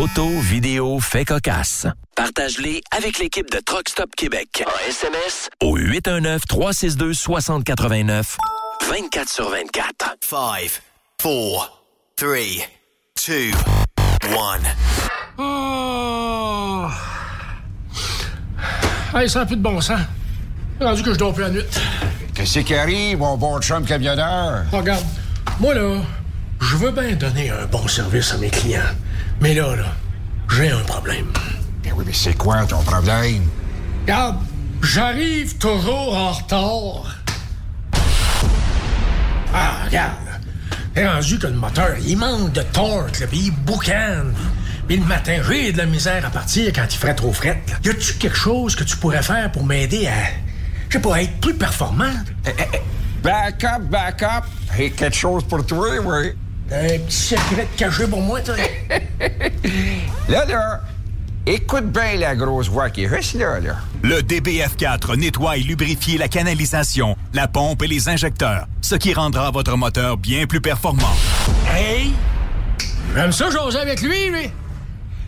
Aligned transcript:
Photos, 0.00 0.40
vidéos, 0.40 0.98
faits 0.98 1.28
cocasse. 1.28 1.86
Partage-les 2.16 2.80
avec 2.90 3.18
l'équipe 3.18 3.50
de 3.50 3.58
Truck 3.58 3.86
Stop 3.86 4.08
Québec. 4.16 4.64
En 4.66 4.88
SMS 4.88 5.50
au 5.62 5.76
819 5.76 6.40
362 6.48 7.12
6089 7.12 8.38
24 8.88 9.28
sur 9.28 9.50
24. 9.50 10.16
5 10.22 10.68
4 11.18 11.18
3 11.18 11.84
2 12.18 12.34
1 14.24 14.26
Oh! 15.36 16.86
Hey, 19.14 19.28
ça 19.28 19.40
n'a 19.40 19.44
plus 19.44 19.56
de 19.56 19.62
bon 19.62 19.82
sens. 19.82 20.00
Rendu 20.80 21.02
que 21.02 21.12
je 21.12 21.18
dors 21.18 21.34
plus 21.34 21.42
la 21.42 21.50
nuit. 21.50 21.64
Qu'est-ce 22.34 22.60
qui 22.60 22.74
arrive, 22.74 23.18
mon 23.18 23.36
bon 23.36 23.60
chum 23.60 23.84
camionneur? 23.84 24.64
Regarde, 24.72 25.04
moi 25.60 25.74
là, 25.74 26.00
je 26.58 26.76
veux 26.76 26.90
bien 26.90 27.12
donner 27.16 27.50
un 27.50 27.66
bon 27.66 27.86
service 27.86 28.32
à 28.32 28.38
mes 28.38 28.48
clients. 28.48 28.80
Mais 29.40 29.54
là, 29.54 29.74
là, 29.74 29.86
j'ai 30.54 30.70
un 30.70 30.82
problème. 30.82 31.26
Ben 31.82 31.92
oui, 31.96 32.04
mais 32.06 32.12
c'est 32.12 32.34
quoi 32.34 32.64
ton 32.66 32.82
problème? 32.82 33.44
Regarde, 34.02 34.36
j'arrive 34.82 35.56
toujours 35.56 36.14
en 36.16 36.32
retard. 36.32 37.16
Ah, 39.54 39.76
regarde. 39.86 40.14
T'es 40.94 41.08
rendu 41.08 41.38
que 41.38 41.46
le 41.46 41.54
moteur, 41.54 41.96
il 42.06 42.18
manque 42.18 42.52
de 42.52 42.62
torque, 42.62 43.20
là, 43.20 43.26
puis 43.26 43.38
il 43.46 43.50
boucane. 43.52 44.34
Puis 44.86 44.96
le 44.98 45.04
matin, 45.06 45.40
j'ai 45.48 45.72
de 45.72 45.78
la 45.78 45.86
misère 45.86 46.26
à 46.26 46.30
partir 46.30 46.72
quand 46.74 46.84
il 46.90 46.96
ferait 46.96 47.14
trop 47.14 47.32
fret. 47.32 47.62
là. 47.68 47.76
Y 47.84 47.90
a-tu 47.90 48.14
quelque 48.14 48.36
chose 48.36 48.74
que 48.74 48.84
tu 48.84 48.96
pourrais 48.96 49.22
faire 49.22 49.50
pour 49.52 49.64
m'aider 49.64 50.08
à, 50.08 50.12
je 50.88 50.94
sais 50.94 51.00
pas, 51.00 51.22
être 51.22 51.40
plus 51.40 51.54
performant? 51.54 52.12
Back 53.22 53.64
up, 53.64 53.82
back 53.82 54.22
up. 54.22 54.44
Hey, 54.76 54.90
quelque 54.92 55.16
chose 55.16 55.44
pour 55.44 55.64
toi, 55.64 55.88
oui. 56.04 56.32
Un 56.72 56.98
petit 56.98 57.16
secret 57.16 57.66
caché 57.76 58.06
pour 58.06 58.22
moi, 58.22 58.40
toi? 58.40 58.54
Là, 60.28 60.44
là, 60.44 60.80
écoute 61.44 61.90
bien 61.90 62.16
la 62.16 62.36
grosse 62.36 62.68
voix 62.68 62.90
qui 62.90 63.06
reste 63.08 63.34
là, 63.34 63.58
là. 63.58 63.74
Le 64.02 64.20
DBF4 64.20 65.16
nettoie 65.16 65.56
et 65.56 65.62
lubrifie 65.62 66.16
la 66.16 66.28
canalisation, 66.28 67.16
la 67.34 67.48
pompe 67.48 67.82
et 67.82 67.88
les 67.88 68.08
injecteurs, 68.08 68.66
ce 68.80 68.94
qui 68.94 69.12
rendra 69.12 69.50
votre 69.50 69.76
moteur 69.76 70.16
bien 70.16 70.46
plus 70.46 70.60
performant. 70.60 71.16
Hey! 71.68 72.12
J'aime 73.16 73.32
ça 73.32 73.50
jaser 73.50 73.78
avec 73.78 74.02
lui, 74.02 74.30
lui. 74.30 74.50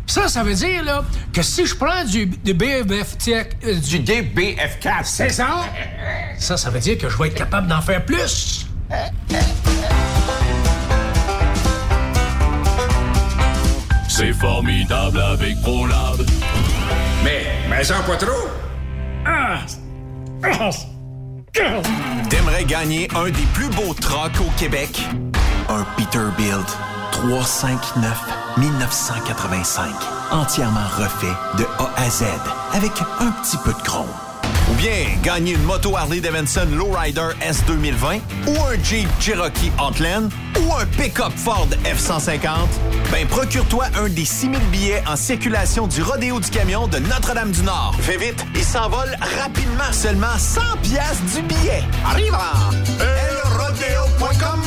Ça, 0.07 0.29
ça 0.29 0.45
veut 0.45 0.55
dire, 0.55 0.85
là, 0.85 1.03
que 1.33 1.43
si 1.43 1.67
je 1.67 1.75
prends 1.75 2.05
du, 2.05 2.27
du 2.27 2.55
BF... 2.55 3.17
euh, 3.29 3.75
du 3.81 3.99
DBF4. 3.99 5.05
C'est 5.05 5.31
ça? 5.31 5.65
Ça, 6.39 6.57
ça 6.57 6.71
veut 6.71 6.81
dire 6.81 6.99
que 6.99 7.09
je 7.09 7.19
vais 7.19 7.27
être 7.29 7.35
capable 7.35 7.67
d'en 7.67 7.81
faire 7.81 8.05
plus. 8.05 8.69
C'est 14.23 14.35
formidable 14.35 15.21
avec 15.21 15.61
ProLab. 15.63 16.25
Mais, 17.25 17.45
mais 17.69 17.91
en 17.91 18.03
pas 18.05 18.17
trop. 18.17 18.49
Ah! 19.27 19.59
Ah! 20.45 20.71
Ah! 21.59 21.83
T'aimerais 22.31 22.63
gagner 22.65 23.09
un 23.17 23.25
des 23.25 23.47
plus 23.53 23.69
beaux 23.71 23.95
trucks 23.95 24.41
au 24.41 24.49
Québec? 24.57 25.05
Un 25.69 25.83
Peterbilt 25.97 26.79
359 27.11 28.23
1985. 28.59 29.91
Entièrement 30.31 30.87
refait 30.97 31.59
de 31.59 31.65
A 31.81 31.91
à 32.01 32.09
Z 32.09 32.23
avec 32.75 32.93
un 33.19 33.33
petit 33.43 33.57
peu 33.65 33.73
de 33.73 33.83
chrome. 33.83 34.07
Ou 34.73 34.75
bien 34.77 35.19
gagner 35.23 35.53
une 35.53 35.63
moto 35.65 35.97
Harley 35.97 36.21
Davidson 36.21 36.67
Lowrider 36.75 37.29
S 37.43 37.63
2020 37.67 38.21
ou 38.47 38.53
un 38.63 38.83
Jeep 38.83 39.07
Cherokee 39.21 39.71
Outland 39.79 40.31
ou 40.59 40.73
un 40.73 40.87
pick-up 40.87 41.33
Ford 41.37 41.69
F-150? 41.85 42.49
Ben 43.11 43.27
procure-toi 43.27 43.85
un 44.03 44.09
des 44.09 44.25
6000 44.25 44.59
billets 44.71 45.03
en 45.07 45.17
circulation 45.17 45.87
du 45.87 46.03
Rodéo 46.03 46.41
du 46.41 46.49
Camion 46.49 46.87
de 46.87 46.99
Notre-Dame-du-Nord. 47.01 47.97
Fais 48.01 48.17
vite, 48.17 48.47
il 48.55 48.65
s'envole 48.65 49.15
rapidement. 49.43 49.93
Seulement 49.93 50.39
100 50.39 50.61
piastres 50.83 51.23
du 51.35 51.43
billet. 51.43 51.83
Arrive 52.07 52.35
elrodeo.com 52.99 54.62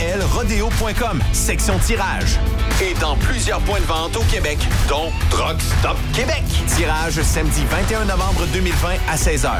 elrodeo.com, 0.00 1.22
section 1.32 1.78
tirage. 1.78 2.38
Et 2.82 2.94
dans 3.00 3.16
plusieurs 3.16 3.60
points 3.60 3.80
de 3.80 3.84
vente 3.84 4.16
au 4.16 4.22
Québec, 4.24 4.58
dont 4.88 5.10
Drug 5.30 5.56
Stop 5.60 5.96
Québec. 6.14 6.44
Tirage 6.76 7.20
samedi 7.22 7.64
21 7.70 8.04
novembre 8.04 8.46
2020 8.52 8.88
à 9.08 9.16
16h. 9.16 9.50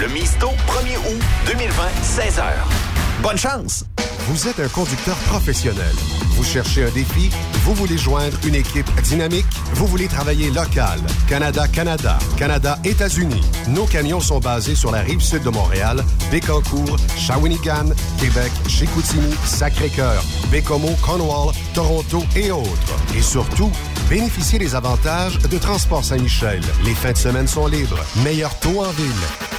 Le 0.00 0.08
Misto 0.08 0.48
1er 0.48 0.98
août 0.98 1.22
2020, 1.46 1.82
16h. 2.02 2.95
Bonne 3.26 3.38
chance! 3.38 3.84
Vous 4.28 4.46
êtes 4.46 4.60
un 4.60 4.68
conducteur 4.68 5.16
professionnel. 5.26 5.92
Vous 6.36 6.44
cherchez 6.44 6.84
un 6.84 6.90
défi? 6.90 7.28
Vous 7.64 7.74
voulez 7.74 7.98
joindre 7.98 8.38
une 8.46 8.54
équipe 8.54 8.88
dynamique? 9.02 9.46
Vous 9.72 9.88
voulez 9.88 10.06
travailler 10.06 10.48
local? 10.52 11.00
Canada-Canada, 11.28 12.20
Canada-États-Unis. 12.36 13.42
Nos 13.70 13.86
camions 13.86 14.20
sont 14.20 14.38
basés 14.38 14.76
sur 14.76 14.92
la 14.92 15.00
rive 15.00 15.20
sud 15.20 15.42
de 15.42 15.50
Montréal, 15.50 16.04
Bécancour, 16.30 16.98
Shawinigan, 17.16 17.86
Québec, 18.20 18.52
Chicoutimi, 18.68 19.34
Sacré-Cœur, 19.44 20.22
Bécomo, 20.52 20.90
Cornwall, 21.02 21.52
Toronto 21.74 22.22
et 22.36 22.52
autres. 22.52 22.96
Et 23.16 23.22
surtout, 23.22 23.72
bénéficiez 24.08 24.58
des 24.58 24.74
avantages 24.74 25.38
de 25.38 25.58
Transport 25.58 26.04
Saint-Michel. 26.04 26.60
Les 26.84 26.94
fins 26.94 27.12
de 27.12 27.16
semaine 27.16 27.46
sont 27.46 27.66
libres. 27.66 27.98
Meilleur 28.24 28.58
taux 28.60 28.80
en 28.80 28.90
ville. 28.90 29.10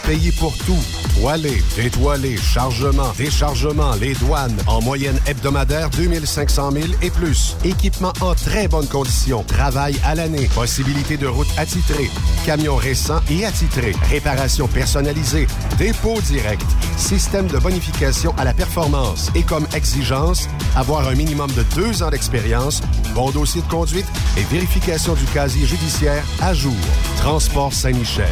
Payé 0.06 0.32
pour 0.32 0.58
tout. 0.60 0.80
Toilé, 1.20 1.62
détoilé, 1.76 2.38
chargement, 2.38 3.12
déchargement, 3.18 3.94
les 4.00 4.14
douanes. 4.14 4.56
En 4.68 4.82
moyenne 4.82 5.20
hebdomadaire, 5.26 5.90
2500 5.90 6.72
000 6.72 6.86
et 7.02 7.10
plus. 7.10 7.58
Équipement 7.66 8.14
en 8.22 8.34
très 8.34 8.68
bonne 8.68 8.88
condition. 8.88 9.44
Travail 9.44 9.96
à 10.06 10.16
l'année. 10.16 10.48
Possibilité 10.56 11.18
de 11.18 11.28
route 11.28 11.48
attitrée. 11.58 12.10
Camion 12.46 12.78
récent 12.78 13.20
et 13.30 13.46
attitré. 13.46 13.94
Réparation 14.10 14.68
personnalisée. 14.68 15.48
Dépôt 15.78 16.22
direct. 16.22 16.66
Système 16.96 17.48
de 17.48 17.58
bonification 17.58 18.34
à 18.38 18.46
la 18.46 18.54
performance. 18.54 19.30
Et 19.36 19.44
comme 19.44 19.68
exigence, 19.76 20.48
avoir 20.76 21.08
un 21.08 21.16
minimum 21.16 21.52
de 21.52 21.64
deux 21.76 22.04
ans 22.04 22.12
d'expérience, 22.12 22.82
bon 23.14 23.32
dossier 23.32 23.62
de 23.62 23.68
conduite 23.68 24.08
et 24.38 24.44
vérification 24.44 25.16
du 25.16 25.26
casier 25.26 25.66
judiciaire 25.66 26.24
à 26.42 26.54
jour. 26.54 26.76
Transport 27.18 27.74
Saint-Michel. 27.74 28.28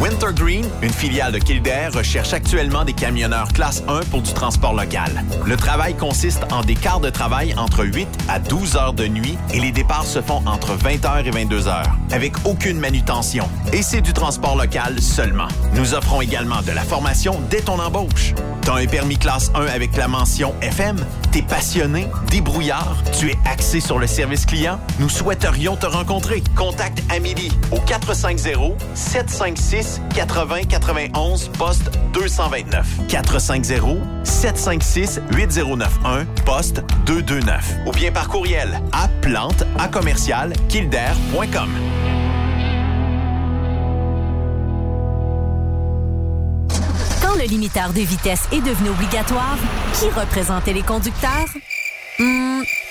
Wintergreen, 0.00 0.64
une 0.80 0.92
filiale 0.92 1.32
de 1.32 1.38
Kildare, 1.38 1.92
recherche 1.92 2.32
actuellement 2.32 2.84
des 2.84 2.92
camionneurs 2.92 3.52
classe 3.52 3.82
1 3.88 4.02
pour 4.10 4.22
du 4.22 4.32
transport 4.32 4.72
local. 4.72 5.24
Le 5.44 5.56
travail 5.56 5.96
consiste 5.96 6.44
en 6.52 6.62
des 6.62 6.76
quarts 6.76 7.00
de 7.00 7.10
travail 7.10 7.52
entre 7.56 7.84
8 7.84 8.06
à 8.28 8.38
12 8.38 8.76
heures 8.76 8.92
de 8.92 9.08
nuit 9.08 9.36
et 9.52 9.58
les 9.58 9.72
départs 9.72 10.06
se 10.06 10.22
font 10.22 10.40
entre 10.46 10.76
20h 10.76 11.24
et 11.24 11.30
22h, 11.30 11.82
avec 12.12 12.34
aucune 12.44 12.78
manutention. 12.78 13.48
Et 13.72 13.82
c'est 13.82 14.00
du 14.00 14.12
transport 14.12 14.54
local 14.56 15.00
seulement. 15.00 15.48
Nous 15.74 15.94
offrons 15.94 16.20
également 16.20 16.62
de 16.62 16.70
la 16.70 16.82
formation 16.82 17.40
dès 17.50 17.62
ton 17.62 17.80
embauche. 17.80 18.34
T'as 18.62 18.76
un 18.76 18.86
permis 18.86 19.18
classe 19.18 19.50
1 19.56 19.66
avec 19.66 19.96
la 19.96 20.06
mention 20.06 20.54
FM? 20.62 21.04
T'es 21.32 21.42
passionné, 21.42 22.06
débrouillard, 22.30 22.96
tu 23.18 23.30
es 23.30 23.38
axé 23.50 23.80
sur 23.80 23.98
le 23.98 24.06
service 24.06 24.46
client? 24.46 24.78
Nous 25.00 25.08
souhaiterions 25.08 25.76
te 25.76 25.86
rencontrer. 25.86 26.44
Contacte 26.54 27.02
Amélie 27.10 27.52
au 27.72 27.80
450 27.80 28.74
756 28.94 29.87
450 30.14 30.18
80 30.18 30.64
91 30.68 31.48
poste 31.58 31.90
229. 32.12 32.86
450 33.08 33.98
756 34.24 35.20
8091 35.32 36.26
poste 36.44 36.82
229. 37.06 37.74
Ou 37.86 37.92
bien 37.92 38.12
par 38.12 38.28
courriel 38.28 38.80
à 38.92 39.08
plante 39.20 39.64
à 39.78 39.88
commercial 39.88 40.52
kilder.com. 40.68 41.70
Quand 47.22 47.34
le 47.36 47.44
limiteur 47.44 47.92
de 47.92 48.00
vitesse 48.00 48.48
est 48.52 48.60
devenu 48.60 48.90
obligatoire, 48.90 49.58
qui 49.94 50.08
représentait 50.08 50.72
les 50.72 50.82
conducteurs? 50.82 51.48
Hmm, 52.18 52.62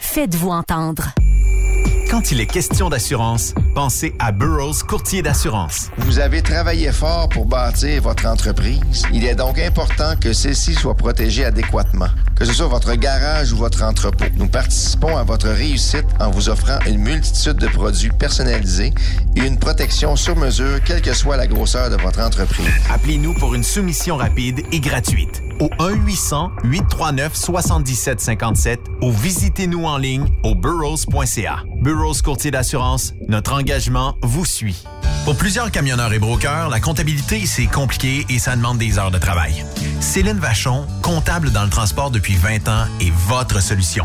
Faites-vous 0.00 0.50
entendre. 0.50 1.10
Quand 2.10 2.32
il 2.32 2.40
est 2.40 2.46
question 2.46 2.88
d'assurance, 2.88 3.54
pensez 3.76 4.12
à 4.18 4.32
Burroughs 4.32 4.82
Courtier 4.84 5.22
d'assurance. 5.22 5.90
Vous 5.98 6.18
avez 6.18 6.42
travaillé 6.42 6.90
fort 6.90 7.28
pour 7.28 7.46
bâtir 7.46 8.02
votre 8.02 8.26
entreprise. 8.26 9.04
Il 9.12 9.24
est 9.24 9.36
donc 9.36 9.60
important 9.60 10.14
que 10.20 10.32
celle-ci 10.32 10.74
soit 10.74 10.96
protégée 10.96 11.44
adéquatement, 11.44 12.08
que 12.34 12.44
ce 12.44 12.52
soit 12.52 12.66
votre 12.66 12.94
garage 12.94 13.52
ou 13.52 13.56
votre 13.56 13.84
entrepôt. 13.84 14.24
Nous 14.36 14.48
participons 14.48 15.16
à 15.16 15.22
votre 15.22 15.48
réussite 15.48 16.06
en 16.18 16.30
vous 16.30 16.48
offrant 16.48 16.78
une 16.86 16.98
multitude 16.98 17.56
de 17.56 17.68
produits 17.68 18.10
personnalisés 18.10 18.92
et 19.36 19.40
une 19.40 19.58
protection 19.58 20.16
sur 20.16 20.34
mesure, 20.36 20.82
quelle 20.84 21.02
que 21.02 21.14
soit 21.14 21.36
la 21.36 21.46
grosseur 21.46 21.90
de 21.90 21.96
votre 22.02 22.20
entreprise. 22.20 22.66
Appelez-nous 22.92 23.34
pour 23.34 23.54
une 23.54 23.64
soumission 23.64 24.16
rapide 24.16 24.62
et 24.72 24.80
gratuite 24.80 25.42
au 25.60 25.68
1-800-839-7757 25.78 28.78
ou 29.02 29.12
visitez-nous 29.12 29.84
en 29.84 29.98
ligne 29.98 30.26
au 30.42 30.54
burrows.ca. 30.54 31.64
Burroughs 31.80 32.22
Courtier 32.22 32.50
d'assurance, 32.50 33.14
notre 33.28 33.52
engagement 33.52 34.16
vous 34.22 34.44
suit. 34.44 34.84
Pour 35.24 35.36
plusieurs 35.36 35.70
camionneurs 35.72 36.12
et 36.12 36.18
brokers, 36.18 36.68
la 36.68 36.80
comptabilité, 36.80 37.46
c'est 37.46 37.66
compliqué 37.66 38.26
et 38.28 38.38
ça 38.38 38.54
demande 38.54 38.76
des 38.78 38.98
heures 38.98 39.10
de 39.10 39.18
travail. 39.18 39.64
Céline 40.00 40.38
Vachon, 40.38 40.86
comptable 41.02 41.50
dans 41.50 41.64
le 41.64 41.70
transport 41.70 42.12
depuis 42.12 42.36
20 42.36 42.68
ans, 42.68 42.84
est 43.00 43.12
votre 43.26 43.60
solution. 43.60 44.04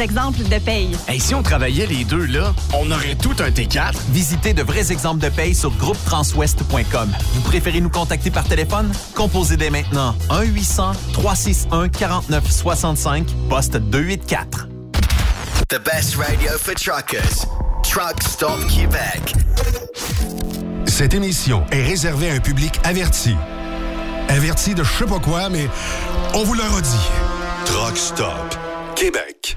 exemples 0.00 0.42
de 0.42 0.58
paye. 0.58 0.90
Et 1.08 1.18
si 1.18 1.34
on 1.34 1.42
travaillait 1.42 1.86
les 1.86 2.04
deux, 2.04 2.26
là, 2.26 2.54
on 2.74 2.90
aurait 2.90 3.14
tout 3.14 3.34
un 3.40 3.48
T4. 3.50 3.94
Visitez 4.10 4.52
de 4.54 4.62
vrais 4.62 4.92
exemples 4.92 5.22
de 5.22 5.28
paye 5.28 5.54
sur 5.54 5.70
groupetranswest.com. 5.72 7.10
Vous 7.34 7.40
préférez 7.42 7.80
nous 7.80 7.90
contacter 7.90 8.30
par 8.30 8.44
téléphone? 8.44 8.90
Composez 9.14 9.56
dès 9.56 9.70
maintenant 9.70 10.14
1-800-361-4965, 10.30 13.24
poste 13.48 13.76
284. 13.76 14.66
The 15.68 15.78
best 15.78 16.16
radio 16.16 16.50
for 16.58 16.74
truckers. 16.74 17.46
Truck 17.82 18.22
Stop 18.22 18.60
Québec. 18.68 19.34
Cette 20.86 21.14
émission 21.14 21.64
est 21.70 21.82
réservée 21.82 22.30
à 22.30 22.34
un 22.34 22.40
public 22.40 22.78
averti. 22.84 23.34
Averti 24.28 24.74
de 24.74 24.84
je 24.84 24.90
sais 24.90 25.06
pas 25.06 25.18
quoi, 25.18 25.48
mais 25.48 25.66
on 26.34 26.44
vous 26.44 26.54
le 26.54 26.62
redit. 26.62 27.08
Truck 27.64 27.96
Stop 27.96 28.54
Québec. 28.96 29.56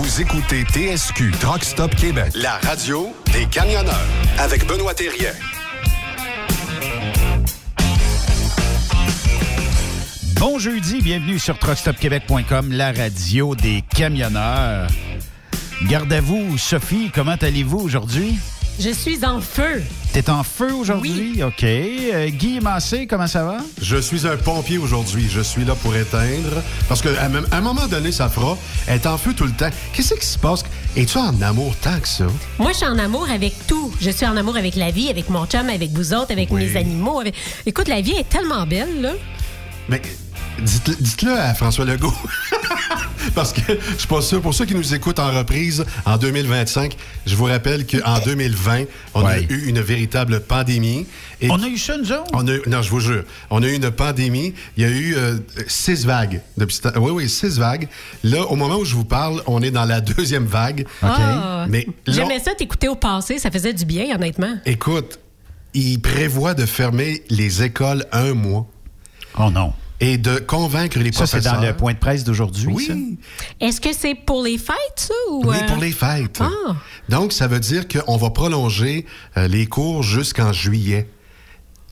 Vous 0.00 0.20
écoutez 0.20 0.62
TSQ 0.62 1.32
Truck 1.40 1.64
Stop 1.64 1.92
Québec, 1.96 2.30
la 2.36 2.58
radio 2.58 3.12
des 3.32 3.46
camionneurs 3.46 3.98
avec 4.38 4.64
Benoît 4.64 4.94
Thérien. 4.94 5.32
Bon 10.38 10.60
jeudi, 10.60 11.02
bienvenue 11.02 11.40
sur 11.40 11.58
truckstopquebec.com, 11.58 12.70
la 12.70 12.92
radio 12.92 13.56
des 13.56 13.82
camionneurs. 13.92 14.86
Garde 15.88 16.12
à 16.12 16.20
vous, 16.20 16.56
Sophie, 16.58 17.10
comment 17.12 17.34
allez-vous 17.34 17.80
aujourd'hui? 17.80 18.38
Je 18.80 18.90
suis 18.90 19.24
en 19.24 19.40
feu. 19.40 19.82
T'es 20.12 20.30
en 20.30 20.44
feu 20.44 20.72
aujourd'hui? 20.72 21.42
OK. 21.42 21.64
Euh, 21.64 22.28
Guy 22.28 22.60
Massé, 22.60 23.06
comment 23.08 23.26
ça 23.26 23.44
va? 23.44 23.58
Je 23.82 23.96
suis 23.96 24.26
un 24.26 24.36
pompier 24.36 24.78
aujourd'hui. 24.78 25.28
Je 25.28 25.40
suis 25.40 25.64
là 25.64 25.74
pour 25.74 25.96
éteindre. 25.96 26.62
Parce 26.88 27.02
qu'à 27.02 27.10
un 27.52 27.60
moment 27.60 27.88
donné, 27.88 28.12
ça 28.12 28.28
fera. 28.28 28.56
Elle 28.86 28.96
est 28.96 29.06
en 29.06 29.18
feu 29.18 29.34
tout 29.34 29.44
le 29.44 29.52
temps. 29.52 29.70
Qu'est-ce 29.92 30.14
qui 30.14 30.26
se 30.26 30.38
passe? 30.38 30.62
Es-tu 30.96 31.18
en 31.18 31.40
amour 31.42 31.74
tant 31.82 31.98
que 31.98 32.08
ça? 32.08 32.26
Moi, 32.58 32.70
je 32.72 32.76
suis 32.78 32.86
en 32.86 32.98
amour 32.98 33.28
avec 33.28 33.54
tout. 33.66 33.92
Je 34.00 34.10
suis 34.10 34.26
en 34.26 34.36
amour 34.36 34.56
avec 34.56 34.76
la 34.76 34.92
vie, 34.92 35.08
avec 35.10 35.28
mon 35.28 35.44
chum, 35.46 35.68
avec 35.68 35.90
vous 35.90 36.14
autres, 36.14 36.30
avec 36.32 36.48
Oui. 36.52 36.66
mes 36.66 36.76
animaux. 36.78 37.18
avec- 37.20 37.34
Écoute, 37.66 37.88
la 37.88 38.00
vie 38.00 38.12
est 38.12 38.28
tellement 38.28 38.64
belle, 38.64 39.00
là. 39.00 39.12
Mais 39.88 40.00
dites-le 40.62 41.32
à 41.38 41.54
François 41.54 41.84
Legault. 41.84 42.14
Parce 43.34 43.52
que 43.52 43.60
je 43.92 43.98
suis 43.98 44.08
pas 44.08 44.22
sûr, 44.22 44.40
pour 44.40 44.54
ceux 44.54 44.64
qui 44.64 44.74
nous 44.74 44.94
écoutent 44.94 45.18
en 45.18 45.30
reprise 45.30 45.84
en 46.06 46.16
2025, 46.16 46.96
je 47.26 47.36
vous 47.36 47.44
rappelle 47.44 47.86
qu'en 47.86 48.18
2020, 48.20 48.84
on 49.14 49.24
a 49.24 49.38
eu 49.38 49.66
une 49.66 49.80
véritable 49.80 50.40
pandémie. 50.40 51.06
Et 51.40 51.50
On 51.50 51.62
a 51.62 51.68
eu 51.68 51.76
ça, 51.78 51.96
nous 51.98 52.10
autres? 52.10 52.24
on 52.32 52.46
a, 52.48 52.52
non, 52.66 52.82
je 52.82 52.90
vous 52.90 53.00
jure. 53.00 53.24
On 53.50 53.62
a 53.62 53.66
eu 53.68 53.74
une 53.74 53.90
pandémie. 53.90 54.54
Il 54.76 54.82
y 54.82 54.86
a 54.86 54.90
eu 54.90 55.14
euh, 55.16 55.36
six 55.66 56.04
vagues. 56.06 56.40
Depuis 56.56 56.78
oui, 56.96 57.10
oui, 57.12 57.28
six 57.28 57.58
vagues. 57.58 57.88
Là, 58.24 58.44
au 58.46 58.56
moment 58.56 58.76
où 58.78 58.84
je 58.84 58.94
vous 58.94 59.04
parle, 59.04 59.42
on 59.46 59.62
est 59.62 59.70
dans 59.70 59.84
la 59.84 60.00
deuxième 60.00 60.46
vague. 60.46 60.86
Ah. 61.02 61.66
Mais 61.68 61.86
J'aimais 62.06 62.40
ça 62.40 62.54
t'écouter 62.54 62.88
au 62.88 62.96
passé. 62.96 63.38
Ça 63.38 63.50
faisait 63.50 63.74
du 63.74 63.84
bien, 63.84 64.14
honnêtement. 64.14 64.56
écoute, 64.64 65.18
il 65.74 66.00
prévoit 66.00 66.54
de 66.54 66.64
fermer 66.66 67.22
les 67.28 67.62
écoles 67.62 68.06
un 68.10 68.32
mois. 68.32 68.66
Oh 69.38 69.50
non. 69.50 69.72
Et 70.00 70.16
de 70.16 70.38
convaincre 70.38 70.98
les 70.98 71.10
Ça, 71.12 71.26
c'est 71.26 71.38
professeurs. 71.38 71.60
dans 71.60 71.66
le 71.66 71.76
point 71.76 71.92
de 71.92 71.98
presse 71.98 72.22
d'aujourd'hui, 72.22 72.68
Oui. 72.68 72.86
ça? 72.86 72.94
Est-ce 73.66 73.80
que 73.80 73.92
c'est 73.92 74.14
pour 74.14 74.42
les 74.44 74.56
fêtes, 74.56 74.76
ça? 74.96 75.14
Ou 75.32 75.42
Oui, 75.44 75.56
euh, 75.60 75.66
pour 75.66 75.78
les 75.78 75.90
fêtes. 75.90 76.38
Ah. 76.40 76.76
Donc, 77.08 77.32
ça 77.32 77.48
veut 77.48 77.58
dire 77.60 77.86
qu'on 77.88 78.16
va 78.16 78.30
prolonger 78.30 79.06
euh, 79.36 79.48
les 79.48 79.66
cours 79.66 80.02
jusqu'en 80.04 80.52
juillet. 80.52 81.08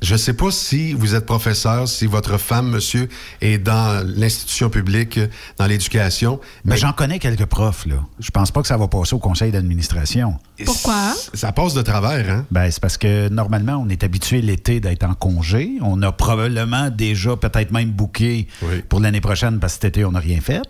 Je 0.07 0.13
ne 0.13 0.19
sais 0.19 0.35
pas 0.35 0.53
si 0.53 0.93
vous 0.93 1.17
êtes 1.17 1.27
professeur, 1.27 1.89
si 1.89 2.07
votre 2.07 2.39
femme, 2.39 2.71
monsieur, 2.71 3.09
est 3.41 3.59
dans 3.59 4.07
l'institution 4.07 4.71
publique, 4.71 5.19
dans 5.59 5.67
l'éducation. 5.67 6.39
Mais 6.65 6.77
j'en 6.77 6.93
connais 6.93 7.19
quelques 7.19 7.47
profs, 7.47 7.87
là. 7.87 7.97
Je 8.21 8.31
pense 8.31 8.53
pas 8.53 8.63
que 8.63 8.69
ça 8.69 8.77
va 8.77 8.87
passer 8.87 9.17
au 9.17 9.19
conseil 9.19 9.51
d'administration. 9.51 10.39
Pourquoi? 10.65 11.13
Ça 11.35 11.51
passe 11.51 11.75
de 11.75 11.83
travers, 11.83 12.31
hein? 12.31 12.47
Ben, 12.53 12.71
c'est 12.71 12.79
parce 12.81 12.99
que 12.99 13.29
normalement, 13.31 13.83
on 13.85 13.89
est 13.89 14.05
habitué 14.05 14.43
l'été 14.43 14.79
d'être 14.79 15.03
en 15.03 15.15
congé. 15.15 15.73
On 15.83 16.01
a 16.03 16.13
probablement 16.13 16.89
déjà, 16.89 17.35
peut-être 17.37 17.73
même 17.73 17.91
booké 17.91 18.47
Oui. 18.63 18.83
pour 18.89 19.01
l'année 19.01 19.21
prochaine 19.21 19.59
parce 19.59 19.73
que 19.75 19.81
cet 19.83 19.97
été, 19.97 20.05
on 20.05 20.13
n'a 20.13 20.21
rien 20.21 20.41
fait. 20.41 20.63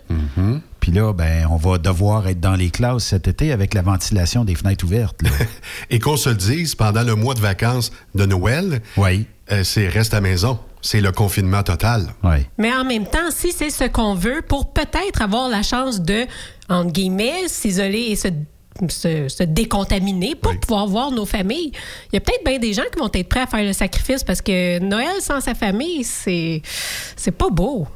Puis 0.87 0.95
là, 0.95 1.11
ben, 1.11 1.45
on 1.51 1.57
va 1.57 1.79
devoir 1.79 2.29
être 2.29 2.39
dans 2.39 2.55
les 2.55 2.69
classes 2.69 3.03
cet 3.03 3.27
été 3.27 3.51
avec 3.51 3.73
la 3.73 3.81
ventilation 3.81 4.45
des 4.45 4.55
fenêtres 4.55 4.85
ouvertes. 4.85 5.19
Et 5.89 5.99
qu'on 5.99 6.15
se 6.15 6.29
le 6.29 6.35
dise, 6.35 6.75
pendant 6.75 7.03
le 7.03 7.13
mois 7.13 7.33
de 7.33 7.41
vacances 7.41 7.91
de 8.15 8.25
Noël, 8.25 8.81
oui. 8.95 9.25
euh, 9.51 9.65
c'est 9.65 9.89
reste 9.89 10.13
à 10.13 10.21
maison. 10.21 10.57
c'est 10.81 11.01
le 11.01 11.11
confinement 11.11 11.61
total. 11.61 12.07
Mais 12.57 12.71
en 12.73 12.85
même 12.85 13.05
temps, 13.05 13.31
si 13.31 13.51
c'est 13.51 13.69
ce 13.69 13.83
qu'on 13.83 14.15
veut, 14.15 14.41
pour 14.47 14.71
peut-être 14.71 15.21
avoir 15.21 15.49
la 15.49 15.61
chance 15.61 15.99
de, 15.99 16.25
entre 16.69 16.93
guillemets, 16.93 17.49
s'isoler 17.49 18.05
et 18.11 18.15
se, 18.15 18.29
se, 18.87 19.27
se 19.27 19.43
décontaminer 19.43 20.35
pour 20.35 20.57
pouvoir 20.57 20.87
voir 20.87 21.11
nos 21.11 21.25
familles, 21.25 21.73
il 22.13 22.15
y 22.15 22.17
a 22.17 22.21
peut-être 22.21 22.45
bien 22.45 22.59
des 22.59 22.71
gens 22.71 22.83
qui 22.93 22.97
vont 22.97 23.11
être 23.13 23.27
prêts 23.27 23.41
à 23.41 23.47
faire 23.47 23.65
le 23.65 23.73
sacrifice 23.73 24.23
parce 24.23 24.41
que 24.41 24.79
Noël 24.79 25.19
sans 25.19 25.41
sa 25.41 25.53
famille, 25.53 26.05
c'est, 26.05 26.61
c'est 27.17 27.31
pas 27.31 27.49
beau. 27.49 27.87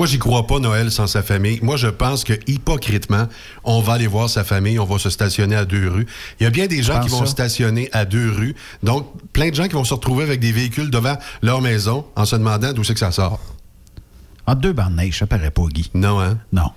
Moi, 0.00 0.06
j'y 0.06 0.18
crois 0.18 0.46
pas, 0.46 0.58
Noël 0.60 0.90
sans 0.90 1.06
sa 1.06 1.22
famille. 1.22 1.58
Moi, 1.60 1.76
je 1.76 1.88
pense 1.88 2.24
que, 2.24 2.32
hypocritement, 2.46 3.28
on 3.64 3.82
va 3.82 3.92
aller 3.92 4.06
voir 4.06 4.30
sa 4.30 4.44
famille, 4.44 4.78
on 4.78 4.86
va 4.86 4.98
se 4.98 5.10
stationner 5.10 5.54
à 5.54 5.66
deux 5.66 5.90
rues. 5.90 6.06
Il 6.40 6.44
y 6.44 6.46
a 6.46 6.50
bien 6.50 6.68
des 6.68 6.82
gens 6.82 7.02
qui 7.02 7.10
vont 7.10 7.26
ça. 7.26 7.26
stationner 7.26 7.90
à 7.92 8.06
deux 8.06 8.30
rues. 8.30 8.56
Donc, 8.82 9.12
plein 9.34 9.50
de 9.50 9.54
gens 9.54 9.68
qui 9.68 9.74
vont 9.74 9.84
se 9.84 9.92
retrouver 9.92 10.24
avec 10.24 10.40
des 10.40 10.52
véhicules 10.52 10.90
devant 10.90 11.18
leur 11.42 11.60
maison 11.60 12.06
en 12.16 12.24
se 12.24 12.34
demandant 12.34 12.72
d'où 12.72 12.82
c'est 12.82 12.94
que 12.94 12.98
ça 12.98 13.12
sort. 13.12 13.40
Entre 14.46 14.62
deux 14.62 14.72
bandes 14.72 14.92
de 14.92 15.02
neige, 15.02 15.18
ça 15.18 15.26
paraît 15.26 15.50
pas, 15.50 15.66
Guy. 15.66 15.90
Non, 15.92 16.18
hein? 16.18 16.38
Non. 16.50 16.70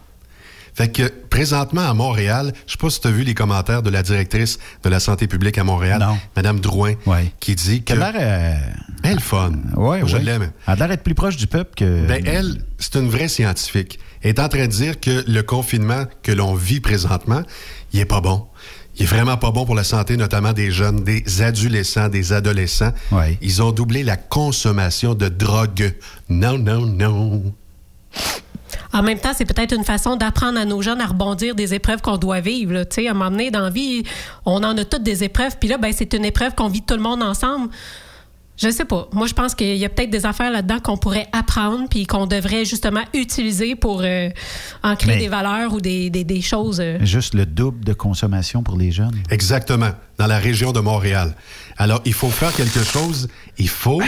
Fait 0.76 0.90
que, 0.92 1.04
présentement, 1.30 1.88
à 1.88 1.94
Montréal, 1.94 2.52
je 2.66 2.72
sais 2.72 2.78
pas 2.78 2.90
si 2.90 3.00
tu 3.00 3.08
as 3.08 3.12
vu 3.12 3.24
les 3.24 3.34
commentaires 3.36 3.84
de 3.84 3.90
la 3.90 4.02
directrice 4.02 4.58
de 4.84 4.90
la 4.90 5.00
santé 5.00 5.28
publique 5.28 5.58
à 5.58 5.64
Montréal, 5.64 6.06
Mme 6.36 6.60
Drouin, 6.60 6.94
qui 7.40 7.56
dit 7.56 7.84
que... 7.84 7.94
L'air, 7.94 8.14
euh, 8.16 8.56
Elle, 9.04 9.20
fun. 9.20 9.52
Ouais, 9.76 10.00
Moi, 10.00 10.08
je 10.08 10.18
ouais. 10.18 10.24
l'aime. 10.24 10.52
Elle 10.68 10.74
a 10.74 10.76
l'air 10.76 10.88
d'être 10.90 11.04
plus 11.04 11.14
proche 11.16 11.38
du 11.38 11.48
peuple 11.48 11.72
que. 11.76 12.08
Ben, 12.08 12.24
elle, 12.26 12.64
c'est 12.80 12.96
une 12.96 13.10
vraie 13.10 13.28
scientifique. 13.28 14.00
Elle 14.22 14.30
est 14.32 14.40
en 14.40 14.50
train 14.50 14.68
de 14.68 14.72
dire 14.72 15.00
que 15.00 15.24
le 15.28 15.42
confinement 15.44 16.06
que 16.24 16.32
l'on 16.32 16.56
vit 16.56 16.80
présentement, 16.80 17.44
il 17.92 18.00
est 18.00 18.06
pas 18.06 18.22
bon. 18.22 18.48
Il 18.96 19.04
est 19.04 19.08
vraiment 19.08 19.38
pas 19.38 19.52
bon 19.52 19.66
pour 19.66 19.76
la 19.76 19.84
santé, 19.84 20.18
notamment 20.18 20.54
des 20.54 20.70
jeunes, 20.72 21.04
des 21.04 21.42
adolescents, 21.42 22.10
des 22.10 22.32
adolescents. 22.32 22.94
Ils 23.42 23.62
ont 23.62 23.72
doublé 23.72 24.04
la 24.04 24.18
consommation 24.18 25.16
de 25.16 25.30
drogue. 25.30 25.94
Non, 26.30 26.58
non, 26.58 26.86
non. 26.86 27.54
En 28.94 29.02
même 29.04 29.20
temps, 29.20 29.32
c'est 29.36 29.46
peut-être 29.46 29.74
une 29.76 29.84
façon 29.84 30.16
d'apprendre 30.16 30.60
à 30.60 30.66
nos 30.66 30.82
jeunes 30.82 31.02
à 31.02 31.06
rebondir 31.08 31.56
des 31.56 31.74
épreuves 31.74 32.02
qu'on 32.02 32.18
doit 32.18 32.40
vivre. 32.42 32.74
là. 32.74 32.86
Tu 32.86 33.02
sais, 33.02 33.08
à 33.08 33.12
un 33.12 33.14
moment 33.14 33.32
donné, 33.32 33.52
dans 33.52 33.62
la 33.62 33.70
vie, 33.70 34.04
on 34.46 34.64
en 34.64 34.78
a 34.78 34.86
toutes 34.86 35.04
des 35.04 35.24
épreuves. 35.24 35.58
Puis 35.60 35.70
là, 35.70 35.78
ben, 35.78 35.92
c'est 35.96 36.14
une 36.14 36.26
épreuve 36.26 36.56
qu'on 36.56 36.68
vit 36.70 36.82
tout 36.82 36.96
le 36.96 37.02
monde 37.02 37.22
ensemble. 37.24 37.70
Je 38.56 38.70
sais 38.70 38.86
pas. 38.86 39.08
Moi, 39.14 39.26
je 39.26 39.34
pense 39.34 39.56
qu'il 39.56 39.76
y 39.78 39.84
a 39.84 39.90
peut-être 39.90 40.12
des 40.12 40.28
affaires 40.28 40.52
là-dedans 40.52 40.80
qu'on 40.80 40.96
pourrait 40.96 41.28
apprendre 41.32 41.88
puis 41.90 42.06
qu'on 42.06 42.28
devrait 42.28 42.66
justement 42.66 43.02
utiliser 43.16 43.76
pour 43.76 44.02
euh, 44.04 44.30
en 44.84 44.96
créer 44.96 45.16
Mais- 45.16 45.22
des 45.22 45.28
valeurs 45.28 45.74
ou 45.74 45.82
des, 45.82 46.12
des- 46.12 46.24
des 46.24 46.42
choses. 46.42 46.80
euh. 46.80 47.00
Juste 47.02 47.34
le 47.34 47.48
double 47.48 47.84
de 47.84 47.94
consommation 47.94 48.62
pour 48.62 48.78
les 48.78 48.92
jeunes. 48.92 49.16
Exactement, 49.32 49.90
dans 50.20 50.28
la 50.28 50.38
région 50.38 50.72
de 50.72 50.80
Montréal. 50.82 51.36
Alors, 51.78 52.02
il 52.06 52.14
faut 52.14 52.30
faire 52.30 52.54
quelque 52.54 52.84
chose. 52.84 53.28
Il 53.58 53.70
faut... 53.70 54.02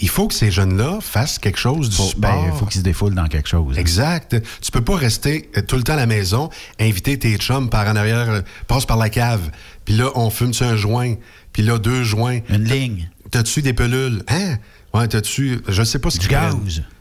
Il 0.00 0.08
faut 0.08 0.26
que 0.28 0.34
ces 0.34 0.50
jeunes-là 0.50 0.98
fassent 1.00 1.38
quelque 1.38 1.58
chose 1.58 1.88
du 1.90 1.96
Faut- 1.96 2.02
sport. 2.08 2.44
ben, 2.44 2.52
faut 2.54 2.66
qu'ils 2.66 2.80
se 2.80 2.84
défoulent 2.84 3.14
dans 3.14 3.26
quelque 3.28 3.48
chose. 3.48 3.78
Exact. 3.78 4.36
Tu 4.60 4.70
peux 4.70 4.80
pas 4.80 4.96
rester 4.96 5.50
euh, 5.56 5.62
tout 5.62 5.76
le 5.76 5.82
temps 5.82 5.92
à 5.94 5.96
la 5.96 6.06
maison, 6.06 6.50
inviter 6.80 7.18
tes 7.18 7.36
chums 7.36 7.70
par 7.70 7.86
en 7.88 7.96
arrière, 7.96 8.28
euh, 8.30 8.40
passe 8.66 8.86
par 8.86 8.96
la 8.96 9.08
cave, 9.08 9.50
puis 9.84 9.94
là, 9.94 10.10
on 10.16 10.30
fume-tu 10.30 10.64
un 10.64 10.76
joint, 10.76 11.14
puis 11.52 11.62
là, 11.62 11.78
deux 11.78 12.02
joints. 12.02 12.40
Une 12.48 12.64
ligne. 12.64 13.08
T'as-tu 13.30 13.62
des 13.62 13.72
pelules? 13.72 14.22
Hein? 14.28 14.56
Ouais, 14.92 15.06
t'as-tu... 15.08 15.60
Je 15.68 15.82
sais 15.82 15.98
pas 15.98 16.10
ce 16.10 16.18
Du 16.18 16.26
qu'ils 16.28 16.36
gaz. 16.36 16.82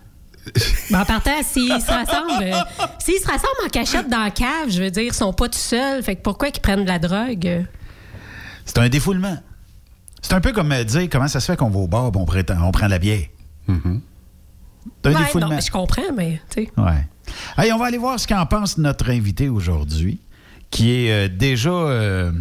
Ben, 0.92 1.00
en 1.02 1.06
partant, 1.06 1.42
s'ils 1.42 1.70
se 1.82 1.88
rassemblent, 1.88 2.44
euh, 2.44 2.60
s'ils 3.00 3.18
se 3.20 3.26
rassemblent 3.26 3.64
en 3.66 3.70
cachette 3.70 4.10
dans 4.10 4.24
la 4.26 4.30
cave, 4.30 4.70
je 4.70 4.84
veux 4.84 4.92
dire, 4.92 5.04
ils 5.04 5.14
sont 5.14 5.32
pas 5.32 5.48
tout 5.48 5.58
seuls. 5.58 6.04
Fait 6.04 6.18
que 6.18 6.22
pourquoi 6.22 6.52
qu'ils 6.52 6.62
prennent 6.62 6.84
de 6.84 6.88
la 6.90 7.00
drogue? 7.00 7.66
C'est 8.66 8.78
un 8.78 8.90
défoulement. 8.90 9.38
C'est 10.24 10.34
un 10.34 10.42
peu 10.42 10.52
comme 10.52 10.72
euh, 10.72 10.84
dire 10.84 11.08
comment 11.12 11.28
ça 11.28 11.40
se 11.40 11.46
fait 11.52 11.56
qu'on 11.58 11.70
va 11.70 11.80
au 11.80 11.88
bar 11.88 12.06
on, 12.16 12.26
prétend- 12.26 12.58
on 12.64 12.72
prend 12.72 12.88
de 12.88 12.92
la 12.92 13.00
bière. 13.00 13.28
Ouais, 13.68 13.76
défoulement. 15.04 15.50
non, 15.50 15.60
je 15.60 15.72
comprends, 15.72 16.12
mais 16.16 16.42
tu 16.50 16.64
sais. 16.64 16.72
Ouais. 16.78 17.08
Allez, 17.58 17.72
on 17.72 17.78
va 17.78 17.86
aller 17.86 17.98
voir 17.98 18.20
ce 18.20 18.28
qu'en 18.28 18.46
pense 18.46 18.78
notre 18.78 19.10
invité 19.12 19.48
aujourd'hui, 19.50 20.20
qui 20.72 20.92
est 20.92 21.12
euh, 21.12 21.28
déjà 21.30 21.70
euh, 21.72 22.32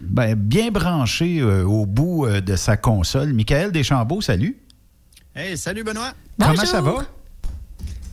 ben, 0.00 0.34
bien 0.34 0.70
branché 0.70 1.40
euh, 1.40 1.64
au 1.64 1.84
bout 1.86 2.26
euh, 2.26 2.40
de 2.40 2.54
sa 2.56 2.76
console. 2.76 3.32
Michael 3.32 3.72
Deschambault, 3.72 4.20
salut. 4.20 4.56
Hey, 5.34 5.56
salut 5.58 5.82
Benoît. 5.84 6.12
Comment 6.38 6.64
ça 6.66 6.80
va? 6.80 6.94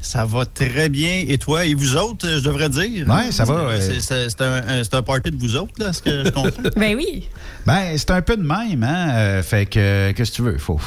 Ça 0.02 0.26
va 0.26 0.46
très 0.46 0.88
bien. 0.90 1.24
Et 1.28 1.38
toi 1.38 1.66
et 1.66 1.74
vous 1.74 1.96
autres, 1.98 2.28
je 2.28 2.40
devrais 2.44 2.70
dire? 2.70 3.08
Ouais, 3.08 3.32
ça 3.32 3.44
va, 3.44 3.80
C'est- 3.82 4.12
euh, 4.14 4.28
C'est 4.30 4.42
un, 4.42 4.54
un- 4.68 4.84
c'est 4.84 4.94
un 4.96 5.02
party 5.02 5.30
de 5.32 5.38
vous 5.38 5.56
autres, 5.58 5.74
là, 5.78 5.92
ce 5.92 6.02
que 6.02 6.24
je 6.26 6.30
comprends. 6.30 6.70
Ben 6.78 6.96
oui. 6.96 7.28
Ben, 7.66 7.98
c'est 7.98 8.12
un 8.12 8.22
peu 8.22 8.38
de 8.38 8.42
même, 8.44 8.84
hein? 8.84 9.10
Euh, 9.12 9.44
fait 9.44 9.66
que, 9.66 9.80
euh, 9.80 10.14
qu'est-ce 10.14 10.32
que 10.32 10.36
tu 10.38 10.42
veux? 10.44 10.58
Faut. 10.58 10.80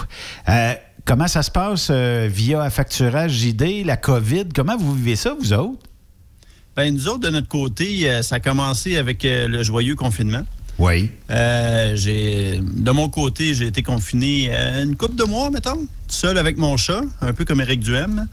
Euh, 0.49 0.73
comment 1.05 1.29
ça 1.29 1.43
se 1.43 1.51
passe 1.51 1.89
euh, 1.91 2.29
via 2.33 2.69
facturage 2.71 3.33
JD, 3.33 3.85
la 3.85 3.97
COVID? 3.99 4.47
Comment 4.55 4.77
vous 4.79 4.95
vivez 4.95 5.17
ça, 5.17 5.35
vous 5.39 5.53
autres? 5.53 5.79
Ben, 6.75 6.93
nous 6.95 7.07
autres, 7.09 7.21
de 7.21 7.29
notre 7.29 7.49
côté, 7.49 8.09
euh, 8.11 8.23
ça 8.23 8.37
a 8.37 8.41
commencé 8.41 8.97
avec 8.97 9.25
euh, 9.27 9.47
le 9.47 9.63
joyeux 9.63 9.95
confinement. 9.95 10.43
Oui. 10.79 11.11
Euh, 11.31 11.95
j'ai, 11.95 12.61
de 12.61 12.91
mon 12.91 13.09
côté, 13.09 13.55
j'ai 13.55 13.67
été 13.67 13.83
confiné 13.83 14.49
euh, 14.51 14.83
une 14.83 14.97
couple 14.97 15.17
de 15.17 15.25
mois, 15.25 15.51
mettons, 15.51 15.87
seul 16.09 16.39
avec 16.39 16.57
mon 16.57 16.77
chat, 16.77 17.03
un 17.21 17.33
peu 17.33 17.45
comme 17.45 17.61
Eric 17.61 17.81
Duhem. 17.81 18.27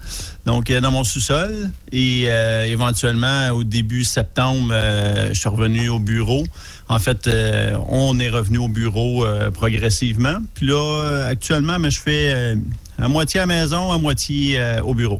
Donc, 0.45 0.69
euh, 0.69 0.81
dans 0.81 0.91
mon 0.91 1.03
sous-sol. 1.03 1.69
Et 1.91 2.27
éventuellement, 2.67 3.49
au 3.49 3.63
début 3.63 4.03
septembre, 4.03 4.73
je 5.29 5.33
suis 5.33 5.49
revenu 5.49 5.89
au 5.89 5.99
bureau. 5.99 6.45
En 6.87 6.99
fait, 6.99 7.29
on 7.89 8.19
est 8.19 8.29
revenu 8.29 8.59
au 8.59 8.67
bureau 8.67 9.25
progressivement. 9.53 10.37
Puis 10.53 10.67
là, 10.67 11.25
actuellement, 11.27 11.79
mais 11.79 11.91
je 11.91 11.99
fais 11.99 12.55
à 12.97 13.07
moitié 13.07 13.39
à 13.39 13.45
la 13.45 13.47
maison, 13.47 13.91
à 13.91 13.97
moitié 13.97 14.59
au 14.83 14.93
bureau. 14.93 15.19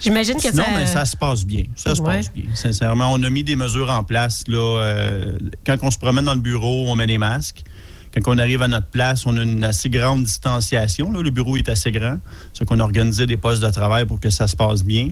J'imagine 0.00 0.34
que 0.36 0.42
Sinon, 0.50 0.64
ça. 0.64 0.70
ben, 0.74 0.86
ça 0.86 1.04
se 1.04 1.16
passe 1.16 1.44
bien. 1.44 1.64
Ça 1.74 1.94
se 1.94 2.02
Ouais. 2.02 2.16
passe 2.16 2.32
bien. 2.32 2.44
Sincèrement, 2.54 3.12
on 3.12 3.22
a 3.22 3.30
mis 3.30 3.44
des 3.44 3.56
mesures 3.56 3.90
en 3.90 4.04
place. 4.04 4.44
Là, 4.48 4.58
euh, 4.80 5.38
quand 5.66 5.76
on 5.82 5.90
se 5.90 5.98
promène 5.98 6.24
dans 6.24 6.34
le 6.34 6.40
bureau, 6.40 6.86
on 6.88 6.96
met 6.96 7.06
des 7.06 7.18
masques. 7.18 7.62
Quand 8.14 8.32
on 8.34 8.38
arrive 8.38 8.62
à 8.62 8.68
notre 8.68 8.86
place, 8.86 9.26
on 9.26 9.36
a 9.36 9.42
une 9.42 9.62
assez 9.64 9.90
grande 9.90 10.24
distanciation. 10.24 11.12
là. 11.12 11.20
Le 11.22 11.30
bureau 11.30 11.56
est 11.56 11.68
assez 11.68 11.92
grand. 11.92 12.18
C'est 12.54 12.64
qu'on 12.64 12.80
a 12.80 12.82
organisé 12.82 13.26
des 13.26 13.36
postes 13.36 13.62
de 13.62 13.70
travail 13.70 14.06
pour 14.06 14.20
que 14.20 14.30
ça 14.30 14.46
se 14.48 14.56
passe 14.56 14.82
bien. 14.84 15.10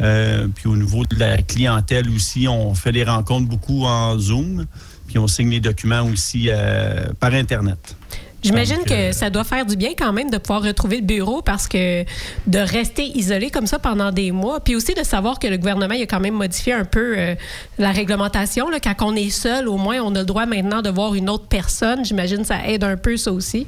Euh, 0.00 0.48
puis 0.54 0.66
au 0.68 0.76
niveau 0.76 1.04
de 1.04 1.16
la 1.18 1.38
clientèle 1.40 2.10
aussi, 2.10 2.48
on 2.48 2.74
fait 2.74 2.92
des 2.92 3.04
rencontres 3.04 3.48
beaucoup 3.48 3.84
en 3.84 4.18
Zoom. 4.18 4.66
Puis 5.06 5.18
on 5.18 5.26
signe 5.26 5.50
les 5.50 5.60
documents 5.60 6.02
aussi 6.02 6.48
euh, 6.50 7.04
par 7.20 7.32
Internet. 7.32 7.96
J'imagine 8.44 8.76
Donc, 8.76 8.88
que 8.88 8.94
euh, 8.94 9.12
ça 9.12 9.30
doit 9.30 9.44
faire 9.44 9.64
du 9.64 9.74
bien 9.74 9.90
quand 9.96 10.12
même 10.12 10.30
de 10.30 10.36
pouvoir 10.36 10.62
retrouver 10.62 10.98
le 10.98 11.06
bureau 11.06 11.40
parce 11.40 11.66
que 11.66 12.04
de 12.46 12.58
rester 12.58 13.06
isolé 13.16 13.50
comme 13.50 13.66
ça 13.66 13.78
pendant 13.78 14.12
des 14.12 14.32
mois, 14.32 14.60
puis 14.60 14.76
aussi 14.76 14.92
de 14.92 15.02
savoir 15.02 15.38
que 15.38 15.46
le 15.46 15.56
gouvernement 15.56 15.94
il 15.94 16.02
a 16.02 16.06
quand 16.06 16.20
même 16.20 16.34
modifié 16.34 16.74
un 16.74 16.84
peu 16.84 17.14
euh, 17.16 17.34
la 17.78 17.90
réglementation. 17.90 18.68
Là, 18.68 18.80
quand 18.80 18.94
on 19.00 19.16
est 19.16 19.30
seul, 19.30 19.66
au 19.66 19.78
moins, 19.78 20.00
on 20.00 20.14
a 20.14 20.20
le 20.20 20.26
droit 20.26 20.44
maintenant 20.44 20.82
de 20.82 20.90
voir 20.90 21.14
une 21.14 21.30
autre 21.30 21.46
personne. 21.46 22.04
J'imagine 22.04 22.38
que 22.38 22.46
ça 22.46 22.66
aide 22.66 22.84
un 22.84 22.98
peu 22.98 23.16
ça 23.16 23.32
aussi. 23.32 23.66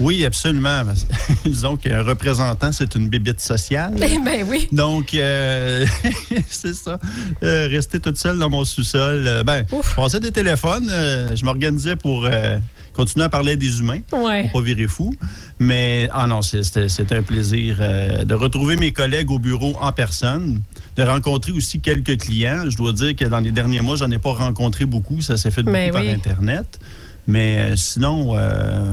Oui, 0.00 0.26
absolument. 0.26 0.82
Disons 1.44 1.76
qu'un 1.76 2.02
représentant, 2.02 2.72
c'est 2.72 2.96
une 2.96 3.08
bébite 3.08 3.40
sociale. 3.40 3.94
ben 3.94 4.44
oui. 4.46 4.68
Donc, 4.72 5.14
euh, 5.14 5.86
c'est 6.48 6.74
ça. 6.74 6.98
Euh, 7.42 7.68
rester 7.68 8.00
toute 8.00 8.18
seule 8.18 8.38
dans 8.38 8.50
mon 8.50 8.64
sous-sol. 8.64 9.42
ben, 9.46 9.64
je 9.70 9.94
passais 9.94 10.20
des 10.20 10.32
téléphones. 10.32 10.90
je 11.34 11.44
m'organisais 11.44 11.96
pour 11.96 12.28
continuer 12.96 13.26
à 13.26 13.28
parler 13.28 13.56
des 13.56 13.80
humains. 13.80 14.00
Ouais. 14.12 14.44
Pour 14.44 14.60
pas 14.60 14.66
virer 14.66 14.88
fou. 14.88 15.14
Mais, 15.58 16.08
ah 16.12 16.26
non, 16.26 16.42
c'était 16.42 17.14
un 17.14 17.22
plaisir 17.22 17.76
euh, 17.80 18.24
de 18.24 18.34
retrouver 18.34 18.76
mes 18.76 18.92
collègues 18.92 19.30
au 19.30 19.38
bureau 19.38 19.76
en 19.80 19.92
personne, 19.92 20.62
de 20.96 21.02
rencontrer 21.02 21.52
aussi 21.52 21.80
quelques 21.80 22.18
clients. 22.18 22.68
Je 22.68 22.76
dois 22.76 22.92
dire 22.92 23.14
que 23.14 23.24
dans 23.24 23.40
les 23.40 23.52
derniers 23.52 23.80
mois, 23.80 23.96
j'en 23.96 24.10
ai 24.10 24.18
pas 24.18 24.32
rencontré 24.32 24.86
beaucoup. 24.86 25.20
Ça 25.20 25.36
s'est 25.36 25.50
fait 25.50 25.62
beaucoup 25.62 25.72
Mais 25.72 25.90
par. 25.90 26.02
Internet. 26.02 26.78
Mais 27.28 27.58
euh, 27.58 27.76
sinon, 27.76 28.36
euh, 28.36 28.92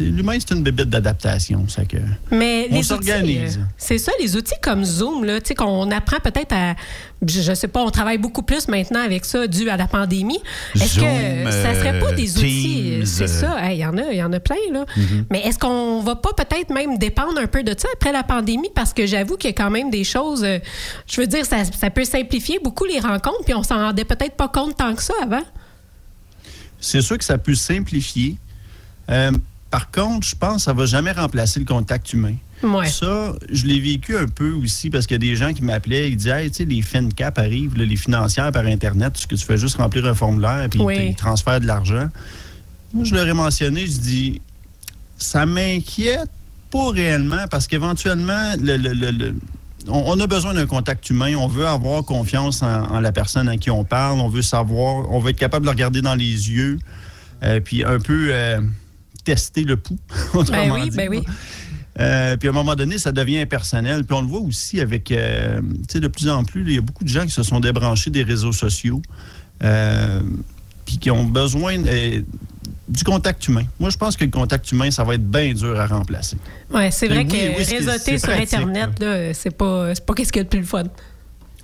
l'humain, 0.00 0.36
c'est 0.38 0.54
une 0.54 0.62
bébête 0.62 0.88
d'adaptation. 0.88 1.66
ça 1.68 1.84
que 1.84 1.96
Mais 2.30 2.68
on 2.70 2.76
les 2.76 2.82
s'organise. 2.82 3.56
outils, 3.56 3.58
euh, 3.60 3.64
c'est 3.76 3.98
ça, 3.98 4.12
les 4.20 4.36
outils 4.36 4.54
comme 4.62 4.84
Zoom, 4.84 5.26
qu'on 5.56 5.90
apprend 5.90 6.18
peut-être 6.22 6.52
à. 6.52 6.74
Je, 7.24 7.54
sais 7.54 7.68
pas, 7.68 7.80
on 7.80 7.90
travaille 7.90 8.18
beaucoup 8.18 8.42
plus 8.42 8.66
maintenant 8.68 9.00
avec 9.00 9.24
ça 9.24 9.46
dû 9.46 9.68
à 9.70 9.76
la 9.76 9.86
pandémie. 9.86 10.40
Est-ce 10.74 10.96
que 10.96 11.50
ça 11.52 11.74
serait 11.74 12.00
pas 12.00 12.10
euh, 12.10 12.14
des 12.14 12.36
outils? 12.36 12.94
Teams, 12.98 13.06
C'est 13.06 13.24
euh, 13.24 13.26
ça, 13.26 13.72
il 13.72 13.78
y 13.78 13.86
en 13.86 13.96
a, 13.96 14.10
il 14.10 14.16
y 14.16 14.22
en 14.24 14.32
a 14.32 14.40
plein, 14.40 14.56
là. 14.72 14.84
Mhm. 14.96 15.26
Mais 15.30 15.40
est-ce 15.46 15.58
qu'on 15.58 16.00
va 16.02 16.16
pas 16.16 16.30
peut-être 16.36 16.70
même 16.70 16.98
dépendre 16.98 17.38
un 17.40 17.46
peu 17.46 17.62
de 17.62 17.74
ça 17.78 17.88
après 17.94 18.12
la 18.12 18.24
pandémie? 18.24 18.70
Parce 18.74 18.92
que 18.92 19.06
j'avoue 19.06 19.36
qu'il 19.36 19.50
y 19.50 19.52
a 19.52 19.56
quand 19.56 19.70
même 19.70 19.90
des 19.90 20.02
choses. 20.04 20.42
euh, 20.44 20.58
je 21.06 21.20
veux 21.20 21.26
dire, 21.28 21.44
ça, 21.46 21.58
ça 21.64 21.90
peut 21.90 22.04
simplifier 22.04 22.58
beaucoup 22.62 22.84
les 22.86 22.98
rencontres, 22.98 23.44
puis 23.44 23.54
on 23.54 23.62
s'en 23.62 23.76
rendait 23.78 24.04
peut-être 24.04 24.34
pas 24.36 24.48
compte 24.48 24.76
tant 24.76 24.94
que 24.94 25.02
ça 25.02 25.14
avant. 25.22 25.42
C'est 26.82 27.00
sûr 27.00 27.16
que 27.16 27.24
ça 27.24 27.38
peut 27.38 27.54
simplifier. 27.54 28.36
Euh, 29.08 29.32
par 29.70 29.90
contre, 29.90 30.26
je 30.26 30.34
pense 30.36 30.56
que 30.56 30.62
ça 30.62 30.72
va 30.74 30.84
jamais 30.84 31.12
remplacer 31.12 31.58
le 31.60 31.64
contact 31.66 32.12
humain. 32.12 32.34
Ouais. 32.62 32.86
Ça, 32.88 33.32
je 33.50 33.64
l'ai 33.66 33.80
vécu 33.80 34.16
un 34.16 34.26
peu 34.26 34.52
aussi 34.52 34.90
parce 34.90 35.06
qu'il 35.06 35.14
y 35.14 35.16
a 35.16 35.30
des 35.30 35.34
gens 35.34 35.52
qui 35.52 35.62
m'appelaient, 35.64 36.10
ils 36.10 36.16
disaient, 36.16 36.44
hey, 36.44 36.50
tu 36.50 36.58
sais, 36.58 36.64
les 36.64 36.82
FinCap 36.82 37.38
arrivent, 37.38 37.76
là, 37.76 37.84
les 37.84 37.96
financières 37.96 38.52
par 38.52 38.66
Internet, 38.66 39.16
ce 39.16 39.26
que 39.26 39.34
tu 39.34 39.44
fais 39.44 39.56
juste 39.56 39.76
remplir 39.78 40.06
un 40.06 40.14
formulaire 40.14 40.68
puis 40.70 40.78
Oui. 40.80 40.94
ils 40.94 40.98
te- 40.98 41.10
ils 41.10 41.16
transfèrent 41.16 41.60
de 41.60 41.66
l'argent. 41.66 42.08
Moi, 42.92 43.04
je 43.04 43.14
leur 43.14 43.26
ai 43.26 43.32
mentionné, 43.32 43.86
je 43.86 43.98
dis, 43.98 44.40
ça 45.18 45.46
m'inquiète 45.46 46.28
pas 46.70 46.90
réellement, 46.90 47.46
parce 47.50 47.66
qu'éventuellement, 47.66 48.52
le, 48.60 48.76
le- 48.76 48.92
le- 48.92 49.10
le- 49.10 49.34
on, 49.88 50.04
on 50.06 50.20
a 50.20 50.26
besoin 50.26 50.54
d'un 50.54 50.66
contact 50.66 51.08
humain. 51.10 51.34
On 51.36 51.46
veut 51.46 51.66
avoir 51.66 52.04
confiance 52.04 52.62
en, 52.62 52.84
en 52.84 53.00
la 53.00 53.12
personne 53.12 53.48
à 53.48 53.56
qui 53.56 53.70
on 53.70 53.84
parle. 53.84 54.20
On 54.20 54.28
veut 54.28 54.42
savoir, 54.42 55.10
on 55.10 55.18
veut 55.18 55.30
être 55.30 55.38
capable 55.38 55.64
de 55.64 55.70
le 55.70 55.74
regarder 55.74 56.02
dans 56.02 56.14
les 56.14 56.50
yeux, 56.50 56.78
euh, 57.42 57.60
puis 57.60 57.84
un 57.84 57.98
peu 57.98 58.28
euh, 58.30 58.60
tester 59.24 59.64
le 59.64 59.76
pouls. 59.76 59.98
Ben 60.50 60.70
oui, 60.72 60.90
dit. 60.90 60.96
ben 60.96 61.08
oui. 61.08 61.22
Euh, 62.00 62.38
puis 62.38 62.48
à 62.48 62.52
un 62.52 62.54
moment 62.54 62.74
donné, 62.74 62.96
ça 62.96 63.12
devient 63.12 63.40
impersonnel. 63.40 64.04
Puis 64.04 64.16
on 64.16 64.22
le 64.22 64.28
voit 64.28 64.40
aussi 64.40 64.80
avec, 64.80 65.04
tu 65.04 65.14
sais, 65.90 66.00
de 66.00 66.08
plus 66.08 66.28
en 66.30 66.44
plus, 66.44 66.62
il 66.62 66.74
y 66.74 66.78
a 66.78 66.80
beaucoup 66.80 67.04
de 67.04 67.08
gens 67.08 67.24
qui 67.24 67.32
se 67.32 67.42
sont 67.42 67.60
débranchés 67.60 68.10
des 68.10 68.22
réseaux 68.22 68.52
sociaux, 68.52 69.02
puis 70.86 70.98
qui 70.98 71.10
ont 71.10 71.24
besoin 71.24 71.76
du 72.92 73.04
contact 73.04 73.46
humain. 73.48 73.64
Moi, 73.80 73.90
je 73.90 73.96
pense 73.96 74.16
que 74.16 74.24
le 74.24 74.30
contact 74.30 74.70
humain, 74.72 74.90
ça 74.90 75.02
va 75.04 75.14
être 75.14 75.28
bien 75.28 75.52
dur 75.54 75.78
à 75.80 75.86
remplacer. 75.86 76.36
Ouais, 76.72 76.90
c'est 76.90 77.08
vrai 77.08 77.18
oui, 77.18 77.26
que 77.28 77.58
oui, 77.58 77.64
c'est- 77.64 77.76
réseauter 77.78 77.98
c'est 77.98 78.18
sur 78.18 78.28
pratique, 78.28 78.54
Internet, 78.54 78.90
là, 79.00 79.34
c'est 79.34 79.50
pas, 79.56 79.94
c'est 79.94 80.04
pas 80.04 80.14
qu'est-ce 80.14 80.32
qu'il 80.32 80.40
y 80.40 80.42
a 80.42 80.44
de 80.44 80.48
plus 80.48 80.60
le 80.60 80.66
fun. 80.66 80.84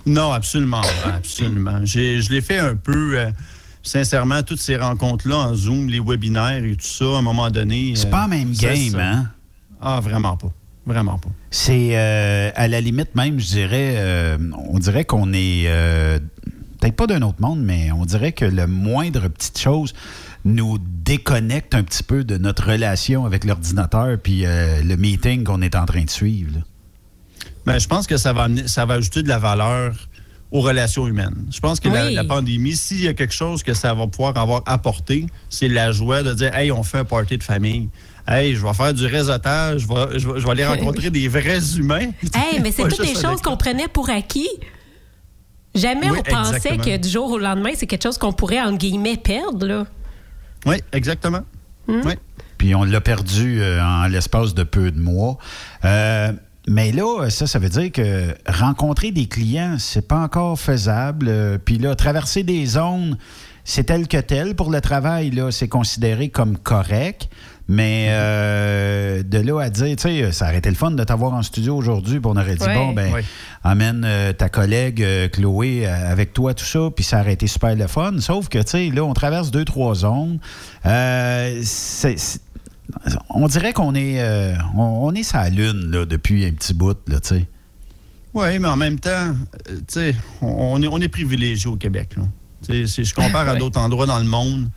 Non, 0.05 0.31
absolument, 0.31 0.81
absolument. 1.05 1.79
J'ai- 1.83 2.21
Je 2.21 2.31
l'ai 2.31 2.41
fait 2.41 2.57
un 2.59 2.75
peu. 2.75 3.17
euh, 3.19 3.29
sincèrement, 3.81 4.43
toutes 4.43 4.59
ces 4.59 4.75
rencontres-là 4.75 5.37
en 5.37 5.55
Zoom, 5.55 5.87
les 5.87 5.99
webinaires 6.01 6.63
et 6.63 6.75
tout 6.75 6.85
ça, 6.85 7.05
à 7.05 7.17
un 7.19 7.21
moment 7.21 7.49
donné. 7.49 7.93
C'est 7.95 8.07
euh, 8.07 8.11
pas 8.11 8.21
la 8.23 8.27
même 8.27 8.53
ça, 8.53 8.67
game, 8.73 8.89
ça- 8.91 8.99
hein? 9.01 9.27
Ah, 9.81 9.99
vraiment 10.01 10.35
pas. 10.35 10.51
Vraiment 10.85 11.17
pas. 11.17 11.29
C'est 11.51 11.91
euh, 11.97 12.51
à 12.55 12.67
la 12.67 12.81
limite 12.81 13.15
même, 13.15 13.39
je 13.39 13.45
dirais, 13.45 13.93
euh, 13.97 14.37
on 14.69 14.79
dirait 14.79 15.05
qu'on 15.05 15.31
est 15.33 15.63
euh, 15.67 16.19
peut-être 16.79 16.95
pas 16.95 17.07
d'un 17.07 17.21
autre 17.21 17.39
monde, 17.41 17.61
mais 17.61 17.91
on 17.91 18.05
dirait 18.05 18.31
que 18.33 18.45
le 18.45 18.67
moindre 18.67 19.27
petite 19.29 19.57
chose 19.59 19.93
nous 20.45 20.77
déconnecte 20.79 21.75
un 21.75 21.83
petit 21.83 22.03
peu 22.03 22.23
de 22.23 22.37
notre 22.37 22.65
relation 22.71 23.25
avec 23.25 23.43
l'ordinateur 23.43 24.17
puis 24.21 24.45
euh, 24.45 24.81
le 24.83 24.95
meeting 24.95 25.43
qu'on 25.43 25.61
est 25.61 25.75
en 25.75 25.85
train 25.85 26.03
de 26.03 26.09
suivre. 26.09 26.51
là. 26.55 26.61
Ben, 27.65 27.77
je 27.79 27.87
pense 27.87 28.07
que 28.07 28.17
ça 28.17 28.31
va, 28.33 28.43
amener- 28.43 28.67
ça 28.67 28.85
va 28.85 28.95
ajouter 28.95 29.21
de 29.21 29.27
la 29.27 29.37
valeur 29.37 29.93
aux 30.51 30.61
relations 30.61 31.05
humaines. 31.07 31.45
Je 31.51 31.59
pense 31.59 31.79
que 31.79 31.89
la, 31.89 32.07
Oui. 32.07 32.13
la 32.15 32.23
pandémie, 32.23 32.75
s'il 32.75 33.01
y 33.03 33.07
a 33.07 33.13
quelque 33.13 33.33
chose 33.33 33.61
que 33.63 33.73
ça 33.73 33.93
va 33.93 34.07
pouvoir 34.07 34.35
avoir 34.37 34.63
apporté, 34.65 35.27
c'est 35.49 35.67
la 35.67 35.91
joie 35.91 36.23
de 36.23 36.33
dire 36.33 36.55
Hey, 36.55 36.71
on 36.71 36.83
fait 36.83 36.99
un 36.99 37.05
party 37.05 37.37
de 37.37 37.43
famille. 37.43 37.89
Hey, 38.27 38.55
je 38.55 38.65
vais 38.65 38.73
faire 38.73 38.93
du 38.93 39.05
réseautage, 39.05 39.81
je 39.81 39.87
vais, 39.87 40.19
je 40.19 40.27
vais- 40.27 40.39
je 40.39 40.45
vais 40.45 40.51
aller 40.51 40.65
rencontrer 40.73 41.09
des 41.11 41.27
vrais 41.27 41.59
humains. 41.77 42.09
Hey, 42.33 42.59
mais 42.61 42.71
c'est 42.71 42.83
Pas 42.83 42.89
toutes 42.89 43.05
des 43.05 43.13
choses 43.19 43.41
qu'on 43.43 43.57
prenait 43.57 43.87
pour 43.87 44.09
acquis. 44.09 44.49
Jamais 45.75 46.09
Oui, 46.09 46.17
on 46.19 46.23
pensait 46.23 46.55
exactement. 46.55 46.83
que 46.83 46.97
du 46.97 47.09
jour 47.09 47.29
au 47.31 47.37
lendemain, 47.37 47.69
c'est 47.75 47.85
quelque 47.85 48.03
chose 48.03 48.17
qu'on 48.17 48.33
pourrait, 48.33 48.59
entre 48.61 48.77
guillemets, 48.79 49.17
perdre. 49.17 49.67
Là. 49.67 49.85
Oui, 50.65 50.77
exactement. 50.91 51.41
Oui. 51.87 52.13
Puis 52.57 52.75
on 52.75 52.83
l'a 52.83 53.01
perdu 53.01 53.61
euh, 53.61 53.81
en 53.81 54.07
l'espace 54.07 54.53
de 54.53 54.63
peu 54.63 54.91
de 54.91 54.99
mois. 54.99 55.37
Euh, 55.85 56.31
mais 56.67 56.91
là, 56.91 57.29
ça, 57.29 57.47
ça 57.47 57.57
veut 57.57 57.69
dire 57.69 57.91
que 57.91 58.35
rencontrer 58.47 59.11
des 59.11 59.27
clients, 59.27 59.77
c'est 59.79 60.07
pas 60.07 60.19
encore 60.19 60.59
faisable. 60.59 61.27
Euh, 61.29 61.57
Puis 61.57 61.77
là, 61.77 61.95
traverser 61.95 62.43
des 62.43 62.65
zones, 62.65 63.17
c'est 63.63 63.85
tel 63.85 64.07
que 64.07 64.17
tel. 64.17 64.55
Pour 64.55 64.71
le 64.71 64.81
travail, 64.81 65.31
là, 65.31 65.51
c'est 65.51 65.69
considéré 65.69 66.29
comme 66.29 66.57
correct. 66.57 67.29
Mais 67.71 68.07
euh, 68.09 69.21
de 69.21 69.37
là 69.37 69.59
à 69.61 69.69
dire, 69.69 69.95
tu 69.95 70.01
sais, 70.01 70.31
ça 70.31 70.45
aurait 70.47 70.57
été 70.57 70.69
le 70.69 70.75
fun 70.75 70.89
de 70.89 71.03
t'avoir 71.03 71.33
en 71.33 71.43
studio 71.43 71.75
aujourd'hui, 71.77 72.19
puis 72.19 72.25
on 72.33 72.35
aurait 72.35 72.55
dit, 72.55 72.63
Ouais. 72.65 72.73
bon, 72.73 72.93
ben, 72.93 73.13
Ouais. 73.13 73.23
amène 73.63 74.03
euh, 74.05 74.33
ta 74.33 74.49
collègue 74.49 75.03
euh, 75.03 75.29
Chloé 75.29 75.85
euh, 75.85 76.11
avec 76.11 76.33
toi, 76.33 76.55
tout 76.55 76.65
ça, 76.65 76.89
puis 76.95 77.03
ça 77.05 77.21
aurait 77.21 77.33
été 77.33 77.45
super 77.45 77.75
le 77.75 77.85
fun. 77.85 78.13
Sauf 78.21 78.49
que, 78.49 78.57
tu 78.57 78.69
sais, 78.71 78.89
là, 78.89 79.03
on 79.03 79.13
traverse 79.13 79.51
deux, 79.51 79.65
trois 79.65 79.93
zones. 79.93 80.39
Euh, 80.87 81.61
c'est- 81.63 82.41
on 83.29 83.47
dirait 83.47 83.71
qu'on 83.73 83.93
est, 83.93 84.19
euh, 84.19 84.55
on, 84.75 84.81
on 84.81 85.13
est 85.13 85.31
la 85.33 85.49
lune, 85.51 85.91
là, 85.91 86.05
depuis 86.07 86.45
un 86.47 86.51
petit 86.53 86.73
bout, 86.73 86.97
là, 87.07 87.19
tu 87.19 87.27
sais. 87.27 87.45
Oui, 88.33 88.57
mais 88.57 88.67
en 88.67 88.77
même 88.77 88.99
temps, 88.99 89.09
euh, 89.11 89.75
tu 89.77 89.83
sais, 89.89 90.15
on, 90.41 90.47
on 90.73 90.81
est, 90.81 90.87
on 90.87 90.97
est 90.99 91.07
privilégié 91.07 91.69
au 91.69 91.75
Québec. 91.75 92.09
là. 92.17 92.23
Tu 92.65 92.73
sais, 92.73 92.87
si 92.87 93.05
je 93.05 93.13
compare 93.13 93.47
à 93.47 93.55
d'autres 93.55 93.79
endroits 93.79 94.07
dans 94.07 94.17
le 94.19 94.25
monde, 94.25 94.69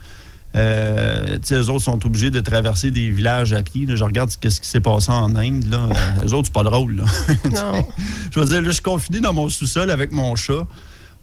euh, 0.55 1.39
eux 1.51 1.71
autres 1.71 1.85
sont 1.85 2.05
obligés 2.05 2.31
de 2.31 2.41
traverser 2.41 2.91
des 2.91 3.11
villages 3.11 3.53
à 3.53 3.63
pied. 3.63 3.87
là. 3.87 3.97
Je 3.97 4.05
regarde 4.05 4.31
ce 4.31 4.39
qui 4.39 4.51
s'est 4.51 4.81
passé 4.81 5.11
en 5.11 5.35
Inde. 5.37 5.65
Là. 5.71 5.89
Euh, 5.91 6.27
eux 6.29 6.35
autres, 6.35 6.47
c'est 6.47 6.53
pas 6.53 6.63
drôle. 6.65 6.97
Là. 6.97 7.05
Non. 7.51 7.87
je 8.31 8.41
veux 8.41 8.47
dire, 8.47 8.61
là, 8.63 8.69
je 8.69 8.73
suis 8.73 8.83
confiné 8.83 9.21
dans 9.21 9.33
mon 9.33 9.49
sous-sol 9.49 9.91
avec 9.91 10.13
mon 10.13 10.35
chat. 10.37 10.67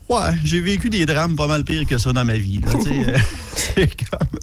Ouais, 0.09 0.31
j'ai 0.43 0.59
vécu 0.59 0.89
des 0.89 1.05
drames 1.05 1.35
pas 1.35 1.45
mal 1.47 1.63
pires 1.63 1.85
que 1.85 1.97
ça 1.97 2.11
dans 2.11 2.25
ma 2.25 2.33
vie. 2.37 2.59
là. 2.65 2.71
Euh, 2.73 3.17
comme... 4.09 4.39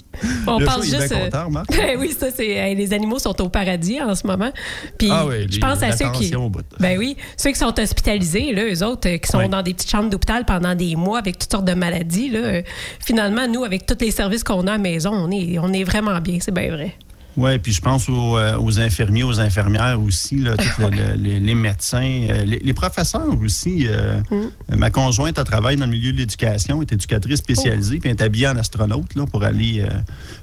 On 0.46 0.58
Le 0.60 0.66
est 0.66 0.82
juste. 0.82 1.08
bien 1.08 1.18
euh, 1.18 1.24
content, 1.24 1.46
remarque. 1.46 1.70
Ben 1.76 1.98
oui, 1.98 2.14
ça, 2.18 2.28
c'est. 2.34 2.48
hey, 2.48 2.74
les 2.76 2.92
animaux 2.92 3.18
sont 3.18 3.38
au 3.42 3.48
paradis 3.48 4.00
en 4.00 4.14
ce 4.14 4.26
moment. 4.26 4.50
Puis 4.98 5.08
Ah 5.10 5.26
oui, 5.26 5.46
je 5.48 5.54
les- 5.54 5.58
pense 5.58 5.82
à 5.82 5.92
ceux 5.92 6.10
qui. 6.12 6.32
Ben 6.80 6.96
oui, 6.98 7.16
ceux 7.36 7.50
qui 7.50 7.58
sont 7.58 7.78
hospitalisés, 7.78 8.52
là, 8.52 8.62
eux 8.64 8.82
autres, 8.84 9.08
euh, 9.08 9.18
qui 9.18 9.28
sont 9.28 9.38
Oui. 9.38 9.48
dans 9.48 9.62
des 9.62 9.74
petites 9.74 9.90
chambres 9.90 10.08
d'hôpital 10.08 10.44
pendant 10.44 10.74
des 10.74 10.94
mois 10.96 11.18
avec 11.18 11.38
toutes 11.38 11.50
sortes 11.50 11.64
de 11.66 11.74
maladies, 11.74 12.30
là, 12.30 12.38
euh, 12.38 12.62
finalement, 13.04 13.46
nous, 13.48 13.64
avec 13.64 13.84
tous 13.86 13.96
les 14.00 14.10
services 14.12 14.44
qu'on 14.44 14.66
a 14.68 14.72
à 14.72 14.76
la 14.76 14.78
maison, 14.78 15.10
on 15.12 15.30
est, 15.30 15.58
on 15.58 15.72
est 15.72 15.84
vraiment 15.84 16.18
bien, 16.20 16.38
c'est 16.40 16.54
bien 16.54 16.70
vrai. 16.70 16.94
Oui, 17.36 17.58
puis 17.58 17.72
je 17.72 17.80
pense 17.82 18.08
aux, 18.08 18.38
euh, 18.38 18.56
aux 18.58 18.80
infirmiers, 18.80 19.22
aux 19.22 19.40
infirmières 19.40 20.00
aussi, 20.00 20.36
là, 20.36 20.56
tous 20.56 20.80
le- 20.82 20.88
le- 20.90 21.14
les, 21.16 21.38
les 21.38 21.54
médecins, 21.54 22.26
euh, 22.30 22.44
les, 22.44 22.58
les 22.60 22.72
professeurs 22.74 23.38
aussi. 23.42 23.86
euh, 23.88 24.20
Mm. 24.30 24.76
Ma 24.76 24.90
conjointe, 24.90 25.36
elle 25.38 25.44
travaille 25.44 25.76
dans 25.76 25.84
le 25.84 25.90
milieu 25.92 26.12
de 26.12 26.16
l'éducation, 26.18 26.80
est 26.82 26.92
éducatrice 26.92 27.38
spécialisée, 27.38 27.98
puis 28.00 28.08
elle 28.10 28.16
est 28.16 28.22
habillée 28.22 28.48
en 28.48 28.56
astronaute 28.56 29.14
là, 29.14 29.26
pour 29.26 29.44
aller 29.44 29.80
euh, 29.80 29.88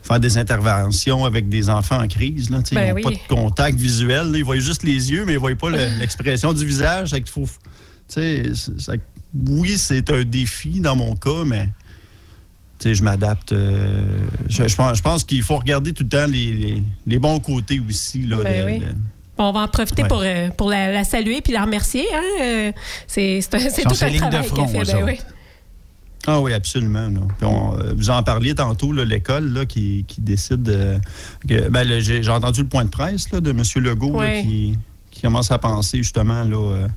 faire 0.04 0.20
des 0.20 0.38
interventions 0.38 1.26
avec 1.26 1.50
des 1.50 1.70
enfants 1.70 2.00
en 2.02 2.08
crise. 2.08 2.50
Là, 2.52 2.60
Ben 2.72 2.84
ils 2.86 2.90
n'ont 2.90 2.94
oui. 2.96 3.02
pas 3.02 3.10
de 3.12 3.42
contact 3.42 3.78
visuel, 3.80 4.32
là, 4.32 4.38
ils 4.38 4.44
voient 4.46 4.60
juste 4.60 4.84
les 4.84 5.12
yeux, 5.12 5.24
mais 5.26 5.34
ils 5.34 5.36
ne 5.36 5.40
voient 5.40 5.56
pas 5.56 5.70
le- 5.72 5.78
l'expression 6.00 6.54
du 6.54 6.66
visage. 6.66 7.10
Fait 7.10 7.28
faut, 7.28 7.48
ça- 8.08 8.22
oui, 9.48 9.78
c'est 9.78 10.12
un 10.12 10.24
défi 10.24 10.80
dans 10.80 10.96
mon 10.96 11.16
cas, 11.16 11.44
mais 11.46 11.70
je 12.92 13.04
m'adapte. 13.04 13.54
euh, 13.54 14.02
je, 14.50 14.68
je 14.68 15.02
pense, 15.02 15.24
qu'il 15.24 15.42
faut 15.44 15.58
regarder 15.58 15.94
tout 15.94 16.04
le 16.04 16.10
temps 16.10 16.26
les, 16.28 16.54
les- 16.54 16.84
les 17.08 17.20
bons 17.20 17.40
côtés 17.40 17.82
aussi. 17.88 18.24
Là, 18.26 18.38
Ben 18.44 18.62
de- 18.66 18.72
oui. 18.72 18.80
de- 18.80 18.86
Bon, 19.38 19.46
on 19.46 19.52
va 19.52 19.62
en 19.62 19.68
profiter 19.68 20.04
Ouais. 20.04 20.08
pour, 20.08 20.22
euh, 20.24 20.50
pour 20.50 20.70
la, 20.70 20.92
la 20.92 21.04
saluer 21.04 21.42
puis 21.42 21.54
la 21.54 21.64
remercier. 21.64 22.06
Hein? 22.14 22.22
euh, 22.42 22.72
c'est 23.08 23.40
tout 23.50 23.58
un 23.58 24.14
travail 24.14 24.44
front, 24.44 24.68
qu'elle 24.68 24.86
fait. 24.86 24.94
Ben 24.94 25.04
oui. 25.06 25.20
Ah 26.28 26.40
oui, 26.40 26.54
absolument. 26.54 27.10
Puis 27.38 27.46
on, 27.48 27.76
vous 27.96 28.10
en 28.10 28.22
parliez 28.24 28.56
tantôt, 28.56 28.94
l'école 28.94 29.52
là, 29.52 29.66
qui, 29.66 30.06
qui 30.08 30.22
décide. 30.22 30.70
euh, 30.70 31.00
ben, 31.70 32.00
J'ai 32.00 32.30
entendu 32.30 32.62
le 32.62 32.68
point 32.68 32.86
de 32.86 32.90
presse 32.90 33.30
là, 33.32 33.42
de 33.42 33.50
M. 33.50 33.62
Legault 33.84 34.22
là, 34.22 34.42
qui, 34.42 34.78
qui 35.12 35.22
commence 35.22 35.52
à 35.52 35.58
penser 35.58 35.98
justement 35.98 36.44
là, 36.44 36.58
euh, 36.58 36.88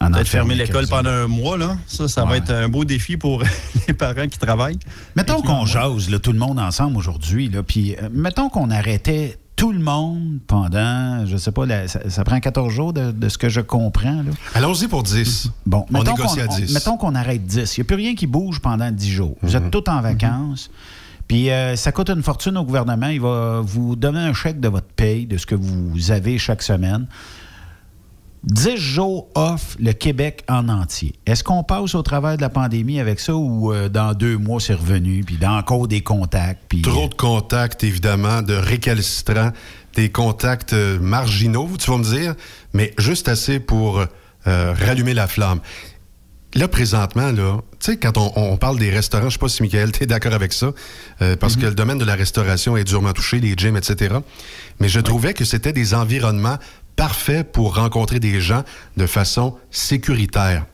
peut-être 0.00 0.28
fermer 0.28 0.54
l'école 0.54 0.86
pendant 0.88 1.10
un 1.10 1.26
mois. 1.26 1.56
Là. 1.58 1.76
Ça, 1.86 2.08
ça 2.08 2.24
va 2.24 2.36
être 2.36 2.50
un 2.52 2.68
beau 2.68 2.84
défi 2.84 3.16
pour 3.16 3.42
les 3.88 3.94
parents 3.94 4.26
qui 4.28 4.38
travaillent. 4.38 4.78
Mettons 5.16 5.42
qu'on 5.42 5.66
jase, 5.66 6.08
là, 6.10 6.18
tout 6.18 6.32
le 6.32 6.38
monde 6.38 6.58
ensemble 6.58 6.96
aujourd'hui, 6.96 7.48
là, 7.48 7.62
puis 7.62 7.96
euh, 7.96 8.08
mettons 8.12 8.48
qu'on 8.48 8.70
arrêtait 8.70 9.38
tout 9.56 9.72
le 9.72 9.80
monde 9.80 10.38
pendant, 10.46 11.26
je 11.26 11.36
sais 11.36 11.50
pas, 11.50 11.66
la- 11.66 11.88
ça, 11.88 11.98
ça 12.08 12.22
prend 12.22 12.38
14 12.38 12.72
jours 12.72 12.92
de, 12.92 13.10
de 13.10 13.28
ce 13.28 13.38
que 13.38 13.48
je 13.48 13.60
comprends. 13.60 14.22
Là. 14.22 14.30
Allons-y 14.54 14.86
pour 14.86 15.02
10. 15.02 15.50
Bon, 15.66 15.84
On 15.92 15.98
mettons 15.98 16.12
négocie 16.16 16.36
qu'on- 16.36 16.42
à 16.42 16.54
on- 16.54 16.56
10. 16.60 16.74
mettons 16.74 16.96
qu'on 16.96 17.14
arrête 17.16 17.44
10. 17.44 17.76
Il 17.76 17.80
n'y 17.80 17.82
a 17.82 17.86
plus 17.86 17.96
rien 17.96 18.14
qui 18.14 18.28
bouge 18.28 18.60
pendant 18.60 18.90
10 18.92 19.10
jours. 19.10 19.36
Vous 19.42 19.56
êtes 19.56 19.70
tous 19.72 19.82
en 19.90 20.00
vacances. 20.00 20.70
Puis 21.26 21.50
euh, 21.50 21.74
ça 21.76 21.90
coûte 21.92 22.08
une 22.08 22.22
fortune 22.22 22.56
au 22.56 22.64
gouvernement. 22.64 23.08
Il 23.08 23.20
va 23.20 23.60
vous 23.62 23.96
donner 23.96 24.20
un 24.20 24.32
chèque 24.32 24.60
de 24.60 24.68
votre 24.68 24.86
paye, 24.86 25.26
de 25.26 25.36
ce 25.36 25.44
que 25.44 25.56
vous 25.56 26.10
avez 26.12 26.38
chaque 26.38 26.62
semaine. 26.62 27.06
10 28.44 28.76
jours 28.76 29.28
off 29.34 29.76
le 29.80 29.92
Québec 29.92 30.44
en 30.48 30.68
entier. 30.68 31.14
Est-ce 31.26 31.42
qu'on 31.42 31.62
passe 31.62 31.94
au 31.94 32.02
travers 32.02 32.36
de 32.36 32.42
la 32.42 32.48
pandémie 32.48 33.00
avec 33.00 33.20
ça 33.20 33.34
ou 33.34 33.72
euh, 33.72 33.88
dans 33.88 34.14
deux 34.14 34.36
mois 34.36 34.60
c'est 34.60 34.74
revenu, 34.74 35.24
puis 35.24 35.36
dans 35.36 35.58
encore 35.58 35.88
des 35.88 36.00
contacts? 36.02 36.62
Puis, 36.68 36.82
Trop 36.82 37.08
de 37.08 37.14
contacts, 37.14 37.84
évidemment, 37.84 38.42
de 38.42 38.54
récalcitrants, 38.54 39.52
des 39.94 40.10
contacts 40.10 40.72
euh, 40.72 40.98
marginaux, 41.00 41.68
tu 41.78 41.90
vas 41.90 41.98
me 41.98 42.04
dire, 42.04 42.34
mais 42.72 42.94
juste 42.98 43.28
assez 43.28 43.58
pour 43.58 43.98
euh, 44.46 44.74
rallumer 44.78 45.14
la 45.14 45.26
flamme. 45.26 45.60
Là, 46.54 46.66
présentement, 46.66 47.30
là, 47.30 47.60
tu 47.78 47.92
sais, 47.92 47.96
quand 47.98 48.16
on, 48.16 48.32
on 48.34 48.56
parle 48.56 48.78
des 48.78 48.88
restaurants, 48.88 49.28
je 49.28 49.34
sais 49.34 49.38
pas 49.38 49.48
si, 49.48 49.62
Michael, 49.62 49.92
tu 49.92 50.04
es 50.04 50.06
d'accord 50.06 50.32
avec 50.32 50.54
ça, 50.54 50.72
euh, 51.20 51.36
parce 51.36 51.56
que 51.56 51.66
le 51.66 51.74
domaine 51.74 51.98
de 51.98 52.06
la 52.06 52.14
restauration 52.14 52.74
est 52.76 52.84
durement 52.84 53.12
touché, 53.12 53.38
les 53.38 53.54
gyms, 53.54 53.76
etc. 53.76 54.16
Mais 54.80 54.88
je 54.88 54.98
trouvais 55.00 55.34
que 55.34 55.44
c'était 55.44 55.74
des 55.74 55.92
environnements 55.92 56.56
parfaits 56.98 57.52
pour 57.52 57.76
rencontrer 57.76 58.18
des 58.18 58.40
gens 58.40 58.64
de 58.96 59.06
façon 59.06 59.56
sécuritaire. 59.70 60.66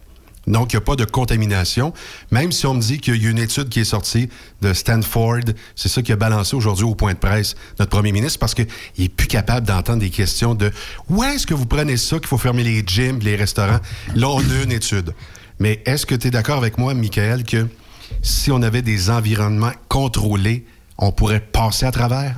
Donc, 0.46 0.72
il 0.72 0.76
n'y 0.76 0.78
a 0.78 0.84
pas 0.84 0.96
de 0.96 1.04
contamination. 1.04 1.92
Même 2.30 2.50
si 2.50 2.66
on 2.66 2.74
me 2.74 2.80
dit 2.80 2.98
qu'il 2.98 3.22
y 3.22 3.26
a 3.26 3.30
une 3.30 3.38
étude 3.38 3.68
qui 3.68 3.80
est 3.80 3.84
sortie 3.84 4.30
de 4.62 4.72
Stanford, 4.72 5.44
c'est 5.76 5.88
ça 5.88 6.00
qui 6.00 6.12
a 6.12 6.16
balancé 6.16 6.56
aujourd'hui 6.56 6.86
au 6.86 6.94
point 6.94 7.12
de 7.12 7.18
presse 7.18 7.54
notre 7.78 7.90
premier 7.90 8.10
ministre, 8.10 8.38
parce 8.38 8.54
qu'il 8.54 8.66
est 8.98 9.08
plus 9.10 9.26
capable 9.26 9.66
d'entendre 9.66 10.00
des 10.00 10.08
questions 10.08 10.54
de 10.54 10.70
où 11.10 11.22
est-ce 11.22 11.46
que 11.46 11.54
vous 11.54 11.66
prenez 11.66 11.98
ça 11.98 12.18
qu'il 12.18 12.28
faut 12.28 12.38
fermer 12.38 12.64
les 12.64 12.82
gyms, 12.86 13.18
les 13.20 13.36
restaurants. 13.36 13.80
Là, 14.14 14.28
on 14.30 14.40
a 14.40 14.62
une 14.62 14.72
étude. 14.72 15.14
Mais 15.58 15.82
est-ce 15.84 16.06
que 16.06 16.14
tu 16.14 16.28
es 16.28 16.30
d'accord 16.30 16.56
avec 16.56 16.78
moi, 16.78 16.94
Michael, 16.94 17.44
que 17.44 17.68
si 18.22 18.50
on 18.50 18.62
avait 18.62 18.82
des 18.82 19.10
environnements 19.10 19.72
contrôlés, 19.88 20.64
on 20.96 21.12
pourrait 21.12 21.40
passer 21.40 21.84
à 21.84 21.92
travers? 21.92 22.36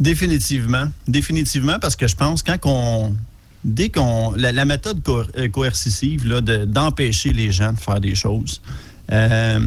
Définitivement. 0.00 0.86
Définitivement, 1.06 1.78
parce 1.78 1.94
que 1.94 2.08
je 2.08 2.16
pense 2.16 2.42
quand 2.42 2.58
qu'on. 2.58 3.14
Dès 3.62 3.90
qu'on. 3.90 4.32
La, 4.36 4.64
méthode 4.64 5.02
euh, 5.08 5.48
coercitive, 5.48 6.26
là, 6.26 6.40
d'empêcher 6.40 7.32
les 7.32 7.52
gens 7.52 7.74
de 7.74 7.78
faire 7.78 8.00
des 8.00 8.14
choses, 8.14 8.62
euh, 9.12 9.60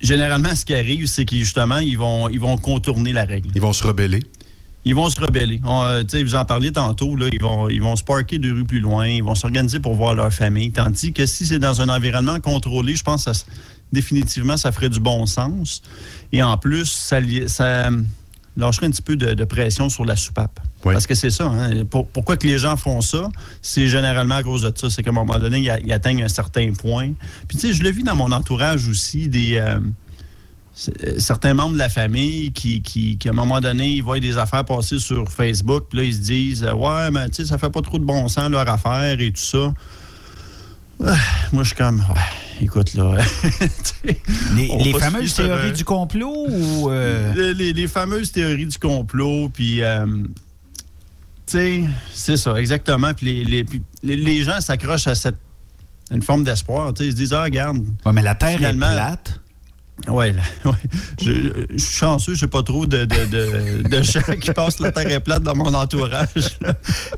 généralement, 0.00 0.54
ce 0.54 0.64
qui 0.64 0.74
arrive, 0.74 1.06
c'est 1.06 1.24
qu'ils 1.24 1.40
justement, 1.40 1.78
ils 1.78 1.98
vont, 1.98 2.28
ils 2.28 2.38
vont 2.38 2.56
contourner 2.56 3.12
la 3.12 3.24
règle. 3.24 3.50
Ils 3.54 3.60
vont 3.60 3.72
se 3.72 3.84
rebeller. 3.84 4.22
Ils 4.84 4.94
vont 4.94 5.08
se 5.08 5.20
rebeller. 5.20 5.60
Euh, 5.66 6.04
vous 6.12 6.34
en 6.34 6.44
parliez 6.44 6.70
tantôt, 6.70 7.16
là, 7.16 7.26
ils, 7.32 7.40
vont, 7.40 7.68
ils 7.68 7.82
vont 7.82 7.96
se 7.96 8.04
parker 8.04 8.38
deux 8.38 8.52
rues 8.52 8.64
plus 8.64 8.80
loin, 8.80 9.08
ils 9.08 9.24
vont 9.24 9.34
s'organiser 9.34 9.80
pour 9.80 9.94
voir 9.94 10.14
leur 10.14 10.32
famille. 10.32 10.70
Tandis 10.70 11.12
que 11.12 11.26
si 11.26 11.46
c'est 11.46 11.58
dans 11.58 11.80
un 11.80 11.88
environnement 11.88 12.38
contrôlé, 12.38 12.94
je 12.94 13.02
pense 13.02 13.24
que 13.24 13.30
définitivement, 13.92 14.58
ça 14.58 14.72
ferait 14.72 14.90
du 14.90 15.00
bon 15.00 15.24
sens. 15.24 15.82
Et 16.32 16.42
en 16.42 16.58
plus, 16.58 16.84
ça, 16.84 17.18
ça 17.46 17.88
lâcherait 18.56 18.86
un 18.86 18.90
petit 18.90 19.02
peu 19.02 19.16
de, 19.16 19.44
pression 19.44 19.88
sur 19.88 20.04
la 20.04 20.16
soupape. 20.16 20.60
Parce 20.82 21.06
que 21.06 21.14
c'est 21.14 21.30
ça. 21.30 21.46
Hein. 21.46 21.84
pourquoi 21.88 22.36
que 22.36 22.46
les 22.46 22.58
gens 22.58 22.76
font 22.76 23.00
ça? 23.00 23.28
C'est 23.62 23.88
généralement 23.88 24.36
à 24.36 24.42
cause 24.42 24.62
de 24.62 24.72
ça. 24.76 24.90
C'est 24.90 25.02
qu'à 25.02 25.10
un 25.10 25.14
moment 25.14 25.38
donné, 25.38 25.60
ils, 25.60 25.92
atteignent 25.92 26.22
un 26.22 26.28
certain 26.28 26.72
point. 26.72 27.12
Puis, 27.48 27.56
tu 27.56 27.68
sais, 27.68 27.72
je 27.72 27.82
le 27.82 27.90
vis 27.90 28.02
dans 28.02 28.16
mon 28.16 28.32
entourage 28.32 28.88
aussi, 28.88 29.28
des... 29.28 29.56
Euh, 29.56 29.78
euh, 31.04 31.18
certains 31.18 31.54
membres 31.54 31.74
de 31.74 31.78
la 31.78 31.88
famille 31.88 32.52
qui, 32.52 32.82
qui, 32.82 33.16
à 33.26 33.28
un 33.28 33.32
moment 33.32 33.60
donné, 33.60 33.90
ils 33.90 34.02
voient 34.02 34.18
des 34.18 34.38
affaires 34.38 34.64
passer 34.64 34.98
sur 34.98 35.30
Facebook, 35.30 35.86
puis 35.88 35.98
là, 35.98 36.04
ils 36.04 36.14
se 36.14 36.20
disent 36.20 36.64
Ouais, 36.64 37.10
mais 37.12 37.28
tu 37.28 37.36
sais, 37.36 37.44
ça 37.46 37.58
fait 37.58 37.70
pas 37.70 37.80
trop 37.80 37.98
de 37.98 38.04
bon 38.04 38.26
sens 38.26 38.50
leur 38.50 38.68
affaire 38.68 39.20
et 39.20 39.30
tout 39.30 39.40
ça. 39.40 39.72
Moi, 41.00 41.62
je 41.62 41.64
suis 41.64 41.76
comme 41.76 42.02
écoute, 42.60 42.94
là. 42.94 43.16
les, 44.54 44.92
fameuses 44.98 45.34
théories 45.34 45.72
du 45.72 45.84
complot 45.84 46.46
ou. 46.48 46.90
Euh? 46.90 47.52
Les, 47.54 47.88
fameuses 47.88 48.32
théories 48.32 48.66
du 48.66 48.78
complot, 48.78 49.48
puis. 49.48 49.82
Euh, 49.82 50.06
tu 51.46 51.58
sais, 51.58 51.84
c'est 52.12 52.36
ça, 52.38 52.54
exactement. 52.54 53.12
Puis 53.12 53.44
les, 53.44 53.66
les 54.02 54.44
gens 54.44 54.60
s'accrochent 54.60 55.08
à 55.08 55.14
cette 55.14 55.36
une 56.10 56.22
forme 56.22 56.44
d'espoir. 56.44 56.92
Ils 57.00 57.12
se 57.12 57.16
disent, 57.16 57.32
ah, 57.32 57.42
regarde. 57.42 57.78
Ouais, 58.04 58.12
mais 58.12 58.22
la 58.22 58.34
Terre 58.34 58.62
est 58.62 58.74
plate. 58.74 59.40
Oui, 60.08 60.26
ouais. 60.64 60.72
je, 61.22 61.32
je, 61.70 61.78
suis 61.78 61.96
chanceux, 61.96 62.34
je 62.34 62.44
n'ai 62.44 62.50
pas 62.50 62.62
trop 62.62 62.84
de, 62.84 63.04
de, 63.04 64.02
gens 64.02 64.20
qui 64.40 64.50
passent 64.50 64.80
la 64.80 64.90
terre 64.92 65.10
est 65.10 65.20
plate 65.20 65.42
dans 65.42 65.54
mon 65.54 65.72
entourage. 65.72 66.58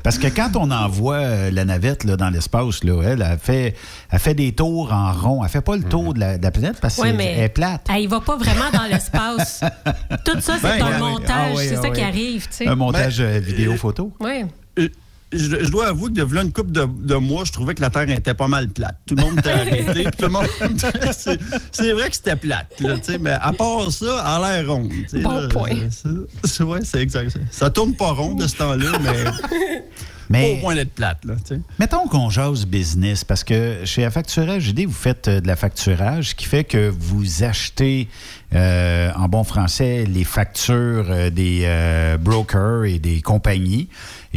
Parce 0.03 0.17
que 0.17 0.27
quand 0.27 0.51
on 0.55 0.69
envoie 0.69 1.15
euh, 1.15 1.51
la 1.51 1.65
navette 1.65 2.03
là, 2.03 2.15
dans 2.15 2.29
l'espace, 2.29 2.83
là, 2.83 3.01
elle, 3.03 3.23
a 3.23 3.37
fait, 3.37 3.75
elle 4.11 4.19
fait 4.19 4.35
des 4.35 4.53
tours 4.53 4.93
en 4.93 5.11
rond. 5.11 5.43
Elle 5.43 5.49
fait 5.49 5.61
pas 5.61 5.75
le 5.75 5.83
tour 5.83 6.13
de, 6.13 6.19
la, 6.19 6.51
planète 6.51 6.79
parce 6.79 7.01
qu'elle 7.01 7.19
est 7.19 7.49
plate. 7.49 7.87
Elle 7.93 8.03
ne 8.03 8.09
va 8.09 8.21
pas 8.21 8.37
vraiment 8.37 8.69
dans 8.71 8.85
l'espace. 8.89 9.61
Tout 10.25 10.39
ça, 10.39 10.57
c'est 10.61 10.79
ben, 10.79 10.85
un 10.85 10.99
montage. 10.99 11.55
Ah 11.57 11.59
c'est 11.59 11.75
ça 11.75 11.81
ah 11.85 11.89
qui 11.89 12.01
arrive. 12.01 12.47
Un 12.65 12.75
montage 12.75 13.17
ben, 13.17 13.25
euh, 13.25 13.39
vidéo-photo. 13.39 14.13
Oui. 14.19 14.45
Euh, 14.79 14.87
je, 15.31 15.69
dois 15.69 15.87
avouer 15.87 16.11
que 16.11 16.21
de 16.21 16.37
une 16.37 16.51
couple 16.51 16.71
de, 16.71 17.15
mois, 17.15 17.43
je 17.45 17.51
trouvais 17.51 17.75
que 17.75 17.81
la 17.81 17.89
Terre 17.89 18.09
était 18.09 18.33
pas 18.33 18.47
mal 18.47 18.69
plate. 18.69 18.97
Tout 19.05 19.15
le 19.15 19.23
monde 19.23 19.39
était 19.39 19.51
arrêté. 19.51 20.03
tout 20.17 20.25
le 20.25 20.29
monde... 20.29 20.47
c'est 21.71 21.91
vrai 21.91 22.09
que 22.09 22.15
c'était 22.15 22.35
plate, 22.35 22.79
là, 22.79 22.95
mais 23.19 23.31
à 23.31 23.51
part 23.53 23.91
ça, 23.91 24.05
elle 24.05 24.43
a 24.43 24.61
l'air 24.61 24.71
ronde. 24.71 24.91
Bon 25.13 25.49
point. 25.49 25.69
Ouais, 25.69 26.79
c'est 26.83 27.01
exact. 27.01 27.37
Ça 27.51 27.69
tourne 27.69 27.93
pas 27.95 28.11
rond 28.11 28.35
de 28.35 28.47
ce 28.47 28.55
temps-là, 28.57 28.91
mais... 29.01 29.25
Mais, 30.29 30.57
au 30.57 30.61
point 30.61 30.75
d'être 30.75 30.93
plate. 30.93 31.23
Là, 31.25 31.35
mettons 31.79 32.07
qu'on 32.07 32.29
jase 32.29 32.65
business, 32.65 33.23
parce 33.23 33.43
que 33.43 33.85
chez 33.85 34.03
Affacturage 34.03 34.73
dit 34.73 34.85
vous 34.85 34.91
faites 34.91 35.27
euh, 35.27 35.39
de 35.39 35.47
la 35.47 35.55
facturage, 35.55 36.29
ce 36.29 36.35
qui 36.35 36.45
fait 36.45 36.63
que 36.63 36.89
vous 36.89 37.43
achetez, 37.43 38.09
euh, 38.53 39.11
en 39.15 39.27
bon 39.27 39.43
français, 39.43 40.05
les 40.05 40.23
factures 40.23 41.05
euh, 41.09 41.29
des 41.29 41.67
brokers 42.19 42.85
et 42.85 42.99
des 42.99 43.21
compagnies 43.21 43.87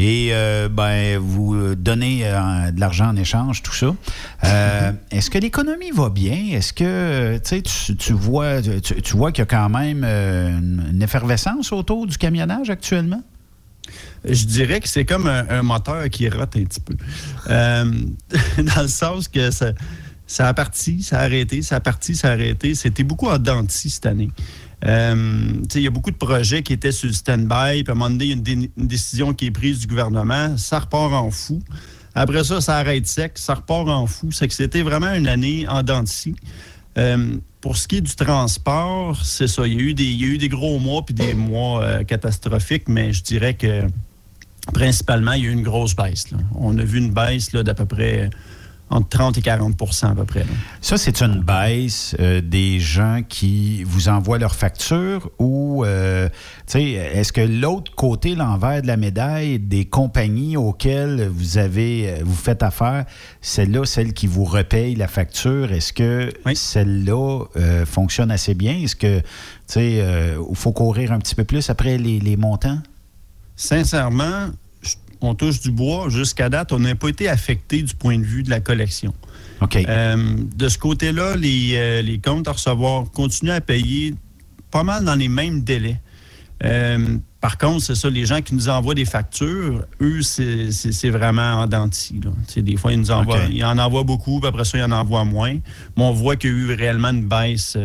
et 0.01 0.33
ben, 0.71 1.19
vous 1.19 1.75
donnez 1.75 2.23
de 2.23 2.81
l'argent 2.81 3.09
en 3.09 3.17
échange, 3.17 3.63
tout 3.63 3.75
ça. 3.75 3.95
Est-ce 5.11 5.31
que 5.31 5.39
l'économie 5.39 5.91
va 5.91 6.09
bien? 6.09 6.49
Est-ce 6.53 6.73
que 6.73 7.39
tu, 7.39 7.97
tu 7.97 8.13
vois, 8.13 8.63
tu, 8.63 9.17
vois 9.17 9.33
qu'il 9.33 9.43
y 9.43 9.43
a 9.43 9.47
quand 9.47 9.69
même 9.69 10.05
une 10.05 11.03
effervescence 11.03 11.73
autour 11.73 12.07
du 12.07 12.17
camionnage 12.17 12.71
actuellement? 12.71 13.23
je 14.25 14.45
dirais 14.45 14.81
que 14.81 14.89
c'est 14.89 15.05
comme 15.05 15.27
un, 15.27 15.63
moteur 15.63 16.09
qui 16.11 16.29
rate 16.29 16.57
un 16.57 16.65
petit 16.65 16.81
peu. 16.81 16.95
Euh, 17.49 17.85
dans 18.59 18.83
le 18.83 18.89
sens 18.89 19.29
que 19.29 19.51
ça, 19.51 19.73
ça 20.27 20.49
a 20.49 20.55
parti, 20.55 21.03
ça 21.03 21.21
a 21.21 21.25
arrêté, 21.25 21.63
ça 21.63 21.77
a 21.77 21.81
parti, 21.81 22.15
ça 22.15 22.29
a 22.29 22.33
arrêté. 22.33 22.75
C'était 22.75 23.03
beaucoup 23.03 23.29
en 23.29 23.39
denti 23.39 23.91
cette 23.91 24.07
année. 24.07 24.31
Euh, 24.87 25.53
il 25.75 25.83
y 25.83 25.87
a 25.87 25.91
beaucoup 25.91 26.11
de 26.11 26.17
projets 26.17 26.63
qui 26.63 26.73
étaient 26.73 26.93
sur 26.93 27.09
le 27.09 27.13
stand-by, 27.13 27.85
puis 27.85 27.91
à 27.91 27.93
un 27.93 27.95
moment 27.95 28.11
donné, 28.11 28.27
il 28.27 28.31
y 28.31 28.51
a 28.51 28.55
une, 28.55 28.87
décision 28.87 29.35
qui 29.35 29.47
est 29.47 29.51
prise 29.51 29.81
du 29.81 29.87
gouvernement, 29.87 30.57
ça 30.57 30.79
repart 30.79 31.13
en 31.13 31.31
fou. 31.31 31.61
Après 32.15 32.43
ça, 32.45 32.61
ça 32.61 32.77
arrête 32.77 33.07
sec, 33.07 33.33
ça 33.37 33.55
repart 33.55 33.89
en 33.89 34.07
fou. 34.07 34.33
C'est 34.33 34.49
que 34.49 34.55
c'était 34.55 34.83
vraiment 34.83 35.13
une 35.13 35.29
année 35.29 35.67
en 35.69 35.83
denti. 35.83 36.35
Euh, 36.99 37.37
pour 37.61 37.77
ce 37.77 37.87
qui 37.87 37.97
est 37.97 38.01
du 38.01 38.15
transport, 38.15 39.23
c'est 39.23 39.47
ça. 39.47 39.67
Il 39.67 39.75
y, 39.75 39.77
a 39.77 39.81
eu 39.81 39.95
des, 39.95 40.05
il 40.05 40.21
y 40.21 40.25
a 40.25 40.29
eu 40.29 40.39
des 40.39 40.49
gros 40.49 40.79
mois 40.79 41.05
puis 41.05 41.15
des 41.15 41.35
mois 41.35 42.03
catastrophiques, 42.05 42.89
mais 42.89 43.13
je 43.13 43.23
dirais 43.23 43.55
que 43.55 43.83
principalement, 44.73 45.33
il 45.33 45.45
y 45.45 45.47
a 45.47 45.51
eu 45.51 45.53
une 45.53 45.63
grosse 45.63 45.95
baisse. 45.95 46.27
On 46.55 46.77
a 46.79 46.85
vu 46.85 46.99
une 46.99 47.13
baisse 47.13 47.51
d'à 47.53 47.75
peu 47.75 47.85
près 47.85 48.31
entre 48.91 49.09
30 49.09 49.39
et 49.39 49.41
40% 49.41 50.07
à 50.07 50.15
peu 50.15 50.25
près. 50.25 50.45
Ça, 50.81 50.99
c'est 50.99 51.23
une 51.23 51.41
baisse 51.41 52.17
euh, 52.19 52.41
des 52.41 52.81
gens 52.81 53.23
qui 53.27 53.85
vous 53.85 54.09
envoient 54.09 54.39
leurs 54.39 54.57
factures 54.57 55.31
ou, 55.39 55.85
euh, 55.85 56.29
est-ce 56.75 57.33
que 57.33 57.41
l'autre 57.41 57.95
côté, 57.95 58.35
l'envers 58.35 58.83
de 58.83 58.89
la 58.89 58.97
médaille, 58.97 59.59
des 59.61 59.85
compagnies 59.85 60.57
auxquelles 60.57 61.29
vous 61.29 61.59
avez, 61.59 62.11
euh, 62.11 62.17
vous 62.25 62.35
faites 62.35 62.63
affaire, 62.63 63.05
celle-là, 63.41 63.85
celle 63.85 64.13
qui 64.13 64.27
vous 64.27 64.45
repaye 64.45 64.97
la 64.97 65.09
facture, 65.09 65.73
est-ce 65.73 65.93
que 65.93 66.33
celle-là 66.55 67.45
fonctionne 67.87 68.31
assez 68.31 68.55
bien? 68.55 68.75
Est-ce 68.75 68.97
que, 68.97 69.21
tu 69.21 69.25
sais, 69.67 70.05
il 70.51 70.57
faut 70.57 70.73
courir 70.73 71.13
un 71.13 71.19
petit 71.19 71.35
peu 71.35 71.45
plus 71.45 71.71
après 71.71 71.97
les 71.97 72.37
montants? 72.37 72.79
sincèrement, 73.61 74.49
on 75.21 75.35
touche 75.35 75.61
du 75.61 75.71
bois. 75.71 76.09
Jusqu'à 76.09 76.49
date, 76.49 76.73
on 76.73 76.79
n'a 76.79 76.95
pas 76.95 77.09
été 77.09 77.29
affecté 77.29 77.83
du 77.83 77.95
point 77.95 78.19
de 78.19 78.25
vue 78.25 78.43
de 78.43 78.51
la 78.51 78.61
collection. 78.61 79.15
OK. 79.61 79.77
Euh, 79.77 80.37
de 80.57 80.69
ce 80.69 80.79
côté-là, 80.79 81.37
euh, 81.37 82.03
les, 82.03 82.19
comptes 82.19 82.49
à 82.49 82.53
recevoir 82.53 83.11
continuent 83.11 83.51
à 83.51 83.61
payer 83.61 84.15
pas 84.71 84.83
mal 84.85 85.05
dans 85.05 85.15
les 85.15 85.29
mêmes 85.29 85.63
délais. 85.63 86.01
Euh, 86.63 87.17
par 87.41 87.57
contre, 87.57 87.83
c'est 87.83 87.95
ça, 87.95 88.11
les 88.11 88.27
gens 88.27 88.43
qui 88.43 88.55
nous 88.55 88.69
envoient 88.69 88.95
des 88.95 89.07
factures, 89.07 89.83
eux, 90.03 90.21
c'est 90.23 91.09
vraiment 91.09 91.55
en 91.55 91.67
denti. 91.67 92.21
Des 92.57 92.77
fois, 92.77 92.93
ils, 92.93 93.01
nous 93.01 93.11
envoient, 93.11 93.45
ils 93.51 93.65
en 93.65 93.79
envoient 93.79 94.05
beaucoup, 94.05 94.41
puis 94.41 94.49
après 94.49 94.67
ça, 94.67 94.77
ils 94.77 94.85
en 94.85 94.93
envoient 94.93 95.25
moins. 95.25 95.55
Mais 95.97 96.03
on 96.03 96.13
voit 96.13 96.37
qu'il 96.37 96.51
y 96.51 96.53
a 96.53 96.57
eu 96.57 96.75
réellement 96.75 97.09
une 97.09 97.27
baisse 97.27 97.79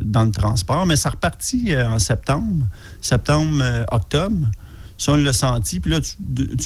dans 0.00 0.24
le 0.24 0.30
transport. 0.30 0.86
Mais 0.86 0.96
ça 0.96 1.10
repartit 1.10 1.76
en 1.76 1.98
septembre, 1.98 2.64
septembre, 3.02 3.62
octobre. 3.92 4.46
Ça, 4.98 5.12
on 5.12 5.16
l'a 5.16 5.32
senti. 5.32 5.80
Puis 5.80 5.90
là, 5.90 6.00
tu, 6.00 6.16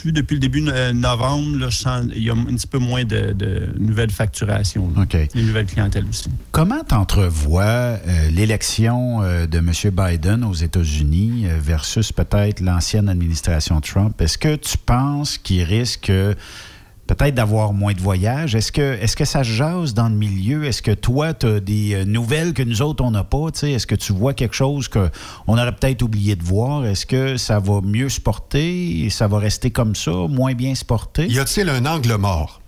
vois, 0.05 0.12
depuis 0.12 0.35
le 0.35 0.40
début 0.40 0.61
de 0.61 0.71
euh, 0.71 0.93
novembre, 0.93 1.59
là, 1.59 1.69
il 2.14 2.23
y 2.23 2.31
a 2.31 2.33
un 2.33 2.45
petit 2.45 2.66
peu 2.66 2.79
moins 2.79 3.05
de, 3.05 3.35
nouvelles 3.79 4.11
facturations. 4.11 4.93
OK. 4.97 5.16
Une 5.35 5.47
nouvelle 5.47 5.66
clientèle 5.66 6.05
aussi. 6.09 6.29
Comment 6.53 6.85
t'entrevois 6.85 7.62
euh, 7.64 8.31
l'élection 8.31 9.23
euh, 9.23 9.47
de 9.47 9.59
M. 9.59 9.73
Biden 9.93 10.45
aux 10.45 10.55
États-Unis 10.55 11.47
versus 11.61 12.12
peut-être 12.12 12.61
l'ancienne 12.61 13.09
administration 13.09 13.81
Trump? 13.81 14.21
Est-ce 14.21 14.38
que 14.38 14.55
tu 14.57 14.79
penses 14.79 15.37
qu'il 15.38 15.62
risque 15.64 16.12
peut-être 17.14 17.35
d'avoir 17.35 17.73
moins 17.73 17.92
de 17.92 18.01
voyages. 18.01 18.55
Est-ce 18.55 18.73
que, 18.73 18.99
est 19.01 19.14
que 19.14 19.25
ça 19.25 19.42
jase 19.42 19.94
dans 19.94 20.09
le 20.09 20.14
milieu? 20.14 20.64
Est-ce 20.64 20.83
que 20.83 20.92
toi, 20.92 21.35
tu 21.35 21.46
as 21.46 21.61
des 21.61 21.94
euh, 21.94 22.05
nouvelles 22.05 22.53
que 22.53 22.62
nous 22.62 22.83
autres, 22.83 23.05
on 23.05 23.11
n'a 23.11 23.25
pas? 23.25 23.49
Est-ce 23.62 23.87
que 23.87 23.94
tu 23.94 24.12
vois 24.12 24.35
quelque 24.35 24.55
chose 24.55 24.88
qu'on 24.88 25.11
aurait 25.46 25.75
peut-être 25.75 26.03
oublié 26.03 26.37
de 26.37 26.42
voir? 26.42 26.87
Est-ce 26.87 27.07
que 27.07 27.37
ça 27.37 27.59
va 27.59 27.81
mieux 27.81 28.09
se 28.09 28.20
porter? 28.20 29.09
Ça 29.11 29.29
va 29.29 29.38
rester 29.38 29.70
comme 29.70 29.94
ça, 29.94 30.12
moins 30.12 30.55
bien 30.55 30.75
se 30.75 30.85
porter? 30.85 31.27
Y 31.27 31.38
a-t-il 31.38 31.68
un 31.68 31.85
angle 31.87 32.14
mort? 32.16 32.61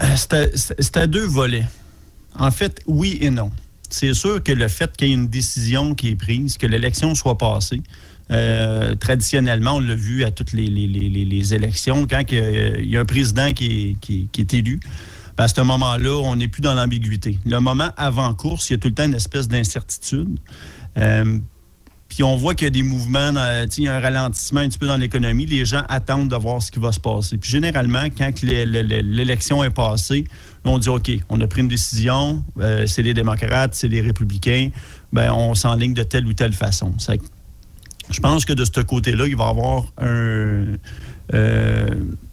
Euh, 0.00 0.16
c'est 0.16 0.96
à 0.96 1.06
deux 1.06 1.26
volets. 1.26 1.66
En 2.38 2.50
fait, 2.50 2.80
oui 2.86 3.18
et 3.20 3.30
non. 3.30 3.50
C'est 3.90 4.14
sûr 4.14 4.42
que 4.42 4.52
le 4.52 4.68
fait 4.68 4.94
qu'il 4.96 5.08
y 5.08 5.10
ait 5.10 5.14
une 5.14 5.28
décision 5.28 5.94
qui 5.94 6.08
est 6.10 6.16
prise, 6.16 6.58
que 6.58 6.66
l'élection 6.66 7.14
soit 7.14 7.38
passée, 7.38 7.80
euh, 8.30 8.94
traditionnellement, 8.94 9.76
on 9.76 9.80
l'a 9.80 9.94
vu 9.94 10.24
à 10.24 10.30
toutes 10.30 10.52
les, 10.52 11.54
élections, 11.54 12.06
quand 12.06 12.22
il 12.30 12.90
y 12.90 12.96
a 12.96 13.00
un 13.00 13.04
président 13.04 13.52
qui 13.52 13.96
est, 14.38 14.54
élu, 14.54 14.80
ben, 15.36 15.44
à 15.44 15.48
ce 15.48 15.60
moment-là, 15.62 16.20
on 16.24 16.36
n'est 16.36 16.48
plus 16.48 16.62
dans 16.62 16.74
l'ambiguïté. 16.74 17.38
Le 17.46 17.58
moment 17.60 17.90
avant 17.96 18.34
course, 18.34 18.70
il 18.70 18.74
y 18.74 18.76
a 18.76 18.78
tout 18.78 18.88
le 18.88 18.94
temps 18.94 19.06
une 19.06 19.14
espèce 19.14 19.48
d'incertitude. 19.48 20.38
Euh, 20.98 21.38
puis 22.08 22.22
on 22.22 22.36
voit 22.36 22.54
qu'il 22.54 22.64
y 22.64 22.68
a 22.68 22.70
des 22.70 22.82
mouvements, 22.82 23.32
il 23.76 23.84
y 23.84 23.88
a 23.88 23.96
un 23.96 24.00
ralentissement 24.00 24.60
un 24.60 24.68
petit 24.68 24.78
peu 24.78 24.86
dans 24.86 24.96
l'économie. 24.96 25.44
Les 25.44 25.66
gens 25.66 25.82
attendent 25.88 26.28
de 26.28 26.36
voir 26.36 26.62
ce 26.62 26.70
qui 26.70 26.78
va 26.78 26.90
se 26.90 27.00
passer. 27.00 27.36
Puis 27.36 27.50
généralement, 27.50 28.04
quand 28.16 28.30
l'élection 28.42 29.62
est 29.62 29.70
passée, 29.70 30.24
on 30.64 30.78
dit 30.78 30.88
OK, 30.88 31.10
on 31.28 31.40
a 31.40 31.46
pris 31.46 31.60
une 31.60 31.68
décision, 31.68 32.42
euh, 32.60 32.86
c'est 32.86 33.02
les 33.02 33.14
démocrates, 33.14 33.74
c'est 33.74 33.88
les 33.88 34.00
républicains, 34.00 34.70
ben 35.12 35.32
on 35.32 35.54
s'enligne 35.54 35.94
de 35.94 36.02
telle 36.02 36.26
ou 36.26 36.32
telle 36.32 36.52
façon 36.52 36.94
Je 38.10 38.20
pense 38.20 38.44
que 38.44 38.52
de 38.52 38.64
ce 38.64 38.80
côté-là, 38.80 39.26
il 39.26 39.36
va 39.36 39.46
y 39.46 39.48
avoir 39.48 39.84
un, 39.98 40.64
euh, 41.34 41.88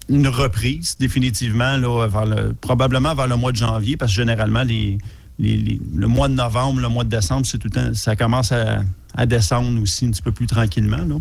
une 0.09 0.27
reprise 0.27 0.95
définitivement, 0.99 1.77
là, 1.77 2.07
vers 2.07 2.25
le- 2.25 2.53
probablement 2.53 3.13
vers 3.15 3.27
le 3.27 3.35
mois 3.35 3.51
de 3.51 3.57
janvier, 3.57 3.97
parce 3.97 4.11
que 4.11 4.15
généralement, 4.15 4.63
les, 4.63 4.97
les- 5.39 5.57
les- 5.57 5.81
le 5.95 6.07
mois 6.07 6.27
de 6.29 6.33
novembre, 6.33 6.79
le 6.79 6.87
mois 6.89 7.03
de 7.03 7.09
décembre, 7.09 7.45
c'est 7.45 7.57
tout 7.57 7.69
ça 7.93 8.15
commence 8.15 8.51
à, 8.51 8.83
à 9.15 9.25
descendre 9.25 9.81
aussi 9.81 10.05
un 10.05 10.11
petit 10.11 10.21
peu 10.21 10.31
plus 10.31 10.47
tranquillement. 10.47 10.97
là. 11.05 11.15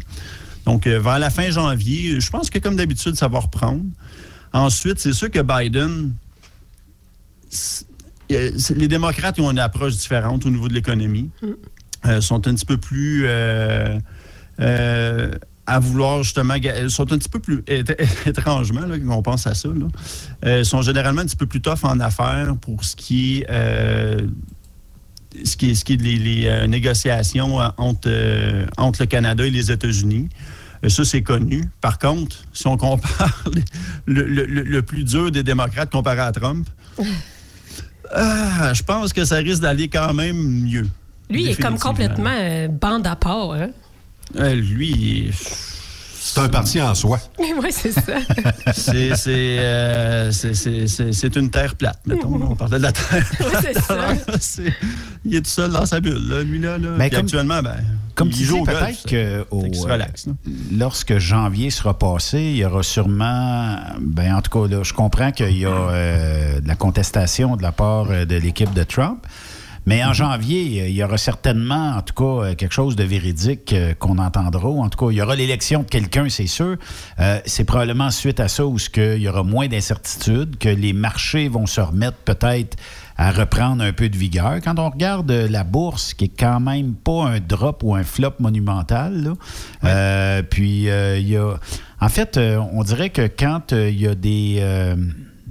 Donc, 0.67 0.87
euh, 0.87 0.99
vers 1.01 1.19
la 1.19 1.31
fin 1.31 1.51
janvier, 1.51 2.21
je 2.21 2.31
pense 2.31 2.49
que 2.49 2.59
comme 2.59 2.77
d'habitude, 2.77 3.17
ça 3.17 3.29
va 3.29 3.41
reprendre. 3.41 3.83
Ensuite, 4.53 4.99
c'est 5.01 5.13
sûr 5.13 5.31
que 5.31 5.41
Biden, 5.41 6.13
euh, 8.33 8.51
les 8.77 8.89
démocrates 8.89 9.37
ils 9.39 9.43
ont 9.43 9.51
une 9.51 9.59
approche 9.59 9.97
différente 9.97 10.47
au 10.47 10.51
niveau 10.51 10.69
de 10.69 10.75
l'économie. 10.75 11.31
Euh, 12.07 12.21
sont 12.21 12.47
un 12.47 12.55
petit 12.55 12.67
peu 12.67 12.77
plus 12.77 13.23
euh, 13.27 13.99
euh, 14.61 15.33
à 15.67 15.79
vouloir 15.79 16.23
justement 16.23 16.59
ga- 16.59 16.89
sont 16.91 17.11
un 17.13 17.19
petit 17.19 17.29
peu 17.29 17.39
plus 17.41 17.65
étrangement 18.27 18.83
là, 18.87 18.97
quand 18.99 19.17
on 19.17 19.23
pense 19.23 19.47
à 19.47 19.55
ça 19.55 19.69
là, 19.69 19.87
euh, 20.45 20.65
sont 20.65 20.83
généralement 20.83 21.23
un 21.23 21.27
petit 21.27 21.37
peu 21.37 21.47
plus 21.47 21.61
tough 21.63 21.85
en 21.85 22.01
affaires 22.01 22.55
pour 22.61 22.85
ce 22.85 22.95
qui 22.97 23.39
est 23.41 23.47
euh, 23.51 24.19
ce 25.45 25.57
qui 25.57 25.71
est, 25.71 25.75
ce 25.75 25.85
qui 25.85 25.95
est 25.95 26.03
les, 26.03 26.17
les, 26.17 26.47
euh, 26.47 26.67
négociations 26.69 27.57
entre, 27.77 28.67
entre 28.77 29.03
le 29.03 29.07
Canada 29.07 29.45
et 29.45 29.51
les 29.51 29.73
États-Unis. 29.73 30.29
Ça, 30.87 31.05
c'est 31.05 31.23
connu. 31.23 31.65
Par 31.81 31.99
contre, 31.99 32.37
si 32.53 32.67
on 32.69 32.77
compare 32.77 33.43
le, 34.07 34.23
le- 34.23 34.45
le- 34.45 34.83
plus 34.83 35.03
dur 35.03 35.33
des 35.33 35.43
démocrates 35.43 35.91
comparé 35.91 36.21
à 36.21 36.31
Trump, 36.31 36.69
ah, 38.13 38.73
je 38.75 38.83
pense 38.83 39.13
que 39.13 39.25
ça 39.25 39.37
risque 39.37 39.63
d'aller 39.63 39.89
quand 39.89 40.13
même 40.15 40.37
mieux. 40.37 40.87
Lui, 41.31 41.43
il 41.45 41.51
est 41.51 41.61
comme 41.61 41.79
complètement 41.79 42.31
euh, 42.39 42.69
bande 42.69 43.07
à 43.07 43.17
part. 43.17 43.53
Hein? 43.53 43.71
Euh, 44.37 44.55
lui, 44.55 45.31
C'est 46.19 46.41
un 46.41 46.49
parti 46.49 46.81
en 46.81 46.95
soi. 46.95 47.21
oui, 47.39 47.69
c'est 47.71 47.93
ça. 47.93 48.01
c'est 48.73 49.15
c'est, 49.15 49.59
euh, 49.61 50.33
c'est- 50.33 51.37
une 51.37 51.51
terre 51.51 51.75
plate, 51.77 51.99
mettons. 52.07 52.35
On 52.51 52.57
parlait 52.57 52.79
de 52.79 52.83
la 52.85 52.93
terre. 52.93 53.31
c'est 53.63 53.79
ça. 53.79 54.09
C'est- 54.41 54.73
il 55.25 55.37
est 55.37 55.43
tout 55.43 55.51
seul 55.51 55.71
dans 55.71 55.87
sa 55.87 56.01
bulle, 56.01 56.29
là, 56.29 56.43
lui, 56.43 56.59
là. 56.59 56.79
là. 56.79 56.89
Ben, 56.97 56.99
Puis 56.99 57.11
comme- 57.11 57.19
actuellement, 57.21 57.63
ben, 57.63 57.77
Comme 58.15 58.29
il 58.29 58.35
tu 58.37 58.45
joue 58.45 58.55
dis, 58.57 58.61
au 58.63 58.65
golf, 58.65 58.79
peut-être 58.79 59.01
ça. 59.03 59.09
que 59.09 59.47
au, 59.51 59.63
euh, 59.65 59.93
relaxe, 59.93 60.27
là. 60.27 60.33
lorsque 60.73 61.19
janvier 61.19 61.71
sera 61.71 61.99
passé, 61.99 62.41
il 62.41 62.57
y 62.57 62.65
aura 62.65 62.83
sûrement, 62.83 63.77
ben 64.01 64.35
en 64.35 64.41
tout 64.43 64.51
cas, 64.59 64.69
là, 64.75 64.83
je 64.83 64.93
comprends 64.93 65.31
qu'il 65.33 65.57
y 65.59 65.67
a 65.67 65.69
euh, 65.71 66.61
de 66.61 66.67
la 66.69 66.75
contestation 66.77 67.57
de 67.57 67.63
la 67.63 67.73
part 67.73 68.07
euh, 68.11 68.25
de 68.25 68.37
l'équipe 68.37 68.73
de 68.73 68.83
Trump. 68.83 69.25
Mais 69.87 70.03
en 70.05 70.13
janvier, 70.13 70.83
euh, 70.83 70.89
il 70.89 70.95
y 70.95 71.05
aura 71.05 71.19
certainement, 71.19 71.97
en 71.97 72.03
tout 72.03 72.15
cas, 72.15 72.47
euh, 72.47 72.55
quelque 72.55 72.73
chose 72.73 72.97
de 72.97 73.05
véridique 73.05 73.73
euh, 73.73 73.95
qu'on 73.95 74.19
entendra. 74.19 74.69
En 74.69 74.89
tout 74.89 75.07
cas, 75.07 75.13
il 75.13 75.17
y 75.17 75.23
aura 75.23 75.37
l'élection 75.37 75.81
de 75.81 75.89
quelqu'un, 75.89 76.29
c'est 76.29 76.47
sûr. 76.47 76.77
Euh, 77.21 77.41
c'est 77.45 77.65
probablement 77.65 78.11
suite 78.11 78.41
à 78.41 78.49
ça 78.49 78.67
où 78.67 78.79
ce 78.79 78.89
que 78.89 79.17
il 79.17 79.23
y 79.23 79.29
aura 79.29 79.43
moins 79.43 79.69
d'incertitudes, 79.69 80.57
que 80.59 80.69
les 80.69 80.93
marchés 80.93 81.49
vont 81.49 81.67
se 81.67 81.81
remettre 81.81 82.17
peut-être 82.19 82.77
à 83.17 83.31
reprendre 83.31 83.85
un 83.85 83.93
peu 83.93 84.09
de 84.09 84.17
vigueur. 84.17 84.57
Quand 84.63 84.79
on 84.79 84.91
regarde 84.91 85.31
euh, 85.31 85.49
la 85.49 85.65
bourse, 85.65 86.15
qui 86.15 86.25
est 86.25 86.37
quand 86.37 86.61
même 86.61 86.95
pas 86.95 87.27
un 87.27 87.41
drop 87.41 87.83
ou 87.85 87.95
un 87.95 88.03
flop 88.03 88.35
monumental, 88.41 89.23
là, 89.23 89.33
euh, 89.85 90.43
puis 90.43 90.89
euh, 90.89 91.19
il 91.19 91.29
y 91.29 91.37
a... 91.37 91.55
En 92.01 92.09
fait, 92.09 92.37
euh, 92.37 92.59
on 92.73 92.83
dirait 92.83 93.11
que 93.11 93.29
quand 93.29 93.73
euh, 93.73 93.89
il 93.89 94.01
y 94.01 94.07
a 94.07 94.15
des, 94.15 94.57
euh, 94.59 94.97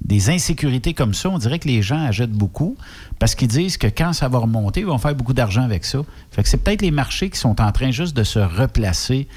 des 0.05 0.29
insécurités 0.29 0.93
comme 0.93 1.13
ça, 1.13 1.29
on 1.29 1.37
dirait 1.37 1.59
que 1.59 1.67
les 1.67 1.81
gens 1.81 2.03
achètent 2.03 2.31
beaucoup 2.31 2.75
parce 3.19 3.35
qu'ils 3.35 3.47
disent 3.47 3.77
que 3.77 3.87
quand 3.87 4.13
ça 4.13 4.27
va 4.27 4.39
remonter, 4.39 4.81
ils 4.81 4.85
vont 4.85 4.97
faire 4.97 5.15
beaucoup 5.15 5.33
d'argent 5.33 5.63
avec 5.63 5.85
ça. 5.85 5.99
Fait 6.31 6.43
que 6.43 6.49
c'est 6.49 6.57
peut-être 6.57 6.81
les 6.81 6.91
marchés 6.91 7.29
qui 7.29 7.39
sont 7.39 7.61
en 7.61 7.71
train 7.71 7.91
juste 7.91 8.15
de 8.15 8.23
se 8.23 8.39
replacer. 8.39 9.27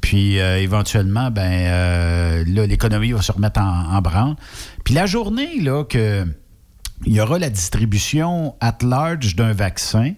Puis 0.00 0.38
euh, 0.38 0.60
éventuellement, 0.60 1.30
ben 1.30 1.50
euh, 1.50 2.44
là, 2.46 2.66
l'économie 2.66 3.12
va 3.12 3.22
se 3.22 3.32
remettre 3.32 3.60
en, 3.60 4.00
branle. 4.02 4.34
Puis 4.84 4.94
la 4.94 5.06
journée, 5.06 5.60
là, 5.60 5.84
que 5.84 6.26
il 7.04 7.12
y 7.12 7.20
aura 7.20 7.38
la 7.38 7.50
distribution 7.50 8.54
at 8.60 8.78
large 8.82 9.36
d'un 9.36 9.52
vaccin. 9.52 10.14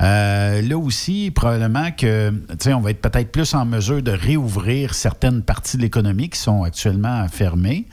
Euh, 0.00 0.62
là 0.62 0.78
aussi, 0.78 1.30
probablement 1.30 1.90
que, 1.92 2.32
on 2.66 2.80
va 2.80 2.90
être 2.90 3.00
peut-être 3.00 3.30
plus 3.30 3.54
en 3.54 3.64
mesure 3.64 4.02
de 4.02 4.10
réouvrir 4.10 4.94
certaines 4.94 5.42
parties 5.42 5.76
de 5.76 5.82
l'économie 5.82 6.28
qui 6.28 6.38
sont 6.38 6.62
actuellement 6.62 7.26
fermées. 7.28 7.86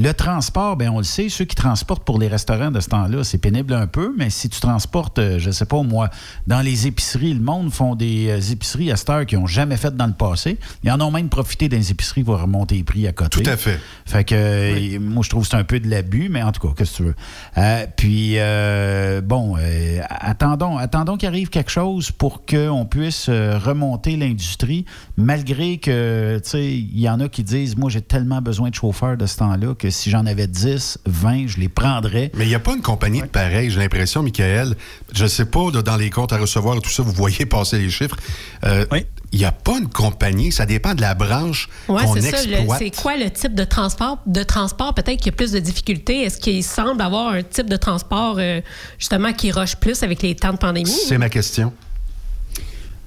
Le 0.00 0.14
transport, 0.14 0.76
ben 0.76 0.90
on 0.90 0.98
le 0.98 1.04
sait, 1.04 1.28
ceux 1.28 1.44
qui 1.44 1.56
transportent 1.56 2.04
pour 2.04 2.20
les 2.20 2.28
restaurants 2.28 2.70
de 2.70 2.78
ce 2.78 2.88
temps-là, 2.88 3.24
c'est 3.24 3.38
pénible 3.38 3.74
un 3.74 3.88
peu, 3.88 4.14
mais 4.16 4.30
si 4.30 4.48
tu 4.48 4.60
transportes, 4.60 5.18
euh, 5.18 5.40
je 5.40 5.50
sais 5.50 5.64
pas 5.64 5.82
moi, 5.82 6.08
dans 6.46 6.60
les 6.60 6.86
épiceries, 6.86 7.34
le 7.34 7.40
monde 7.40 7.72
font 7.72 7.96
des 7.96 8.28
euh, 8.28 8.52
épiceries 8.52 8.92
à 8.92 8.96
cette 8.96 9.10
heure 9.10 9.26
qu'ils 9.26 9.40
n'ont 9.40 9.48
jamais 9.48 9.76
faites 9.76 9.96
dans 9.96 10.06
le 10.06 10.12
passé. 10.12 10.56
Ils 10.84 10.92
en 10.92 11.00
ont 11.00 11.10
même 11.10 11.28
profité 11.28 11.68
des 11.68 11.90
épiceries 11.90 12.22
pour 12.22 12.40
remonter 12.40 12.76
les 12.76 12.84
prix 12.84 13.08
à 13.08 13.12
côté. 13.12 13.42
Tout 13.42 13.50
à 13.50 13.56
fait. 13.56 13.80
Fait 14.06 14.22
que 14.22 14.36
euh, 14.36 15.00
moi, 15.00 15.24
je 15.24 15.30
trouve 15.30 15.42
que 15.42 15.48
c'est 15.48 15.56
un 15.56 15.64
peu 15.64 15.80
de 15.80 15.90
l'abus, 15.90 16.28
mais 16.28 16.44
en 16.44 16.52
tout 16.52 16.64
cas, 16.64 16.74
qu'est-ce 16.76 16.92
que 16.92 16.96
tu 16.98 17.02
veux. 17.02 17.14
Euh, 17.56 17.86
puis, 17.96 18.34
euh, 18.36 19.20
bon, 19.20 19.56
euh, 19.58 20.00
attendons, 20.08 20.76
attendons 20.76 21.16
qu'il 21.16 21.26
arrive 21.26 21.48
quelque 21.48 21.72
chose 21.72 22.12
pour 22.12 22.46
qu'on 22.46 22.86
puisse 22.86 23.28
remonter 23.28 24.16
l'industrie, 24.16 24.84
malgré 25.16 25.78
que, 25.78 26.40
tu 26.44 26.50
sais, 26.50 26.72
il 26.76 27.00
y 27.00 27.08
en 27.08 27.18
a 27.18 27.28
qui 27.28 27.42
disent, 27.42 27.76
moi, 27.76 27.90
j'ai 27.90 28.00
tellement 28.02 28.40
besoin 28.40 28.70
de 28.70 28.76
chauffeurs 28.76 29.16
de 29.16 29.26
ce 29.26 29.38
temps-là 29.38 29.74
que 29.74 29.87
si 29.90 30.10
j'en 30.10 30.26
avais 30.26 30.46
10, 30.46 30.98
20, 31.06 31.46
je 31.48 31.58
les 31.58 31.68
prendrais. 31.68 32.30
Mais 32.34 32.44
il 32.44 32.48
n'y 32.48 32.54
a 32.54 32.58
pas 32.60 32.74
une 32.74 32.82
compagnie 32.82 33.20
de 33.22 33.26
pareil, 33.26 33.70
j'ai 33.70 33.78
l'impression, 33.80 34.22
Michael. 34.22 34.74
Je 35.14 35.24
ne 35.24 35.28
sais 35.28 35.44
pas, 35.44 35.70
dans 35.70 35.96
les 35.96 36.10
comptes 36.10 36.32
à 36.32 36.38
recevoir 36.38 36.76
et 36.76 36.80
tout 36.80 36.90
ça, 36.90 37.02
vous 37.02 37.12
voyez 37.12 37.46
passer 37.46 37.78
les 37.78 37.90
chiffres. 37.90 38.16
Euh, 38.64 38.84
Il 39.30 39.38
n'y 39.38 39.44
a 39.44 39.52
pas 39.52 39.76
une 39.78 39.88
compagnie, 39.88 40.52
ça 40.52 40.64
dépend 40.64 40.94
de 40.94 41.02
la 41.02 41.14
branche 41.14 41.68
Oui, 41.88 42.02
qu'on 42.02 42.14
c'est 42.14 42.22
ça. 42.22 42.42
le- 42.46 42.52
exploite. 42.54 42.78
C'est 42.78 42.96
quoi 43.02 43.16
le 43.16 43.30
type 43.30 43.54
de 43.54 43.64
transport? 43.64 44.18
De 44.26 44.42
transport, 44.42 44.94
peut-être 44.94 45.18
qu'il 45.18 45.26
y 45.26 45.28
a 45.28 45.32
plus 45.36 45.52
de 45.52 45.58
difficultés. 45.58 46.22
Est-ce 46.22 46.38
qu'il 46.38 46.64
semble 46.64 47.02
avoir 47.02 47.28
un 47.34 47.42
type 47.42 47.68
de 47.68 47.76
transport, 47.76 48.36
euh, 48.38 48.60
justement, 48.98 49.32
qui 49.34 49.52
roche 49.52 49.76
plus 49.76 50.02
avec 50.02 50.22
les 50.22 50.34
temps 50.34 50.52
de 50.52 50.58
pandémie? 50.58 50.88
C'est 51.08 51.18
ma 51.18 51.28
question. 51.28 51.72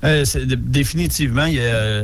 Euh, 0.03 0.25
c'est- 0.25 0.45
dé- 0.45 0.55
définitivement, 0.55 1.45
il 1.45 1.55
y, 1.55 1.59
a, 1.59 2.03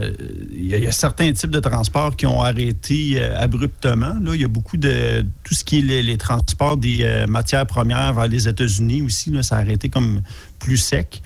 il 0.52 0.68
y 0.68 0.74
a- 0.76 0.78
il 0.78 0.84
y 0.84 0.88
a 0.88 0.92
certains 0.92 1.32
types 1.34 1.50
de 1.50 1.60
transports 1.60 2.16
qui 2.16 2.26
ont 2.28 2.42
arrêté 2.42 3.14
euh, 3.16 3.36
abruptement. 3.40 4.16
Là, 4.22 4.36
il 4.36 4.42
y 4.42 4.46
a 4.46 4.48
beaucoup 4.48 4.78
de 4.78 5.26
tout 5.44 5.56
ce 5.56 5.64
qui 5.64 5.80
est 5.80 5.82
les, 5.82 6.04
les 6.04 6.18
transports 6.18 6.78
des 6.78 7.00
euh, 7.02 7.26
matières 7.28 7.66
premières 7.66 8.14
vers 8.14 8.28
les 8.28 8.48
États-Unis 8.48 9.02
aussi. 9.02 9.32
Là, 9.32 9.42
ça 9.42 9.56
a 9.58 9.60
arrêté 9.62 9.90
comme 9.90 10.22
plus 10.60 10.78
sec. 10.78 11.22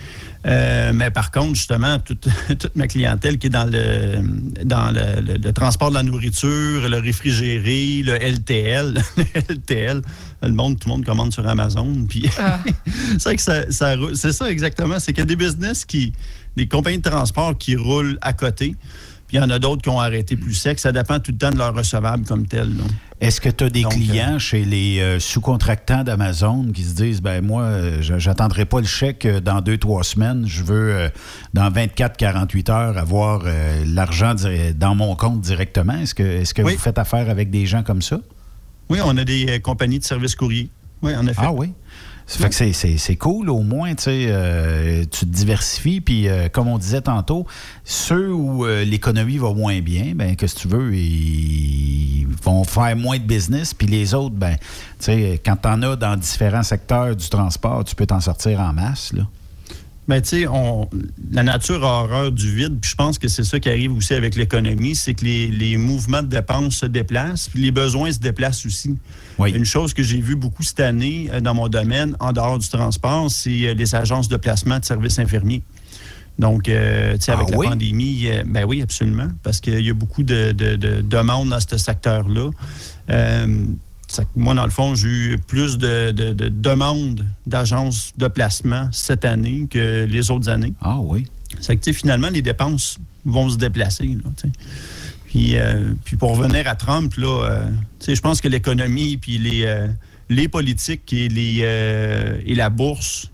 Euh, 0.45 0.91
mais 0.93 1.11
par 1.11 1.29
contre, 1.31 1.55
justement, 1.55 1.99
toute, 1.99 2.27
toute 2.47 2.75
ma 2.75 2.87
clientèle 2.87 3.37
qui 3.37 3.47
est 3.47 3.51
dans 3.51 3.69
le 3.69 4.21
dans 4.63 4.91
le, 4.91 5.21
le- 5.21 5.37
le 5.37 5.53
transport 5.53 5.89
de 5.89 5.95
la 5.95 6.03
nourriture, 6.03 6.87
le 6.89 6.97
réfrigéré, 6.99 8.01
le 8.03 8.13
LTL, 8.15 8.93
le 9.17 9.23
LTL, 9.55 10.01
le 10.41 10.49
monde, 10.51 10.79
tout 10.79 10.87
le 10.87 10.93
monde 10.95 11.05
commande 11.05 11.31
sur 11.33 11.45
Amazon. 11.47 12.05
Puis 12.09 12.25
c'est 13.11 13.23
vrai 13.23 13.35
que 13.35 13.41
ça, 13.41 13.69
ça 13.71 13.95
c'est 14.13 14.31
ça 14.31 14.49
exactement. 14.49 14.99
C'est 14.99 15.11
qu'il 15.13 15.19
y 15.21 15.23
a 15.23 15.25
des 15.25 15.35
business 15.35 15.85
qui, 15.85 16.13
des 16.57 16.67
compagnies 16.67 16.99
de 16.99 17.09
transport 17.09 17.57
qui 17.57 17.75
roulent 17.75 18.17
à 18.21 18.33
côté. 18.33 18.75
Puis 19.27 19.37
il 19.37 19.39
y 19.39 19.43
en 19.43 19.49
a 19.49 19.59
d'autres 19.59 19.81
qui 19.81 19.87
ont 19.89 19.99
arrêté 20.01 20.35
plus 20.35 20.53
sec. 20.53 20.77
Ça 20.77 20.91
dépend 20.91 21.19
tout 21.19 21.31
le 21.31 21.37
temps 21.37 21.51
de 21.51 21.57
leur 21.57 21.73
recevable 21.73 22.25
comme 22.25 22.45
tel. 22.47 22.69
Est-ce 23.21 23.39
que 23.39 23.47
tu 23.49 23.63
as 23.63 23.69
des 23.69 23.83
Donc, 23.83 23.93
clients 23.93 24.39
chez 24.39 24.65
les 24.65 24.99
euh, 24.99 25.19
sous-contractants 25.19 26.03
d'Amazon 26.03 26.71
qui 26.73 26.83
se 26.83 26.95
disent 26.95 27.21
ben 27.21 27.41
moi, 27.45 27.61
euh, 27.63 28.01
je- 28.01 28.17
j'attendrai 28.19 28.65
pas 28.65 28.81
le 28.81 28.87
chèque 28.87 29.25
euh, 29.25 29.39
dans 29.39 29.61
deux, 29.61 29.77
trois 29.77 30.03
semaines. 30.03 30.43
Je 30.47 30.63
veux, 30.63 30.93
euh, 30.95 31.09
dans 31.53 31.69
24, 31.69 32.17
48 32.17 32.69
heures, 32.71 32.97
avoir 32.97 33.43
euh, 33.45 33.83
l'argent 33.87 34.33
dans 34.75 34.95
mon 34.95 35.15
compte 35.15 35.39
directement. 35.39 35.93
Est-ce 35.93 36.13
que, 36.15 36.23
est-ce 36.23 36.53
que 36.53 36.63
Oui. 36.63 36.73
vous 36.73 36.79
faites 36.79 36.97
affaire 36.97 37.29
avec 37.29 37.49
des 37.51 37.65
gens 37.65 37.83
comme 37.83 38.01
ça? 38.01 38.19
Oui, 38.89 38.99
on 39.05 39.15
a 39.15 39.23
des 39.23 39.45
euh, 39.49 39.59
compagnies 39.59 39.99
de 39.99 40.03
services 40.03 40.35
courriers. 40.35 40.69
Oui, 41.01 41.15
en 41.15 41.25
effet. 41.25 41.41
Ah 41.41 41.53
oui? 41.53 41.71
Fait 42.37 42.49
que 42.49 42.73
c'est- 42.73 43.15
cool, 43.17 43.49
au 43.49 43.61
moins, 43.61 43.93
tu 43.95 44.09
euh, 44.09 45.03
te 45.05 45.25
diversifies, 45.25 46.01
puis 46.01 46.27
euh, 46.27 46.47
comme 46.49 46.67
on 46.67 46.77
disait 46.77 47.01
tantôt, 47.01 47.45
ceux 47.83 48.31
où 48.33 48.65
euh, 48.65 48.83
l'économie 48.85 49.37
va 49.37 49.53
moins 49.53 49.81
bien, 49.81 50.13
ben 50.15 50.35
que 50.35 50.45
tu 50.45 50.67
veux, 50.67 50.95
ils 50.95 52.27
vont 52.43 52.63
faire 52.63 52.95
moins 52.95 53.17
de 53.17 53.23
business, 53.23 53.73
puis 53.73 53.87
les 53.87 54.13
autres, 54.13 54.35
ben, 54.35 54.55
tu 54.57 55.05
sais, 55.05 55.41
quand 55.45 55.57
t'en 55.57 55.81
as 55.81 55.95
dans 55.95 56.15
différents 56.15 56.63
secteurs 56.63 57.15
du 57.15 57.29
transport, 57.29 57.83
tu 57.83 57.95
peux 57.95 58.05
t'en 58.05 58.19
sortir 58.21 58.59
en 58.61 58.73
masse, 58.73 59.13
là. 59.13 59.23
Mais 60.11 60.21
tu 60.21 60.27
sais, 60.41 60.45
la 61.31 61.41
nature 61.43 61.85
a 61.85 62.03
horreur 62.03 62.33
du 62.33 62.53
vide, 62.53 62.79
puis 62.81 62.91
je 62.91 62.95
pense 62.97 63.17
que 63.17 63.29
c'est 63.29 63.45
ça 63.45 63.61
qui 63.61 63.69
arrive 63.69 63.93
aussi 63.95 64.13
avec 64.13 64.35
l'économie, 64.35 64.93
c'est 64.93 65.13
que 65.13 65.23
les, 65.23 65.47
les 65.47 65.77
mouvements 65.77 66.21
de 66.21 66.27
dépenses 66.27 66.75
se 66.75 66.85
déplacent, 66.85 67.47
puis 67.47 67.61
les 67.61 67.71
besoins 67.71 68.11
se 68.11 68.19
déplacent 68.19 68.65
aussi. 68.65 68.97
Une 69.39 69.63
chose 69.63 69.93
que 69.93 70.03
j'ai 70.03 70.19
vue 70.19 70.35
beaucoup 70.35 70.63
cette 70.63 70.81
année 70.81 71.29
euh, 71.31 71.39
dans 71.39 71.53
mon 71.53 71.69
domaine, 71.69 72.17
en 72.19 72.33
dehors 72.33 72.59
du 72.59 72.67
transport, 72.67 73.31
c'est 73.31 73.67
euh, 73.69 73.73
les 73.73 73.95
agences 73.95 74.27
de 74.27 74.35
placement 74.35 74.79
de 74.79 74.85
services 74.85 75.17
infirmiers. 75.17 75.63
Donc, 76.37 76.67
euh, 76.67 77.13
tu 77.17 77.21
sais, 77.21 77.31
avec 77.31 77.45
Ah 77.47 77.51
la 77.51 77.57
oui? 77.57 77.67
pandémie, 77.69 78.23
euh, 78.27 78.43
ben 78.45 78.65
oui, 78.65 78.81
absolument, 78.81 79.29
parce 79.43 79.61
qu'il 79.61 79.79
y 79.79 79.89
a 79.89 79.93
beaucoup 79.93 80.23
de, 80.23 80.51
de- 80.51 80.75
de 80.75 80.99
demandes 81.01 81.49
dans 81.49 81.59
ce 81.61 81.77
secteur-là. 81.77 82.49
Euh, 83.09 83.65
moi, 84.35 84.53
dans 84.53 84.65
le 84.65 84.71
fond, 84.71 84.95
j'ai 84.95 85.07
eu 85.07 85.37
plus 85.37 85.77
de, 85.77 86.11
de- 86.11 86.33
de 86.33 86.49
demandes 86.49 87.25
d'agences 87.45 88.11
de 88.17 88.27
placement 88.27 88.89
cette 88.91 89.25
année 89.25 89.67
que 89.69 90.05
les 90.05 90.31
autres 90.31 90.49
années. 90.49 90.73
Ah 90.81 90.97
oui. 90.99 91.27
C'est 91.59 91.77
que, 91.77 91.91
finalement, 91.93 92.29
les 92.29 92.41
dépenses 92.41 92.97
vont 93.25 93.49
se 93.49 93.57
déplacer. 93.57 94.05
là. 94.07 94.49
Puis, 95.25 95.57
euh, 95.57 95.93
puis 96.03 96.17
pour 96.17 96.37
revenir 96.37 96.67
à 96.67 96.75
Trump, 96.75 97.13
là, 97.15 97.43
euh, 97.49 97.69
je 98.07 98.19
pense 98.19 98.41
que 98.41 98.47
l'économie, 98.47 99.17
puis 99.17 99.37
les, 99.37 99.63
euh, 99.65 99.87
les 100.29 100.47
politiques 100.47 101.11
et, 101.13 101.27
les, 101.29 101.59
et 102.45 102.55
la 102.55 102.69
bourse 102.69 103.29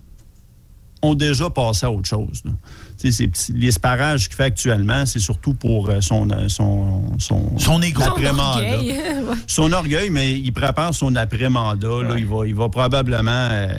ont 1.02 1.16
déjà 1.16 1.50
passé 1.50 1.86
à 1.86 1.92
autre 1.92 2.08
chose. 2.08 2.42
là. 2.46 2.52
Ces 2.98 3.28
petits- 3.28 3.54
les 3.54 3.72
sparages 3.72 4.28
qu'il 4.28 4.36
fait 4.36 4.46
actuellement, 4.46 5.06
c'est 5.06 5.20
surtout 5.20 5.54
pour 5.54 5.90
euh, 5.90 6.02
son, 6.02 6.30
euh, 6.32 6.48
son, 6.50 7.04
son, 7.20 7.58
Son 7.60 7.82
égo. 7.82 8.02
après-mandat. 8.02 8.60
Son 8.60 8.74
orgueil. 8.74 8.96
Son 9.48 9.72
orgueil, 9.72 10.10
mais 10.10 10.34
il 10.34 10.52
prépare 10.52 10.94
son 10.94 11.16
après-mandat. 11.16 11.88
là. 12.04 12.16
Il, 12.18 12.26
va, 12.26 12.46
il 12.48 12.56
va 12.56 12.70
probablement 12.70 13.50
euh, 13.52 13.70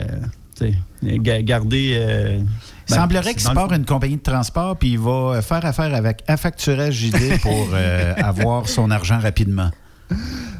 garder. 1.41 1.97
euh, 1.99 2.37
Il 2.39 2.45
ben, 2.89 2.95
semblerait 2.95 3.33
qu'il 3.33 3.41
se 3.41 3.49
le 3.49 3.55
part 3.55 3.71
une 3.73 3.85
compagnie 3.85 4.17
de 4.17 4.21
transport 4.21 4.75
puis 4.77 4.91
il 4.91 4.99
va 4.99 5.41
faire 5.41 5.63
affaire 5.65 5.93
avec 5.93 6.23
Affacturage 6.27 6.93
JD 6.95 7.39
pour 7.41 7.69
euh, 7.73 8.13
avoir 8.23 8.67
son 8.69 8.89
argent 8.89 9.19
rapidement. 9.19 9.69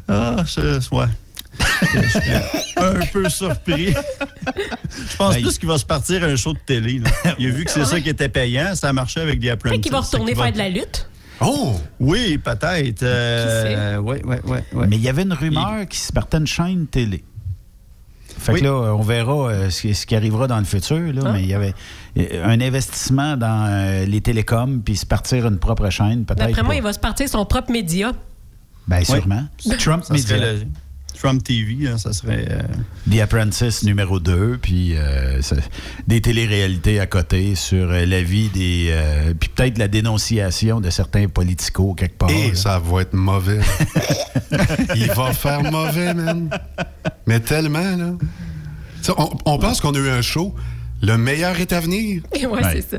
Ah, 0.08 0.36
je, 0.46 0.78
ouais. 0.94 1.06
Je 1.94 2.08
suis 2.08 2.20
un 2.76 3.06
peu 3.12 3.28
surpris. 3.28 3.92
Je 3.92 5.16
pense 5.16 5.34
Ben, 5.34 5.42
plus 5.42 5.58
qu'il 5.58 5.68
va 5.68 5.78
se 5.78 5.84
partir 5.84 6.22
à 6.24 6.26
un 6.26 6.36
show 6.36 6.52
de 6.52 6.58
télé. 6.64 6.98
là. 7.00 7.10
Il 7.38 7.46
a 7.48 7.50
vu 7.50 7.64
que 7.64 7.70
c'est 7.70 7.84
ça 7.84 8.00
qui 8.00 8.08
était 8.08 8.28
payant. 8.28 8.74
Ça 8.74 8.92
marchait 8.92 9.20
avec 9.20 9.38
des. 9.40 9.54
Peut-être 9.56 9.80
qu'il 9.80 9.92
va 9.92 10.00
retourner 10.00 10.34
faire 10.34 10.52
de 10.52 10.58
la 10.58 10.68
lutte. 10.68 11.08
Oh! 11.40 11.74
Oui, 11.98 12.36
peut-être. 12.38 13.02
Euh, 13.02 13.96
oui, 13.96 14.18
oui, 14.24 14.36
oui. 14.44 14.58
oui. 14.74 14.86
Mais 14.88 14.96
il 14.96 15.02
y 15.02 15.08
avait 15.08 15.22
une 15.22 15.32
rumeur 15.32 15.86
qui 15.88 15.98
se 15.98 16.12
partait 16.12 16.36
une 16.36 16.46
chaîne 16.46 16.86
télé. 16.86 17.24
Fait 18.38 18.54
que 18.54 18.64
là, 18.64 18.72
on 18.94 19.02
verra 19.02 19.48
euh, 19.50 19.70
ce, 19.70 19.82
qui- 19.82 19.94
ce 19.94 20.06
qui 20.06 20.14
arrivera 20.16 20.46
dans 20.46 20.58
le 20.58 20.64
futur. 20.64 20.98
Là, 21.12 21.22
Ah. 21.26 21.32
Mais 21.32 21.42
il 21.42 21.48
y 21.48 21.54
avait 21.54 21.74
euh, 22.18 22.44
un 22.46 22.60
investissement 22.60 23.36
dans 23.36 23.66
euh, 23.70 24.04
les 24.06 24.20
télécoms 24.22 24.80
puis 24.82 24.96
se 24.96 25.04
partir 25.06 25.46
une 25.46 25.58
propre 25.58 25.88
chaîne, 25.90 26.24
peut-être. 26.24 26.46
D'après 26.46 26.62
moi, 26.62 26.70
pas. 26.70 26.76
il 26.76 26.82
va 26.82 26.92
se 26.92 26.98
partir 26.98 27.28
son 27.28 27.44
propre 27.44 27.70
média. 27.70 28.12
Ben, 28.88 29.04
sûrement. 29.04 29.44
Trump 29.78 30.04
Ça 30.04 30.16
serait 30.16 30.38
Media. 30.38 30.52
le- 30.52 30.66
Trump 31.14 31.42
TV, 31.42 31.88
hein, 31.88 31.98
ça 31.98 32.12
serait. 32.12 32.46
euh, 32.50 32.62
The 33.10 33.20
Apprentice 33.20 33.82
numéro 33.84 34.20
2, 34.20 34.58
puis 34.60 34.94
euh, 34.96 35.40
des 36.06 36.20
téléréalités 36.20 37.00
à 37.00 37.06
côté 37.06 37.54
sur 37.54 37.90
euh, 37.90 38.06
la 38.06 38.22
vie 38.22 38.48
des... 38.48 38.88
euh, 38.90 39.34
puis 39.38 39.48
peut-être 39.48 39.78
la 39.78 39.88
dénonciation 39.88 40.80
de 40.80 40.90
certains 40.90 41.28
politicos 41.28 41.94
quelque 41.94 42.18
part. 42.18 42.30
Et 42.30 42.48
là. 42.48 42.54
ça 42.54 42.78
va 42.78 43.02
être 43.02 43.14
mauvais. 43.14 43.60
Il 44.94 45.06
va 45.12 45.32
faire 45.32 45.62
mauvais, 45.70 46.14
man. 46.14 46.50
Mais 47.26 47.40
tellement, 47.40 47.96
là. 47.96 48.12
On 49.46 49.58
pense 49.58 49.80
qu'on 49.80 49.94
a 49.94 49.98
eu 49.98 50.10
un 50.10 50.22
show. 50.22 50.54
Le 51.02 51.16
meilleur 51.16 51.58
est 51.58 51.72
à 51.72 51.80
venir. 51.80 52.22
ouais, 52.32 52.62
c'est 52.72 52.90
ça. 52.90 52.98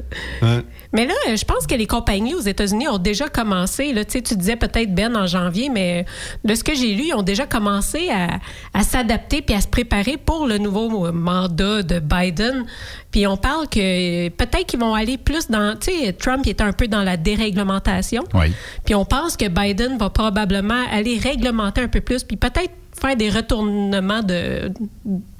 Mais 0.94 1.06
là, 1.06 1.14
je 1.34 1.46
pense 1.46 1.68
que 1.68 1.76
les 1.76 1.88
compagnies 1.88 2.34
aux 2.34 2.42
États-Unis 2.42 2.88
ont 2.88 2.98
déjà 2.98 3.30
commencé. 3.30 3.94
Là, 3.94 4.04
tu 4.04 4.14
sais, 4.14 4.22
tu 4.22 4.36
disais 4.36 4.56
peut-être 4.56 4.94
Ben 4.94 5.16
en 5.16 5.28
janvier, 5.28 5.70
mais 5.70 6.06
de 6.44 6.56
ce 6.56 6.64
que 6.64 6.74
j'ai 6.74 6.94
lu, 6.94 7.06
ils 7.08 7.14
ont 7.14 7.22
déjà 7.22 7.46
commencé 7.46 8.10
à, 8.10 8.40
à 8.74 8.84
s'adapter 8.84 9.42
puis 9.42 9.56
à 9.56 9.62
se 9.62 9.68
préparer 9.68 10.18
pour 10.18 10.48
le 10.48 10.58
nouveau 10.58 11.12
mandat 11.12 11.84
de 11.84 12.00
Biden. 12.00 12.66
Puis 13.12 13.28
on 13.28 13.38
parle 13.38 13.68
que 13.68 14.30
peut-être 14.30 14.66
qu'ils 14.66 14.80
vont 14.80 14.96
aller 14.96 15.18
plus 15.18 15.50
dans. 15.50 15.78
Tu 15.78 15.92
sais, 15.92 16.14
Trump 16.14 16.42
il 16.46 16.52
était 16.52 16.64
un 16.64 16.74
peu 16.74 16.88
dans 16.88 17.04
la 17.04 17.18
déréglementation. 17.18 18.24
Oui. 18.34 18.52
Puis 18.84 18.96
on 18.96 19.06
pense 19.06 19.38
que 19.38 19.48
Biden 19.48 19.98
va 19.98 20.10
probablement 20.10 20.84
aller 20.92 21.18
réglementer 21.18 21.82
un 21.82 21.88
peu 21.88 22.02
plus, 22.02 22.24
puis 22.24 22.38
peut-être 22.38 22.72
faire 23.02 23.16
des 23.16 23.30
retournements 23.30 24.22
de, 24.22 24.72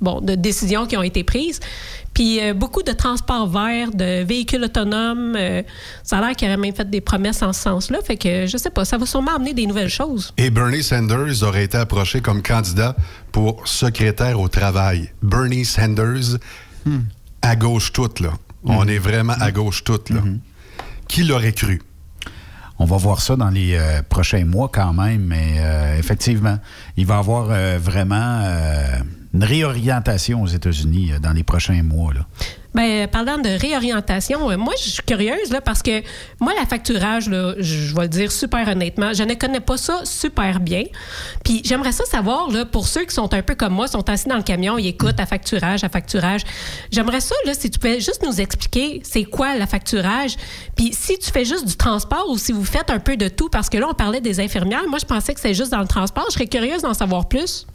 bon, 0.02 0.20
de 0.22 0.36
décisions 0.36 0.86
qui 0.88 0.98
ont 0.98 1.04
été 1.04 1.24
prises. 1.24 1.60
Puis 2.14 2.42
euh, 2.42 2.54
beaucoup 2.54 2.84
de 2.84 2.92
transports 2.92 3.48
verts, 3.48 3.92
de 3.92 4.24
véhicules 4.24 4.64
autonomes. 4.64 5.36
euh, 5.38 5.62
ça 6.04 6.18
a 6.18 6.22
l'air 6.22 6.36
qu'il 6.36 6.48
aurait 6.48 6.58
même 6.58 6.76
fait 6.76 6.90
des 6.90 7.00
promesses 7.02 7.42
en 7.42 7.54
ce 7.54 7.62
sens-là. 7.62 8.00
Fait 8.04 8.18
que 8.18 8.48
je 8.48 8.58
sais 8.58 8.70
pas, 8.70 8.84
ça 8.84 8.98
va 8.98 9.06
sûrement 9.06 9.36
amener 9.36 9.54
des 9.54 9.66
nouvelles 9.66 9.90
choses. 9.90 10.34
Et 10.38 10.50
Bernie 10.50 10.84
Sanders 10.84 11.44
aurait 11.44 11.64
été 11.64 11.78
approché 11.78 12.20
comme 12.20 12.42
candidat 12.42 12.96
pour 13.32 13.68
secrétaire 13.68 14.40
au 14.40 14.48
travail. 14.50 15.12
Bernie 15.22 15.64
Sanders, 15.66 16.38
à 17.42 17.56
gauche 17.56 17.94
toute, 17.94 18.20
là. 18.20 18.34
On 18.64 18.88
est 18.88 19.00
vraiment 19.00 19.34
à 19.40 19.52
gauche 19.52 19.84
toute, 19.84 20.10
là. 20.10 20.22
Qui 21.08 21.24
l'aurait 21.24 21.54
cru? 21.54 21.82
On 22.82 22.86
va 22.86 22.98
voir 22.98 23.22
ça 23.22 23.36
dans 23.36 23.52
les 23.52 23.76
euh, 23.76 24.02
prochains 24.02 24.44
mois 24.44 24.68
quand 24.74 24.92
même, 24.92 25.22
mais 25.22 25.58
euh, 25.60 26.00
effectivement, 26.00 26.58
il 26.98 27.06
va 27.06 27.18
y 27.18 27.20
avoir 27.20 27.50
euh, 27.52 27.78
vraiment 27.80 28.42
une 29.34 29.44
réorientation 29.44 30.42
aux 30.42 30.48
États-Unis 30.48 31.14
euh, 31.14 31.20
dans 31.20 31.32
les 31.32 31.44
prochains 31.44 31.84
mois. 31.84 32.14
Là. 32.14 32.28
Ben, 32.74 33.06
parlant 33.08 33.38
de 33.38 33.50
réorientation, 33.50 34.50
euh, 34.50 34.58
moi, 34.58 34.74
je 34.82 34.90
suis 34.90 35.04
curieuse, 35.04 35.52
là, 35.52 35.60
parce 35.60 35.82
que 35.82 36.02
moi, 36.40 36.54
la 36.58 36.66
facturage, 36.66 37.26
je 37.26 37.94
vais 37.94 38.04
le 38.04 38.08
dire 38.08 38.32
super 38.32 38.66
honnêtement, 38.68 39.14
je 39.14 39.24
ne 39.24 39.34
connais 39.34 39.60
pas 39.60 39.76
ça 39.76 40.02
super 40.06 40.62
bien. 40.62 40.84
Puis 41.44 41.62
j'aimerais 41.66 41.92
ça 41.92 42.06
savoir, 42.06 42.50
là, 42.50 42.66
pour 42.66 42.88
ceux 42.88 43.04
qui 43.04 43.14
sont 43.14 43.34
un 43.34 43.42
peu 43.42 43.56
comme 43.56 43.74
moi, 43.74 43.88
sont 43.88 44.10
assis 44.10 44.30
dans 44.30 44.38
le 44.38 44.44
camion, 44.44 44.78
ils 44.78 44.88
écoutent 44.88 45.20
à 45.20 45.26
facturage, 45.26 45.84
à 45.84 45.90
facturage. 45.90 46.44
J'aimerais 46.92 47.20
ça, 47.20 47.36
là, 47.46 47.54
si 47.54 47.70
tu 47.70 47.78
pouvais 47.78 48.00
juste 48.00 48.24
nous 48.26 48.40
expliquer 48.40 49.02
c'est 49.04 49.26
quoi 49.26 49.56
la 49.56 49.68
facturage. 49.68 50.38
Puis 50.78 50.94
si 50.94 51.20
tu 51.20 51.30
fais 51.30 51.44
juste 51.44 51.68
du 51.68 51.76
transport 51.76 52.30
ou 52.30 52.38
si 52.38 52.54
vous 52.54 52.64
faites 52.64 52.90
un 52.90 53.00
peu 53.00 53.18
de 53.18 53.28
tout, 53.28 53.50
parce 53.50 53.70
que 53.70 53.78
là, 53.78 53.88
on 53.90 53.94
parlait 53.94 54.22
des 54.22 54.40
infirmières. 54.40 54.88
Moi, 54.88 55.00
je 55.00 55.06
pensais 55.06 55.34
que 55.34 55.42
c'est 55.42 55.54
juste 55.54 55.72
dans 55.72 55.82
le 55.82 55.88
transport. 55.88 56.26
Je 56.30 56.34
serais 56.34 56.48
curieuse 56.48 56.84
d'en 56.84 56.94
savoir 56.94 57.28
plus. 57.28 57.68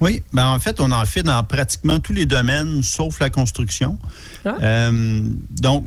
Oui, 0.00 0.22
ben 0.32 0.46
en 0.46 0.58
fait, 0.58 0.80
on 0.80 0.90
en 0.92 1.04
fait 1.04 1.22
dans 1.22 1.42
pratiquement 1.44 1.98
tous 2.00 2.12
les 2.12 2.26
domaines, 2.26 2.82
sauf 2.82 3.18
la 3.20 3.30
construction. 3.30 3.98
Euh, 4.62 5.22
donc, 5.60 5.84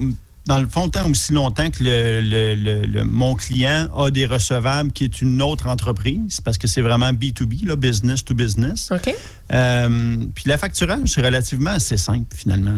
dans 0.47 0.59
le 0.59 0.67
fond, 0.67 0.89
tant 0.89 1.07
aussi 1.09 1.33
longtemps 1.33 1.69
que 1.69 1.83
le, 1.83 2.19
le- 2.21 2.55
le- 2.55 2.85
le- 2.87 3.03
mon 3.05 3.35
client 3.35 3.87
a 3.95 4.09
des 4.09 4.25
recevables 4.25 4.91
qui 4.91 5.03
est 5.03 5.21
une 5.21 5.39
autre 5.41 5.67
entreprise, 5.67 6.41
parce 6.41 6.57
que 6.57 6.67
c'est 6.67 6.81
vraiment 6.81 7.13
B2B, 7.13 7.65
là, 7.67 7.75
business 7.75 8.25
to 8.25 8.33
business. 8.33 8.89
OK. 8.91 9.13
Euh, 9.53 10.17
puis 10.33 10.45
la 10.47 10.57
facturage, 10.57 10.99
c'est 11.07 11.21
relativement 11.21 11.69
assez 11.71 11.95
simple, 11.97 12.35
finalement. 12.35 12.75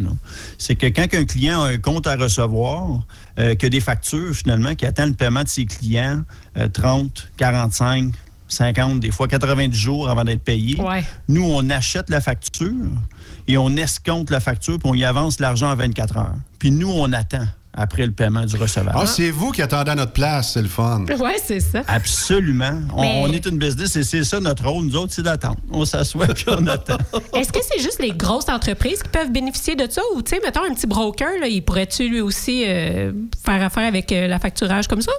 C'est 0.57 0.75
que 0.75 0.87
quand 0.87 1.07
un 1.13 1.23
client 1.25 1.63
a 1.63 1.69
un 1.69 1.77
compte 1.77 2.05
à 2.05 2.15
recevoir, 2.17 3.01
euh, 3.39 3.55
que 3.55 3.65
des 3.67 3.79
factures, 3.79 4.35
finalement, 4.35 4.75
qui 4.75 4.85
attendent 4.85 5.09
le 5.11 5.15
paiement 5.15 5.43
de 5.43 5.47
ses 5.49 5.65
clients, 5.65 6.21
euh, 6.57 6.67
30, 6.67 7.29
45, 7.37 8.11
50, 8.53 8.99
des 8.99 9.11
fois 9.11 9.27
90 9.27 9.77
jours 9.77 10.09
avant 10.09 10.23
d'être 10.23 10.43
payé. 10.43 10.79
Ouais. 10.79 11.03
Nous, 11.27 11.43
on 11.43 11.69
achète 11.69 12.09
la 12.09 12.21
facture 12.21 12.71
et 13.47 13.57
on 13.57 13.75
escompte 13.75 14.29
la 14.29 14.39
facture, 14.39 14.79
puis 14.79 14.89
on 14.89 14.93
y 14.95 15.03
avance 15.03 15.39
l'argent 15.39 15.69
en 15.71 15.75
24 15.75 16.17
heures. 16.17 16.35
Puis 16.59 16.71
nous, 16.71 16.89
on 16.91 17.11
attend 17.11 17.45
après 17.75 18.05
le 18.05 18.11
paiement 18.11 18.45
du 18.45 18.55
recevable. 18.55 18.95
Ah, 19.01 19.07
c'est 19.07 19.31
vous 19.31 19.49
qui 19.51 19.63
attendez 19.63 19.89
à 19.89 19.95
notre 19.95 20.11
place, 20.11 20.53
c'est 20.53 20.61
le 20.61 20.67
fun. 20.67 21.05
Ouais, 21.19 21.37
c'est 21.43 21.59
ça. 21.59 21.81
Absolument. 21.87 22.79
On, 22.95 23.01
Mais- 23.01 23.21
on 23.23 23.31
est 23.33 23.45
une 23.47 23.57
business 23.57 23.95
et 23.95 24.03
c'est 24.03 24.23
ça 24.23 24.39
notre 24.39 24.63
rôle. 24.69 24.85
Nous 24.85 24.95
autres, 24.95 25.11
c'est 25.11 25.23
d'attendre. 25.23 25.57
On 25.71 25.83
s'assoit 25.83 26.27
puis 26.27 26.45
on 26.49 26.67
attend. 26.67 26.97
Est-ce 27.35 27.51
que 27.51 27.59
c'est 27.67 27.81
juste 27.81 27.99
les 27.99 28.11
grosses 28.11 28.47
entreprises 28.49 29.01
qui 29.01 29.09
peuvent 29.09 29.31
bénéficier 29.31 29.75
de 29.75 29.87
ça? 29.89 30.01
Ou, 30.15 30.21
tu 30.21 30.35
sais, 30.35 30.41
mettons 30.45 30.61
un 30.69 30.73
petit 30.75 30.85
broker, 30.85 31.29
là, 31.41 31.47
il 31.47 31.63
pourrait-tu 31.63 32.07
lui 32.09 32.21
aussi 32.21 32.63
euh, 32.67 33.11
faire 33.43 33.63
affaire 33.63 33.87
avec 33.87 34.11
euh, 34.11 34.27
la 34.27 34.37
facturage 34.37 34.87
comme 34.87 35.01
ça? 35.01 35.11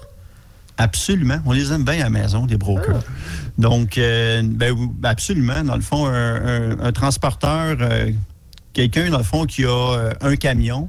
Absolument. 0.76 1.38
On 1.46 1.52
les 1.52 1.72
aime 1.72 1.84
bien 1.84 1.94
à 1.94 2.04
la 2.04 2.10
maison, 2.10 2.46
les 2.46 2.56
brokers. 2.56 3.02
Donc, 3.58 3.96
euh, 3.98 4.42
ben, 4.44 4.74
absolument. 5.04 5.62
Dans 5.62 5.76
le 5.76 5.82
fond, 5.82 6.06
un, 6.06 6.12
un- 6.72 6.80
un 6.80 6.92
transporteur, 6.92 7.76
euh, 7.80 8.10
quelqu'un, 8.72 9.08
dans 9.10 9.18
le 9.18 9.24
fond, 9.24 9.44
qui 9.44 9.64
a 9.64 9.68
euh, 9.70 10.12
un 10.20 10.36
camion, 10.36 10.88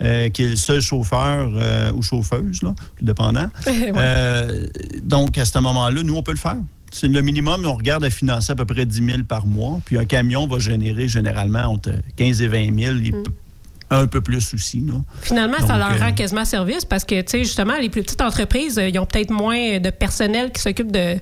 qui 0.00 0.06
est 0.42 0.48
le 0.50 0.56
seul 0.56 0.80
chauffeur 0.80 1.50
ou 1.94 2.02
chauffeuse, 2.02 2.62
là, 2.62 2.74
tout 2.98 3.04
dépendant. 3.04 3.48
Ouais. 3.66 4.70
Donc, 5.02 5.36
à 5.38 5.44
ce 5.44 5.58
moment-là, 5.58 6.02
nous, 6.02 6.16
on 6.16 6.22
peut 6.22 6.32
le 6.32 6.38
faire. 6.38 6.56
C'est 6.90 7.06
le 7.06 7.20
minimum. 7.22 7.64
On 7.66 7.74
regarde 7.74 8.02
à 8.04 8.10
financer 8.10 8.50
à 8.50 8.56
peu 8.56 8.64
près 8.64 8.84
10 8.86 9.04
000 9.04 9.18
par 9.22 9.46
mois. 9.46 9.78
Puis 9.84 9.96
un 9.98 10.06
camion 10.06 10.48
va 10.48 10.58
générer 10.58 11.06
généralement 11.06 11.64
entre 11.66 11.92
15 12.16 12.42
et 12.42 12.48
20 12.48 12.76
000. 12.76 12.96
Il 12.96 13.12
peut- 13.12 13.22
Un 13.92 14.06
peu 14.06 14.20
plus 14.20 14.54
aussi. 14.54 14.80
Là. 14.80 14.94
Finalement, 15.20 15.58
ça 15.66 15.76
leur 15.76 15.90
euh, 15.92 15.96
rend 15.98 16.12
quasiment 16.12 16.44
service 16.44 16.84
parce 16.84 17.04
que, 17.04 17.20
tu 17.22 17.30
sais, 17.30 17.38
justement, 17.44 17.76
les 17.80 17.88
plus 17.88 18.02
petites 18.02 18.20
entreprises, 18.22 18.78
euh, 18.78 18.88
ils 18.88 18.98
ont 19.00 19.06
peut-être 19.06 19.30
moins 19.32 19.80
de 19.80 19.90
personnel 19.90 20.52
qui 20.52 20.60
s'occupe 20.62 20.92
de, 20.92 21.16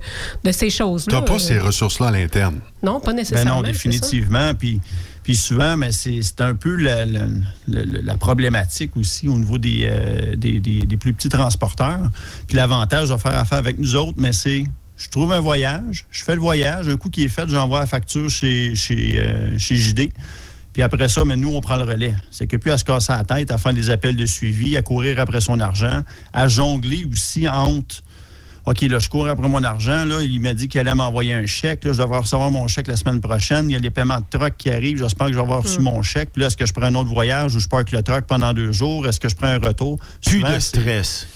de 0.44 0.52
ces 0.52 0.68
choses-là. 0.68 1.20
T'as 1.20 1.26
pas 1.26 1.34
Euh, 1.34 1.38
ces 1.38 1.58
ressources-là 1.58 2.08
à 2.08 2.10
l'interne? 2.10 2.60
Non, 2.82 3.00
pas 3.00 3.12
Ben 3.12 3.16
nécessairement. 3.16 3.56
non, 3.56 3.62
définitivement. 3.62 4.52
Puis, 4.54 4.80
puis 5.22 5.34
souvent, 5.34 5.76
mais 5.78 5.92
c'est 5.92 6.20
c'est 6.22 6.42
un 6.42 6.54
peu 6.54 6.76
la, 6.76 7.06
la- 7.06 7.20
la- 7.68 7.84
la 8.02 8.14
problématique 8.16 8.96
aussi 8.98 9.28
au 9.28 9.38
niveau 9.38 9.56
des, 9.58 9.88
euh, 9.90 10.36
des, 10.36 10.60
des- 10.60 10.82
des 10.86 10.96
plus 10.98 11.14
petits 11.14 11.28
transporteurs. 11.30 12.10
Puis 12.46 12.56
l'avantage 12.56 13.08
de 13.08 13.16
faire 13.16 13.36
affaire 13.38 13.58
avec 13.58 13.78
nous 13.78 13.96
autres, 13.96 14.18
mais 14.18 14.32
c'est 14.32 14.64
je 14.98 15.08
trouve 15.10 15.32
un 15.32 15.40
voyage, 15.40 16.04
je 16.10 16.24
fais 16.24 16.34
le 16.34 16.40
voyage, 16.40 16.88
un 16.88 16.96
coup 16.96 17.08
qui 17.08 17.22
est 17.24 17.28
fait, 17.28 17.48
j'envoie 17.48 17.78
la 17.80 17.86
facture 17.86 18.28
chez, 18.28 18.74
chez, 18.74 19.20
euh, 19.20 19.56
chez 19.56 19.76
JD. 19.76 20.10
Puis 20.78 20.84
après 20.84 21.08
ça, 21.08 21.24
mais 21.24 21.34
nous, 21.34 21.52
on 21.56 21.60
prend 21.60 21.74
le 21.74 21.82
relais. 21.82 22.14
C'est 22.30 22.46
que 22.46 22.56
plus 22.56 22.70
à 22.70 22.78
se 22.78 22.84
casser 22.84 23.10
la 23.12 23.24
tête, 23.24 23.50
à 23.50 23.58
faire 23.58 23.72
des 23.74 23.90
appels 23.90 24.14
de 24.14 24.24
suivi, 24.26 24.76
à 24.76 24.82
courir 24.82 25.18
après 25.18 25.40
son 25.40 25.58
argent, 25.58 26.02
à 26.32 26.46
jongler 26.46 27.04
aussi 27.10 27.48
entre 27.48 27.96
OK, 28.64 28.82
là, 28.82 29.00
je 29.00 29.08
cours 29.08 29.26
après 29.26 29.48
mon 29.48 29.64
argent. 29.64 30.04
Là, 30.04 30.22
il 30.22 30.40
m'a 30.40 30.54
dit 30.54 30.68
qu'il 30.68 30.78
allait 30.78 30.94
m'envoyer 30.94 31.34
un 31.34 31.46
chèque. 31.46 31.82
Là, 31.84 31.92
je 31.94 31.98
devrais 31.98 32.18
recevoir 32.20 32.52
mon 32.52 32.68
chèque 32.68 32.86
la 32.86 32.94
semaine 32.94 33.20
prochaine. 33.20 33.68
Il 33.68 33.72
y 33.72 33.76
a 33.76 33.80
les 33.80 33.90
paiements 33.90 34.20
de 34.20 34.26
truck 34.30 34.54
qui 34.56 34.70
arrivent. 34.70 34.98
J'espère 34.98 35.26
que 35.26 35.32
je 35.32 35.38
vais 35.38 35.42
avoir 35.42 35.64
reçu 35.64 35.80
Mm. 35.80 35.82
mon 35.82 36.00
chèque. 36.02 36.30
Puis 36.32 36.42
là, 36.42 36.46
est-ce 36.46 36.56
que 36.56 36.64
je 36.64 36.72
prends 36.72 36.84
un 36.86 36.94
autre 36.94 37.10
voyage 37.10 37.56
ou 37.56 37.58
je 37.58 37.66
pars 37.66 37.80
avec 37.80 37.90
le 37.90 38.04
truck 38.04 38.26
pendant 38.26 38.52
deux 38.52 38.70
jours? 38.70 39.04
Est-ce 39.08 39.18
que 39.18 39.28
je 39.28 39.34
prends 39.34 39.48
un 39.48 39.58
retour? 39.58 39.98
Plus 40.24 40.38
Souvent, 40.38 40.54
de 40.54 40.58
stress. 40.60 41.26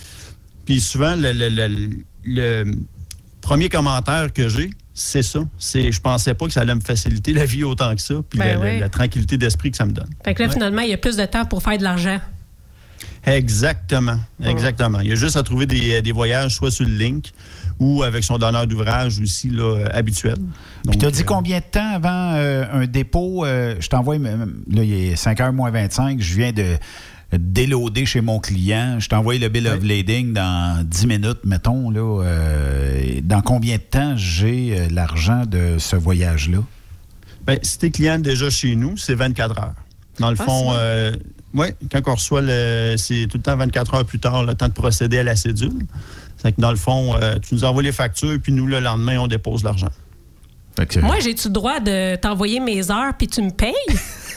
Puis 0.66 0.80
souvent, 0.80 1.16
le, 1.16 1.32
le- 1.32 1.48
le- 1.48 1.96
le 2.24 2.74
premier 3.40 3.68
commentaire 3.68 4.32
que 4.32 4.48
j'ai, 4.48 4.70
c'est 4.94 5.22
ça. 5.22 5.40
C'est 5.58 5.90
je 5.92 6.00
pensais 6.00 6.34
pas 6.34 6.46
que 6.46 6.52
ça 6.52 6.60
allait 6.60 6.74
me 6.74 6.80
faciliter 6.80 7.32
la 7.32 7.44
vie 7.44 7.64
autant 7.64 7.94
que 7.94 8.00
ça. 8.02 8.14
Puis 8.28 8.38
Ben 8.38 8.46
la, 8.46 8.54
la- 8.54 8.60
ouais. 8.60 8.80
la 8.80 8.88
tranquillité 8.88 9.36
d'esprit 9.38 9.70
que 9.70 9.76
ça 9.76 9.86
me 9.86 9.92
donne. 9.92 10.08
Fait 10.24 10.34
que 10.34 10.42
là, 10.42 10.48
Ouais. 10.48 10.54
finalement, 10.54 10.82
il 10.82 10.90
y 10.90 10.94
a 10.94 10.98
plus 10.98 11.16
de 11.16 11.24
temps 11.24 11.44
pour 11.46 11.62
faire 11.62 11.78
de 11.78 11.82
l'argent. 11.82 12.18
Exactement. 13.24 14.18
Exactement. 14.44 15.00
Il 15.00 15.08
y 15.08 15.12
a 15.12 15.14
juste 15.14 15.36
à 15.36 15.42
trouver 15.42 15.66
des, 15.66 16.02
des 16.02 16.12
voyages 16.12 16.56
soit 16.56 16.70
sur 16.70 16.84
le 16.86 16.92
link 16.94 17.30
ou 17.78 18.02
avec 18.02 18.24
son 18.24 18.36
donneur 18.38 18.66
d'ouvrage 18.66 19.20
aussi 19.20 19.48
là, 19.48 19.62
euh, 19.62 19.88
habituel. 19.92 20.36
Puis 20.88 20.98
tu 20.98 21.04
as 21.04 21.08
euh, 21.08 21.12
dit 21.12 21.24
combien 21.24 21.58
de 21.58 21.64
temps 21.64 21.94
avant 21.94 22.32
euh, 22.34 22.64
un 22.72 22.86
dépôt? 22.86 23.44
euh, 23.44 23.76
je 23.80 23.88
t'envoie, 23.88 24.18
là, 24.18 24.34
il 24.68 24.92
est 24.92 25.14
5h 25.14 25.52
moins 25.52 25.70
25, 25.70 26.20
je 26.20 26.34
viens 26.34 26.52
de 26.52 26.64
déloader 27.38 28.06
chez 28.06 28.20
mon 28.20 28.38
client. 28.40 28.98
Je 29.00 29.08
t'envoie 29.08 29.36
le 29.38 29.48
bill 29.48 29.66
of 29.68 29.82
lading 29.82 30.32
dans 30.32 30.84
10 30.86 31.06
minutes, 31.06 31.40
mettons. 31.44 31.90
Là, 31.90 32.22
euh, 32.24 33.20
dans 33.22 33.40
combien 33.42 33.76
de 33.76 33.82
temps 33.82 34.14
j'ai 34.16 34.78
euh, 34.78 34.88
l'argent 34.90 35.44
de 35.46 35.76
ce 35.78 35.96
voyage-là? 35.96 36.58
Ben, 37.46 37.58
si 37.62 37.78
t'es 37.78 37.90
client 37.90 38.18
déjà 38.18 38.50
chez 38.50 38.76
nous, 38.76 38.96
c'est 38.96 39.14
24 39.14 39.58
heures. 39.58 39.74
Dans 40.18 40.30
le 40.30 40.36
Ah, 40.38 40.44
fond, 40.44 40.72
euh, 40.74 41.12
oui, 41.54 41.68
quand 41.90 42.00
on 42.06 42.14
reçoit 42.14 42.42
le. 42.42 42.94
C'est 42.98 43.26
tout 43.30 43.38
le 43.38 43.42
temps 43.42 43.56
24 43.56 43.94
heures 43.94 44.04
plus 44.04 44.18
tard, 44.20 44.44
le 44.44 44.54
temps 44.54 44.68
de 44.68 44.72
procéder 44.72 45.18
à 45.18 45.22
la 45.22 45.36
cédule. 45.36 45.86
C'est 46.36 46.52
que 46.52 46.60
dans 46.60 46.70
le 46.70 46.76
fond, 46.76 47.14
euh, 47.16 47.38
tu 47.38 47.54
nous 47.54 47.64
envoies 47.64 47.82
les 47.82 47.92
factures, 47.92 48.38
puis 48.42 48.52
nous, 48.52 48.66
le 48.66 48.80
lendemain, 48.80 49.18
on 49.18 49.26
dépose 49.26 49.64
l'argent. 49.64 49.90
Moi, 51.02 51.20
j'ai-tu 51.20 51.48
le 51.48 51.52
droit 51.52 51.80
de 51.80 52.16
t'envoyer 52.16 52.58
mes 52.58 52.90
heures 52.90 53.12
puis 53.18 53.26
tu 53.28 53.42
me 53.42 53.50
payes? 53.50 53.72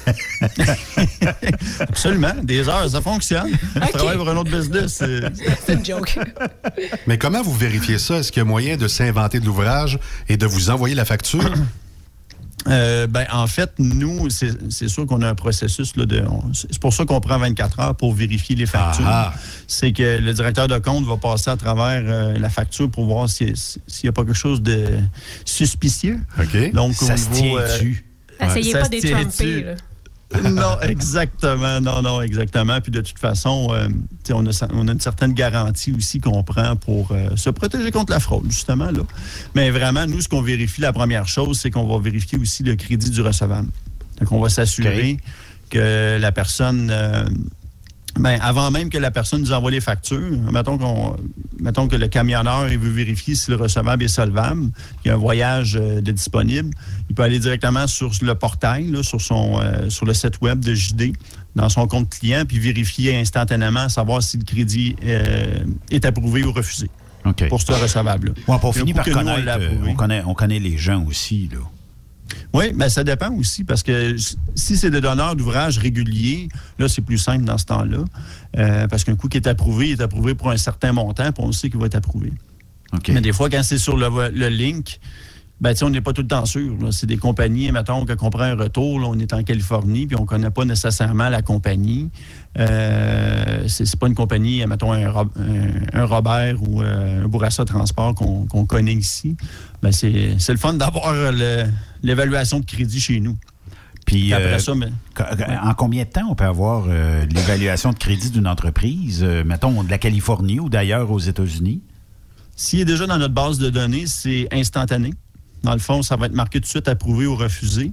Absolument. 1.79 2.33
Des 2.43 2.67
heures, 2.69 2.89
ça 2.89 3.01
fonctionne. 3.01 3.49
Je 3.75 3.91
travaille 3.91 4.17
pour 4.17 4.29
un 4.29 4.37
autre 4.37 4.51
business. 4.51 4.93
c'est- 5.03 5.73
une 5.73 5.85
joke. 5.85 6.17
Mais 7.07 7.17
comment 7.17 7.41
vous 7.41 7.53
vérifiez 7.53 7.97
ça? 7.99 8.17
Est-ce 8.17 8.31
qu'il 8.31 8.41
y 8.41 8.45
a 8.45 8.45
moyen 8.45 8.77
de 8.77 8.87
s'inventer 8.87 9.39
de 9.39 9.45
l'ouvrage 9.45 9.99
et 10.29 10.37
de 10.37 10.45
vous 10.45 10.69
envoyer 10.69 10.95
la 10.95 11.05
facture? 11.05 11.53
Euh, 12.67 13.05
ben, 13.05 13.27
en 13.31 13.45
fait, 13.45 13.73
nous, 13.77 14.27
c'est 14.31 14.87
sûr 14.87 15.05
qu'on 15.05 15.21
a 15.21 15.27
un 15.29 15.35
processus. 15.35 15.95
Là, 15.97 16.07
de, 16.07 16.23
c'est 16.53 16.79
pour 16.79 16.93
ça 16.95 17.05
qu'on 17.05 17.21
prend 17.21 17.37
24 17.37 17.79
heures 17.79 17.95
pour 17.95 18.11
vérifier 18.15 18.55
les 18.55 18.65
factures. 18.65 19.05
Ah, 19.07 19.35
C'est 19.67 19.91
que 19.91 20.17
le 20.17 20.33
directeur 20.33 20.67
de 20.67 20.79
compte 20.79 21.05
va 21.05 21.15
passer 21.17 21.51
à 21.51 21.57
travers 21.57 22.01
euh, 22.03 22.39
la 22.39 22.49
facture 22.49 22.89
pour 22.89 23.05
voir 23.05 23.29
si- 23.29 23.51
si- 23.55 23.79
s'il 23.85 24.07
n'y 24.07 24.09
a 24.09 24.13
pas 24.13 24.23
quelque 24.25 24.33
chose 24.33 24.63
de 24.63 24.83
suspicieux. 25.45 26.19
OK. 26.39 26.71
Donc, 26.73 26.95
Ça 26.95 27.13
au 27.13 27.17
se 27.17 27.29
niveau, 27.29 27.59
euh? 27.59 27.67
Essayez 28.41 28.71
Ça 28.71 28.79
pas 28.79 28.89
non, 30.43 30.79
exactement. 30.81 31.79
Non, 31.79 32.01
non, 32.01 32.21
exactement. 32.21 32.81
Puis 32.81 32.91
de 32.91 33.01
toute 33.01 33.19
façon, 33.19 33.67
euh, 33.71 33.87
on, 34.31 34.45
a, 34.45 34.67
on 34.73 34.87
a 34.87 34.91
une 34.91 34.99
certaine 34.99 35.33
garantie 35.33 35.93
aussi 35.95 36.19
qu'on 36.19 36.43
prend 36.43 36.75
pour 36.75 37.11
euh, 37.11 37.35
se 37.35 37.49
protéger 37.51 37.91
contre 37.91 38.11
la 38.11 38.19
fraude, 38.19 38.45
justement. 38.49 38.91
Là. 38.91 39.01
Mais 39.53 39.69
vraiment, 39.69 40.07
nous, 40.07 40.21
ce 40.21 40.27
qu'on 40.27 40.41
vérifie, 40.41 40.81
la 40.81 40.93
première 40.93 41.27
chose, 41.27 41.59
c'est 41.59 41.69
qu'on 41.69 41.85
va 41.85 41.99
vérifier 41.99 42.39
aussi 42.39 42.63
le 42.63 42.75
crédit 42.75 43.11
du 43.11 43.21
recevable. 43.21 43.69
Donc, 44.19 44.31
on 44.31 44.39
va 44.39 44.49
s'assurer 44.49 45.17
que 45.69 46.17
la 46.19 46.31
personne. 46.31 46.91
Ben, 48.17 48.39
avant 48.41 48.71
même 48.71 48.89
que 48.89 48.97
la 48.97 49.11
personne 49.11 49.41
nous 49.41 49.51
envoie 49.51 49.71
les 49.71 49.81
factures, 49.81 50.39
mettons, 50.51 50.77
qu'on, 50.77 51.17
mettons 51.59 51.87
que 51.87 51.97
le 51.97 52.07
camionneur 52.07 52.71
il 52.71 52.79
veut 52.79 52.89
vérifier 52.89 53.35
si 53.35 53.51
le 53.51 53.57
recevable 53.57 54.03
est 54.03 54.09
solvable, 54.09 54.69
qu'il 55.01 55.09
y 55.09 55.11
a 55.11 55.15
un 55.15 55.17
voyage 55.17 55.75
euh, 55.75 55.99
de 55.99 56.11
disponible, 56.11 56.71
il 57.09 57.15
peut 57.15 57.23
aller 57.23 57.39
directement 57.39 57.87
sur 57.87 58.11
le 58.21 58.35
portail, 58.35 58.87
là, 58.87 59.03
sur, 59.03 59.19
son, 59.19 59.59
euh, 59.59 59.89
sur 59.89 60.05
le 60.05 60.13
site 60.13 60.39
web 60.41 60.59
de 60.59 60.73
JD, 60.73 61.13
dans 61.55 61.67
son 61.67 61.87
compte 61.87 62.09
client, 62.09 62.43
puis 62.47 62.57
vérifier 62.57 63.17
instantanément, 63.17 63.89
savoir 63.89 64.23
si 64.23 64.37
le 64.37 64.43
crédit 64.43 64.95
euh, 65.03 65.65
est 65.91 66.05
approuvé 66.05 66.43
ou 66.43 66.53
refusé 66.53 66.89
pour 67.49 67.61
ce 67.61 67.71
recevable-là. 67.71 68.33
Ouais, 68.47 68.71
finit 68.71 68.93
coup 68.93 68.97
par 68.97 69.09
connaître. 69.09 69.59
on, 69.87 69.93
connaît, 69.93 70.23
on 70.25 70.33
connaît 70.33 70.59
les 70.59 70.77
gens 70.77 71.03
aussi. 71.05 71.49
Là. 71.51 71.59
Oui, 72.55 72.71
mais 72.73 72.87
ça 72.87 73.03
dépend 73.03 73.33
aussi 73.33 73.65
parce 73.65 73.83
que 73.83 74.15
si 74.55 74.77
c'est 74.77 74.89
des 74.89 75.01
donneurs 75.01 75.35
d'ouvrages 75.35 75.77
réguliers, 75.77 76.47
là, 76.79 76.87
c'est 76.87 77.01
plus 77.01 77.17
simple 77.17 77.43
dans 77.43 77.57
ce 77.57 77.65
temps-là. 77.65 77.97
Euh, 78.57 78.87
parce 78.87 79.03
qu'un 79.03 79.17
coup 79.17 79.27
qui 79.27 79.35
est 79.37 79.47
approuvé, 79.47 79.89
il 79.89 79.91
est 79.99 80.01
approuvé 80.01 80.35
pour 80.35 80.49
un 80.49 80.57
certain 80.57 80.93
montant, 80.93 81.33
puis 81.33 81.43
on 81.43 81.51
sait 81.51 81.69
qu'il 81.69 81.79
va 81.79 81.87
être 81.87 81.95
approuvé. 81.95 82.31
Mais 83.09 83.19
des 83.19 83.33
fois, 83.33 83.49
quand 83.49 83.61
c'est 83.61 83.77
sur 83.77 83.97
le, 83.97 84.29
le 84.29 84.47
link, 84.47 85.01
ben, 85.61 85.73
on 85.83 85.89
n'est 85.89 86.01
pas 86.01 86.11
tout 86.13 86.21
le 86.21 86.27
temps 86.27 86.45
sûr. 86.45 86.73
C'est 86.91 87.05
des 87.07 87.17
compagnies, 87.17 87.71
mettons, 87.71 88.05
quand 88.05 88.15
on 88.21 88.29
prend 88.29 88.43
un 88.43 88.55
retour, 88.55 88.99
là, 88.99 89.07
on 89.09 89.17
est 89.19 89.31
en 89.33 89.41
Californie, 89.43 90.05
puis 90.05 90.17
on 90.17 90.21
ne 90.21 90.25
connaît 90.25 90.49
pas 90.51 90.65
nécessairement 90.65 91.29
la 91.29 91.41
compagnie. 91.41 92.09
Euh, 92.69 93.63
c'est 93.67 93.95
pas 93.99 94.07
une 94.07 94.15
compagnie, 94.15 94.65
mettons, 94.65 94.91
un, 94.93 95.07
un- 95.07 95.23
un 95.93 96.05
Robert 96.05 96.61
ou 96.61 96.81
euh, 96.81 97.23
un 97.23 97.27
Bourassa 97.27 97.65
Transport 97.65 98.15
qu'on 98.15 98.45
qu'on 98.45 98.65
connaît 98.65 98.93
ici. 98.93 99.35
Ben, 99.81 99.91
c'est 99.91 100.09
le 100.49 100.57
fun 100.57 100.73
d'avoir 100.73 101.13
le- 101.13 101.65
l'évaluation 102.03 102.59
de 102.59 102.65
crédit 102.65 102.99
chez 102.99 103.19
nous. 103.19 103.37
Puis, 104.05 104.33
après 104.33 104.53
euh, 104.53 104.59
ça, 104.59 104.75
mais- 104.75 104.91
co- 105.15 105.23
en 105.63 105.73
combien 105.73 106.03
de 106.03 106.09
temps 106.09 106.27
on 106.29 106.35
peut 106.35 106.43
avoir 106.43 106.85
euh, 106.87 107.25
l'évaluation 107.25 107.91
de 107.91 107.97
crédit 107.97 108.29
d'une 108.29 108.47
entreprise, 108.47 109.23
euh, 109.23 109.43
mettons, 109.43 109.83
de 109.83 109.89
la 109.89 109.97
Californie 109.97 110.59
ou 110.59 110.69
d'ailleurs 110.69 111.09
aux 111.11 111.19
États-Unis? 111.19 111.81
S'il 112.55 112.79
est 112.81 112.85
déjà 112.85 113.07
dans 113.07 113.17
notre 113.17 113.33
base 113.33 113.57
de 113.57 113.69
données, 113.69 114.05
c'est 114.05 114.47
instantané. 114.51 115.11
Dans 115.65 115.73
le 115.73 115.79
fond, 115.79 116.01
ça 116.01 116.15
va 116.15 116.27
être 116.27 116.33
marqué 116.33 116.59
tout 116.59 116.63
de 116.65 116.69
suite 116.69 116.87
approuvé 116.87 117.25
ou 117.27 117.35
refusé. 117.35 117.91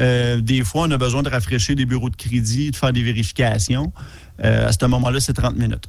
Euh, 0.00 0.40
des 0.40 0.64
fois, 0.64 0.86
on 0.88 0.90
a 0.90 0.98
besoin 0.98 1.22
de 1.22 1.28
rafraîchir 1.28 1.76
des 1.76 1.84
bureaux 1.86 2.10
de 2.10 2.16
crédit, 2.16 2.70
de 2.72 2.76
faire 2.76 2.92
des 2.92 3.02
vérifications. 3.02 3.92
Euh, 4.44 4.68
à 4.68 4.72
ce 4.72 4.84
moment-là, 4.86 5.20
c'est 5.20 5.32
30 5.34 5.56
minutes. 5.56 5.84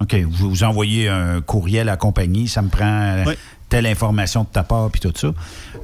OK. 0.00 0.14
Vous, 0.30 0.50
vous 0.50 0.62
envoyez 0.62 1.08
un 1.08 1.40
courriel 1.40 1.88
à 1.88 1.92
la 1.92 1.96
compagnie, 1.96 2.46
ça 2.46 2.62
me 2.62 2.68
prend 2.68 2.86
euh, 2.86 3.34
telle 3.68 3.84
information 3.86 4.44
de 4.44 4.48
ta 4.48 4.62
part, 4.62 4.88
puis 4.90 5.00
tout 5.00 5.12
ça. 5.14 5.26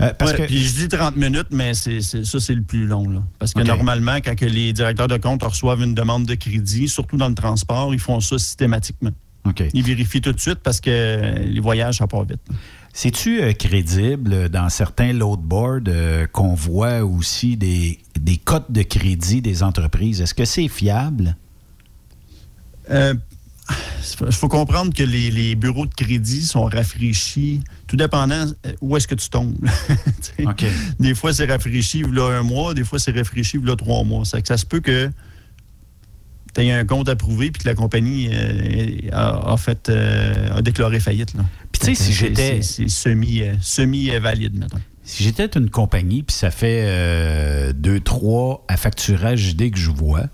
Euh, 0.01 0.13
parce 0.17 0.31
Ouais, 0.33 0.39
que. 0.39 0.43
Puis 0.45 0.63
je 0.65 0.75
dis 0.75 0.89
30 0.89 1.17
minutes, 1.17 1.49
mais 1.51 1.75
c'est, 1.75 2.01
c'est- 2.01 2.25
ça, 2.25 2.39
c'est 2.39 2.55
le 2.55 2.63
plus 2.63 2.87
long. 2.87 3.09
Là. 3.11 3.23
Parce 3.41 3.53
que 3.53 3.61
normalement, 3.63 4.17
quand 4.25 4.37
que 4.37 4.45
les 4.47 4.73
directeurs 4.73 5.09
de 5.09 5.17
compte 5.17 5.43
reçoivent 5.43 5.83
une 5.83 5.95
demande 5.95 6.27
de 6.27 6.35
crédit, 6.37 6.89
surtout 6.89 7.17
dans 7.17 7.29
le 7.29 7.35
transport, 7.35 7.93
ils 7.93 7.99
font 8.01 8.21
ça 8.21 8.39
systématiquement. 8.39 9.11
Ils 9.75 9.83
vérifient 9.83 10.23
tout 10.23 10.33
de 10.33 10.41
suite 10.41 10.61
parce 10.63 10.81
que 10.81 11.35
les 11.45 11.61
voyages, 11.61 11.97
ça 11.99 12.07
part 12.07 12.25
vite. 12.25 12.41
C'est-tu 12.97 13.43
euh, 13.43 13.53
crédible 13.53 14.49
dans 14.49 14.69
certains 14.69 15.13
loadboards 15.13 15.81
euh, 15.89 16.29
qu'on 16.29 16.55
voit 16.55 17.01
aussi 17.05 17.57
des, 17.57 17.99
des 18.19 18.37
cotes 18.37 18.71
de 18.71 18.83
crédit 18.83 19.43
des 19.43 19.65
entreprises? 19.65 20.21
Est-ce 20.21 20.33
que 20.33 20.45
c'est 20.45 20.69
fiable? 20.69 21.37
Euh, 22.91 23.15
Il 24.21 24.33
faut 24.33 24.47
comprendre 24.47 24.95
que 24.95 25.03
les, 25.03 25.33
les 25.33 25.57
bureaux 25.57 25.87
de 25.87 25.95
crédit 25.95 26.43
sont 26.43 26.67
rafraîchis, 26.67 27.63
tout 27.89 27.97
dépendant 27.97 28.47
où 28.81 28.97
est-ce 28.97 29.09
que 29.09 29.17
tu 29.17 29.29
tombes. 29.29 29.57
Des 31.01 31.15
fois, 31.17 31.33
c'est 31.33 31.47
rafraîchi 31.47 32.03
là 32.03 32.39
un 32.39 32.45
mois, 32.45 32.75
des 32.75 32.85
fois, 32.85 33.01
c'est 33.01 33.11
rafraîchi 33.11 33.59
là 33.61 33.75
trois 33.75 34.05
mois. 34.05 34.25
Ça, 34.25 34.39
ça 34.45 34.57
se 34.57 34.67
peut 34.67 34.81
que 34.81 35.11
tu 36.55 36.61
aies 36.61 36.73
un 36.73 36.85
compte 36.85 37.09
approuvé 37.09 37.51
puis 37.51 37.63
que 37.65 37.69
la 37.69 37.75
compagnie 37.75 38.29
euh, 38.33 39.11
a, 39.11 39.53
a 39.53 39.57
fait, 39.57 39.89
euh, 39.89 40.59
a 40.59 40.63
déclaré 40.63 41.01
faillite. 41.01 41.35
là. 41.35 41.43
Puis 41.85 41.97
tu 41.97 42.03
sais, 42.03 42.05
si 42.05 42.13
j'étais- 42.13 42.63
semi, 42.89 43.43
euh, 43.43 43.55
semi-valide, 43.61 44.59
maintenant. 44.59 44.81
Si 45.03 45.23
j'étais 45.23 45.47
une 45.59 45.69
compagnie, 45.69 46.23
puis 46.23 46.35
ça 46.35 46.51
fait 46.51 46.83
euh, 46.87 47.73
deux, 47.75 48.01
trois 48.01 48.65
à 48.69 48.77
facturage 48.77 49.41
JD 49.51 49.71
que 49.73 49.79
je 49.79 49.91
vois, 49.91 50.25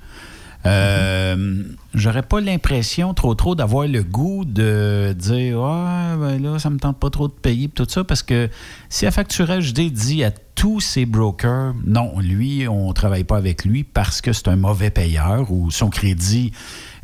euh, 0.66 1.62
j'aurais 1.94 2.22
pas 2.22 2.40
l'impression 2.40 3.14
trop 3.14 3.34
trop 3.34 3.54
d'avoir 3.54 3.86
le 3.88 4.02
goût 4.02 4.44
de 4.44 5.14
dire 5.18 5.58
Ah, 5.60 6.16
ben 6.18 6.40
là, 6.42 6.58
ça 6.58 6.70
me 6.70 6.78
tente 6.78 6.98
pas 7.00 7.10
trop 7.10 7.28
de 7.28 7.32
payer 7.32 7.68
tout 7.68 7.86
ça, 7.88 8.04
parce 8.04 8.22
que 8.22 8.48
si 8.88 9.06
à 9.06 9.10
facturage 9.10 9.68
JD 9.68 9.90
dit 9.90 10.22
à 10.22 10.30
tous 10.30 10.80
ses 10.80 11.06
brokers 11.06 11.74
non, 11.86 12.18
lui, 12.20 12.68
on 12.68 12.92
travaille 12.92 13.24
pas 13.24 13.38
avec 13.38 13.64
lui 13.64 13.82
parce 13.84 14.20
que 14.20 14.32
c'est 14.32 14.48
un 14.48 14.56
mauvais 14.56 14.90
payeur 14.90 15.50
ou 15.50 15.70
son 15.70 15.88
crédit 15.88 16.52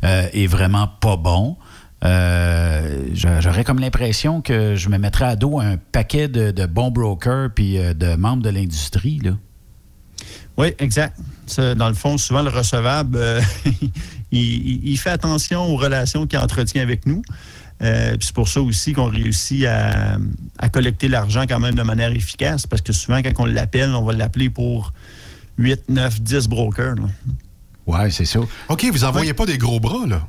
euh, 0.03 0.27
est 0.33 0.47
vraiment 0.47 0.87
pas 1.01 1.17
bon. 1.17 1.57
Euh, 2.03 3.05
j'a- 3.13 3.41
J'aurais 3.41 3.63
comme 3.63 3.79
l'impression 3.79 4.41
que 4.41 4.75
je 4.75 4.89
me 4.89 4.97
mettrais 4.97 5.25
à 5.25 5.35
dos 5.35 5.59
un 5.59 5.77
paquet 5.77 6.27
de, 6.27 6.51
de 6.51 6.65
bons 6.65 6.91
brokers 6.91 7.49
puis 7.53 7.77
euh, 7.77 7.93
de 7.93 8.15
membres 8.15 8.43
de 8.43 8.49
l'industrie. 8.49 9.19
là. 9.23 9.31
Oui, 10.57 10.73
exact. 10.79 11.17
Dans 11.57 11.87
le 11.87 11.93
fond, 11.93 12.17
souvent, 12.17 12.41
le 12.41 12.49
recevable, 12.49 13.17
euh, 13.19 13.41
il, 14.31 14.97
fait 14.97 15.11
attention 15.11 15.61
aux 15.63 15.77
relations 15.77 16.25
qu'il 16.27 16.39
entretient 16.39 16.81
avec 16.81 17.05
nous. 17.05 17.21
Euh, 17.83 18.11
puis 18.17 18.25
c'est 18.27 18.33
pour 18.35 18.47
ça 18.47 18.59
aussi 18.61 18.93
qu'on 18.93 19.05
réussit 19.09 19.65
à, 19.65 20.17
à 20.57 20.69
collecter 20.69 21.07
l'argent 21.07 21.43
quand 21.47 21.59
même 21.59 21.75
de 21.75 21.83
manière 21.83 22.11
efficace, 22.11 22.65
parce 22.65 22.81
que 22.81 22.91
souvent, 22.91 23.21
quand 23.21 23.31
on 23.37 23.45
l'appelle, 23.45 23.91
on 23.91 24.03
va 24.03 24.13
l'appeler 24.13 24.49
pour 24.49 24.93
8, 25.59 25.83
9, 25.89 26.21
10 26.21 26.47
brokers. 26.47 26.95
Ouais, 27.85 28.09
c'est 28.09 28.25
ça. 28.25 28.39
OK, 28.69 28.85
vous 28.91 29.03
envoyez 29.03 29.33
pas 29.35 29.45
des 29.45 29.59
gros 29.59 29.79
bras, 29.79 30.07
là? 30.07 30.27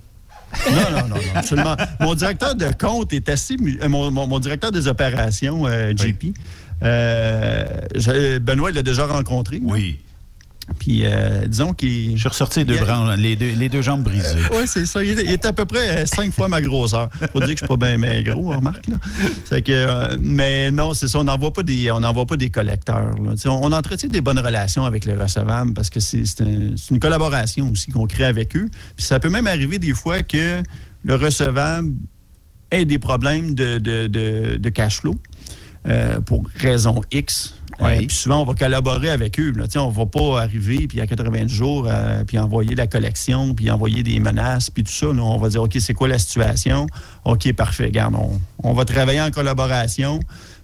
Non, 0.70 0.90
non, 0.90 1.08
non, 1.08 1.14
non, 1.16 1.20
absolument. 1.34 1.76
Mon 2.00 2.14
directeur 2.14 2.54
de 2.54 2.66
compte 2.78 3.12
est 3.12 3.28
assez. 3.28 3.56
euh, 3.82 3.88
Mon, 3.88 4.10
mon- 4.10 4.26
mon 4.26 4.38
directeur 4.38 4.72
des 4.72 4.88
opérations, 4.88 5.66
euh, 5.66 5.92
JP, 5.96 6.34
euh, 6.82 7.64
je- 7.94 8.38
Benoît, 8.38 8.70
il 8.70 8.74
l'a 8.76 8.82
déjà 8.82 9.06
rencontré. 9.06 9.60
Oui. 9.62 9.98
Puis, 10.78 11.02
euh, 11.04 11.46
disons 11.46 11.72
qu'il. 11.72 12.12
Je 12.12 12.20
suis 12.20 12.28
ressorti 12.28 12.58
les 12.60 12.64
deux, 12.64 12.78
bras- 12.78 13.16
les 13.16 13.36
deux, 13.36 13.52
les 13.56 13.68
deux 13.68 13.82
jambes 13.82 14.02
brisées. 14.02 14.38
Oui, 14.52 14.64
c'est 14.66 14.86
ça. 14.86 15.02
Il 15.02 15.18
est, 15.18 15.24
il 15.24 15.30
est 15.32 15.44
à 15.46 15.52
peu 15.52 15.64
près 15.64 16.02
euh, 16.02 16.06
cinq 16.06 16.32
fois 16.32 16.48
ma 16.48 16.60
grosseur. 16.60 17.08
Faut 17.32 17.38
dire 17.40 17.48
que 17.48 17.52
je 17.52 17.56
suis 17.58 17.66
pas 17.66 17.76
bien 17.76 17.96
on 18.38 18.50
remarque. 18.56 18.86
Là. 18.88 19.60
Que, 19.60 19.72
euh, 19.72 20.16
mais 20.20 20.70
non, 20.70 20.94
c'est 20.94 21.08
ça. 21.08 21.18
On 21.18 21.24
n'envoie 21.24 21.52
pas 21.52 21.62
des, 21.62 21.90
on 21.90 22.00
pas 22.26 22.36
des 22.36 22.50
collecteurs. 22.50 23.14
On, 23.18 23.34
on 23.50 23.72
entretient 23.72 24.08
des 24.08 24.20
bonnes 24.20 24.38
relations 24.38 24.84
avec 24.84 25.04
les 25.04 25.14
recevables 25.14 25.72
parce 25.74 25.90
que 25.90 26.00
c'est, 26.00 26.24
c'est 26.26 26.42
un- 26.42 26.74
c'est 26.76 26.90
une 26.94 27.00
collaboration 27.00 27.70
aussi 27.70 27.90
qu'on 27.90 28.06
crée 28.06 28.24
avec 28.26 28.56
eux. 28.56 28.68
Puis 28.96 29.04
ça 29.06 29.18
peut 29.20 29.30
même 29.30 29.46
arriver 29.46 29.78
des 29.78 29.94
fois 29.94 30.22
que 30.22 30.62
le 31.04 31.14
recevable 31.14 31.92
ait 32.70 32.84
des 32.84 32.98
problèmes 32.98 33.54
de, 33.54 33.78
de, 33.78 34.06
de- 34.06 34.56
de 34.58 34.68
cash 34.68 35.00
flow 35.00 35.16
euh, 35.88 36.20
pour 36.20 36.44
raison 36.56 37.00
X. 37.10 37.54
Euh, 37.80 37.96
puis 37.98 38.16
souvent, 38.16 38.42
on 38.42 38.44
va 38.44 38.54
collaborer 38.54 39.10
avec 39.10 39.38
eux. 39.38 39.52
Là. 39.56 39.64
On 39.76 39.88
ne 39.90 39.94
va 39.94 40.06
pas 40.06 40.42
arriver 40.42 40.86
puis 40.88 41.00
à 41.00 41.06
80 41.06 41.46
jours, 41.46 41.86
euh, 41.88 42.24
puis 42.24 42.38
envoyer 42.38 42.74
la 42.74 42.86
collection, 42.86 43.54
puis 43.54 43.70
envoyer 43.70 44.02
des 44.02 44.18
menaces, 44.20 44.68
puis 44.70 44.82
tout 44.84 44.92
ça. 44.92 45.06
là. 45.06 45.22
on 45.22 45.38
va 45.38 45.48
dire, 45.48 45.62
OK, 45.62 45.76
c'est 45.78 45.94
quoi 45.94 46.08
la 46.08 46.18
situation? 46.18 46.86
OK, 47.24 47.52
parfait. 47.52 47.90
Garde, 47.90 48.14
on, 48.16 48.40
on 48.62 48.72
va 48.72 48.84
travailler 48.84 49.20
en 49.20 49.30
collaboration. 49.30 50.18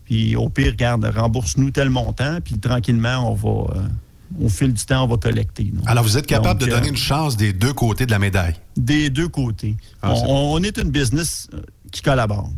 Puis 0.04 0.36
au 0.36 0.48
pire, 0.48 0.74
garde, 0.76 1.04
rembourse-nous 1.16 1.70
tel 1.70 1.88
montant, 1.88 2.38
puis 2.44 2.58
tranquillement, 2.58 3.30
on 3.30 3.34
va, 3.34 3.74
euh, 3.76 4.44
au 4.44 4.48
fil 4.48 4.72
du 4.72 4.84
temps, 4.84 5.04
on 5.04 5.06
va 5.06 5.16
collecter. 5.16 5.72
Alors, 5.86 6.02
vous 6.04 6.18
êtes 6.18 6.26
capable 6.26 6.60
Donc, 6.60 6.68
de 6.68 6.74
donner 6.74 6.88
une 6.88 6.96
chance 6.96 7.36
des 7.36 7.52
deux 7.52 7.72
côtés 7.72 8.04
de 8.06 8.10
la 8.10 8.18
médaille? 8.18 8.54
des 8.76 9.08
deux 9.08 9.28
côtés. 9.28 9.76
Ah, 10.02 10.12
on, 10.12 10.16
c'est 10.16 10.24
on- 10.28 10.62
est 10.64 10.78
une 10.78 10.90
business 10.90 11.48
qui 11.92 12.02
collabore. 12.02 12.50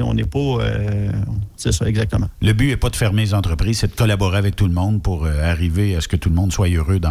On 0.00 0.14
n'est 0.14 0.24
pas. 0.24 0.38
euh, 0.38 1.10
c'est 1.56 1.72
ça, 1.72 1.86
exactement. 1.86 2.28
Le 2.42 2.52
but 2.52 2.68
n'est 2.68 2.76
pas 2.76 2.90
de 2.90 2.96
fermer 2.96 3.22
les 3.22 3.34
entreprises, 3.34 3.78
c'est 3.78 3.90
de 3.90 3.96
collaborer 3.96 4.36
avec 4.38 4.54
tout 4.56 4.66
le 4.66 4.74
monde 4.74 5.02
pour 5.02 5.24
euh, 5.24 5.42
arriver 5.42 5.96
à 5.96 6.00
ce 6.00 6.08
que 6.08 6.16
tout 6.16 6.28
le 6.28 6.34
monde 6.34 6.52
soit 6.52 6.68
heureux 6.68 6.98
dans, 7.00 7.10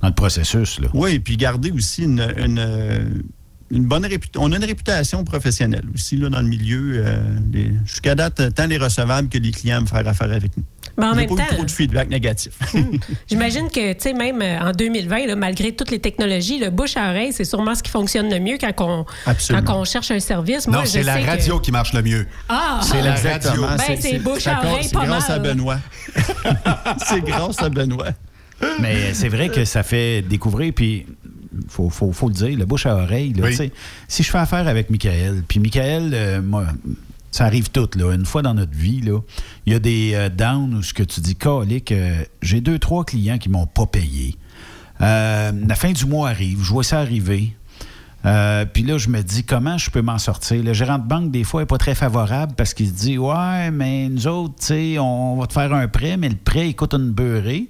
dans 0.00 0.08
le 0.08 0.14
processus. 0.14 0.78
Là. 0.80 0.88
Oui, 0.94 1.12
et 1.14 1.20
puis 1.20 1.36
garder 1.36 1.70
aussi 1.72 2.04
une, 2.04 2.26
une, 2.38 3.20
une 3.70 3.84
bonne 3.86 4.06
réputation. 4.06 4.42
On 4.46 4.52
a 4.52 4.56
une 4.56 4.64
réputation 4.64 5.24
professionnelle 5.24 5.84
aussi 5.94 6.16
là, 6.16 6.28
dans 6.28 6.40
le 6.40 6.48
milieu. 6.48 7.02
euh, 7.04 7.18
les- 7.52 7.72
Jusqu'à 7.84 8.14
date, 8.14 8.54
tant 8.54 8.66
les 8.66 8.78
recevables 8.78 9.28
que 9.28 9.38
les 9.38 9.50
clients 9.50 9.80
me 9.82 9.86
faire 9.86 10.06
affaire 10.06 10.30
avec 10.32 10.56
nous. 10.56 10.64
Mais 10.98 11.04
en 11.06 11.14
même 11.14 11.26
pas 11.28 11.34
eu 11.34 11.36
temps- 11.36 11.54
trop 11.56 11.64
de 11.64 11.70
feedback 11.70 12.08
négatif. 12.08 12.52
J'imagine 13.28 13.68
que, 13.70 13.92
tu 13.92 13.98
sais, 14.00 14.12
même 14.12 14.40
euh, 14.40 14.60
en 14.60 14.72
2020, 14.72 15.26
là, 15.26 15.36
malgré 15.36 15.72
toutes 15.72 15.90
les 15.90 15.98
technologies, 15.98 16.58
le 16.58 16.70
bouche 16.70 16.96
à 16.96 17.10
oreille, 17.10 17.32
c'est 17.32 17.44
sûrement 17.44 17.74
ce 17.74 17.82
qui 17.82 17.90
fonctionne 17.90 18.30
le 18.30 18.38
mieux 18.40 18.56
quand 18.60 18.72
on, 18.80 19.04
quand 19.48 19.76
on 19.80 19.84
cherche 19.84 20.10
un 20.10 20.20
service. 20.20 20.66
Moi, 20.68 20.78
non, 20.78 20.84
c'est 20.86 21.02
la 21.02 21.14
sais 21.16 21.22
que- 21.22 21.26
radio 21.26 21.60
qui 21.60 21.70
marche 21.72 21.92
le 21.92 22.02
mieux. 22.02 22.26
Ah! 22.48 22.80
C'est 22.82 23.02
la 23.02 23.14
radio. 23.14 23.28
Exactement. 23.30 23.68
Ben, 23.76 23.96
c'est 24.00 24.18
bouche 24.18 24.46
à 24.46 24.58
oreille, 24.64 24.84
C'est 24.84 24.92
pas 24.94 25.04
grâce 25.06 25.28
mal. 25.28 25.38
à 25.38 25.42
Benoît. 25.42 25.78
c'est 27.06 27.20
grâce 27.24 27.62
à 27.62 27.68
Benoît. 27.68 28.08
Mais 28.80 29.12
c'est 29.12 29.28
vrai 29.28 29.48
que 29.50 29.64
ça 29.64 29.82
fait 29.82 30.22
découvrir, 30.22 30.72
puis 30.74 31.06
faut, 31.68 31.90
faut, 31.90 32.12
faut 32.12 32.28
le 32.28 32.34
dire, 32.34 32.56
le 32.58 32.64
bouche 32.64 32.86
à 32.86 32.94
oreille. 32.96 33.32
là, 33.34 33.44
Oui. 33.44 33.50
tu 33.50 33.56
sais, 33.56 33.72
Si 34.08 34.22
je 34.22 34.30
fais 34.30 34.38
affaire 34.38 34.66
avec 34.66 34.88
Michael, 34.90 35.42
puis 35.46 35.60
Michael, 35.60 36.10
euh, 36.14 36.40
moi, 36.42 36.64
ça 37.36 37.44
arrive 37.44 37.70
tout, 37.70 37.90
là, 37.96 38.14
une 38.14 38.24
fois 38.24 38.40
dans 38.40 38.54
notre 38.54 38.74
vie, 38.74 39.02
là, 39.02 39.20
il 39.66 39.74
y 39.74 39.76
a 39.76 39.78
des 39.78 40.12
euh, 40.14 40.30
downs 40.30 40.74
où 40.74 40.82
ce 40.82 40.94
que 40.94 41.02
tu 41.02 41.20
dis, 41.20 41.36
calique, 41.36 41.92
euh, 41.92 42.24
j'ai 42.40 42.62
deux, 42.62 42.78
trois 42.78 43.04
clients 43.04 43.36
qui 43.36 43.50
m'ont 43.50 43.66
pas 43.66 43.84
payé. 43.84 44.36
Euh, 45.02 45.52
la 45.68 45.74
fin 45.74 45.92
du 45.92 46.06
mois 46.06 46.30
arrive, 46.30 46.62
je 46.62 46.70
vois 46.70 46.82
ça 46.82 46.98
arriver. 46.98 47.54
Euh, 48.24 48.64
puis 48.64 48.84
là, 48.84 48.96
je 48.96 49.10
me 49.10 49.20
dis 49.20 49.44
comment 49.44 49.76
je 49.76 49.90
peux 49.90 50.00
m'en 50.00 50.16
sortir? 50.16 50.62
Le 50.62 50.72
gérant 50.72 50.96
de 50.96 51.06
banque, 51.06 51.30
des 51.30 51.44
fois, 51.44 51.60
n'est 51.60 51.66
pas 51.66 51.76
très 51.76 51.94
favorable 51.94 52.54
parce 52.56 52.72
qu'il 52.72 52.88
se 52.88 52.94
dit 52.94 53.18
Ouais, 53.18 53.70
mais 53.70 54.08
nous 54.08 54.26
autres, 54.26 54.54
tu 54.66 54.98
on 54.98 55.36
va 55.36 55.46
te 55.46 55.52
faire 55.52 55.74
un 55.74 55.88
prêt, 55.88 56.16
mais 56.16 56.30
le 56.30 56.36
prêt, 56.36 56.70
il 56.70 56.74
coûte 56.74 56.94
une 56.94 57.10
beurrée. 57.10 57.68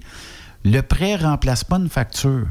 Le 0.64 0.80
prêt 0.80 1.16
remplace 1.16 1.64
pas 1.64 1.76
une 1.76 1.88
facture. 1.88 2.46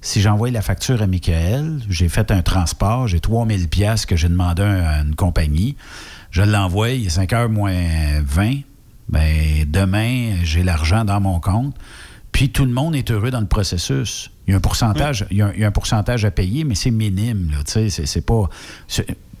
Si 0.00 0.20
j'envoie 0.20 0.50
la 0.50 0.62
facture 0.62 1.00
à 1.00 1.06
Michael, 1.06 1.80
j'ai 1.88 2.08
fait 2.08 2.30
un 2.30 2.42
transport, 2.42 3.08
j'ai 3.08 3.20
3000 3.20 3.68
pièces 3.68 4.04
que 4.04 4.16
j'ai 4.16 4.28
demandé 4.28 4.62
à 4.62 5.00
une 5.00 5.14
compagnie. 5.14 5.76
Je 6.36 6.42
l'envoie, 6.42 6.90
il 6.90 7.06
est 7.06 7.08
5 7.08 7.32
heures 7.32 7.48
moins 7.48 7.72
20. 8.22 8.56
Ben, 9.08 9.64
demain, 9.66 10.34
j'ai 10.42 10.62
l'argent 10.64 11.02
dans 11.02 11.18
mon 11.18 11.40
compte. 11.40 11.74
Puis 12.30 12.50
tout 12.50 12.66
le 12.66 12.72
monde 12.72 12.94
est 12.94 13.10
heureux 13.10 13.30
dans 13.30 13.40
le 13.40 13.46
processus. 13.46 14.30
Il 14.46 14.50
y 14.50 14.52
a 14.52 14.58
un 14.58 14.60
pourcentage, 14.60 15.24
il 15.30 15.38
y 15.38 15.40
a 15.40 15.46
un, 15.46 15.52
il 15.54 15.60
y 15.60 15.64
a 15.64 15.68
un 15.68 15.70
pourcentage 15.70 16.26
à 16.26 16.30
payer, 16.30 16.64
mais 16.64 16.74
c'est 16.74 16.90
minime. 16.90 17.52
C'est, 17.64 17.88
c'est 17.88 18.20
pas. 18.20 18.50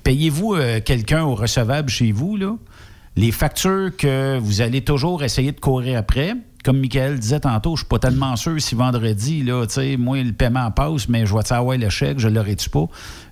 Payez-vous 0.04 0.54
euh, 0.54 0.80
quelqu'un 0.80 1.22
au 1.22 1.34
recevable 1.34 1.90
chez 1.90 2.12
vous, 2.12 2.38
là? 2.38 2.56
Les 3.14 3.30
factures 3.30 3.94
que 3.94 4.38
vous 4.38 4.62
allez 4.62 4.80
toujours 4.80 5.22
essayer 5.22 5.52
de 5.52 5.60
courir 5.60 5.98
après, 5.98 6.34
comme 6.64 6.80
Michael 6.80 7.18
disait 7.18 7.40
tantôt, 7.40 7.76
je 7.76 7.80
suis 7.80 7.88
pas 7.88 7.98
tellement 7.98 8.36
sûr 8.36 8.58
si 8.58 8.74
vendredi, 8.74 9.44
là, 9.44 9.66
moi, 9.98 10.22
le 10.22 10.32
paiement 10.32 10.70
passe, 10.70 11.10
mais 11.10 11.26
je 11.26 11.34
vais 11.34 11.42
savoir 11.42 11.76
le 11.76 11.90
chèque, 11.90 12.18
je 12.18 12.28
l'aurai-tu 12.28 12.70
pas? 12.70 12.86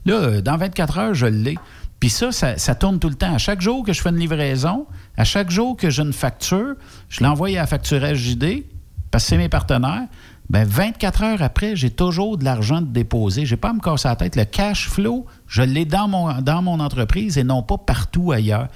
Là, 0.05 0.43
dans 0.43 0.57
24 0.59 0.99
heures, 0.99 1.15
je 1.15 1.27
l'ai. 1.27 1.57
Puis 2.05 2.11
ça, 2.11 2.33
ça, 2.33 2.75
tourne 2.75 2.99
tout 2.99 3.09
le 3.09 3.15
temps. 3.15 3.33
À 3.33 3.39
chaque 3.39 3.63
jour 3.63 3.83
que 3.83 3.95
je 3.95 4.03
fais 4.03 4.11
une 4.11 4.19
livraison, 4.19 4.87
à 5.17 5.25
chaque 5.25 5.51
jour 5.51 5.75
que 5.75 5.89
j'ai 5.89 6.03
une 6.03 6.13
facture, 6.13 6.75
je 7.09 7.25
l'envoie 7.25 7.49
à 7.49 7.53
la 7.53 7.67
facturage 7.67 8.19
JD, 8.19 8.67
parce 9.11 9.25
que 9.25 9.31
c'est 9.31 9.39
mes 9.39 9.49
partenaires. 9.49 10.07
Ben 10.51 10.67
24 10.69 11.23
heures 11.23 11.41
après, 11.41 11.77
j'ai 11.77 11.89
toujours 11.89 12.37
de 12.37 12.45
l'argent 12.45 12.83
de 12.83 12.89
déposer. 12.89 13.47
J'ai 13.47 13.57
pas 13.57 13.71
à 13.71 13.73
me 13.73 13.81
casser 13.81 14.09
la 14.09 14.17
tête. 14.17 14.37
Le 14.37 14.45
cash 14.45 14.87
flow, 14.87 15.25
je 15.47 15.63
l'ai 15.63 15.87
dans 15.87 16.07
mon, 16.07 16.43
dans 16.43 16.61
mon 16.61 16.79
entreprise 16.79 17.39
et 17.39 17.43
non 17.43 17.63
pas 17.63 17.79
partout 17.79 18.33
ailleurs. 18.33 18.69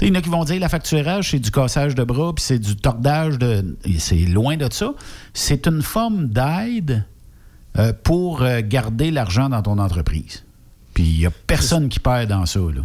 Il 0.00 0.08
y 0.08 0.10
en 0.10 0.14
a 0.14 0.22
qui 0.22 0.30
vont 0.30 0.44
dire 0.44 0.58
la 0.58 0.70
facturage, 0.70 1.32
c'est 1.32 1.40
du 1.40 1.50
cassage 1.50 1.94
de 1.94 2.02
bras, 2.02 2.34
puis 2.34 2.42
c'est 2.42 2.58
du 2.58 2.76
tordage 2.76 3.38
de. 3.38 3.76
C'est 3.98 4.16
loin 4.24 4.56
de 4.56 4.72
ça. 4.72 4.94
C'est 5.34 5.66
une 5.66 5.82
forme 5.82 6.28
d'aide 6.28 7.04
euh, 7.76 7.92
pour 8.04 8.40
euh, 8.40 8.62
garder 8.64 9.10
l'argent 9.10 9.50
dans 9.50 9.60
ton 9.60 9.76
entreprise. 9.76 10.44
Puis 10.94 11.02
il 11.04 11.18
n'y 11.18 11.26
a 11.26 11.30
personne 11.30 11.88
qui 11.88 11.98
perd 12.00 12.28
dans 12.30 12.46
ça. 12.46 12.60
Là. 12.60 12.82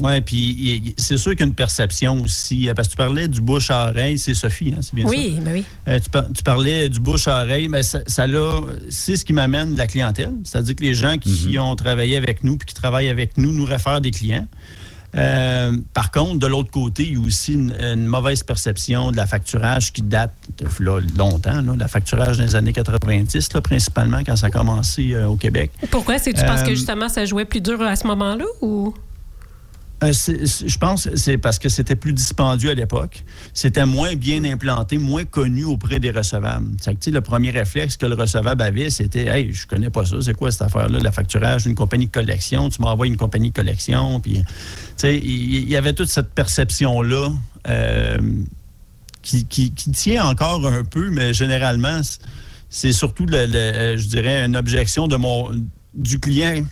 Oui, 0.00 0.20
puis 0.22 0.94
c'est 0.96 1.16
sûr 1.18 1.32
qu'il 1.32 1.40
y 1.40 1.42
a 1.44 1.46
une 1.46 1.54
perception 1.54 2.20
aussi. 2.22 2.68
euh, 2.68 2.74
Parce 2.74 2.88
que 2.88 2.92
tu 2.92 2.96
parlais 2.96 3.28
du 3.28 3.40
bouche 3.40 3.70
à 3.70 3.90
oreille, 3.90 4.18
c'est 4.18 4.34
Sophie, 4.34 4.72
hein, 4.76 4.80
c'est 4.82 4.94
bien 4.94 5.04
Oui, 5.06 5.34
ça? 5.36 5.42
ben 5.42 5.52
oui. 5.52 5.64
Euh, 5.86 6.00
tu, 6.00 6.10
par- 6.10 6.32
tu 6.32 6.42
parlais 6.42 6.88
du 6.88 6.98
bouche 6.98 7.28
à 7.28 7.42
oreille, 7.44 7.68
mais 7.68 7.84
ça, 7.84 8.00
ça 8.08 8.26
l'a- 8.26 8.60
c'est 8.90 9.16
ce 9.16 9.24
qui 9.24 9.32
m'amène 9.32 9.74
de 9.74 9.78
la 9.78 9.86
clientèle. 9.86 10.32
C'est-à-dire 10.42 10.74
que 10.74 10.82
les 10.82 10.94
gens 10.94 11.16
qui 11.18 11.56
ont 11.60 11.76
travaillé 11.76 12.16
avec 12.16 12.42
nous 12.42 12.56
puis 12.56 12.66
qui 12.66 12.74
travaillent 12.74 13.08
avec 13.08 13.38
nous 13.38 13.52
nous 13.52 13.64
réfèrent 13.64 14.00
des 14.00 14.10
clients. 14.10 14.48
Euh, 15.16 15.72
par 15.92 16.10
contre, 16.10 16.38
de 16.38 16.46
l'autre 16.46 16.70
côté, 16.70 17.04
il 17.04 17.14
y 17.14 17.16
a 17.16 17.26
aussi 17.26 17.52
une, 17.54 17.72
une 17.80 18.06
mauvaise 18.06 18.42
perception 18.42 19.12
de 19.12 19.16
la 19.16 19.26
facturage 19.26 19.92
qui 19.92 20.02
date 20.02 20.32
de 20.58 20.66
là, 20.84 21.00
longtemps, 21.16 21.62
là, 21.62 21.74
la 21.78 21.88
facturage 21.88 22.38
des 22.38 22.56
années 22.56 22.72
90, 22.72 23.52
là, 23.54 23.60
principalement 23.60 24.20
quand 24.26 24.36
ça 24.36 24.48
a 24.48 24.50
commencé 24.50 25.12
euh, 25.14 25.26
au 25.28 25.36
Québec. 25.36 25.70
Pourquoi? 25.90 26.18
C'est 26.18 26.32
tu 26.32 26.44
penses 26.44 26.62
que 26.62 26.70
Euh, 26.70 26.74
justement 26.74 27.08
ça 27.08 27.24
jouait 27.24 27.44
plus 27.44 27.60
dur 27.60 27.80
à 27.82 27.94
ce 27.96 28.06
moment-là 28.06 28.44
ou? 28.60 28.92
Euh, 30.02 30.12
je 30.12 30.78
pense 30.78 31.04
que 31.04 31.16
c'est 31.16 31.38
parce 31.38 31.58
que 31.58 31.68
c'était 31.68 31.94
plus 31.96 32.12
dispendieux 32.12 32.70
à 32.70 32.74
l'époque. 32.74 33.24
C'était 33.54 33.86
moins 33.86 34.16
bien 34.16 34.44
implanté, 34.44 34.98
moins 34.98 35.24
connu 35.24 35.64
auprès 35.64 36.00
des 36.00 36.10
recevables. 36.10 36.66
Le 37.06 37.20
premier 37.20 37.50
réflexe 37.50 37.96
que 37.96 38.04
le 38.04 38.14
recevable 38.14 38.60
avait, 38.62 38.90
c'était 38.90 39.26
Hey, 39.26 39.52
je 39.52 39.66
connais 39.66 39.90
pas 39.90 40.04
ça, 40.04 40.16
c'est 40.20 40.34
quoi 40.34 40.50
cette 40.50 40.62
affaire-là, 40.62 40.98
la 40.98 41.12
facturage 41.12 41.62
d'une 41.64 41.74
compagnie 41.76 42.06
de 42.06 42.10
collection, 42.10 42.68
tu 42.68 42.82
m'envoies 42.82 43.06
une 43.06 43.16
compagnie 43.16 43.50
de 43.50 43.54
collection. 43.54 44.20
Puis, 44.20 44.42
il 45.04 45.68
y, 45.70 45.76
avait 45.76 45.92
toute 45.92 46.08
cette 46.08 46.30
perception-là 46.34 47.30
euh, 47.68 48.18
qui, 49.22 49.46
tient 49.72 50.26
encore 50.26 50.66
un 50.66 50.84
peu, 50.84 51.08
mais 51.10 51.32
généralement, 51.32 52.00
c'est- 52.68 52.92
surtout, 52.92 53.26
le- 53.26 53.36
euh, 53.36 53.96
je 53.96 54.06
dirais, 54.08 54.44
une 54.44 54.56
objection 54.56 55.06
de 55.08 55.16
mon, 55.16 55.50
du 55.94 56.18
client 56.18 56.64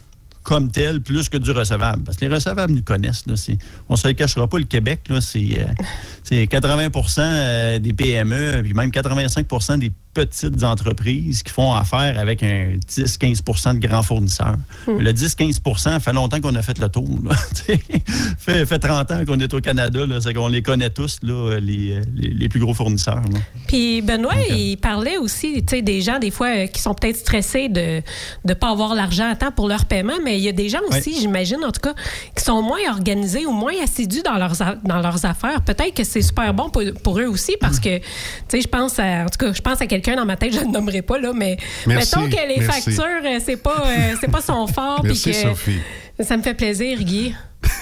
comme 0.42 0.70
tel 0.70 1.00
plus 1.00 1.28
que 1.28 1.36
du 1.38 1.50
recevable. 1.52 2.02
Parce 2.04 2.16
que 2.16 2.24
les 2.24 2.34
recevables 2.34 2.72
nous 2.74 2.82
connaissent. 2.82 3.26
Là, 3.26 3.36
C'est- 3.36 3.58
on 3.88 3.94
ne 3.94 3.98
se 3.98 4.08
le 4.08 4.14
cachera 4.14 4.48
pas, 4.48 4.58
le 4.58 4.64
Québec, 4.64 5.00
là, 5.08 5.20
c'est, 5.20 5.38
euh, 5.58 5.64
c'est 6.24 6.46
80% 6.46 7.20
euh, 7.20 7.78
des 7.78 7.92
PME, 7.92 8.62
puis 8.62 8.74
même 8.74 8.90
85% 8.90 9.78
des 9.78 9.92
petites 10.14 10.62
entreprises 10.62 11.42
qui 11.42 11.50
font 11.52 11.72
affaire 11.72 12.18
avec 12.18 12.42
un 12.42 12.72
10-15% 12.86 13.78
de 13.80 13.86
grands 13.86 14.02
fournisseurs. 14.02 14.56
Le 14.86 15.10
10-15% 15.10 16.00
fait 16.00 16.12
longtemps 16.12 16.38
qu'on 16.40 16.54
a 16.54 16.60
fait 16.60 16.78
le 16.78 16.88
tour. 16.90 17.08
là. 17.24 17.34
fait, 18.38 18.66
fait 18.66 18.78
30 18.78 19.10
ans 19.10 19.24
qu'on 19.26 19.40
est 19.40 19.52
au 19.54 19.60
Canada, 19.60 20.04
là, 20.06 20.20
c'est 20.20 20.34
qu'on 20.34 20.48
les 20.48 20.62
connaît 20.62 20.90
tous, 20.90 21.18
là, 21.22 21.58
les, 21.60 22.00
les- 22.14 22.28
les 22.28 22.48
plus 22.48 22.60
gros 22.60 22.74
fournisseurs. 22.74 23.16
là. 23.22 23.38
Puis 23.68 24.02
Benoît, 24.02 24.34
il 24.50 24.76
parlait 24.76 25.16
aussi, 25.16 25.62
des 25.62 26.00
gens 26.02 26.18
des 26.18 26.30
fois 26.30 26.48
euh, 26.48 26.66
qui 26.66 26.80
sont 26.82 26.94
peut-être 26.94 27.16
stressés 27.16 27.68
de 27.68 28.02
ne 28.44 28.54
pas 28.54 28.70
avoir 28.70 28.94
l'argent 28.94 29.30
à 29.30 29.36
temps 29.36 29.50
pour 29.52 29.68
leur 29.68 29.86
paiement, 29.86 30.12
mais 30.22 30.31
mais 30.32 30.38
il 30.38 30.44
y 30.44 30.48
a 30.48 30.52
des 30.52 30.70
gens 30.70 30.78
aussi, 30.88 31.20
j'imagine, 31.20 31.62
en 31.62 31.70
tout 31.72 31.82
cas, 31.82 31.92
qui 32.34 32.42
sont 32.42 32.62
moins 32.62 32.80
organisés 32.88 33.44
ou 33.44 33.52
moins 33.52 33.74
assidus 33.84 34.22
dans 34.22 34.38
leurs, 34.38 34.54
dans 34.82 35.00
leurs 35.00 35.26
affaires. 35.26 35.60
Peut-être 35.60 35.92
que 35.92 36.04
c'est 36.04 36.22
super 36.22 36.54
bon 36.54 36.70
pour, 36.70 36.82
pour 37.02 37.18
eux 37.20 37.26
aussi 37.26 37.54
parce 37.60 37.78
que, 37.78 37.98
tu 37.98 38.04
sais, 38.48 38.62
je 38.62 38.68
pense 38.68 38.98
à, 38.98 39.24
en 39.24 39.26
tout 39.26 39.36
cas, 39.38 39.52
je 39.52 39.60
pense 39.60 39.82
à 39.82 39.86
quelqu'un 39.86 40.16
dans 40.16 40.24
ma 40.24 40.36
tête, 40.36 40.52
je 40.54 40.60
ne 40.60 40.64
le 40.64 40.70
nommerai 40.70 41.02
pas, 41.02 41.18
là, 41.18 41.32
mais 41.34 41.58
Merci, 41.86 42.16
mettons 42.18 42.30
que 42.30 42.48
les 42.48 42.60
merci. 42.60 42.94
factures, 42.94 43.04
euh, 43.26 43.40
c'est 43.44 43.58
pas, 43.58 43.84
euh, 43.86 44.14
c'est 44.22 44.30
pas 44.30 44.40
son 44.40 44.66
fort. 44.66 45.02
Merci, 45.04 45.32
que 45.32 45.36
Sophie. 45.36 45.80
Ça 46.20 46.38
me 46.38 46.42
fait 46.42 46.54
plaisir, 46.54 46.98
Guy. 46.98 47.34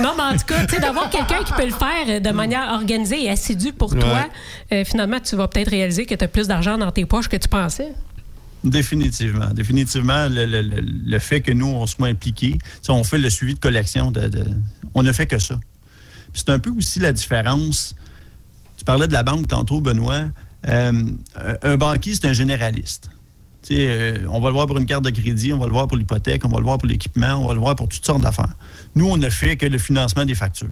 Non, 0.00 0.12
mais 0.16 0.22
en 0.22 0.32
tout 0.32 0.46
cas, 0.46 0.64
tu 0.64 0.76
sais, 0.76 0.80
d'avoir 0.80 1.10
quelqu'un 1.10 1.42
qui 1.44 1.52
peut 1.52 1.66
le 1.66 1.72
faire 1.72 2.20
de 2.20 2.30
manière 2.30 2.70
organisée 2.72 3.24
et 3.24 3.30
assidue 3.30 3.72
pour 3.72 3.94
toi, 3.94 4.26
euh, 4.72 4.84
finalement, 4.84 5.18
tu 5.20 5.34
vas 5.36 5.48
peut-être 5.48 5.70
réaliser 5.70 6.06
que 6.06 6.14
tu 6.14 6.24
as 6.24 6.28
plus 6.28 6.46
d'argent 6.46 6.78
dans 6.78 6.90
tes 6.92 7.04
poches 7.04 7.28
que 7.28 7.36
tu 7.36 7.48
pensais. 7.48 7.92
Définitivement. 8.64 9.50
Définitivement, 9.52 10.28
le, 10.28 10.46
le- 10.46 10.62
le- 10.62 11.18
fait 11.18 11.40
que 11.40 11.50
nous, 11.52 11.66
on 11.66 11.86
soit 11.86 12.08
impliqués, 12.08 12.58
on 12.88 13.02
fait 13.04 13.18
le 13.18 13.28
suivi 13.30 13.54
de 13.54 13.58
collection, 13.58 14.10
de, 14.10 14.28
de- 14.28 14.46
on 14.94 15.02
ne 15.02 15.12
fait 15.12 15.26
que 15.26 15.38
ça. 15.38 15.58
C'est 16.34 16.48
un 16.50 16.58
peu 16.58 16.70
aussi 16.70 17.00
la 17.00 17.12
différence. 17.12 17.94
Tu 18.76 18.84
parlais 18.84 19.08
de 19.08 19.12
la 19.12 19.22
banque 19.22 19.48
tantôt, 19.48 19.80
Benoît. 19.80 20.26
Euh, 20.68 21.04
un- 21.62 21.76
banquier, 21.76 22.14
c'est 22.14 22.26
un 22.26 22.32
généraliste. 22.32 23.10
Euh, 23.70 24.18
on 24.28 24.40
va 24.40 24.48
le 24.48 24.54
voir 24.54 24.66
pour 24.66 24.78
une 24.78 24.86
carte 24.86 25.04
de 25.04 25.10
crédit, 25.10 25.52
on 25.52 25.58
va 25.58 25.66
le 25.66 25.72
voir 25.72 25.86
pour 25.88 25.96
l'hypothèque, 25.96 26.44
on 26.44 26.48
va 26.48 26.58
le 26.58 26.64
voir 26.64 26.78
pour 26.78 26.88
l'équipement, 26.88 27.34
on 27.34 27.46
va 27.48 27.54
le 27.54 27.60
voir 27.60 27.74
pour 27.76 27.88
toutes 27.88 28.04
sortes 28.04 28.20
d'affaires. 28.22 28.54
Nous, 28.94 29.08
on 29.08 29.16
ne 29.16 29.30
fait 29.30 29.56
que 29.56 29.66
le 29.66 29.78
financement 29.78 30.24
des 30.24 30.34
factures. 30.34 30.68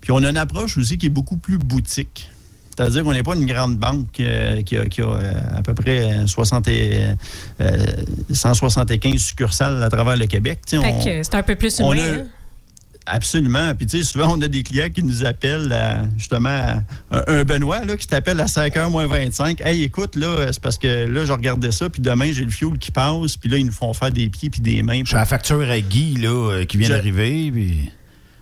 Puis 0.00 0.12
on 0.12 0.22
a 0.22 0.28
une 0.30 0.36
approche 0.36 0.76
aussi 0.76 0.98
qui 0.98 1.06
est 1.06 1.10
beaucoup 1.10 1.36
plus 1.38 1.56
boutique. 1.58 2.30
C'est-à-dire 2.76 3.04
qu'on 3.04 3.12
n'est 3.12 3.22
pas 3.22 3.34
une 3.36 3.46
grande 3.46 3.76
banque 3.78 4.18
euh, 4.20 4.62
qui 4.62 4.76
a, 4.76 4.86
qui 4.86 5.00
a, 5.00 5.04
euh, 5.06 5.32
à 5.56 5.62
peu 5.62 5.74
près 5.74 6.12
euh, 6.12 6.26
60 6.26 6.66
et, 6.68 7.04
euh, 7.60 7.76
175 8.32 9.20
succursales 9.22 9.82
à 9.82 9.88
travers 9.88 10.16
le 10.16 10.26
Québec. 10.26 10.60
Tu 10.66 10.76
sais, 10.76 10.82
Fait 10.82 10.92
on- 10.92 11.04
que 11.04 11.22
c'est 11.22 11.34
un 11.34 11.42
peu 11.42 11.54
plus 11.54 11.78
humain. 11.78 11.90
a- 11.98 12.02
hein? 12.20 12.24
Absolument. 13.06 13.74
Puis, 13.74 13.86
tu 13.86 13.98
sais, 13.98 14.04
souvent, 14.04 14.34
on 14.34 14.40
a 14.40 14.48
des 14.48 14.62
clients 14.62 14.88
qui 14.88 15.02
nous 15.02 15.26
appellent, 15.26 15.70
à, 15.72 16.04
justement, 16.16 16.48
à- 17.10 17.30
un, 17.30 17.44
Benoît, 17.44 17.84
là, 17.84 17.96
qui 17.98 18.06
t'appelle 18.06 18.40
à 18.40 18.46
5h 18.46 18.88
moins 18.90 19.06
25. 19.06 19.60
Hey, 19.60 19.82
écoute, 19.82 20.16
là, 20.16 20.50
c'est 20.50 20.62
parce 20.62 20.78
que 20.78 21.04
là, 21.06 21.26
je 21.26 21.32
regardais 21.32 21.70
ça, 21.70 21.90
puis 21.90 22.00
demain, 22.00 22.32
j'ai 22.32 22.44
le 22.46 22.50
fioul 22.50 22.78
qui 22.78 22.90
passe, 22.90 23.36
puis 23.36 23.50
là, 23.50 23.58
ils 23.58 23.66
nous 23.66 23.72
font 23.72 23.92
faire 23.92 24.10
des 24.10 24.30
pieds 24.30 24.48
puis 24.48 24.62
des 24.62 24.82
mains. 24.82 25.02
J'ai 25.04 25.16
la 25.16 25.26
facture 25.26 25.60
à 25.68 25.80
Guy 25.80 26.16
là, 26.16 26.64
qui 26.66 26.78
vient 26.78 26.88
d'arriver. 26.88 27.52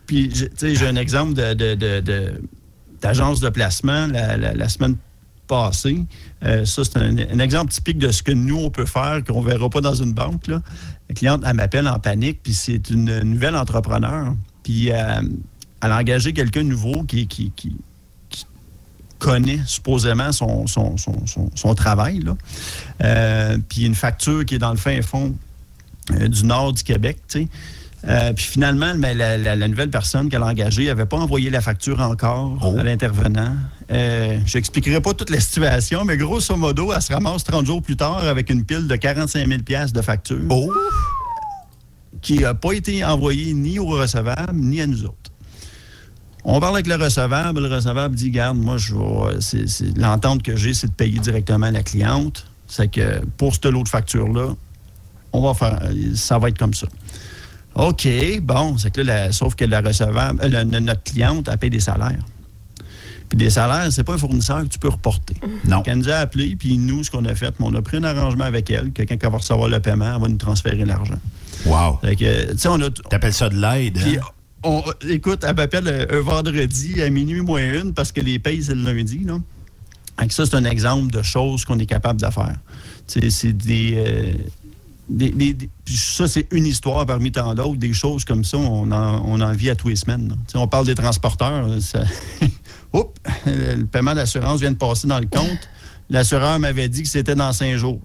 Puis... 0.06 0.28
Tu 0.28 0.48
sais, 0.56 0.74
j'ai 0.76 0.86
un 0.86 0.96
exemple 0.96 1.34
de, 1.34 1.54
de- 1.54 1.74
de- 1.74 2.00
de- 2.00 2.40
d'agence 3.02 3.40
de 3.40 3.48
placement 3.48 4.06
la, 4.06 4.68
semaine 4.68 4.96
passée. 5.48 6.04
Euh, 6.44 6.64
ça, 6.64 6.82
c'est 6.84 6.96
un, 6.96 7.38
exemple 7.40 7.72
typique 7.72 7.98
de 7.98 8.10
ce 8.10 8.22
que 8.22 8.32
nous, 8.32 8.56
on 8.56 8.70
peut 8.70 8.86
faire, 8.86 9.22
qu'on 9.26 9.42
ne 9.42 9.48
verra 9.48 9.68
pas 9.68 9.80
dans 9.80 9.94
une 9.94 10.12
banque. 10.12 10.46
Là. 10.46 10.62
La 11.08 11.14
cliente, 11.14 11.42
elle 11.44 11.54
m'appelle 11.54 11.88
en 11.88 11.98
panique, 11.98 12.40
puis 12.42 12.54
c'est 12.54 12.88
une 12.90 13.20
nouvelle 13.20 13.56
entrepreneur. 13.56 14.34
Puis, 14.62 14.92
euh, 14.92 15.20
elle 15.82 15.92
a 15.92 15.98
engagé 15.98 16.32
quelqu'un 16.32 16.62
nouveau 16.62 17.02
qui, 17.02 17.26
qui, 17.26 17.52
qui- 17.54 17.76
connaît 19.18 19.60
supposément 19.66 20.32
son, 20.32 20.66
son, 20.66 20.96
son- 20.96 21.74
travail. 21.76 22.24
Euh, 23.04 23.56
puis, 23.68 23.84
une 23.84 23.94
facture 23.94 24.44
qui 24.44 24.56
est 24.56 24.58
dans 24.58 24.72
le 24.72 24.76
fin 24.76 25.00
fond 25.00 25.32
du 26.08 26.44
nord 26.44 26.72
du 26.72 26.82
Québec, 26.82 27.18
sais. 27.28 27.46
Euh, 28.08 28.32
puis 28.32 28.44
finalement, 28.46 28.92
la, 28.98 29.14
la- 29.38 29.54
la 29.56 29.68
nouvelle 29.68 29.90
personne 29.90 30.28
qu'elle 30.28 30.42
a 30.42 30.46
engagée 30.46 30.86
n'avait 30.86 31.06
pas 31.06 31.18
envoyé 31.18 31.50
la 31.50 31.60
facture 31.60 32.00
encore 32.00 32.58
à 32.78 32.82
l'intervenant. 32.82 33.54
Euh, 33.92 34.38
je 34.44 34.58
n'expliquerai 34.58 35.00
pas 35.00 35.14
toute 35.14 35.30
la 35.30 35.38
situation, 35.38 36.04
mais 36.04 36.16
grosso 36.16 36.56
modo, 36.56 36.92
elle 36.92 37.00
se 37.00 37.12
ramasse 37.12 37.44
30 37.44 37.64
jours 37.66 37.80
plus 37.82 37.96
tard 37.96 38.18
avec 38.26 38.50
une 38.50 38.64
pile 38.64 38.88
de 38.88 38.96
45 38.96 39.46
000 39.46 39.62
piastres 39.62 39.92
de 39.96 40.02
facture 40.02 40.40
qui 42.20 42.38
n'a 42.40 42.54
pas 42.54 42.72
été 42.72 43.04
envoyée 43.04 43.52
ni 43.54 43.78
au 43.78 43.86
recevable 43.86 44.52
ni 44.54 44.80
à 44.80 44.86
nous 44.86 45.04
autres. 45.04 45.16
On 46.44 46.58
parle 46.58 46.74
avec 46.74 46.88
le 46.88 46.96
recevable. 46.96 47.60
Le 47.60 47.72
recevable 47.72 48.14
dit 48.16 48.30
Garde, 48.30 48.58
moi, 48.58 48.76
je 48.78 48.94
vais- 48.94 49.92
l'entente 50.00 50.42
que 50.42 50.56
j'ai, 50.56 50.74
c'est 50.74 50.88
de 50.88 50.92
payer 50.92 51.18
directement 51.20 51.70
la 51.70 51.82
cliente. 51.84 52.46
C'est 52.66 52.88
que 52.90 53.20
pour 53.36 53.54
ce 53.54 53.68
lot 53.68 53.84
de 53.84 53.88
facture-là, 53.88 54.54
on 55.32 55.40
va 55.42 55.54
faire, 55.54 55.80
ça 56.14 56.38
va 56.38 56.48
être 56.48 56.58
comme 56.58 56.74
ça. 56.74 56.86
OK, 57.74 58.06
bon, 58.42 58.76
c'est 58.78 58.90
que 58.92 59.00
là, 59.00 59.26
la- 59.26 59.32
sauf 59.32 59.54
que 59.54 59.64
la 59.64 59.80
recevable, 59.80 60.40
euh, 60.42 60.64
notre 60.64 61.02
cliente, 61.02 61.48
elle 61.50 61.58
paye 61.58 61.70
des 61.70 61.80
salaires. 61.80 62.24
Puis 63.28 63.38
des 63.38 63.48
salaires, 63.50 63.90
c'est 63.90 64.04
pas 64.04 64.14
un 64.14 64.18
fournisseur 64.18 64.62
que 64.62 64.68
tu 64.68 64.78
peux 64.78 64.90
reporter. 64.90 65.34
Non. 65.66 65.82
Elle 65.86 65.98
nous 65.98 66.10
a 66.10 66.16
appelé, 66.16 66.54
puis 66.54 66.76
nous, 66.76 67.02
ce 67.02 67.10
qu'on 67.10 67.24
a 67.24 67.34
fait, 67.34 67.54
on 67.60 67.74
a 67.74 67.80
pris 67.80 67.96
un 67.96 68.04
arrangement 68.04 68.44
avec 68.44 68.70
elle, 68.70 68.92
que 68.92 69.02
quand 69.04 69.16
elle 69.22 69.30
va 69.30 69.38
recevoir 69.38 69.68
le 69.70 69.80
paiement, 69.80 70.14
elle 70.16 70.20
va 70.20 70.28
nous 70.28 70.36
transférer 70.36 70.84
l'argent. 70.84 71.18
Wow. 71.64 71.98
Fait 72.02 72.14
que, 72.16 72.52
tu 72.52 72.58
sais, 72.58 72.68
on 72.68 72.80
a. 72.82 72.90
T'appelles 72.90 73.32
ça 73.32 73.48
de 73.48 73.56
l'aide, 73.58 73.96
hein? 73.98 74.20
on- 74.64 74.82
écoute, 75.08 75.44
elle 75.48 75.56
m'appelle 75.56 75.88
euh, 75.88 76.06
un 76.10 76.20
vendredi 76.20 77.00
à 77.02 77.08
minuit 77.08 77.40
moins 77.40 77.62
une 77.80 77.94
parce 77.94 78.12
que 78.12 78.20
les 78.20 78.38
payes, 78.38 78.62
c'est 78.64 78.74
le 78.74 78.82
lundi. 78.82 79.20
Là. 79.24 79.38
Que 80.26 80.32
ça, 80.34 80.44
c'est 80.44 80.54
un 80.56 80.64
exemple 80.66 81.10
de 81.10 81.22
choses 81.22 81.64
qu'on 81.64 81.78
est 81.78 81.86
capable 81.86 82.20
de 82.20 82.28
faire. 82.30 82.54
Tu 83.08 83.20
sais, 83.22 83.30
C'est 83.30 83.52
des. 83.54 83.94
euh, 83.96 84.32
des- 85.30 85.52
des- 85.54 85.68
ça, 85.86 86.26
c'est 86.28 86.46
une 86.52 86.66
histoire 86.66 87.04
parmi 87.06 87.30
tant 87.32 87.54
d'autres. 87.54 87.76
Des 87.76 87.92
choses 87.92 88.24
comme 88.24 88.44
ça, 88.44 88.56
on 88.58 88.90
en, 88.92 89.22
on 89.26 89.40
en 89.40 89.52
vit 89.52 89.70
à 89.70 89.74
tous 89.76 89.88
les 89.88 89.96
semaines. 89.96 90.34
on 90.54 90.66
parle 90.68 90.86
des 90.86 90.94
transporteurs. 90.94 91.68
là, 91.68 91.80
ça- 91.80 92.04
Oups, 92.92 93.10
le 93.46 93.84
paiement 93.84 94.14
d'assurance 94.14 94.60
vient 94.60 94.70
de 94.72 94.76
passer 94.76 95.06
dans 95.08 95.18
le 95.20 95.26
compte. 95.26 95.68
L'assureur 96.10 96.58
m'avait 96.58 96.88
dit 96.88 97.02
que 97.02 97.08
c'était 97.08 97.34
dans 97.34 97.52
cinq 97.52 97.76
jours. 97.76 98.00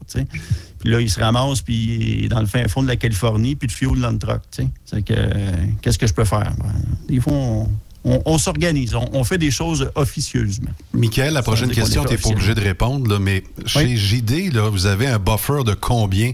Puis 0.79 0.89
là, 0.91 1.01
il 1.01 1.09
se 1.09 1.19
ramasse, 1.19 1.61
puis 1.61 1.75
il 2.19 2.25
est 2.25 2.29
dans 2.29 2.39
le 2.39 2.45
fin 2.45 2.65
fond 2.67 2.83
de 2.83 2.87
la 2.87 2.95
Californie, 2.95 3.55
puis 3.55 3.67
de 3.67 3.71
fioul 3.73 3.99
dans 3.99 4.11
le 4.11 4.17
truck. 4.17 4.41
C'est 4.85 5.01
que, 5.01 5.13
euh, 5.13 5.51
qu'est-ce 5.81 5.97
que 5.97 6.07
je 6.07 6.13
peux 6.13 6.23
faire? 6.23 6.53
Ben, 6.57 6.71
des 7.09 7.19
fois, 7.19 7.33
on, 7.33 7.67
on- 8.05 8.21
on 8.25 8.37
s'organise. 8.37 8.95
On, 8.95 9.09
on 9.11 9.23
fait 9.25 9.37
des 9.39 9.51
choses 9.51 9.91
officieusement. 9.95 10.69
Michael, 10.93 11.33
la 11.33 11.41
prochaine 11.41 11.71
question, 11.71 12.03
est 12.03 12.07
tu 12.07 12.13
n'es 12.13 12.17
pas 12.19 12.29
obligé 12.29 12.55
de 12.55 12.61
répondre, 12.61 13.11
là, 13.11 13.19
mais 13.19 13.43
chez 13.65 13.97
JD, 13.97 14.53
là, 14.53 14.69
vous 14.69 14.85
avez 14.85 15.07
un 15.07 15.19
buffer 15.19 15.63
de 15.65 15.73
combien? 15.73 16.31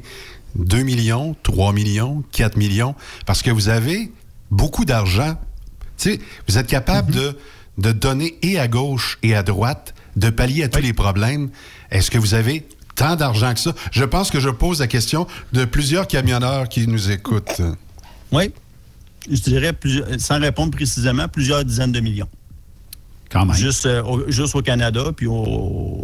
2 0.55 0.83
millions, 0.83 1.35
3 1.43 1.73
millions, 1.73 2.23
4 2.31 2.57
millions? 2.57 2.95
Parce 3.25 3.41
que 3.41 3.51
vous 3.51 3.69
avez 3.69 4.11
beaucoup 4.51 4.85
d'argent. 4.85 5.35
Tu 5.97 6.13
sais, 6.13 6.19
vous 6.47 6.57
êtes 6.57 6.67
capable 6.67 7.11
Mhm. 7.13 7.19
de, 7.19 7.37
de 7.79 7.91
donner 7.91 8.37
et 8.41 8.59
à 8.59 8.67
gauche 8.67 9.17
et 9.23 9.35
à 9.35 9.43
droite, 9.43 9.93
de 10.15 10.29
pallier 10.29 10.63
à 10.63 10.67
tous 10.69 10.81
les 10.81 10.93
problèmes. 10.93 11.49
Est-ce 11.91 12.11
que 12.11 12.17
vous 12.17 12.33
avez 12.33 12.67
tant 12.95 13.15
d'argent 13.15 13.53
que 13.53 13.59
ça? 13.59 13.73
Je 13.91 14.03
pense 14.03 14.29
que 14.29 14.39
je 14.39 14.49
pose 14.49 14.79
la 14.79 14.87
question 14.87 15.25
de 15.53 15.65
plusieurs 15.65 16.07
camionneurs 16.07 16.69
qui 16.69 16.87
nous 16.87 17.09
écoutent. 17.11 17.61
Oui. 18.31 18.51
Je 19.29 19.39
dirais, 19.39 19.71
sans 20.17 20.39
répondre 20.39 20.71
précisément, 20.71 21.27
plusieurs 21.29 21.63
dizaines 21.63 21.93
de 21.93 21.99
millions. 22.01 22.27
Quand 23.33 23.45
même. 23.45 23.55
Juste, 23.55 23.85
euh, 23.87 24.01
au, 24.03 24.29
juste 24.31 24.55
au 24.55 24.61
Canada, 24.61 25.05
puis 25.15 25.27
au- 25.27 26.03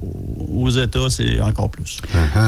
aux 0.51 0.69
États, 0.71 1.09
c'est 1.09 1.39
encore 1.39 1.69
plus. 1.69 2.01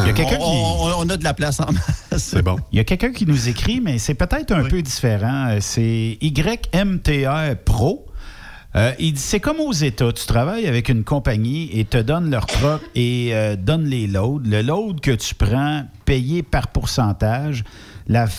Il 0.04 0.08
y 0.08 0.10
a 0.10 0.14
quelqu'un 0.14 0.38
on, 0.42 0.52
qui- 0.52 0.96
on- 0.98 1.00
on 1.06 1.10
a 1.10 1.16
de 1.18 1.24
la 1.24 1.34
place 1.34 1.60
en 1.60 1.72
masse. 1.72 2.04
C'est 2.18 2.42
bon. 2.42 2.58
Il 2.72 2.78
y 2.78 2.80
a 2.82 2.84
quelqu'un 2.84 3.12
qui 3.14 3.26
nous 3.28 3.48
écrit, 3.48 3.80
mais 3.80 4.00
c'est 4.00 4.16
peut-être 4.16 4.52
un 4.52 4.64
peu 4.68 4.82
différent. 4.82 5.50
Euh, 5.52 5.58
C'est 5.62 6.18
YMTR 6.22 7.56
Pro. 7.64 8.06
Euh, 8.76 8.94
il 9.00 9.14
dit 9.14 9.20
c'est 9.20 9.42
comme 9.42 9.60
aux 9.60 9.74
États, 9.74 10.14
tu 10.14 10.26
travailles 10.26 10.66
avec 10.66 10.88
une 10.88 11.04
compagnie 11.04 11.70
et 11.78 11.84
te 11.84 11.98
donne 11.98 12.32
leur 12.32 12.46
truck 12.46 12.82
et 12.96 13.32
euh, 13.34 13.58
donne 13.58 13.84
les 13.86 14.08
loads. 14.08 14.42
Le 14.46 14.62
load 14.62 15.02
que 15.02 15.12
tu 15.12 15.36
prends, 15.36 15.84
payé 16.06 16.42
par 16.42 16.70
pourcentage. 16.70 17.64
La 18.08 18.28
f- 18.28 18.32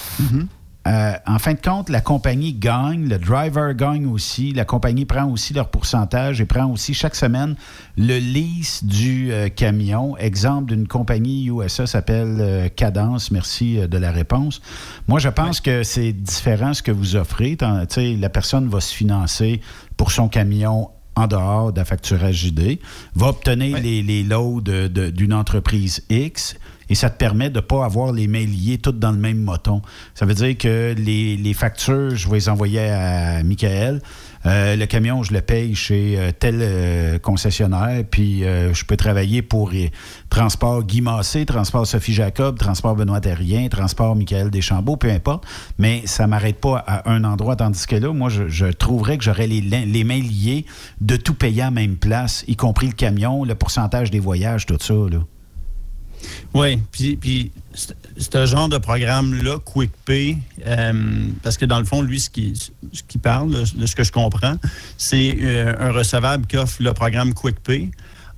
euh, 0.88 1.12
en 1.26 1.38
fin 1.38 1.54
de 1.54 1.60
compte, 1.60 1.88
la 1.90 2.00
compagnie 2.00 2.54
gagne, 2.54 3.08
le 3.08 3.16
driver 3.18 3.72
gagne 3.74 4.06
aussi, 4.06 4.52
la 4.52 4.64
compagnie 4.64 5.04
prend 5.04 5.26
aussi 5.30 5.54
leur 5.54 5.68
pourcentage 5.68 6.40
et 6.40 6.44
prend 6.44 6.66
aussi 6.66 6.92
chaque 6.92 7.14
semaine 7.14 7.54
le 7.96 8.18
lease 8.18 8.82
du 8.82 9.30
euh, 9.32 9.48
camion. 9.48 10.16
Exemple 10.16 10.74
d'une 10.74 10.88
compagnie 10.88 11.46
USA 11.46 11.86
s'appelle 11.86 12.36
euh, 12.40 12.68
Cadence. 12.68 13.30
Merci 13.30 13.78
de 13.86 13.98
la 13.98 14.10
réponse. 14.10 14.60
Moi, 15.06 15.20
je 15.20 15.28
pense 15.28 15.60
que 15.60 15.84
c'est 15.84 16.12
différent 16.12 16.74
ce 16.74 16.82
que 16.82 16.90
vous 16.92 17.14
offrez. 17.14 17.56
Tant- 17.56 17.84
La 17.96 18.28
personne 18.28 18.68
va 18.68 18.80
se 18.80 18.92
financer 18.92 19.60
pour 19.96 20.10
son 20.10 20.28
camion 20.28 20.88
en 21.14 21.26
dehors 21.26 21.72
de 21.74 21.78
la 21.78 21.84
facturage 21.84 22.36
JD, 22.46 22.78
va 23.14 23.28
obtenir 23.28 23.78
les, 23.78 24.02
les 24.02 24.22
de- 24.24 25.10
d'une 25.10 25.34
entreprise 25.34 26.02
X 26.08 26.56
et 26.92 26.94
ça 26.94 27.08
te 27.08 27.16
permet 27.16 27.48
de 27.48 27.56
ne 27.56 27.60
pas 27.62 27.86
avoir 27.86 28.12
les 28.12 28.28
mains 28.28 28.44
liées 28.44 28.76
toutes 28.76 28.98
dans 28.98 29.12
le 29.12 29.16
même 29.16 29.38
moton. 29.38 29.80
Ça 30.14 30.26
veut 30.26 30.34
dire 30.34 30.58
que 30.58 30.94
les, 30.94 31.54
factures, 31.54 32.14
je 32.14 32.28
vais 32.28 32.34
les 32.34 32.48
envoyer 32.50 32.80
à 32.80 33.42
Michael. 33.42 34.02
Euh, 34.44 34.76
le 34.76 34.84
camion, 34.84 35.22
je 35.22 35.32
le 35.32 35.40
paye 35.40 35.74
chez 35.74 36.16
euh, 36.18 36.32
tel 36.38 36.58
euh, 36.60 37.18
concessionnaire, 37.18 38.04
puis 38.10 38.40
je 38.42 38.84
peux 38.84 38.98
travailler 38.98 39.40
pour 39.40 39.72
Transport 40.28 40.82
Guy 40.82 41.00
Massé, 41.00 41.46
Transport 41.46 41.86
Sophie 41.86 42.12
Jacob, 42.12 42.58
Transport 42.58 42.94
Benoît 42.94 43.22
Terrien, 43.22 43.68
Transport 43.70 44.14
Michael 44.14 44.50
Deschambault, 44.50 44.98
peu 44.98 45.10
importe. 45.10 45.46
Mais 45.78 46.02
ça 46.04 46.24
ne 46.24 46.28
m'arrête 46.28 46.60
pas 46.60 46.84
à 46.86 47.10
un 47.10 47.24
endroit, 47.24 47.56
tandis 47.56 47.86
que 47.86 47.96
là, 47.96 48.12
moi, 48.12 48.28
je, 48.28 48.66
trouverais 48.66 49.16
que 49.16 49.24
j'aurais 49.24 49.46
les, 49.46 49.62
les 49.62 50.04
mains 50.04 50.20
liées 50.20 50.66
de 51.00 51.16
tout 51.16 51.32
payer 51.32 51.62
à 51.62 51.70
même 51.70 51.96
place, 51.96 52.44
y 52.48 52.56
compris 52.56 52.88
le 52.88 52.92
camion, 52.92 53.44
le 53.44 53.54
pourcentage 53.54 54.10
des 54.10 54.20
voyages, 54.20 54.66
tout 54.66 54.76
ça. 54.78 54.92
Là. 54.92 55.20
Oui, 56.54 56.78
puis, 56.90 57.16
puis 57.16 57.50
un 58.34 58.46
genre 58.46 58.68
de 58.68 58.78
programme-là, 58.78 59.58
QuickPay, 59.64 60.38
euh, 60.66 60.92
parce 61.42 61.56
que 61.56 61.64
dans 61.64 61.78
le 61.78 61.84
fond, 61.84 62.02
lui, 62.02 62.20
ce 62.20 62.30
qui, 62.30 62.54
ce 62.92 63.02
qui 63.02 63.18
parle, 63.18 63.50
de 63.74 63.86
ce 63.86 63.96
que 63.96 64.04
je 64.04 64.12
comprends, 64.12 64.56
c'est 64.98 65.36
euh, 65.40 65.74
un 65.78 65.92
recevable 65.92 66.46
qui 66.46 66.56
offre 66.56 66.82
le 66.82 66.92
programme 66.92 67.34
QuickPay, 67.34 67.90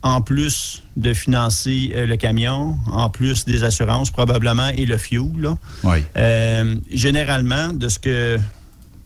en 0.04 0.20
plus 0.20 0.82
de 0.96 1.14
financer 1.14 1.92
euh, 1.94 2.06
le 2.06 2.16
camion, 2.16 2.76
en 2.92 3.08
plus 3.08 3.46
des 3.46 3.64
assurances 3.64 4.10
probablement 4.10 4.68
et 4.68 4.84
le 4.84 4.98
fuel. 4.98 5.30
là. 5.38 5.56
Oui. 5.82 6.04
Euh, 6.16 6.76
généralement, 6.90 7.72
de 7.72 7.88
ce 7.88 7.98
que, 7.98 8.38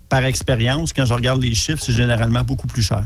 par 0.09 0.24
expérience, 0.24 0.93
quand 0.93 1.07
je 1.07 1.14
regarde 1.14 1.41
les 1.41 1.55
chiffres, 1.55 1.83
c'est 1.83 1.93
généralement 1.93 2.43
beaucoup 2.43 2.66
plus 2.66 2.83
cher. 2.83 3.05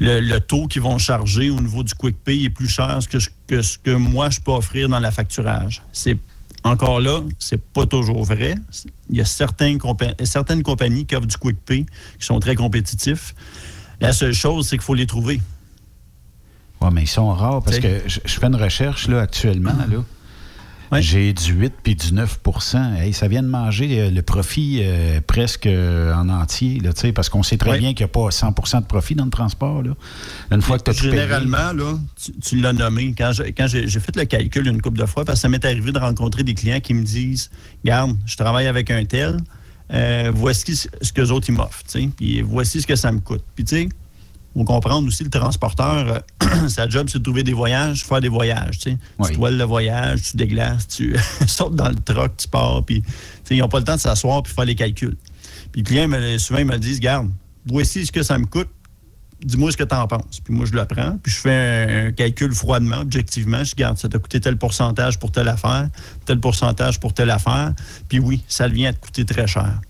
Le, 0.00 0.20
le 0.20 0.40
taux 0.40 0.66
qu'ils 0.66 0.82
vont 0.82 0.98
charger 0.98 1.50
au 1.50 1.60
niveau 1.60 1.82
du 1.84 1.94
Quick 1.94 2.16
Pay 2.24 2.44
est 2.44 2.50
plus 2.50 2.68
cher 2.68 2.98
que, 3.08 3.62
ce 3.62 3.78
que 3.78 3.90
moi 3.94 4.28
je 4.30 4.40
peux 4.40 4.50
offrir 4.52 4.88
dans 4.88 4.98
la 4.98 5.10
facturage. 5.12 5.82
C'est 5.92 6.18
encore 6.64 6.98
là, 7.00 7.20
c'est 7.38 7.62
pas 7.62 7.86
toujours 7.86 8.24
vrai. 8.24 8.56
Il 9.10 9.16
y 9.16 9.20
a 9.20 9.24
certaines, 9.24 9.76
compa- 9.78 10.14
certaines 10.24 10.62
compagnies 10.62 11.06
qui 11.06 11.14
offrent 11.14 11.26
du 11.26 11.36
Quick 11.36 11.58
Pay 11.64 11.86
qui 12.18 12.26
sont 12.26 12.40
très 12.40 12.56
compétitifs. 12.56 13.34
La 14.00 14.12
seule 14.12 14.32
chose, 14.34 14.66
c'est 14.66 14.76
qu'il 14.76 14.84
faut 14.84 14.94
les 14.94 15.06
trouver. 15.06 15.40
Oui, 16.80 16.88
mais 16.92 17.02
ils 17.02 17.06
sont 17.08 17.32
rares 17.32 17.62
parce 17.62 17.78
que 17.78 18.02
je, 18.06 18.18
je 18.24 18.32
fais 18.40 18.46
une 18.46 18.56
recherche 18.56 19.06
là, 19.08 19.20
actuellement. 19.20 19.72
Là. 19.88 20.02
J'ai 20.92 21.32
du 21.32 21.52
8 21.52 21.72
puis 21.82 21.94
du 21.96 22.12
9 22.14 22.40
hey, 22.98 23.12
Ça 23.12 23.28
vient 23.28 23.42
de 23.42 23.48
manger 23.48 24.00
euh, 24.00 24.10
le 24.10 24.22
profit 24.22 24.80
euh, 24.82 25.20
presque 25.26 25.66
euh, 25.66 26.14
en 26.14 26.28
entier, 26.28 26.80
là, 26.80 26.90
parce 27.14 27.28
qu'on 27.28 27.42
sait 27.42 27.56
très 27.56 27.72
Ouais. 27.72 27.78
bien 27.78 27.94
qu'il 27.94 28.04
n'y 28.04 28.10
a 28.10 28.12
pas 28.12 28.28
100% 28.28 28.82
de 28.82 28.86
profit 28.86 29.14
dans 29.14 29.24
le 29.24 29.30
transport. 29.30 29.82
Là. 29.82 29.94
Une 30.50 30.62
fois 30.62 30.78
que 30.78 30.84
tu 30.84 30.90
as 30.90 30.94
payé. 30.94 31.10
Généralement, 31.10 31.72
là, 31.72 31.98
tu, 32.22 32.32
tu 32.40 32.60
l'as 32.60 32.72
nommé. 32.72 33.14
Quand 33.16 33.32
j'ai 33.32 33.88
fait 34.00 34.16
le 34.16 34.24
calcul 34.24 34.66
une 34.66 34.80
couple 34.80 34.98
de 34.98 35.06
fois, 35.06 35.24
parce 35.24 35.38
que 35.38 35.42
ça 35.42 35.48
m'est 35.48 35.64
arrivé 35.64 35.90
de 35.92 35.98
rencontrer 35.98 36.44
des 36.44 36.54
clients 36.54 36.80
qui 36.80 36.94
me 36.94 37.02
disent 37.02 37.50
Garde, 37.84 38.16
je 38.26 38.36
travaille 38.36 38.66
avec 38.66 38.90
un 38.90 39.04
tel, 39.04 39.38
euh, 39.92 40.30
voici 40.34 40.76
ce 40.76 41.12
que 41.12 41.20
les 41.20 41.30
autres 41.30 41.48
ils 41.48 41.54
m'offrent, 41.54 41.82
puis 42.16 42.42
voici 42.42 42.80
ce 42.80 42.86
que 42.86 42.96
ça 42.96 43.10
me 43.12 43.20
coûte. 43.20 43.42
Puis, 43.54 43.64
tu 43.64 43.76
sais, 43.76 43.88
faut 44.54 44.64
comprendre 44.64 45.08
aussi, 45.08 45.24
le 45.24 45.30
transporteur, 45.30 46.22
euh, 46.42 46.68
sa 46.68 46.88
job, 46.88 47.08
c'est 47.10 47.18
de 47.18 47.22
trouver 47.24 47.42
des 47.42 47.52
voyages, 47.52 48.04
faire 48.04 48.20
des 48.20 48.28
voyages, 48.28 48.78
tu 48.78 48.96
toiles 49.34 49.56
le 49.58 49.64
voyage, 49.64 50.22
tu 50.22 50.36
déglaces, 50.36 50.86
tu 50.88 51.16
sautes 51.46 51.74
dans 51.74 51.88
le 51.88 51.96
truck, 51.96 52.36
tu 52.36 52.48
pars, 52.48 52.84
puis, 52.84 53.02
ils 53.50 53.58
n'ont 53.58 53.68
pas 53.68 53.78
le 53.78 53.84
temps 53.84 53.96
de 53.96 54.00
s'asseoir 54.00 54.42
puis 54.42 54.52
faire 54.52 54.64
les 54.64 54.74
calculs. 54.74 55.16
Puis, 55.72 55.82
le 55.82 55.86
client, 55.86 56.08
me- 56.08 56.38
souvent, 56.38 56.60
ils 56.60 56.66
me 56.66 56.78
disent 56.78 57.00
Garde, 57.00 57.30
voici 57.66 58.06
ce 58.06 58.12
que 58.12 58.22
ça 58.22 58.38
me 58.38 58.46
coûte, 58.46 58.68
dis-moi 59.44 59.70
ce 59.72 59.76
que 59.76 59.84
tu 59.84 59.94
en 59.94 60.06
penses. 60.06 60.40
Puis 60.42 60.54
moi, 60.54 60.64
je 60.66 60.72
le 60.72 60.84
prends, 60.86 61.18
puis 61.22 61.32
je 61.32 61.38
fais 61.38 61.50
un, 62.04 62.06
un 62.06 62.12
calcul 62.12 62.52
froidement, 62.54 62.98
objectivement. 63.00 63.62
Je 63.64 63.74
garde, 63.74 63.98
ça 63.98 64.08
t'a 64.08 64.18
coûté 64.18 64.40
tel 64.40 64.56
pourcentage 64.56 65.18
pour 65.18 65.32
telle 65.32 65.48
affaire, 65.48 65.88
tel 66.24 66.38
pourcentage 66.40 66.98
pour 67.00 67.12
telle 67.12 67.30
affaire. 67.30 67.72
Puis 68.08 68.20
oui, 68.20 68.42
ça 68.48 68.68
vient 68.68 68.90
à 68.90 68.92
te 68.92 69.00
coûter 69.04 69.24
très 69.26 69.46
cher. 69.46 69.80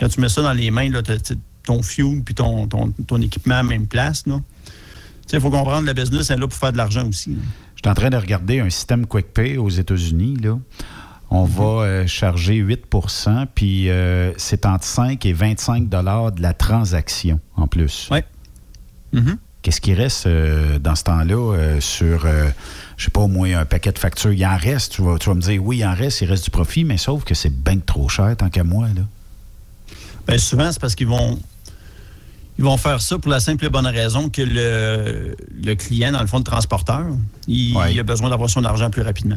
Quand 0.00 0.08
tu 0.08 0.20
mets 0.20 0.28
ça 0.28 0.42
dans 0.42 0.52
les 0.52 0.70
mains, 0.70 0.90
là, 0.90 1.02
ton 1.66 1.82
fuel 1.82 2.22
puis 2.24 2.34
ton, 2.34 2.66
ton, 2.66 2.90
ton 3.06 3.20
équipement 3.20 3.54
à 3.54 3.58
la 3.58 3.62
même 3.64 3.86
place, 3.86 4.26
là. 4.26 4.40
Tu 5.26 5.32
sais, 5.32 5.36
il 5.38 5.40
faut 5.40 5.50
comprendre, 5.50 5.86
le 5.86 5.92
business 5.92 6.30
est 6.30 6.36
là 6.36 6.46
pour 6.46 6.56
faire 6.56 6.72
de 6.72 6.76
l'argent 6.76 7.06
aussi. 7.08 7.36
Je 7.74 7.80
suis 7.82 7.90
en 7.90 7.94
train 7.94 8.10
de 8.10 8.16
regarder 8.16 8.60
un 8.60 8.70
système 8.70 9.06
QuickPay 9.06 9.56
aux 9.56 9.68
États-Unis. 9.68 10.36
Là. 10.40 10.56
On 11.30 11.44
va 11.44 11.64
euh, 11.64 12.06
charger 12.06 12.62
8% 12.62 13.46
puis 13.52 13.90
euh, 13.90 14.32
c'est 14.36 14.64
entre 14.66 14.84
5 14.84 15.26
et 15.26 15.32
25 15.32 15.88
dollars 15.88 16.30
de 16.30 16.42
la 16.42 16.54
transaction 16.54 17.40
en 17.56 17.66
plus. 17.66 18.08
Oui. 18.12 18.20
Qu'est-ce 19.62 19.80
qui 19.80 19.94
reste 19.94 20.26
euh, 20.26 20.78
dans 20.78 20.94
ce 20.94 21.02
temps-là 21.04 21.80
sur, 21.80 22.24
je 22.96 23.04
sais 23.04 23.10
pas, 23.10 23.22
au 23.22 23.28
moins 23.28 23.58
un 23.58 23.64
paquet 23.64 23.90
de 23.90 23.98
factures? 23.98 24.32
Il 24.32 24.46
en 24.46 24.56
reste, 24.56 24.92
tu 24.92 25.02
vas, 25.02 25.18
tu 25.18 25.28
vas 25.28 25.34
me 25.34 25.40
dire, 25.40 25.60
oui, 25.64 25.78
il 25.78 25.84
en 25.84 25.94
reste, 25.94 26.20
il 26.20 26.28
reste 26.28 26.44
du 26.44 26.50
profit, 26.50 26.84
mais 26.84 26.98
sauf 26.98 27.24
que 27.24 27.34
c'est 27.34 27.52
bien 27.52 27.78
trop 27.78 28.08
cher 28.08 28.36
tant 28.36 28.48
qu'à 28.48 28.62
moi. 28.62 28.86
Là. 28.94 29.02
Bien, 30.28 30.38
souvent, 30.38 30.70
c'est 30.70 30.80
parce 30.80 30.94
qu'ils 30.94 31.08
vont. 31.08 31.38
Ils 32.58 32.64
vont 32.64 32.76
faire 32.76 33.00
ça 33.00 33.18
pour 33.18 33.30
la 33.30 33.40
simple 33.40 33.66
et 33.66 33.68
bonne 33.68 33.86
raison 33.86 34.30
que 34.30 34.42
le, 34.42 35.36
le 35.62 35.74
client, 35.74 36.12
dans 36.12 36.20
le 36.20 36.26
fond, 36.26 36.38
le 36.38 36.44
transporteur, 36.44 37.04
il, 37.46 37.76
il 37.90 38.00
a 38.00 38.02
besoin 38.02 38.30
d'avoir 38.30 38.48
son 38.48 38.64
argent 38.64 38.88
plus 38.90 39.02
rapidement. 39.02 39.36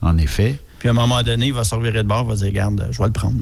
En 0.00 0.18
effet. 0.18 0.58
Puis 0.78 0.88
à 0.88 0.90
un 0.90 0.94
moment 0.94 1.22
donné, 1.22 1.46
il 1.46 1.52
va 1.54 1.62
se 1.62 1.74
revirer 1.76 2.02
de 2.02 2.08
bord, 2.08 2.24
il 2.24 2.30
va 2.30 2.34
dire 2.34 2.46
Regarde, 2.46 2.88
je 2.90 2.98
vais 2.98 3.06
le 3.06 3.12
prendre. 3.12 3.36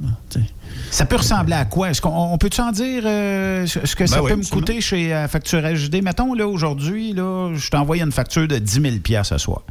Ça 0.90 1.06
peut 1.06 1.16
ressembler 1.16 1.54
à 1.54 1.64
quoi? 1.64 1.90
Est-ce 1.90 2.02
qu'on 2.02 2.10
on 2.10 2.36
peut-tu 2.36 2.60
en 2.60 2.70
dire 2.70 3.02
euh, 3.06 3.66
ce 3.66 3.96
que 3.96 4.06
ça 4.06 4.16
Ben 4.16 4.22
oui, 4.22 4.30
peut 4.32 4.36
me 4.36 4.44
coûter 4.44 4.82
chez 4.82 5.14
euh, 5.14 5.26
Facture 5.26 5.62
HD? 5.62 6.02
Mettons, 6.02 6.34
là, 6.34 6.46
aujourd'hui, 6.46 7.14
là, 7.14 7.54
je 7.54 7.70
t'envoie 7.70 7.96
une 7.96 8.12
facture 8.12 8.46
de 8.46 8.58
10 8.58 9.00
000 9.06 9.24
ce 9.24 9.38
soir. 9.38 9.62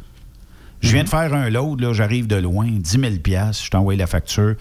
Je 0.80 0.92
viens 0.92 1.04
de 1.04 1.08
faire 1.08 1.32
un 1.32 1.48
load, 1.48 1.80
là, 1.80 1.92
j'arrive 1.92 2.26
de 2.26 2.36
loin, 2.36 2.66
10 2.66 2.90
000 2.90 3.04
je 3.12 3.70
t'envoie 3.70 3.94
la 3.94 4.08
facture. 4.08 4.56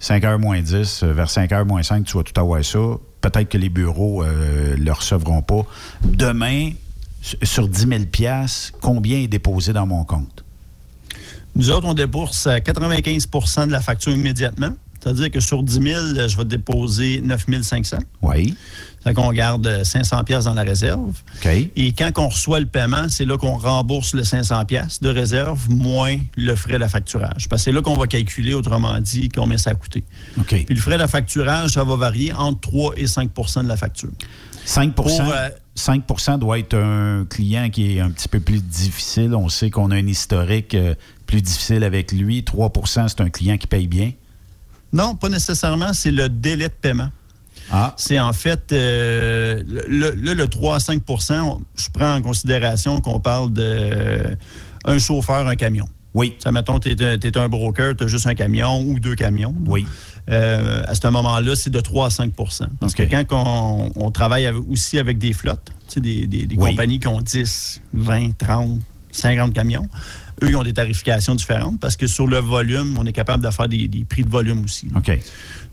5h 0.00 0.38
moins 0.38 0.60
10, 0.60 1.02
euh, 1.02 1.12
vers 1.12 1.28
5h 1.28 1.64
moins 1.64 1.82
5, 1.82 2.04
tu 2.04 2.16
vas 2.16 2.22
tout 2.22 2.38
avoir 2.40 2.64
ça. 2.64 2.78
Peut-être 3.24 3.48
que 3.48 3.56
les 3.56 3.70
bureaux 3.70 4.22
ne 4.22 4.76
le 4.76 4.92
recevront 4.92 5.40
pas. 5.40 5.64
Demain, 6.04 6.72
sur 7.42 7.68
10 7.68 7.86
000 7.88 8.02
combien 8.82 9.18
est 9.20 9.28
déposé 9.28 9.72
dans 9.72 9.86
mon 9.86 10.04
compte? 10.04 10.44
Nous 11.56 11.70
autres, 11.70 11.86
on 11.86 11.94
débourse 11.94 12.46
à 12.46 12.58
95% 12.58 13.68
de 13.68 13.72
la 13.72 13.80
facture 13.80 14.12
immédiatement. 14.12 14.74
C'est-à-dire 15.04 15.30
que 15.30 15.40
sur 15.40 15.62
10 15.62 15.72
000, 15.82 16.28
je 16.28 16.36
vais 16.36 16.46
déposer 16.46 17.20
9 17.22 17.44
500. 17.62 17.98
Oui. 18.22 18.54
Fait 19.02 19.12
qu'on 19.12 19.32
garde 19.32 19.66
euh, 19.66 19.84
500 19.84 20.24
pièces 20.24 20.44
dans 20.44 20.54
la 20.54 20.62
réserve. 20.62 21.12
OK. 21.36 21.46
Et 21.76 21.92
quand 21.92 22.10
on 22.16 22.28
reçoit 22.28 22.58
le 22.58 22.64
paiement, 22.64 23.10
c'est 23.10 23.26
là 23.26 23.36
qu'on 23.36 23.58
rembourse 23.58 24.14
le 24.14 24.24
500 24.24 24.64
pièces 24.64 25.02
de 25.02 25.10
réserve 25.10 25.68
moins 25.68 26.16
le 26.38 26.56
frais 26.56 26.78
de 26.78 26.86
facturage. 26.86 27.50
Parce 27.50 27.60
que 27.60 27.64
c'est 27.64 27.72
là 27.72 27.82
qu'on 27.82 27.96
va 27.96 28.06
calculer, 28.06 28.54
autrement 28.54 28.98
dit, 28.98 29.28
combien 29.28 29.58
ça 29.58 29.70
a 29.70 29.74
coûté. 29.74 30.04
OK. 30.38 30.64
Puis 30.64 30.74
le 30.74 30.80
frais 30.80 30.96
de 30.96 31.06
facturage, 31.06 31.72
ça 31.72 31.84
va 31.84 31.96
varier 31.96 32.32
entre 32.32 32.60
3 32.60 32.94
et 32.96 33.04
5% 33.04 33.64
de 33.64 33.68
la 33.68 33.76
facture. 33.76 34.08
5 34.64 34.94
Pour, 34.94 35.10
euh, 35.10 35.48
5% 35.76 36.38
doit 36.38 36.58
être 36.58 36.74
un 36.78 37.26
client 37.28 37.68
qui 37.68 37.96
est 37.96 38.00
un 38.00 38.10
petit 38.10 38.28
peu 38.28 38.40
plus 38.40 38.62
difficile. 38.62 39.34
On 39.34 39.50
sait 39.50 39.68
qu'on 39.68 39.90
a 39.90 39.96
un 39.96 40.06
historique 40.06 40.74
euh, 40.74 40.94
plus 41.26 41.42
difficile 41.42 41.84
avec 41.84 42.10
lui. 42.10 42.40
3% 42.40 43.08
c'est 43.08 43.20
un 43.20 43.28
client 43.28 43.58
qui 43.58 43.66
paye 43.66 43.86
bien. 43.86 44.12
Non, 44.94 45.14
pas 45.16 45.28
nécessairement. 45.28 45.92
C'est 45.92 46.10
le 46.12 46.28
délai 46.30 46.68
de 46.68 46.74
paiement. 46.80 47.10
Ah. 47.70 47.94
C'est 47.96 48.18
en 48.20 48.32
fait, 48.32 48.72
euh, 48.72 49.62
le, 49.88 50.10
le- 50.12 50.34
le 50.34 50.48
3 50.48 50.76
à 50.76 50.80
5 50.80 51.02
on- 51.08 51.60
je 51.76 51.88
prends 51.92 52.14
en 52.14 52.22
considération 52.22 53.00
qu'on 53.00 53.20
parle 53.20 53.52
de 53.52 53.62
euh, 53.64 54.34
un 54.84 54.98
chauffeur, 54.98 55.46
un 55.48 55.56
camion. 55.56 55.86
Oui. 56.14 56.36
Ça, 56.38 56.52
mettons, 56.52 56.78
tu 56.78 56.90
es, 56.90 57.36
un 57.38 57.48
broker, 57.48 57.96
tu 57.96 58.04
as 58.04 58.06
juste 58.06 58.26
un 58.28 58.34
camion 58.34 58.82
ou 58.82 59.00
deux 59.00 59.16
camions. 59.16 59.54
Oui. 59.66 59.84
Euh, 60.30 60.82
à 60.86 60.94
ce 60.94 61.06
moment-là, 61.08 61.56
c'est 61.56 61.70
de 61.70 61.80
3 61.80 62.06
à 62.06 62.08
5% 62.10 62.66
Parce 62.80 62.94
que 62.94 63.02
quand 63.02 63.24
on, 63.32 63.90
on 63.96 64.10
travaille 64.12 64.46
avec- 64.46 64.62
aussi 64.70 64.98
avec 64.98 65.18
des 65.18 65.32
flottes, 65.32 65.72
tu 65.88 65.94
sais, 65.94 66.00
des, 66.00 66.26
des- 66.28 66.46
des 66.46 66.56
Oui. 66.56 66.70
compagnies 66.70 67.00
qui 67.00 67.08
ont 67.08 67.20
10, 67.20 67.80
20, 67.94 68.36
30, 68.38 68.78
50 69.10 69.52
camions, 69.54 69.88
eux, 70.44 70.50
ils 70.50 70.56
ont 70.56 70.62
des 70.62 70.72
tarifications 70.72 71.34
différentes 71.34 71.80
parce 71.80 71.96
que 71.96 72.06
sur 72.06 72.26
le 72.26 72.38
volume, 72.38 72.96
on 72.98 73.06
est 73.06 73.12
capable 73.12 73.44
de 73.44 73.50
faire 73.50 73.68
des, 73.68 73.88
des 73.88 74.04
prix 74.04 74.22
de 74.24 74.30
volume 74.30 74.64
aussi. 74.64 74.88
OK. 74.94 75.18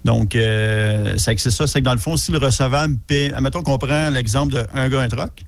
Donc, 0.04 0.36
euh, 0.36 1.16
c'est 1.18 1.36
que 1.36 1.42
c'est 1.42 1.52
ça. 1.52 1.68
C'est 1.68 1.80
que 1.80 1.86
dans 1.86 1.94
le 1.94 2.00
fond, 2.00 2.18
si 2.18 2.32
le 2.32 2.40
recevable 2.40 2.98
paie, 3.06 3.32
admettons 3.34 3.62
qu'on 3.62 3.78
prend 3.78 4.10
l'exemple 4.10 4.54
d'un 4.54 4.90
gars, 4.90 5.02
un 5.02 5.08
troc, 5.08 5.44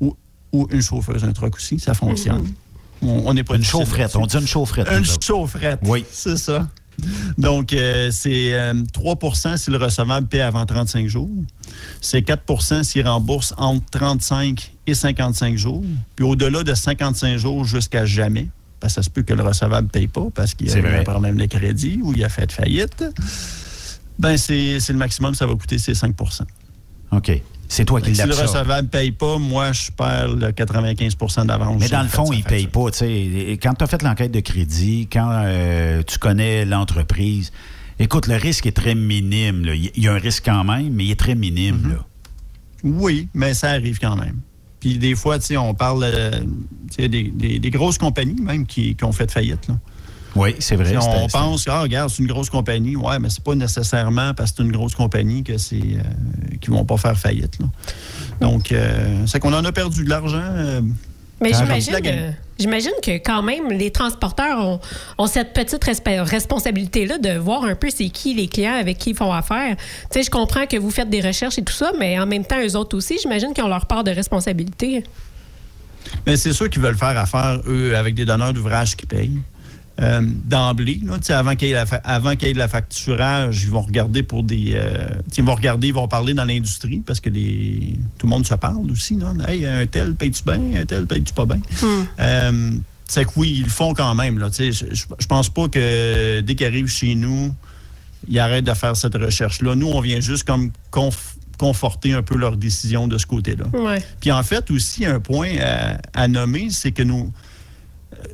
ou, 0.00 0.16
ou 0.52 0.66
une 0.70 0.82
chauffeuse, 0.82 1.24
un 1.24 1.32
troc 1.32 1.56
aussi, 1.56 1.78
ça 1.78 1.94
fonctionne. 1.94 2.46
On 3.02 3.22
on 3.26 3.34
n'est 3.34 3.44
pas 3.44 3.56
Une 3.56 3.64
chaufferette. 3.64 4.14
On 4.14 4.26
dit 4.26 4.36
une 4.36 4.46
chaufferette. 4.46 4.88
Une 4.90 5.04
chaufferette. 5.04 5.80
Oui. 5.84 6.04
C'est 6.10 6.36
ça. 6.36 6.68
Donc, 7.38 7.72
euh, 7.72 8.10
c'est 8.10 8.54
euh, 8.54 8.74
3% 8.74 9.56
si 9.56 9.70
le 9.70 9.76
recevable 9.76 10.26
paie 10.26 10.40
avant 10.40 10.64
35 10.66 11.08
jours. 11.08 11.30
C'est 12.00 12.20
4% 12.20 12.82
s'il 12.84 13.06
rembourse 13.06 13.54
entre 13.56 13.84
35 13.90 14.72
et 14.86 14.94
55 14.94 15.56
jours. 15.56 15.82
Puis 16.16 16.24
au-delà 16.24 16.62
de 16.62 16.74
55 16.74 17.38
jours 17.38 17.64
jusqu'à 17.64 18.04
jamais, 18.04 18.48
parce 18.80 18.94
que 18.94 19.00
ça 19.00 19.02
se 19.02 19.10
peut 19.10 19.22
que 19.22 19.34
le 19.34 19.42
recevable 19.42 19.86
ne 19.86 19.90
paye 19.90 20.08
pas 20.08 20.26
parce 20.34 20.54
qu'il 20.54 20.68
y 20.68 20.72
a 20.72 20.78
eu 20.78 21.00
un 21.00 21.04
problème 21.04 21.36
de 21.36 21.46
crédit 21.46 22.00
ou 22.02 22.12
il 22.12 22.24
a 22.24 22.28
fait 22.28 22.50
faillite. 22.50 23.04
Ben, 24.18 24.36
c'est 24.36 24.78
le 24.88 24.94
maximum 24.94 25.34
ça 25.34 25.46
va 25.46 25.54
coûter, 25.54 25.78
c'est 25.78 25.92
5% 25.92 26.42
OK. 27.12 27.42
C'est 27.72 27.86
toi 27.86 28.02
qui 28.02 28.14
Si 28.14 28.20
le 28.20 28.28
l'absorbes. 28.28 28.48
recevable 28.50 28.82
ne 28.82 28.88
paye 28.88 29.12
pas, 29.12 29.38
moi, 29.38 29.72
je 29.72 29.90
perds 29.92 30.28
le 30.36 30.52
95% 30.52 31.46
d'avance. 31.46 31.80
Mais 31.80 31.88
dans 31.88 32.02
le 32.02 32.08
fond, 32.08 32.30
il 32.30 32.40
ne 32.40 32.44
paye 32.44 32.66
pas. 32.66 32.80
Quand 33.62 33.74
tu 33.74 33.84
as 33.84 33.86
fait 33.86 34.02
l'enquête 34.02 34.30
de 34.30 34.40
crédit, 34.40 35.08
quand 35.10 35.30
euh, 35.30 36.02
tu 36.06 36.18
connais 36.18 36.66
l'entreprise, 36.66 37.50
écoute, 37.98 38.26
le 38.26 38.36
risque 38.36 38.66
est 38.66 38.76
très 38.76 38.94
minime. 38.94 39.64
là. 39.64 39.74
Il 39.74 39.90
y 39.96 40.06
a 40.06 40.12
un 40.12 40.18
risque 40.18 40.42
quand 40.44 40.64
même, 40.64 40.90
mais 40.92 41.04
il 41.06 41.10
est 41.12 41.18
très 41.18 41.34
minime. 41.34 41.80
Mhm. 41.82 41.90
là. 41.92 41.96
Oui, 42.84 43.28
mais 43.32 43.54
ça 43.54 43.70
arrive 43.70 43.98
quand 43.98 44.16
même. 44.16 44.40
Puis 44.80 44.98
des 44.98 45.14
fois, 45.14 45.38
tu 45.38 45.46
sais, 45.46 45.56
on 45.56 45.72
parle 45.72 46.02
euh, 46.04 46.30
des- 46.98 47.58
des 47.58 47.70
grosses 47.70 47.96
compagnies 47.98 48.40
même 48.42 48.66
qui, 48.66 48.94
qui 48.96 49.04
ont 49.04 49.12
fait 49.12 49.30
faillite. 49.30 49.68
là. 49.68 49.78
Oui, 50.34 50.54
c'est 50.60 50.76
vrai. 50.76 50.86
C'était- 50.86 50.98
on 50.98 51.28
pense, 51.28 51.66
ah, 51.68 51.82
regarde, 51.82 52.08
c'est 52.10 52.22
une 52.22 52.28
grosse 52.28 52.48
compagnie. 52.50 52.96
Ouais, 52.96 53.18
mais 53.18 53.28
c'est 53.30 53.42
pas 53.44 53.54
nécessairement 53.54 54.32
parce 54.34 54.50
que 54.52 54.56
c'est 54.58 54.62
une 54.62 54.72
grosse 54.72 54.94
compagnie 54.94 55.42
que 55.42 55.58
c'est 55.58 55.76
euh, 55.76 56.56
qu'ils 56.60 56.72
vont 56.72 56.84
pas 56.84 56.96
faire 56.96 57.18
faillite. 57.18 57.58
là. 57.60 57.66
Donc, 58.40 58.72
euh, 58.72 59.24
c'est 59.26 59.38
qu'on 59.40 59.52
en 59.52 59.64
a 59.64 59.72
perdu 59.72 60.04
de 60.04 60.08
l'argent. 60.10 60.40
euh, 60.42 60.80
Mais 61.40 61.50
j'imagine, 61.52 62.34
j'imagine 62.58 62.92
que 63.02 63.10
quand 63.18 63.42
même, 63.42 63.70
les 63.72 63.90
transporteurs 63.90 64.58
ont, 64.64 64.80
ont 65.18 65.26
cette 65.26 65.52
petite 65.52 65.84
responsabilité-là 65.84 67.18
de 67.18 67.36
voir 67.38 67.64
un 67.64 67.74
peu 67.74 67.88
c'est 67.94 68.08
qui 68.08 68.32
les 68.34 68.46
clients 68.48 68.74
avec 68.80 68.96
qui 68.98 69.10
ils 69.10 69.16
font 69.16 69.32
affaire. 69.32 69.76
Tu 69.76 69.84
sais, 70.12 70.22
je 70.22 70.30
comprends 70.30 70.66
que 70.66 70.76
vous 70.76 70.90
faites 70.90 71.10
des 71.10 71.20
recherches 71.20 71.58
et 71.58 71.62
tout 71.64 71.72
ça, 71.74 71.92
mais 71.98 72.18
en 72.18 72.26
même 72.26 72.44
temps, 72.44 72.60
eux 72.64 72.76
autres 72.76 72.96
aussi, 72.96 73.18
j'imagine 73.20 73.52
qu'ils 73.52 73.64
ont 73.64 73.68
leur 73.68 73.86
part 73.86 74.04
de 74.04 74.12
responsabilité. 74.12 75.04
Mais 76.26 76.36
c'est 76.36 76.52
sûr 76.52 76.70
qu'ils 76.70 76.82
veulent 76.82 76.96
faire 76.96 77.18
affaire, 77.18 77.60
eux, 77.66 77.96
avec 77.96 78.14
des 78.14 78.24
donneurs 78.24 78.52
d'ouvrages 78.52 78.96
qui 78.96 79.06
payent. 79.06 79.40
Euh, 80.00 80.22
D'emblée, 80.46 81.00
avant 81.28 81.54
qu'il 81.54 81.68
y, 81.68 81.72
ait 81.72 82.50
y 82.50 82.52
de 82.54 82.58
la 82.58 82.68
facturage, 82.68 83.62
ils 83.62 83.70
vont 83.70 83.82
regarder 83.82 84.22
pour 84.22 84.42
des. 84.42 84.72
euh, 84.74 85.06
ils 85.36 85.44
vont 85.44 85.54
regarder, 85.54 85.88
ils 85.88 85.94
vont 85.94 86.08
parler 86.08 86.32
dans 86.32 86.46
l'industrie 86.46 87.02
parce 87.06 87.20
que 87.20 87.28
les, 87.28 87.96
tout 88.18 88.26
le 88.26 88.30
monde 88.30 88.46
se 88.46 88.54
parle 88.54 88.90
aussi. 88.90 89.16
Là. 89.16 89.32
Hey, 89.46 89.66
un 89.66 89.86
tel, 89.86 90.14
paye-tu 90.14 90.44
bien? 90.44 90.80
Un 90.80 90.86
tel, 90.86 91.06
paye-tu 91.06 91.34
pas 91.34 91.44
bien? 91.44 91.60
Euh, 92.20 92.70
c'est 93.06 93.26
que 93.26 93.30
oui, 93.36 93.56
ils 93.58 93.64
le 93.64 93.68
font 93.68 93.92
quand 93.92 94.14
même. 94.14 94.38
Là, 94.38 94.48
je, 94.50 95.26
pense 95.28 95.50
pas 95.50 95.68
que 95.68 96.40
dès 96.40 96.54
qu'ils 96.54 96.66
arrivent 96.66 96.88
chez 96.88 97.14
nous, 97.14 97.54
ils 98.28 98.38
arrêtent 98.38 98.64
de 98.64 98.74
faire 98.74 98.96
cette 98.96 99.14
recherche-là. 99.16 99.74
Nous, 99.74 99.88
on 99.88 100.00
vient 100.00 100.20
juste 100.20 100.44
comme 100.44 100.70
conf- 100.90 101.34
conforter 101.58 102.14
un 102.14 102.22
peu 102.22 102.36
leur 102.36 102.56
décision 102.56 103.08
de 103.08 103.18
ce 103.18 103.26
côté-là. 103.26 103.66
Ouais. 103.78 104.02
Puis 104.20 104.32
en 104.32 104.42
fait, 104.42 104.70
aussi, 104.70 105.04
un 105.04 105.20
point 105.20 105.50
à, 105.60 105.98
à 106.14 106.28
nommer, 106.28 106.68
c'est 106.70 106.92
que 106.92 107.02
nos, 107.02 107.30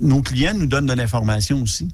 nos 0.00 0.22
clients 0.22 0.54
nous 0.54 0.66
donnent 0.66 0.86
de 0.86 0.92
l'information 0.92 1.62
aussi. 1.62 1.88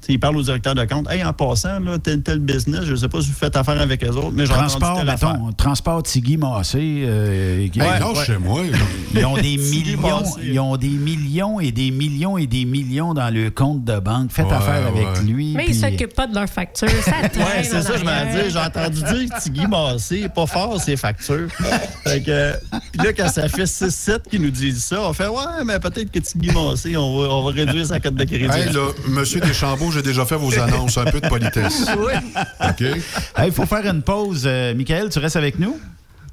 T'sais, 0.00 0.14
ils 0.14 0.18
parlent 0.18 0.36
au 0.38 0.42
directeur 0.42 0.74
de 0.74 0.84
compte. 0.84 1.10
Hey, 1.10 1.22
en 1.22 1.32
passant, 1.32 1.78
là, 1.80 1.98
tel, 1.98 2.22
tel 2.22 2.38
business, 2.38 2.84
je 2.84 2.92
ne 2.92 2.96
sais 2.96 3.08
pas 3.08 3.20
si 3.20 3.28
vous 3.28 3.34
faites 3.34 3.54
affaire 3.56 3.80
avec 3.80 4.02
eux 4.02 4.08
autres, 4.08 4.32
mais 4.32 4.46
j'ai 4.46 4.52
entendu 4.52 4.68
Transport, 4.78 5.04
mettons, 5.04 5.52
transport 5.52 6.02
Tigui 6.02 6.36
Massé. 6.38 7.02
euh, 7.04 7.66
chez 8.24 8.38
moi. 8.38 8.62
Ils 9.14 9.24
ont 9.26 9.34
des 9.34 9.56
millions, 9.56 10.22
ils 10.42 10.60
ont 10.60 10.76
des 10.76 10.88
millions 10.88 11.60
et 11.60 11.72
des 11.72 11.90
millions 11.90 12.38
et 12.38 12.46
des 12.46 12.64
millions 12.64 13.12
dans 13.12 13.32
le 13.32 13.50
compte 13.50 13.84
de 13.84 13.98
banque. 13.98 14.30
Faites 14.30 14.46
Ouais, 14.46 14.52
affaire 14.52 14.86
avec 14.86 15.22
lui. 15.26 15.54
Mais 15.56 15.66
ils 15.68 15.74
s'occupent 15.74 16.14
pas 16.14 16.26
de 16.28 16.34
leurs 16.34 16.48
factures. 16.48 16.88
Ça 17.04 17.10
Ouais, 17.22 17.62
c'est 17.64 17.82
ça, 17.82 17.96
je 17.96 18.04
m'en 18.04 18.24
dis. 18.32 18.50
J'ai 18.50 18.58
entendu 18.58 19.02
dire 19.02 19.34
que 19.34 19.42
Tigui 19.42 19.66
Massé, 19.66 20.28
pas 20.28 20.46
fort, 20.46 20.80
ses 20.80 20.96
factures. 20.96 21.48
fait 22.04 22.22
que, 22.22 22.30
euh, 22.30 22.52
puis 22.92 23.04
là, 23.04 23.12
quand 23.12 23.28
ça 23.28 23.48
fait 23.48 23.64
6-7 23.64 24.20
qui 24.30 24.38
nous 24.38 24.50
disent 24.50 24.84
ça, 24.84 25.02
on 25.02 25.12
fait 25.12 25.26
Ouais, 25.26 25.64
mais 25.64 25.78
peut-être 25.80 26.10
que 26.10 26.20
Tigui 26.20 26.52
Massé, 26.52 26.96
on 26.96 27.20
va, 27.20 27.28
on 27.34 27.42
va 27.44 27.50
réduire 27.50 27.86
sa 27.86 27.98
cote 28.00 28.14
de 28.14 28.24
crédit. 28.24 28.44
Hey, 28.44 28.72
là, 28.72 28.88
Monsieur 29.08 29.40
Deschambault, 29.40 29.90
j'ai 30.00 30.08
déjà 30.08 30.24
fait 30.24 30.36
vos 30.36 30.58
annonces. 30.58 30.96
Un 30.96 31.04
peu 31.04 31.20
de 31.20 31.28
politesse. 31.28 31.86
Oui. 31.98 32.14
OK? 32.60 33.02
Il 33.44 33.52
faut 33.52 33.66
faire 33.66 33.86
une 33.86 34.02
pause. 34.02 34.44
Euh, 34.46 34.74
Michael, 34.74 35.10
tu 35.10 35.18
restes 35.18 35.36
avec 35.36 35.58
nous? 35.58 35.78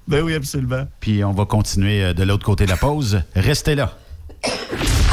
Ben 0.08 0.22
oui, 0.24 0.34
absolument. 0.36 0.88
Puis 1.02 1.24
on 1.24 1.34
va 1.34 1.46
continuer 1.46 2.04
euh, 2.04 2.14
de 2.14 2.24
l'autre 2.24 2.46
côté 2.46 2.66
de 2.66 2.70
la 2.70 2.78
pause. 2.78 3.22
Restez 3.36 3.76
là. 3.76 3.98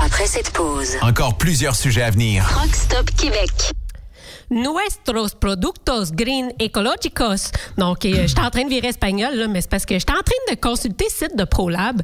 Après 0.05 0.27
cette 0.27 0.51
pause, 0.51 0.91
Encore 1.03 1.37
plusieurs 1.37 1.75
sujets 1.75 2.03
à 2.03 2.11
venir. 2.11 2.47
Truck 2.49 2.75
Stop 2.75 3.11
Québec. 3.17 3.51
Nuestros 4.51 5.35
productos 5.35 6.13
green 6.13 6.53
ecológicos. 6.59 7.51
Donc, 7.79 8.05
euh, 8.05 8.27
j'étais 8.27 8.41
en 8.41 8.51
train 8.51 8.65
de 8.65 8.69
virer 8.69 8.89
espagnol, 8.89 9.35
là, 9.35 9.49
mais 9.49 9.61
c'est 9.61 9.71
parce 9.71 9.87
que 9.87 9.99
j'étais 9.99 10.13
en 10.13 10.23
train 10.23 10.55
de 10.55 10.61
consulter 10.61 11.07
le 11.09 11.27
site 11.29 11.37
de 11.37 11.45
ProLab. 11.45 12.03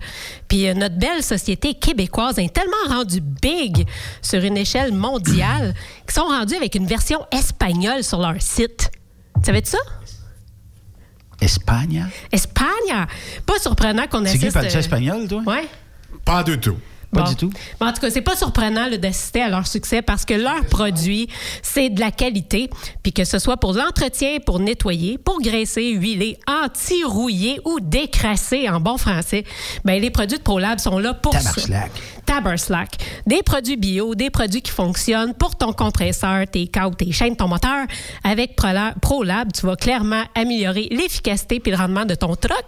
Puis 0.49 0.68
euh, 0.68 0.74
notre 0.74 0.97
belle 0.97 1.22
société 1.22 1.74
québécoise 1.74 2.38
est 2.38 2.53
tellement 2.53 2.72
rendue 2.88 3.20
big 3.20 3.86
sur 4.22 4.43
une 4.43 4.57
échelle 4.57 4.93
mondiale 4.93 5.74
qu'ils 6.05 6.14
sont 6.14 6.26
rendus 6.26 6.55
avec 6.57 6.74
une 6.74 6.86
version 6.86 7.26
espagnole 7.30 8.03
sur 8.05 8.18
leur 8.20 8.41
site. 8.41 8.91
Tu 9.36 9.45
savais 9.45 9.62
ça? 9.64 9.78
Espagne? 11.41 12.07
Espagne! 12.32 13.07
Pas 13.47 13.59
surprenant 13.59 14.07
qu'on 14.07 14.24
assiste... 14.24 14.53
parles-tu 14.53 14.76
euh, 14.76 14.80
espagnol, 14.80 15.28
toi? 15.28 15.43
Ouais. 15.47 15.68
Pas 16.24 16.43
du 16.43 16.59
tout. 16.59 16.76
Pas 17.12 17.22
Bon. 17.22 17.30
du 17.30 17.36
tout. 17.36 17.50
Mais 17.80 17.88
en 17.88 17.92
tout 17.92 18.00
cas, 18.00 18.11
c'est 18.11 18.20
pas 18.20 18.36
surprenant 18.36 18.86
là, 18.88 18.96
d'assister 18.96 19.42
à 19.42 19.48
leur 19.48 19.66
succès 19.66 20.00
parce 20.00 20.24
que 20.24 20.34
leur 20.34 20.64
produit, 20.66 21.28
c'est 21.62 21.90
de 21.90 21.98
la 21.98 22.12
qualité. 22.12 22.70
Puis 23.02 23.12
que 23.12 23.24
ce 23.24 23.38
soit 23.40 23.56
pour 23.56 23.72
l'entretien, 23.72 24.38
pour 24.44 24.61
nettoyer, 24.61 25.18
pour 25.18 25.40
graisser, 25.40 25.90
huiler, 25.90 26.38
anti-rouiller 26.46 27.61
ou 27.64 27.80
décrasser 27.80 28.68
en 28.68 28.80
bon 28.80 28.96
français, 28.96 29.44
ben 29.84 30.00
les 30.00 30.11
produits 30.11 30.38
de 30.38 30.42
ProLab 30.42 30.78
sont 30.78 30.98
là 30.98 31.14
pour 31.14 31.32
ça. 31.34 31.50
Tabarcelac. 32.26 32.90
Des 33.26 33.42
produits 33.42 33.76
bio, 33.76 34.14
des 34.14 34.30
produits 34.30 34.62
qui 34.62 34.70
fonctionnent 34.70 35.34
pour 35.34 35.56
ton 35.56 35.72
compresseur, 35.72 36.46
tes 36.46 36.66
câbles, 36.66 36.96
tes 36.96 37.12
chaînes, 37.12 37.36
ton 37.36 37.48
moteur. 37.48 37.86
Avec 38.24 38.56
Prola- 38.56 38.94
ProLab, 39.00 39.52
tu 39.52 39.66
vas 39.66 39.76
clairement 39.76 40.22
améliorer 40.34 40.88
l'efficacité 40.90 41.60
puis 41.60 41.70
le 41.72 41.78
rendement 41.78 42.04
de 42.04 42.14
ton 42.14 42.34
truck 42.36 42.64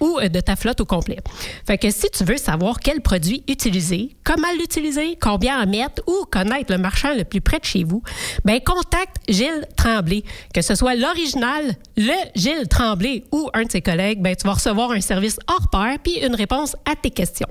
ou 0.00 0.18
euh, 0.20 0.28
de 0.28 0.40
ta 0.40 0.56
flotte 0.56 0.80
au 0.80 0.84
complet. 0.84 1.18
Fait 1.66 1.78
que 1.78 1.90
si 1.90 2.08
tu 2.10 2.24
veux 2.24 2.36
savoir 2.36 2.78
quel 2.80 3.00
produit 3.00 3.42
utiliser, 3.48 4.16
comment 4.24 4.50
l'utiliser, 4.58 5.16
combien 5.20 5.62
en 5.62 5.66
mettre 5.66 6.02
ou 6.06 6.24
connaître 6.30 6.72
le 6.72 6.78
marchand 6.78 7.14
le 7.14 7.24
plus 7.24 7.40
près 7.40 7.58
de 7.58 7.64
chez 7.64 7.84
vous, 7.84 8.02
ben 8.44 8.60
contacte 8.60 9.16
Gilles 9.28 9.66
Tremblay. 9.76 10.22
Que 10.54 10.62
ce 10.62 10.74
soit 10.74 10.94
l'original, 10.94 11.74
le 11.96 12.12
Gilles 12.34 12.68
Tremblay 12.68 13.24
ou 13.32 13.48
un 13.54 13.64
de 13.64 13.70
ses 13.70 13.82
collègues, 13.82 14.20
ben 14.20 14.34
tu 14.36 14.46
vas 14.46 14.54
recevoir 14.54 14.90
un 14.92 15.00
service 15.00 15.38
hors 15.48 15.68
pair 15.70 15.96
puis 16.02 16.18
une 16.24 16.34
réponse 16.34 16.76
à 16.90 16.94
tes 16.96 17.10
questions. 17.10 17.48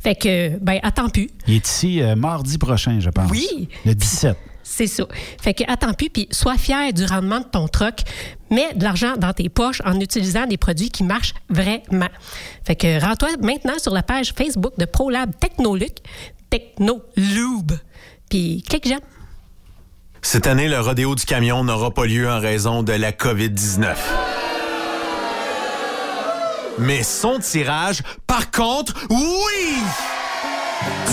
Fait 0.00 0.14
que 0.14 0.56
ben 0.58 0.78
attends 0.86 1.08
plus. 1.08 1.28
Il 1.46 1.54
est 1.54 1.68
ici 1.68 2.00
euh, 2.00 2.14
mardi 2.14 2.58
prochain, 2.58 3.00
je 3.00 3.10
pense. 3.10 3.30
Oui. 3.30 3.68
Le 3.84 3.94
17. 3.94 4.36
C'est 4.62 4.86
ça. 4.86 5.04
Fait 5.40 5.54
que 5.54 5.64
attends 5.68 5.92
plus, 5.94 6.10
puis 6.10 6.28
sois 6.30 6.56
fier 6.56 6.92
du 6.92 7.04
rendement 7.04 7.38
de 7.38 7.44
ton 7.44 7.68
truck. 7.68 8.00
Mets 8.50 8.74
de 8.74 8.82
l'argent 8.82 9.16
dans 9.16 9.32
tes 9.32 9.48
poches 9.48 9.80
en 9.84 9.98
utilisant 10.00 10.46
des 10.46 10.56
produits 10.56 10.90
qui 10.90 11.04
marchent 11.04 11.34
vraiment. 11.48 12.08
Fait 12.64 12.76
que 12.76 13.00
rends-toi 13.00 13.30
maintenant 13.42 13.78
sur 13.78 13.92
la 13.92 14.02
page 14.02 14.32
Facebook 14.36 14.72
de 14.78 14.84
ProLab 14.84 15.30
Technoluc, 15.38 15.98
Technolube, 16.50 17.72
puis 18.28 18.62
clique 18.68 18.86
j'aime. 18.86 19.00
Cette 20.22 20.48
année, 20.48 20.68
le 20.68 20.80
rodéo 20.80 21.14
du 21.14 21.24
camion 21.24 21.62
n'aura 21.62 21.92
pas 21.92 22.06
lieu 22.06 22.28
en 22.28 22.40
raison 22.40 22.82
de 22.82 22.92
la 22.92 23.12
COVID-19. 23.12 23.94
Mais 26.78 27.02
son 27.04 27.38
tirage, 27.38 28.02
par 28.26 28.50
contre, 28.50 28.94
oui! 29.10 29.78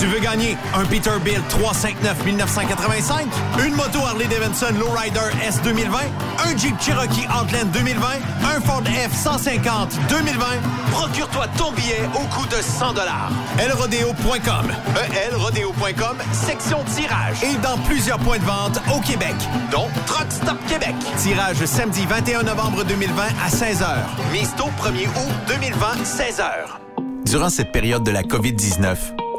Tu 0.00 0.06
veux 0.06 0.20
gagner 0.20 0.56
un 0.74 0.84
Peterbilt 0.84 1.46
359 1.48 2.24
1985, 2.24 3.26
une 3.64 3.74
moto 3.74 4.00
Harley 4.06 4.26
Davidson 4.26 4.74
Lowrider 4.78 5.30
S 5.46 5.60
2020, 5.62 5.98
un 6.46 6.56
Jeep 6.56 6.74
Cherokee 6.80 7.26
Outland 7.28 7.70
2020, 7.72 8.06
un 8.56 8.60
Ford 8.60 8.82
F-150 8.84 9.88
2020? 10.08 10.44
Procure-toi 10.90 11.46
ton 11.56 11.72
billet 11.72 12.02
au 12.14 12.26
coût 12.34 12.46
de 12.46 12.60
100 12.62 12.94
elrodeo.com. 13.58 14.72
elrodeo.com, 15.28 16.16
section 16.32 16.78
tirage. 16.94 17.42
Et 17.42 17.56
dans 17.62 17.78
plusieurs 17.84 18.18
points 18.18 18.38
de 18.38 18.44
vente 18.44 18.80
au 18.94 19.00
Québec, 19.00 19.34
dont 19.70 19.88
Truck 20.06 20.30
Stop 20.30 20.58
Québec. 20.68 20.94
Tirage 21.18 21.64
samedi 21.64 22.06
21 22.06 22.42
novembre 22.44 22.84
2020 22.84 23.22
à 23.22 23.48
16h. 23.48 23.86
Mise 24.32 24.54
tôt 24.56 24.70
1er 24.82 25.06
août 25.06 25.34
2020, 25.48 25.86
16h. 26.04 26.44
Durant 27.24 27.48
cette 27.48 27.72
période 27.72 28.04
de 28.04 28.10
la 28.10 28.22
COVID-19, 28.22 29.23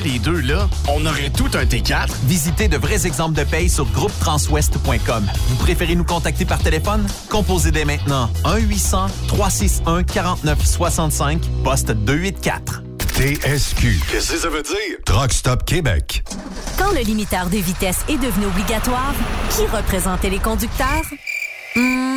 les 0.00 0.18
deux, 0.18 0.40
là, 0.40 0.68
on 0.88 1.06
aurait 1.06 1.30
tout 1.30 1.50
un 1.54 1.64
T4. 1.64 2.08
Visitez 2.24 2.66
de 2.68 2.76
vrais 2.76 3.06
exemples 3.06 3.38
de 3.38 3.44
paye 3.44 3.68
sur 3.68 3.86
groupetranswest.com. 3.86 5.26
Vous 5.48 5.56
préférez 5.56 5.94
nous 5.94 6.04
contacter 6.04 6.44
par 6.44 6.58
téléphone? 6.58 7.06
Composez 7.28 7.70
dès 7.70 7.84
maintenant 7.84 8.28
1-800-361-4965, 8.44 11.38
poste 11.64 11.92
284. 11.92 12.82
TSQ. 13.20 14.00
Qu'est-ce 14.10 14.32
que 14.32 14.38
ça 14.38 14.48
veut 14.48 14.62
dire? 14.62 14.96
Truck 15.04 15.30
Stop 15.32 15.66
Québec. 15.66 16.24
Quand 16.78 16.90
le 16.92 17.00
limiteur 17.00 17.50
de 17.50 17.58
vitesse 17.58 17.98
est 18.08 18.16
devenu 18.16 18.46
obligatoire, 18.46 19.12
qui 19.50 19.66
représentait 19.66 20.30
les 20.30 20.38
conducteurs? 20.38 21.02
Hmm, 21.76 22.16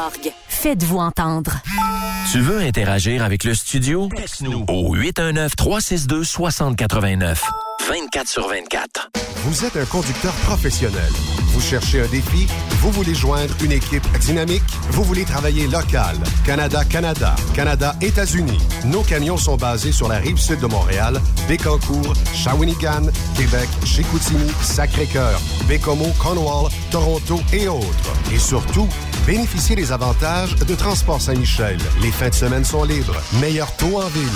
org. 0.00 0.39
Faites-vous 0.62 0.98
entendre. 0.98 1.52
Tu 2.30 2.40
veux 2.40 2.60
interagir 2.60 3.24
avec 3.24 3.44
le 3.44 3.54
studio? 3.54 4.10
Texte-nous 4.14 4.66
au 4.68 4.94
819-362-6089. 4.94 7.38
24 7.88 8.28
sur 8.28 8.46
24. 8.46 9.08
Vous 9.36 9.64
êtes 9.64 9.78
un 9.78 9.86
conducteur 9.86 10.34
professionnel. 10.44 11.10
Vous 11.46 11.62
cherchez 11.62 12.02
un 12.02 12.06
défi? 12.08 12.46
Vous 12.82 12.90
voulez 12.92 13.14
joindre 13.14 13.54
une 13.64 13.72
équipe 13.72 14.06
dynamique? 14.18 14.62
Vous 14.90 15.02
voulez 15.02 15.24
travailler 15.24 15.66
local? 15.66 16.18
Canada-Canada, 16.44 17.34
Canada-États-Unis. 17.54 18.58
Nos 18.84 19.00
camions 19.02 19.38
sont 19.38 19.56
basés 19.56 19.92
sur 19.92 20.08
la 20.08 20.18
rive 20.18 20.36
sud 20.36 20.60
de 20.60 20.66
Montréal, 20.66 21.18
Bécancour, 21.48 22.12
Shawinigan, 22.34 23.06
Québec, 23.34 23.70
Chicoutimi, 23.86 24.50
Sacré-Cœur, 24.60 25.40
Bécomo, 25.66 26.12
Cornwall, 26.18 26.70
Toronto 26.90 27.40
et 27.54 27.66
autres. 27.66 28.12
Et 28.30 28.38
surtout, 28.38 28.88
bénéficiez 29.26 29.74
des 29.74 29.90
avantages 29.90 30.49
de 30.66 30.74
Transport 30.74 31.20
Saint-Michel. 31.20 31.78
Les 32.02 32.10
fins 32.10 32.28
de 32.28 32.34
semaine 32.34 32.64
sont 32.64 32.84
libres. 32.84 33.16
Meilleur 33.40 33.74
taux 33.76 34.00
en 34.00 34.08
ville. 34.08 34.28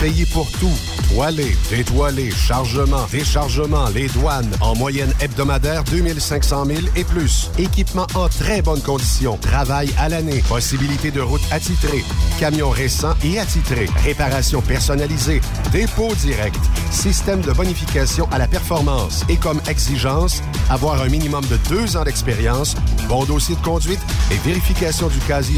Payez 0.00 0.26
pour 0.26 0.50
tout. 0.52 0.72
Toilé, 1.12 1.56
détoilé, 1.70 2.30
chargement, 2.30 3.06
déchargement, 3.10 3.88
les 3.88 4.06
douanes. 4.08 4.50
En 4.60 4.76
moyenne 4.76 5.12
hebdomadaire, 5.20 5.82
2500 5.84 6.66
000 6.66 6.78
et 6.94 7.04
plus. 7.04 7.50
Équipement 7.58 8.06
en 8.14 8.28
très 8.28 8.62
bonne 8.62 8.80
condition. 8.80 9.36
Travail 9.38 9.90
à 9.98 10.08
l'année. 10.08 10.42
Possibilité 10.48 11.10
de 11.10 11.20
route 11.20 11.42
attitrée. 11.50 12.04
Camions 12.38 12.70
récents 12.70 13.14
et 13.24 13.40
attitrés. 13.40 13.88
Réparation 14.04 14.60
personnalisée. 14.60 15.40
Dépôt 15.72 16.14
direct. 16.14 16.60
Système 16.90 17.40
de 17.40 17.52
bonification 17.52 18.28
à 18.30 18.38
la 18.38 18.46
performance. 18.46 19.24
Et 19.28 19.36
comme 19.36 19.60
exigence, 19.68 20.42
avoir 20.70 21.02
un 21.02 21.08
minimum 21.08 21.44
de 21.46 21.56
deux 21.68 21.96
ans 21.96 22.04
d'expérience, 22.04 22.76
bon 23.08 23.24
dossier 23.24 23.56
de 23.56 23.60
conduite 23.62 24.00
et 24.30 24.36
vérification 24.46 25.08
du 25.08 25.18
casier 25.26 25.57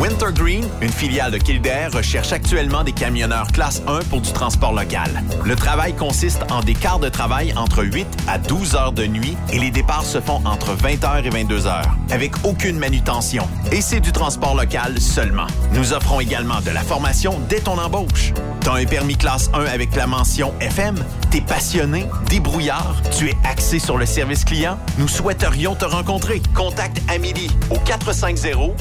Wintergreen, 0.00 0.64
une 0.80 0.90
filiale 0.90 1.30
de 1.30 1.38
Kildare, 1.38 1.92
recherche 1.92 2.32
actuellement 2.32 2.82
des 2.82 2.92
camionneurs 2.92 3.46
classe 3.52 3.82
1 3.86 4.00
pour 4.10 4.20
du 4.20 4.32
transport 4.32 4.72
local. 4.72 5.22
Le 5.44 5.54
travail 5.54 5.94
consiste 5.94 6.42
en 6.50 6.60
des 6.60 6.74
quarts 6.74 6.98
de 6.98 7.08
travail 7.08 7.54
entre 7.56 7.84
8 7.84 8.06
à 8.26 8.38
12 8.38 8.74
heures 8.74 8.92
de 8.92 9.06
nuit 9.06 9.36
et 9.52 9.60
les 9.60 9.70
départs 9.70 10.04
se 10.04 10.20
font 10.20 10.40
entre 10.44 10.74
20h 10.74 11.24
et 11.24 11.30
22h, 11.30 11.82
avec 12.10 12.32
aucune 12.44 12.78
manutention. 12.78 13.46
Et 13.70 13.80
c'est 13.80 14.00
du 14.00 14.10
transport 14.10 14.56
local 14.56 15.00
seulement. 15.00 15.46
Nous 15.72 15.92
offrons 15.92 16.18
également 16.18 16.60
de 16.60 16.70
la 16.70 16.82
formation 16.82 17.38
dès 17.48 17.60
ton 17.60 17.78
embauche. 17.78 18.32
T'as 18.60 18.74
un 18.74 18.84
permis 18.84 19.16
classe 19.16 19.50
1 19.54 19.64
avec 19.66 19.94
la 19.94 20.06
mention 20.06 20.52
FM? 20.60 20.96
T'es 21.30 21.40
passionné, 21.40 22.06
débrouillard, 22.28 22.96
tu 23.16 23.28
es 23.28 23.36
axé 23.44 23.78
sur 23.78 23.98
le 23.98 24.06
service 24.06 24.44
client? 24.44 24.78
Nous 24.98 25.08
souhaiterions 25.08 25.74
te 25.74 25.84
rencontrer. 25.84 26.42
Contacte 26.54 27.00
Amélie 27.08 27.50
au 27.70 27.78
450 27.78 28.72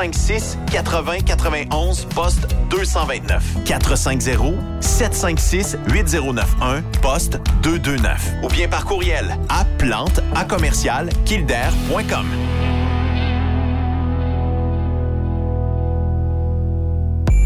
756 0.00 0.58
80 0.72 1.20
91 1.26 2.06
poste 2.14 2.48
229. 2.70 3.64
450 3.64 4.54
756 4.80 5.78
8091 5.88 6.82
poste 7.02 7.38
229. 7.62 8.32
Ou 8.42 8.48
bien 8.48 8.68
par 8.68 8.86
courriel 8.86 9.36
à 9.50 9.64
plante 9.76 10.20
à 10.34 10.44
commercial. 10.44 11.10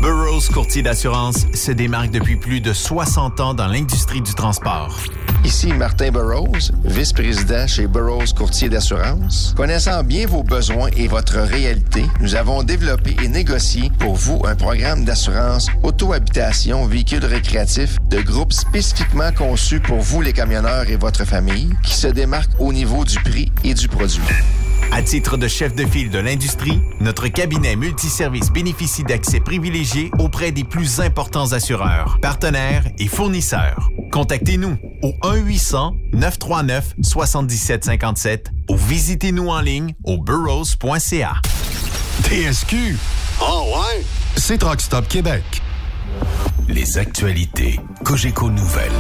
Burroughs 0.01 0.49
Courtier 0.53 0.83
d'assurance 0.83 1.47
se 1.55 1.73
démarque 1.73 2.11
depuis 2.11 2.37
plus 2.37 2.61
de 2.61 2.73
60 2.73 3.41
ans 3.41 3.55
dans 3.55 3.67
l'industrie 3.67 4.21
du 4.21 4.35
transport. 4.35 5.01
Ici 5.45 5.67
Martin 5.75 6.11
Burroughs, 6.11 6.73
vice-président 6.85 7.67
chez 7.67 7.87
Burroughs 7.87 8.33
Courtier 8.35 8.71
d'assurance. 8.71 9.53
Connaissant 9.55 10.03
bien 10.03 10.27
vos 10.27 10.43
besoins 10.43 10.89
et 10.97 11.07
votre 11.07 11.39
réalité, 11.39 12.07
nous 12.21 12.35
avons 12.35 12.63
développé 12.63 13.15
et 13.23 13.29
négocié 13.29 13.91
pour 13.99 14.15
vous 14.15 14.41
un 14.47 14.55
programme 14.55 15.05
d'assurance 15.05 15.69
auto-habitation 15.83 16.87
véhicule 16.87 17.27
récréatif 17.27 17.99
de 18.09 18.23
groupe 18.23 18.55
spécifiquement 18.55 19.33
conçu 19.33 19.81
pour 19.81 19.99
vous 20.01 20.23
les 20.23 20.33
camionneurs 20.33 20.89
et 20.89 20.97
votre 20.97 21.27
famille 21.27 21.69
qui 21.83 21.95
se 21.95 22.09
démarque 22.09 22.51
au 22.59 22.73
niveau 22.73 23.05
du 23.05 23.19
prix 23.21 23.53
et 23.65 23.75
du 23.75 23.87
produit. 23.89 24.23
À 24.93 25.03
titre 25.03 25.37
de 25.37 25.49
chef 25.49 25.75
de 25.75 25.85
file 25.85 26.11
de 26.11 26.19
l'industrie, 26.19 26.81
notre 27.01 27.29
cabinet 27.29 27.77
multiservice 27.77 28.51
bénéficie 28.51 29.03
d'accès 29.03 29.41
privilégié 29.41 30.11
auprès 30.19 30.53
des 30.53 30.65
plus 30.65 31.01
importants 31.01 31.53
assureurs, 31.53 32.19
partenaires 32.23 32.85
et 32.99 33.09
fournisseurs. 33.09 33.91
Contactez-nous 34.13 34.77
au 35.03 35.13
1-800-939-7757 36.15 38.47
ou 38.71 38.77
visitez-nous 38.77 39.49
en 39.49 39.61
ligne 39.61 39.95
au 40.05 40.19
burrows.ca. 40.19 41.35
TSQ. 42.23 42.97
Oh 43.41 43.65
ouais? 43.77 44.05
C'est 44.37 44.59
Truck 44.59 44.81
Stop 44.81 45.09
Québec. 45.09 45.43
Les 46.69 46.99
actualités 46.99 47.81
Cogeco 48.05 48.49
Nouvelles. 48.49 48.93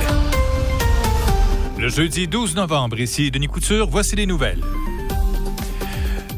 Le 1.78 1.88
jeudi 1.88 2.26
12 2.26 2.56
novembre, 2.56 2.98
ici 3.00 3.30
Denis 3.30 3.46
Couture, 3.46 3.88
voici 3.88 4.16
les 4.16 4.26
nouvelles. 4.26 4.60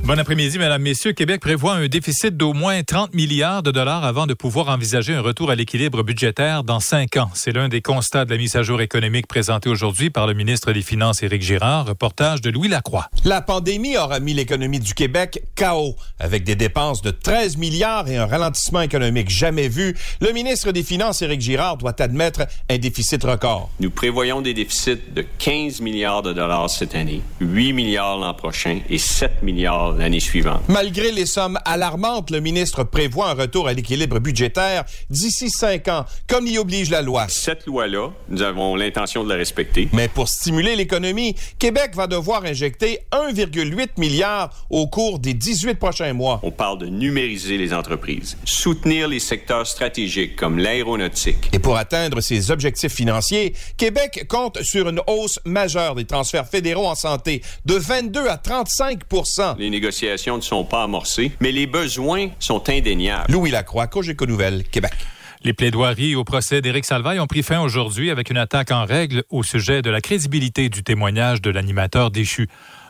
Bon 0.07 0.17
après-midi, 0.21 0.57
Mesdames, 0.61 0.83
Messieurs. 0.83 1.15
Québec 1.15 1.41
prévoit 1.41 1.75
un 1.75 1.89
déficit 1.89 2.37
d'au 2.37 2.53
moins 2.53 2.85
30 2.85 3.13
milliards 3.13 3.65
de 3.65 3.73
dollars 3.73 4.05
avant 4.05 4.29
de 4.29 4.35
pouvoir 4.35 4.69
envisager 4.69 5.13
un 5.13 5.21
retour 5.21 5.51
à 5.51 5.57
l'équilibre 5.57 6.05
budgétaire 6.05 6.63
dans 6.63 6.79
cinq 6.79 7.17
ans. 7.17 7.29
C'est 7.35 7.51
l'un 7.51 7.69
des 7.69 7.83
constats 7.83 8.25
de 8.25 8.31
la 8.31 8.37
mise 8.37 8.55
à 8.55 8.63
jour 8.63 8.81
économique 8.81 9.27
présentée 9.27 9.69
aujourd'hui 9.69 10.11
par 10.11 10.29
le 10.29 10.35
ministre 10.35 10.73
des 10.73 10.83
Finances, 10.83 11.25
Éric 11.25 11.43
Girard. 11.43 11.89
Reportage 11.89 12.41
de 12.41 12.51
Louis 12.51 12.69
Lacroix. 12.69 13.11
La 13.25 13.41
pandémie 13.41 13.97
aura 13.97 14.21
mis 14.21 14.33
l'économie 14.33 14.79
du 14.79 14.95
Québec 14.95 15.43
KO. 15.57 15.97
Avec 16.21 16.45
des 16.45 16.55
dépenses 16.55 17.03
de 17.03 17.11
13 17.11 17.57
milliards 17.57 18.09
et 18.09 18.17
un 18.17 18.27
ralentissement 18.27 18.83
économique 18.83 19.29
jamais 19.29 19.67
vu, 19.67 19.97
le 20.21 20.31
ministre 20.31 20.71
des 20.71 20.85
Finances, 20.85 21.21
Éric 21.23 21.41
Girard, 21.41 21.79
doit 21.79 22.01
admettre 22.01 22.47
un 22.71 22.79
déficit 22.79 23.25
record. 23.25 23.71
Nous 23.81 23.91
prévoyons 23.91 24.41
des 24.41 24.55
déficits 24.55 25.01
de 25.13 25.27
15 25.39 25.81
milliards 25.81 26.23
de 26.23 26.33
dollars 26.33 26.71
cette 26.71 26.95
année, 26.95 27.23
8 27.41 27.73
milliards 27.73 28.19
l'an 28.19 28.35
prochain 28.35 28.79
et 28.89 28.99
7 28.99 29.43
milliards 29.43 29.96
l'année 29.99 30.21
suivante. 30.21 30.63
Malgré 30.69 31.13
les 31.13 31.27
sommes 31.27 31.59
alarmantes, 31.65 32.31
le 32.31 32.41
ministre 32.41 32.85
prévoit 32.85 33.31
un 33.31 33.35
retour 33.35 33.69
à 33.69 33.73
l'équilibre 33.73 34.19
budgétaire 34.19 34.85
d'ici 35.11 35.51
cinq 35.51 35.89
ans, 35.89 36.05
comme 36.27 36.47
y 36.47 36.59
oblige 36.59 36.91
la 36.91 37.03
loi. 37.03 37.27
Cette 37.29 37.67
loi-là, 37.67 38.11
nous 38.29 38.43
avons 38.43 38.77
l'intention 38.77 39.25
de 39.25 39.29
la 39.29 39.37
respecter. 39.37 39.89
Mais 39.93 40.09
pour 40.09 40.29
stimuler 40.29 40.77
l'économie, 40.77 41.35
Québec 41.59 41.93
va 41.95 42.07
devoir 42.07 42.45
injecter 42.45 43.01
1,8 43.13 43.89
milliard 43.99 44.51
au 44.71 44.87
cours 44.87 45.19
des 45.19 45.35
18 45.35 45.75
prochains 45.75 46.13
mois. 46.13 46.41
On 46.43 46.51
parle 46.51 46.79
de 46.79 46.87
numériser 46.87 47.59
les 47.59 47.73
entreprises, 47.73 48.37
soutenir 48.45 49.09
les 49.09 49.21
secteurs 49.21 49.67
stratégiques 49.67 50.37
comme 50.37 50.59
l'aéronautique. 50.59 51.49
Et 51.53 51.59
pour 51.59 51.77
atteindre 51.77 52.21
ses 52.21 52.51
objectifs 52.51 52.93
financiers, 52.93 53.55
Québec 53.77 54.27
compte 54.29 54.63
sur 54.63 54.89
une 54.89 55.01
hausse 55.07 55.39
majeure 55.45 55.95
des 55.95 56.05
transferts 56.05 56.49
fédéraux 56.49 56.87
en 56.87 56.95
santé 56.95 57.43
de 57.65 57.75
22 57.75 58.29
à 58.29 58.37
35 58.37 59.01
Les 59.59 59.71
négociations 59.87 60.37
ne 60.37 60.43
sont 60.43 60.65
pas 60.65 60.83
amorcées, 60.83 61.31
mais 61.41 61.53
les 61.53 61.69
besoins 61.69 62.31
sont 62.41 62.69
indéniables. 62.69 63.31
Louis 63.31 63.53
Lacroix, 63.53 63.87
Cogeco 63.87 64.27
Nouvelles, 64.27 64.65
Québec. 64.65 64.93
Les 65.45 65.53
plaidoiries 65.53 66.17
au 66.17 66.25
procès 66.25 66.61
d'Éric 66.61 66.85
Salvaille 66.85 67.21
ont 67.21 67.29
pris 67.29 67.45
fin 67.45 67.61
aujourd'hui 67.61 68.11
avec 68.11 68.31
une 68.31 68.37
attaque 68.37 68.73
en 68.73 68.85
règle 68.85 69.23
au 69.31 69.45
sujet 69.45 69.83
de 69.83 69.91
la 69.91 70.01
crédibilité 70.01 70.69
du 70.69 70.83
témoignage 70.83 71.41
de 71.41 71.51
l'animateur 71.51 72.11
déchu. 72.11 72.49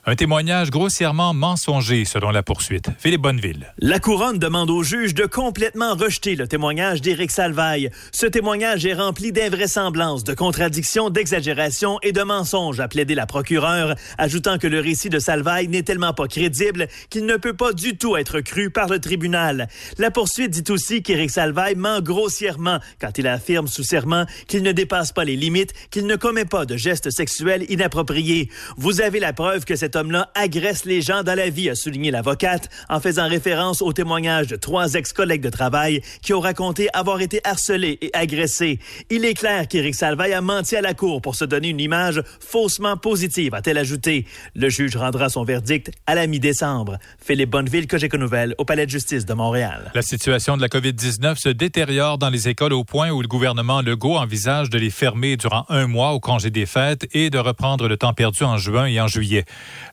Un 0.08 0.14
témoignage 0.14 0.70
grossièrement 0.70 1.34
mensonger 1.34 2.04
selon 2.04 2.30
la 2.30 2.44
poursuite. 2.44 2.90
Philippe 2.96 3.22
Bonneville. 3.22 3.74
La 3.78 3.98
couronne 3.98 4.38
demande 4.38 4.70
au 4.70 4.84
juge 4.84 5.14
de 5.14 5.26
complètement 5.26 5.96
rejeter 5.96 6.36
le 6.36 6.46
témoignage 6.46 7.00
d'Éric 7.00 7.32
Salvaille. 7.32 7.90
Ce 8.12 8.24
témoignage 8.24 8.86
est 8.86 8.94
rempli 8.94 9.32
d'invraisemblances, 9.32 10.22
de 10.22 10.32
contradictions, 10.32 11.10
d'exagérations 11.10 11.98
et 12.04 12.12
de 12.12 12.22
mensonges, 12.22 12.78
a 12.78 12.86
plaidé 12.86 13.16
la 13.16 13.26
procureure, 13.26 13.96
ajoutant 14.16 14.58
que 14.58 14.68
le 14.68 14.78
récit 14.78 15.08
de 15.08 15.18
Salvaille 15.18 15.66
n'est 15.66 15.82
tellement 15.82 16.14
pas 16.14 16.28
crédible 16.28 16.86
qu'il 17.10 17.26
ne 17.26 17.34
peut 17.34 17.56
pas 17.56 17.72
du 17.72 17.98
tout 17.98 18.16
être 18.16 18.38
cru 18.38 18.70
par 18.70 18.86
le 18.86 19.00
tribunal. 19.00 19.66
La 19.98 20.12
poursuite 20.12 20.52
dit 20.52 20.70
aussi 20.70 21.02
qu'Éric 21.02 21.32
Salvaille 21.32 21.74
ment 21.74 22.00
grossièrement 22.00 22.78
quand 23.00 23.18
il 23.18 23.26
affirme 23.26 23.66
sous 23.66 23.82
serment 23.82 24.24
qu'il 24.46 24.62
ne 24.62 24.70
dépasse 24.70 25.10
pas 25.10 25.24
les 25.24 25.34
limites, 25.34 25.72
qu'il 25.90 26.06
ne 26.06 26.14
commet 26.14 26.44
pas 26.44 26.64
de 26.64 26.76
gestes 26.76 27.10
sexuels 27.10 27.66
inappropriés. 27.68 28.50
Vous 28.76 29.00
avez 29.00 29.18
la 29.18 29.32
preuve 29.32 29.64
que 29.64 29.74
cet 29.74 29.95
homme-là 29.96 30.30
agresse 30.34 30.84
les 30.84 31.02
gens 31.02 31.22
dans 31.22 31.34
la 31.34 31.50
vie, 31.50 31.70
a 31.70 31.74
souligné 31.74 32.10
l'avocate, 32.10 32.68
en 32.88 33.00
faisant 33.00 33.28
référence 33.28 33.82
au 33.82 33.92
témoignage 33.92 34.46
de 34.46 34.56
trois 34.56 34.94
ex-collègues 34.94 35.42
de 35.42 35.50
travail 35.50 36.02
qui 36.22 36.34
ont 36.34 36.40
raconté 36.40 36.88
avoir 36.92 37.20
été 37.20 37.40
harcelés 37.44 37.98
et 38.00 38.10
agressés. 38.12 38.78
Il 39.10 39.24
est 39.24 39.34
clair 39.34 39.68
qu'Éric 39.68 39.94
Salvaille 39.94 40.34
a 40.34 40.40
menti 40.40 40.76
à 40.76 40.80
la 40.80 40.94
cour 40.94 41.22
pour 41.22 41.34
se 41.34 41.44
donner 41.44 41.68
une 41.68 41.80
image 41.80 42.22
faussement 42.40 42.96
positive, 42.96 43.54
a-t-elle 43.54 43.78
ajouté. 43.78 44.26
Le 44.54 44.68
juge 44.68 44.96
rendra 44.96 45.28
son 45.28 45.44
verdict 45.44 45.90
à 46.06 46.14
la 46.14 46.26
mi-décembre. 46.26 46.98
Philippe 47.18 47.50
Bonneville, 47.50 47.86
Cogeco 47.86 48.16
Nouvelle, 48.16 48.54
au 48.58 48.64
Palais 48.64 48.86
de 48.86 48.90
justice 48.90 49.26
de 49.26 49.34
Montréal. 49.34 49.90
La 49.94 50.02
situation 50.02 50.56
de 50.56 50.62
la 50.62 50.68
COVID-19 50.68 51.36
se 51.36 51.48
détériore 51.48 52.18
dans 52.18 52.30
les 52.30 52.48
écoles 52.48 52.72
au 52.72 52.84
point 52.84 53.10
où 53.10 53.22
le 53.22 53.28
gouvernement 53.28 53.82
Legault 53.82 54.16
envisage 54.16 54.70
de 54.70 54.78
les 54.78 54.90
fermer 54.90 55.36
durant 55.36 55.64
un 55.68 55.86
mois 55.86 56.12
au 56.12 56.20
congé 56.20 56.50
des 56.50 56.66
fêtes 56.66 57.06
et 57.12 57.30
de 57.30 57.38
reprendre 57.38 57.88
le 57.88 57.96
temps 57.96 58.12
perdu 58.12 58.44
en 58.44 58.56
juin 58.58 58.86
et 58.86 59.00
en 59.00 59.06
juillet. 59.06 59.44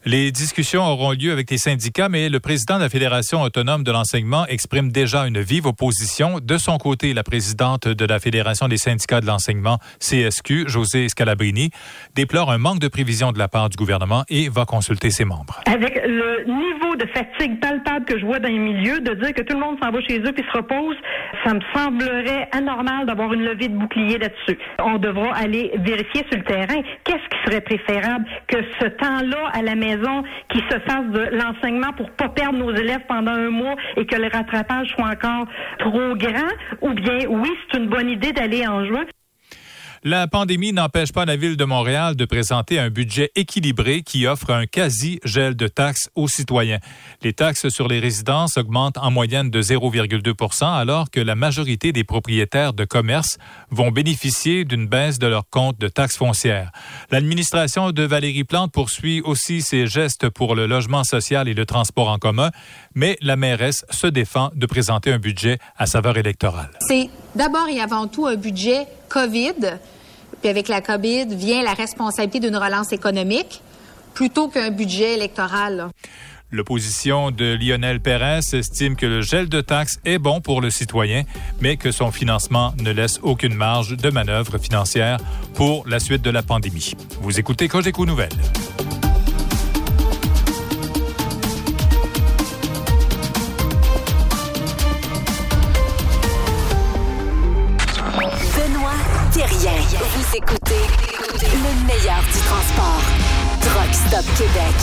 Les 0.06 0.32
discussions 0.32 0.84
auront 0.84 1.12
lieu 1.12 1.32
avec 1.32 1.50
les 1.50 1.58
syndicats, 1.58 2.10
mais 2.10 2.30
le 2.30 2.40
président 2.40 2.78
de 2.78 2.84
la 2.84 2.90
Fédération 2.90 3.42
autonome 3.42 3.84
de 3.84 3.92
l'enseignement 3.92 4.46
exprime 4.48 4.92
déjà 4.92 5.26
une 5.26 5.40
vive 5.40 5.66
opposition. 5.66 6.40
De 6.42 6.58
son 6.58 6.78
côté, 6.78 7.14
la 7.14 7.24
présidente 7.24 7.88
de 7.88 8.06
la 8.06 8.20
Fédération 8.20 8.68
des 8.68 8.78
syndicats 8.78 9.22
de 9.22 9.26
l'enseignement, 9.26 9.80
CSQ, 10.00 10.66
José 10.68 11.10
Scalabrini, 11.10 11.72
déplore 12.16 12.52
un 12.52 12.58
manque 12.58 12.80
de 12.80 12.88
prévision 12.88 13.32
de 13.32 13.40
la 13.40 13.48
part 13.48 13.70
du 13.70 13.78
gouvernement 13.78 14.24
et 14.30 14.50
va 14.50 14.66
consulter 14.66 15.10
ses 15.10 15.26
membres. 15.26 15.62
Avec 15.66 16.02
le 16.06 16.44
niveau 16.46 16.96
de 16.96 17.08
fatigue 17.14 17.60
palpable 17.60 18.06
que 18.06 18.20
je 18.20 18.26
vois 18.26 18.40
dans 18.40 18.50
les 18.50 18.60
milieux, 18.60 19.00
de 19.00 19.14
dire 19.14 19.34
que 19.34 19.42
tout 19.42 19.54
le 19.54 19.60
monde 19.60 19.78
s'en 19.82 19.92
va 19.92 20.02
chez 20.02 20.20
eux 20.20 20.32
puis 20.32 20.44
se 20.52 20.58
repose, 20.58 20.96
ça 21.46 21.54
me 21.54 21.62
semblerait 21.74 22.50
anormal 22.52 23.06
d'avoir 23.06 23.34
une 23.34 23.44
levée 23.44 23.68
de 23.68 23.78
bouclier 23.78 24.18
là-dessus. 24.18 24.58
On 24.80 24.98
devra 24.98 25.36
aller 25.36 25.72
vérifier 25.80 26.26
sur 26.30 26.38
le 26.38 26.44
terrain 26.44 26.82
qu'est-ce 27.04 27.30
qui 27.30 27.46
serait 27.46 27.62
préférable 27.62 28.26
que 28.48 28.58
ce 28.80 28.88
temps-là 28.88 29.50
à 29.54 29.62
la 29.62 29.76
maison 29.84 30.24
qui 30.50 30.60
se 30.70 30.80
fasse 30.80 31.08
de 31.12 31.36
l'enseignement 31.36 31.92
pour 31.98 32.10
pas 32.12 32.30
perdre 32.30 32.58
nos 32.58 32.74
élèves 32.74 33.06
pendant 33.08 33.32
un 33.32 33.50
mois 33.50 33.76
et 33.98 34.06
que 34.06 34.16
le 34.16 34.30
rattrapage 34.32 34.88
soit 34.90 35.06
encore 35.06 35.46
trop 35.80 36.16
grand, 36.16 36.54
ou 36.82 36.94
bien 36.94 37.20
oui, 37.30 37.50
c'est 37.72 37.80
une 37.80 37.90
bonne 37.90 38.10
idée 38.10 38.32
d'aller 38.32 38.66
en 38.68 38.86
juin. 38.86 39.06
La 40.06 40.28
pandémie 40.28 40.74
n'empêche 40.74 41.14
pas 41.14 41.24
la 41.24 41.38
ville 41.38 41.56
de 41.56 41.64
Montréal 41.64 42.18
de 42.18 42.26
présenter 42.26 42.78
un 42.78 42.90
budget 42.90 43.32
équilibré 43.36 44.02
qui 44.02 44.28
offre 44.28 44.50
un 44.50 44.66
quasi-gel 44.66 45.56
de 45.56 45.70
taxes 45.70 46.10
aux 46.16 46.28
citoyens. 46.28 46.80
Les 47.22 47.32
taxes 47.32 47.70
sur 47.70 47.88
les 47.88 48.02
résidences 48.02 48.58
augmentent 48.58 48.98
en 48.98 49.12
moyenne 49.12 49.50
de 49.50 49.62
0,2% 49.62 50.66
alors 50.66 51.10
que 51.10 51.22
la 51.22 51.36
majorité 51.36 51.94
des 51.94 52.04
propriétaires 52.04 52.74
de 52.74 52.84
commerce 52.84 53.38
vont 53.72 53.92
bénéficier 53.92 54.66
d'une 54.66 54.88
baisse 54.88 55.20
de 55.20 55.28
leur 55.28 55.50
compte 55.50 55.80
de 55.80 55.88
taxes 55.88 56.18
foncières. 56.18 56.74
L'administration 57.10 57.92
de 57.94 58.04
Valérie 58.04 58.44
Plante 58.44 58.74
poursuit 58.74 59.22
aussi 59.22 59.62
ses 59.62 59.88
gestes 59.88 60.28
pour 60.28 60.54
le 60.56 60.68
logement 60.68 61.06
social 61.06 61.48
et 61.48 61.54
le 61.54 61.66
transport 61.66 62.10
en 62.10 62.18
commun, 62.18 62.52
mais 62.94 63.16
la 63.22 63.38
mairesse 63.38 63.86
se 63.90 64.08
défend 64.08 64.52
de 64.54 64.66
présenter 64.66 65.14
un 65.14 65.20
budget 65.20 65.60
à 65.78 65.86
saveur 65.86 66.18
électorale. 66.18 66.72
C'est 66.82 67.10
d'abord 67.36 67.70
et 67.70 67.80
avant 67.80 68.08
tout 68.10 68.28
un 68.28 68.36
budget 68.36 68.86
COVID 69.08 69.80
puis 70.44 70.50
avec 70.50 70.68
la 70.68 70.82
COVID 70.82 71.28
vient 71.28 71.64
la 71.64 71.74
responsabilité 71.74 72.42
d'une 72.42 72.58
relance 72.58 72.92
économique 72.92 73.62
plutôt 74.14 74.50
qu'un 74.50 74.72
budget 74.72 75.14
électoral. 75.14 75.88
L'opposition 76.52 77.32
de 77.32 77.56
Lionel 77.56 78.02
Pérez 78.02 78.42
estime 78.52 78.98
que 78.98 79.06
le 79.06 79.22
gel 79.22 79.48
de 79.48 79.62
taxes 79.62 80.02
est 80.04 80.18
bon 80.18 80.42
pour 80.42 80.60
le 80.60 80.70
citoyen, 80.70 81.24
mais 81.62 81.78
que 81.78 81.92
son 81.92 82.12
financement 82.12 82.74
ne 82.78 82.92
laisse 82.92 83.22
aucune 83.24 83.56
marge 83.56 83.96
de 83.96 84.10
manœuvre 84.10 84.58
financière 84.58 85.18
pour 85.54 85.88
la 85.88 86.02
suite 86.02 86.22
de 86.22 86.30
la 86.30 86.44
pandémie. 86.44 86.94
Vous 87.22 87.40
écoutez 87.40 87.70
Cogeco 87.70 88.06
Nouvelles. 88.06 88.30
Québec. 104.38 104.74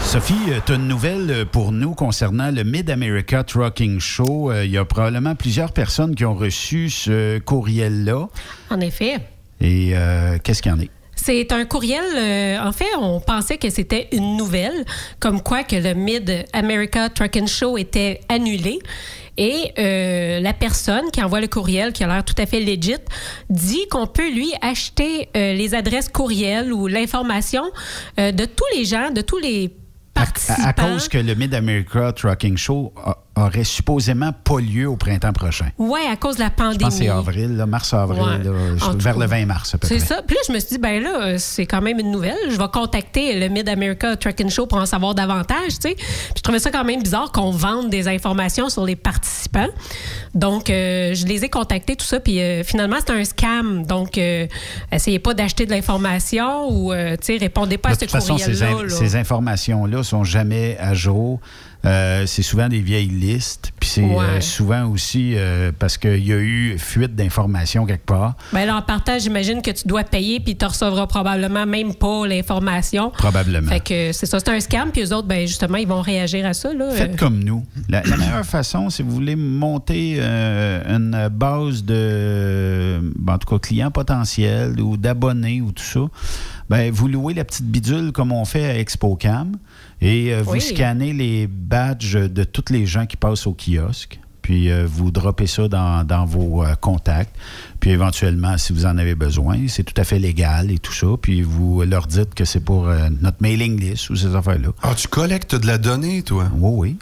Sophie, 0.00 0.34
tu 0.64 0.72
as 0.72 0.74
une 0.76 0.88
nouvelle 0.88 1.44
pour 1.52 1.70
nous 1.70 1.94
concernant 1.94 2.50
le 2.50 2.64
Mid-America 2.64 3.44
Trucking 3.44 4.00
Show. 4.00 4.50
Euh, 4.50 4.64
Il 4.64 4.70
y 4.70 4.78
a 4.78 4.84
probablement 4.84 5.34
plusieurs 5.34 5.72
personnes 5.72 6.14
qui 6.14 6.24
ont 6.24 6.34
reçu 6.34 6.88
ce 6.88 7.38
courriel-là. 7.40 8.28
En 8.70 8.80
effet. 8.80 9.18
Et 9.60 9.90
euh, 9.94 10.38
qu'est-ce 10.42 10.62
qu'il 10.62 10.72
y 10.72 10.74
en 10.74 10.80
est? 10.80 10.90
C'est 11.20 11.52
un 11.52 11.64
courriel. 11.64 12.04
euh, 12.16 12.58
en 12.66 12.72
fait, 12.72 12.86
on 12.98 13.20
pensait 13.20 13.58
que 13.58 13.68
c'était 13.70 14.08
une 14.12 14.36
nouvelle, 14.36 14.84
comme 15.20 15.42
quoi 15.42 15.64
que 15.64 15.76
le 15.76 15.92
Mid 15.94 16.44
America 16.52 17.08
Truck 17.10 17.36
and 17.36 17.46
Show 17.48 17.76
était 17.76 18.20
annulé. 18.28 18.78
Et 19.36 19.72
euh, 19.78 20.40
la 20.40 20.52
personne 20.52 21.10
qui 21.12 21.22
envoie 21.22 21.40
le 21.40 21.46
courriel, 21.48 21.92
qui 21.92 22.02
a 22.02 22.06
l'air 22.08 22.24
tout 22.24 22.34
à 22.38 22.46
fait 22.46 22.60
legit, 22.60 22.96
dit 23.50 23.86
qu'on 23.90 24.06
peut 24.06 24.30
lui 24.30 24.52
acheter 24.62 25.28
euh, 25.36 25.54
les 25.54 25.74
adresses 25.74 26.08
courriel 26.08 26.72
ou 26.72 26.86
l'information 26.86 27.62
de 28.16 28.44
tous 28.44 28.64
les 28.76 28.84
gens, 28.84 29.10
de 29.10 29.20
tous 29.20 29.38
les 29.38 29.70
participants. 30.14 30.62
À, 30.64 30.68
à 30.70 30.72
cause 30.72 31.08
que 31.08 31.18
le 31.18 31.34
Mid-America 31.36 32.12
Trucking 32.12 32.56
Show 32.56 32.92
a- 32.96 33.16
aurait 33.44 33.64
supposément 33.64 34.32
pas 34.32 34.60
lieu 34.60 34.88
au 34.88 34.96
printemps 34.96 35.32
prochain. 35.32 35.68
Ouais, 35.78 36.06
à 36.10 36.16
cause 36.16 36.36
de 36.36 36.40
la 36.40 36.50
pandémie. 36.50 36.74
Je 36.78 36.84
pense 36.84 36.98
que 36.98 37.04
c'est 37.04 37.08
avril, 37.08 37.64
mars-avril, 37.68 38.20
Ouais. 38.50 38.96
vers 38.98 39.18
le 39.18 39.26
20 39.26 39.46
mars 39.46 39.74
à 39.74 39.78
peu 39.78 39.86
C'est 39.86 39.98
ça. 40.00 40.22
Puis 40.26 40.34
là, 40.36 40.42
je 40.48 40.52
me 40.52 40.58
suis 40.58 40.68
dit, 40.70 40.78
ben 40.78 41.02
là, 41.02 41.20
euh, 41.22 41.34
c'est 41.38 41.66
quand 41.66 41.80
même 41.80 41.98
une 41.98 42.10
nouvelle. 42.10 42.36
Je 42.50 42.56
vais 42.58 42.68
contacter 42.72 43.38
le 43.38 43.48
Mid-America 43.48 44.16
Truck 44.16 44.40
and 44.44 44.48
Show 44.48 44.66
pour 44.66 44.78
en 44.78 44.86
savoir 44.86 45.14
davantage, 45.14 45.78
tu 45.80 45.88
sais. 45.90 45.94
Puis 45.94 46.04
je 46.36 46.42
trouvais 46.42 46.58
ça 46.58 46.70
quand 46.70 46.84
même 46.84 47.02
bizarre 47.02 47.32
qu'on 47.32 47.50
vende 47.50 47.90
des 47.90 48.08
informations 48.08 48.68
sur 48.68 48.84
les 48.84 48.96
participants. 48.96 49.68
Donc, 50.34 50.70
euh, 50.70 51.14
je 51.14 51.26
les 51.26 51.44
ai 51.44 51.48
contactés, 51.48 51.96
tout 51.96 52.04
ça. 52.04 52.20
Puis 52.20 52.40
euh, 52.40 52.62
finalement, 52.64 52.96
c'est 53.00 53.12
un 53.12 53.24
scam. 53.24 53.84
Donc, 53.86 54.18
euh, 54.18 54.46
essayez 54.92 55.18
pas 55.18 55.34
d'acheter 55.34 55.66
de 55.66 55.70
l'information 55.70 56.68
ou, 56.70 56.92
tu 56.92 56.98
sais, 57.22 57.36
répondez 57.38 57.78
pas 57.78 57.90
De 57.90 57.94
à 57.94 57.96
ce 57.96 58.00
toute 58.00 58.10
façon, 58.10 58.38
ces, 58.38 58.52
courriel-là. 58.52 58.84
in- 58.84 58.88
ces 58.88 59.16
informations-là 59.16 60.02
sont 60.02 60.24
jamais 60.24 60.76
à 60.78 60.94
jour. 60.94 61.40
Euh, 61.84 62.26
c'est 62.26 62.42
souvent 62.42 62.68
des 62.68 62.80
vieilles 62.80 63.06
listes. 63.08 63.72
Puis 63.78 63.88
c'est 63.88 64.02
Ouais. 64.02 64.16
euh, 64.24 64.40
souvent 64.40 64.86
aussi 64.88 65.34
euh, 65.36 65.70
parce 65.78 65.96
qu'il 65.96 66.26
y 66.26 66.32
a 66.32 66.36
eu 66.38 66.76
fuite 66.76 67.14
d'informations 67.14 67.86
quelque 67.86 68.04
part. 68.04 68.34
Ben 68.52 68.66
là, 68.66 68.76
en 68.76 68.82
partage, 68.82 69.22
j'imagine 69.22 69.62
que 69.62 69.70
tu 69.70 69.86
dois 69.86 70.02
payer, 70.02 70.40
puis 70.40 70.56
tu 70.56 70.64
recevras 70.64 71.06
probablement 71.06 71.66
même 71.66 71.94
pas 71.94 72.26
l'information. 72.26 73.10
Probablement. 73.10 73.68
Fait 73.70 73.78
que 73.80 74.12
c'est 74.12 74.26
ça, 74.26 74.40
c'est 74.40 74.48
un 74.50 74.58
scam, 74.58 74.90
puis 74.90 75.02
eux 75.02 75.14
autres, 75.14 75.28
ben 75.28 75.46
justement, 75.46 75.76
ils 75.78 75.86
vont 75.86 76.00
réagir 76.00 76.44
à 76.46 76.52
ça. 76.52 76.72
Là. 76.74 76.90
Faites 76.90 77.16
comme 77.16 77.44
nous. 77.44 77.64
La, 77.88 78.02
la 78.02 78.16
meilleure 78.16 78.44
façon, 78.44 78.90
si 78.90 79.02
vous 79.02 79.12
voulez 79.12 79.36
monter 79.36 80.20
une 80.20 81.28
base 81.30 81.84
de, 81.84 83.00
ben, 83.16 83.34
en 83.34 83.38
tout 83.38 83.48
cas, 83.48 83.58
clients 83.60 83.90
potentiels 83.92 84.80
ou 84.80 84.96
d'abonnés 84.96 85.60
ou 85.60 85.70
tout 85.72 85.82
ça, 85.84 86.00
ben, 86.68 86.90
vous 86.92 87.08
louez 87.08 87.34
la 87.34 87.44
petite 87.44 87.66
bidule 87.66 88.10
comme 88.12 88.32
on 88.32 88.44
fait 88.44 88.64
à 88.64 88.78
ExpoCam 88.78 89.52
et 90.00 90.32
euh, 90.34 90.42
vous 90.42 90.52
Oui. 90.52 90.60
scannez 90.60 91.12
les 91.12 91.46
badges 91.46 92.14
de 92.16 92.44
tous 92.44 92.70
les 92.72 92.86
gens 92.86 93.06
qui 93.06 93.16
passent 93.16 93.46
au 93.46 93.54
kiosque. 93.54 94.18
Puis 94.42 94.70
euh, 94.70 94.86
vous 94.88 95.10
droppez 95.10 95.46
ça 95.46 95.68
dans, 95.68 96.04
dans 96.06 96.24
vos 96.24 96.64
euh, 96.64 96.74
contacts. 96.76 97.34
Puis 97.80 97.90
éventuellement, 97.90 98.56
si 98.56 98.72
vous 98.72 98.86
en 98.86 98.96
avez 98.96 99.14
besoin, 99.14 99.58
c'est 99.68 99.82
tout 99.82 99.98
à 100.00 100.04
fait 100.04 100.18
légal 100.18 100.70
et 100.70 100.78
tout 100.78 100.92
ça. 100.94 101.06
Puis 101.20 101.42
vous 101.42 101.82
leur 101.82 102.06
dites 102.06 102.32
que 102.34 102.46
c'est 102.46 102.60
pour 102.64 102.88
euh, 102.88 103.10
notre 103.20 103.36
mailing 103.42 103.78
list 103.78 104.08
ou 104.08 104.16
ces 104.16 104.34
affaires-là. 104.34 104.68
Ah, 104.82 104.94
tu 104.96 105.06
collectes 105.08 105.54
de 105.54 105.66
la 105.66 105.76
donnée, 105.76 106.22
toi? 106.22 106.48
Oui, 106.56 106.72
oui. 106.92 106.96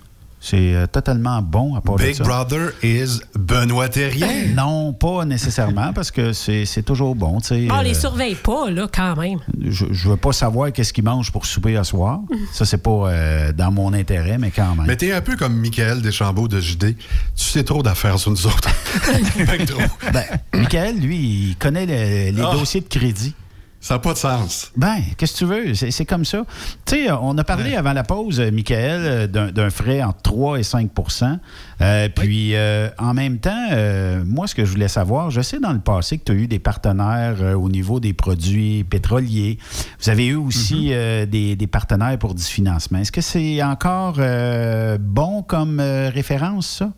C'est 0.49 0.75
euh, 0.75 0.87
totalement 0.87 1.43
bon 1.43 1.75
à 1.75 1.81
part 1.81 1.97
de 1.97 2.05
Big 2.05 2.15
ça. 2.15 2.23
Brother 2.23 2.71
is 2.85 3.19
Benoît 3.37 3.89
Thérien. 3.89 4.29
Non, 4.55 4.93
pas 4.93 5.25
nécessairement, 5.25 5.93
parce 5.93 6.13
que 6.13 6.33
c'est 6.33 6.65
c'est 6.67 6.85
toujours 6.85 7.17
bon. 7.17 7.41
tu 7.41 7.49
sais, 7.49 7.67
Ah, 7.69 7.75
on 7.77 7.81
euh, 7.81 7.83
les 7.83 7.95
surveille 7.95 8.37
pas, 8.37 8.71
là, 8.71 8.87
quand 8.93 9.17
même. 9.17 9.41
je, 9.61 9.87
je 9.91 10.09
veux 10.09 10.17
pas 10.17 10.33
savoir 10.33 10.71
qu'est-ce 10.73 10.93
qu'ils 10.93 11.03
mangent 11.03 11.33
pour 11.33 11.47
souper 11.47 11.77
à 11.77 11.83
soir. 11.83 12.21
Ça, 12.53 12.65
c'est 12.65 12.79
pas 12.81 12.91
euh, 13.11 13.53
dans 13.53 13.73
mon 13.73 13.93
intérêt, 13.93 14.39
mais 14.39 14.53
quand 14.53 14.77
même. 14.77 14.87
Mais 14.87 14.95
t'es 14.95 15.11
un 15.11 15.21
peu 15.21 15.35
comme 15.35 15.57
Michael 15.57 16.01
Deschambault 16.01 16.47
de 16.47 16.61
JD. 16.61 16.97
Tu 16.97 17.45
sais 17.45 17.65
trop 17.65 17.83
d'affaires 17.83 18.19
sur 18.21 18.31
nous 18.31 18.47
autres. 18.47 18.69
Ben, 20.13 20.25
Michael, 20.55 20.99
lui, 21.01 21.17
il 21.51 21.57
connaît 21.59 21.87
le- 21.87 22.37
les 22.37 22.43
Ah. 22.43 22.53
dossiers 22.53 22.81
de 22.83 22.87
crédit. 22.89 23.35
Ça 23.79 23.95
n'a 23.95 23.99
pas 24.01 24.15
de 24.15 24.19
sens. 24.19 24.73
Ben, 24.77 24.97
qu'est-ce 25.17 25.35
que 25.35 25.39
tu 25.39 25.45
veux? 25.45 25.75
C'est 25.75 26.05
comme 26.07 26.25
ça. 26.25 26.45
Tu 26.87 26.97
sais, 27.05 27.11
on 27.13 27.37
a 27.39 27.45
parlé 27.45 27.77
avant 27.77 27.93
la 27.93 28.03
pause, 28.03 28.41
euh, 28.41 28.51
Michael, 28.51 29.29
euh, 29.37 29.51
d'un 29.53 29.71
frais 29.71 30.03
entre 30.03 30.23
3 30.23 30.59
et 30.59 30.63
5% 30.63 31.39
Euh, 31.83 32.09
Puis, 32.09 32.57
euh, 32.57 32.89
en 32.99 33.15
même 33.15 33.39
temps, 33.39 33.69
euh, 33.71 34.25
moi, 34.27 34.47
ce 34.49 34.55
que 34.57 34.65
je 34.65 34.71
voulais 34.73 34.89
savoir, 34.89 35.31
je 35.31 35.41
sais 35.41 35.61
dans 35.61 35.73
le 35.73 35.79
passé 35.79 36.19
que 36.19 36.25
tu 36.25 36.33
as 36.33 36.35
eu 36.35 36.49
des 36.49 36.59
partenaires 36.59 37.37
euh, 37.41 37.55
au 37.55 37.69
niveau 37.69 38.01
des 38.01 38.13
produits 38.15 38.83
pétroliers. 38.83 39.59
Vous 40.03 40.11
avez 40.11 40.27
eu 40.27 40.37
aussi 40.37 40.89
euh, 40.91 41.27
des, 41.27 41.55
des 41.55 41.67
partenaires 41.67 42.19
pour 42.19 42.35
du 42.35 42.43
financement. 42.43 42.99
Est-ce 42.99 43.13
que 43.13 43.21
c'est 43.21 43.63
encore 43.63 44.17
euh, 44.19 44.97
bon 44.99 45.43
comme 45.43 45.79
euh, 45.81 46.11
référence, 46.13 46.67
ça? 46.67 46.93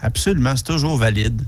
Absolument, 0.00 0.54
c'est 0.56 0.64
toujours 0.66 0.96
valide. 0.96 1.42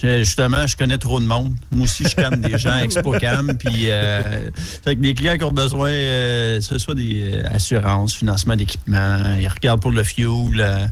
Justement, 0.00 0.66
je 0.66 0.76
connais 0.76 0.98
trop 0.98 1.20
de 1.20 1.24
monde. 1.26 1.54
Moi 1.72 1.84
aussi, 1.84 2.04
je 2.04 2.14
connais 2.14 2.36
des 2.36 2.58
gens 2.58 2.76
ExpoCam. 2.84 3.56
Puis, 3.58 3.90
euh, 3.90 4.50
fait 4.84 4.94
que 4.96 5.02
les 5.02 5.14
clients 5.14 5.38
qui 5.38 5.44
ont 5.44 5.52
besoin, 5.52 5.88
euh, 5.90 6.60
ce 6.60 6.78
soit 6.78 6.94
des 6.94 7.32
euh, 7.32 7.42
assurances, 7.50 8.14
financement 8.14 8.56
d'équipement, 8.56 9.36
ils 9.40 9.48
regardent 9.48 9.80
pour 9.80 9.92
le 9.92 10.04
fuel. 10.04 10.28
euh, 10.58 10.86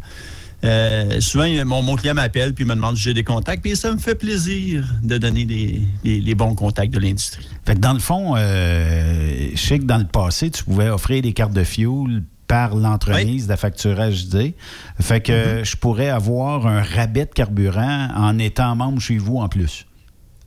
euh, 0.65 1.21
souvent, 1.21 1.47
mon, 1.67 1.83
mon 1.83 1.97
client 1.97 2.15
m'appelle 2.15 2.55
puis 2.55 2.65
me 2.65 2.75
demande 2.75 2.97
si 2.97 3.03
j'ai 3.03 3.13
des 3.15 3.25
contacts. 3.25 3.63
Puis 3.63 3.77
ça 3.77 3.93
me 3.93 3.99
fait 3.99 4.15
plaisir 4.15 4.83
de 5.03 5.19
donner 5.19 5.45
des, 5.45 5.83
des- 6.03 6.21
les 6.21 6.35
bons 6.35 6.55
contacts 6.55 6.95
de 6.95 6.99
l'industrie. 7.01 7.47
Fait 7.67 7.75
que 7.75 7.81
dans 7.81 7.93
le 7.93 7.99
fond, 7.99 8.35
euh, 8.39 9.49
je 9.55 9.61
sais 9.61 9.79
que 9.79 9.85
dans 9.85 9.99
le 9.99 10.07
passé, 10.07 10.51
tu 10.51 10.65
pouvais 10.65 10.89
offrir 10.89 11.21
des 11.21 11.35
cartes 11.35 11.53
de 11.53 11.65
fuel 11.65 12.23
par 12.47 12.75
l'entremise 12.75 13.45
de 13.47 13.51
la 13.51 13.57
facturage 13.57 14.29
D. 14.29 14.55
Fait 15.01 15.21
que 15.21 15.33
Mm-hmm. 15.33 15.65
je 15.65 15.77
pourrais 15.77 16.11
avoir 16.11 16.67
un 16.67 16.83
rabais 16.83 17.27
de 17.27 17.33
carburant 17.33 18.09
en 18.15 18.39
étant 18.39 18.75
membre 18.77 19.01
chez 19.01 19.19
vous 19.19 19.39
en 19.39 19.49
plus. 19.49 19.87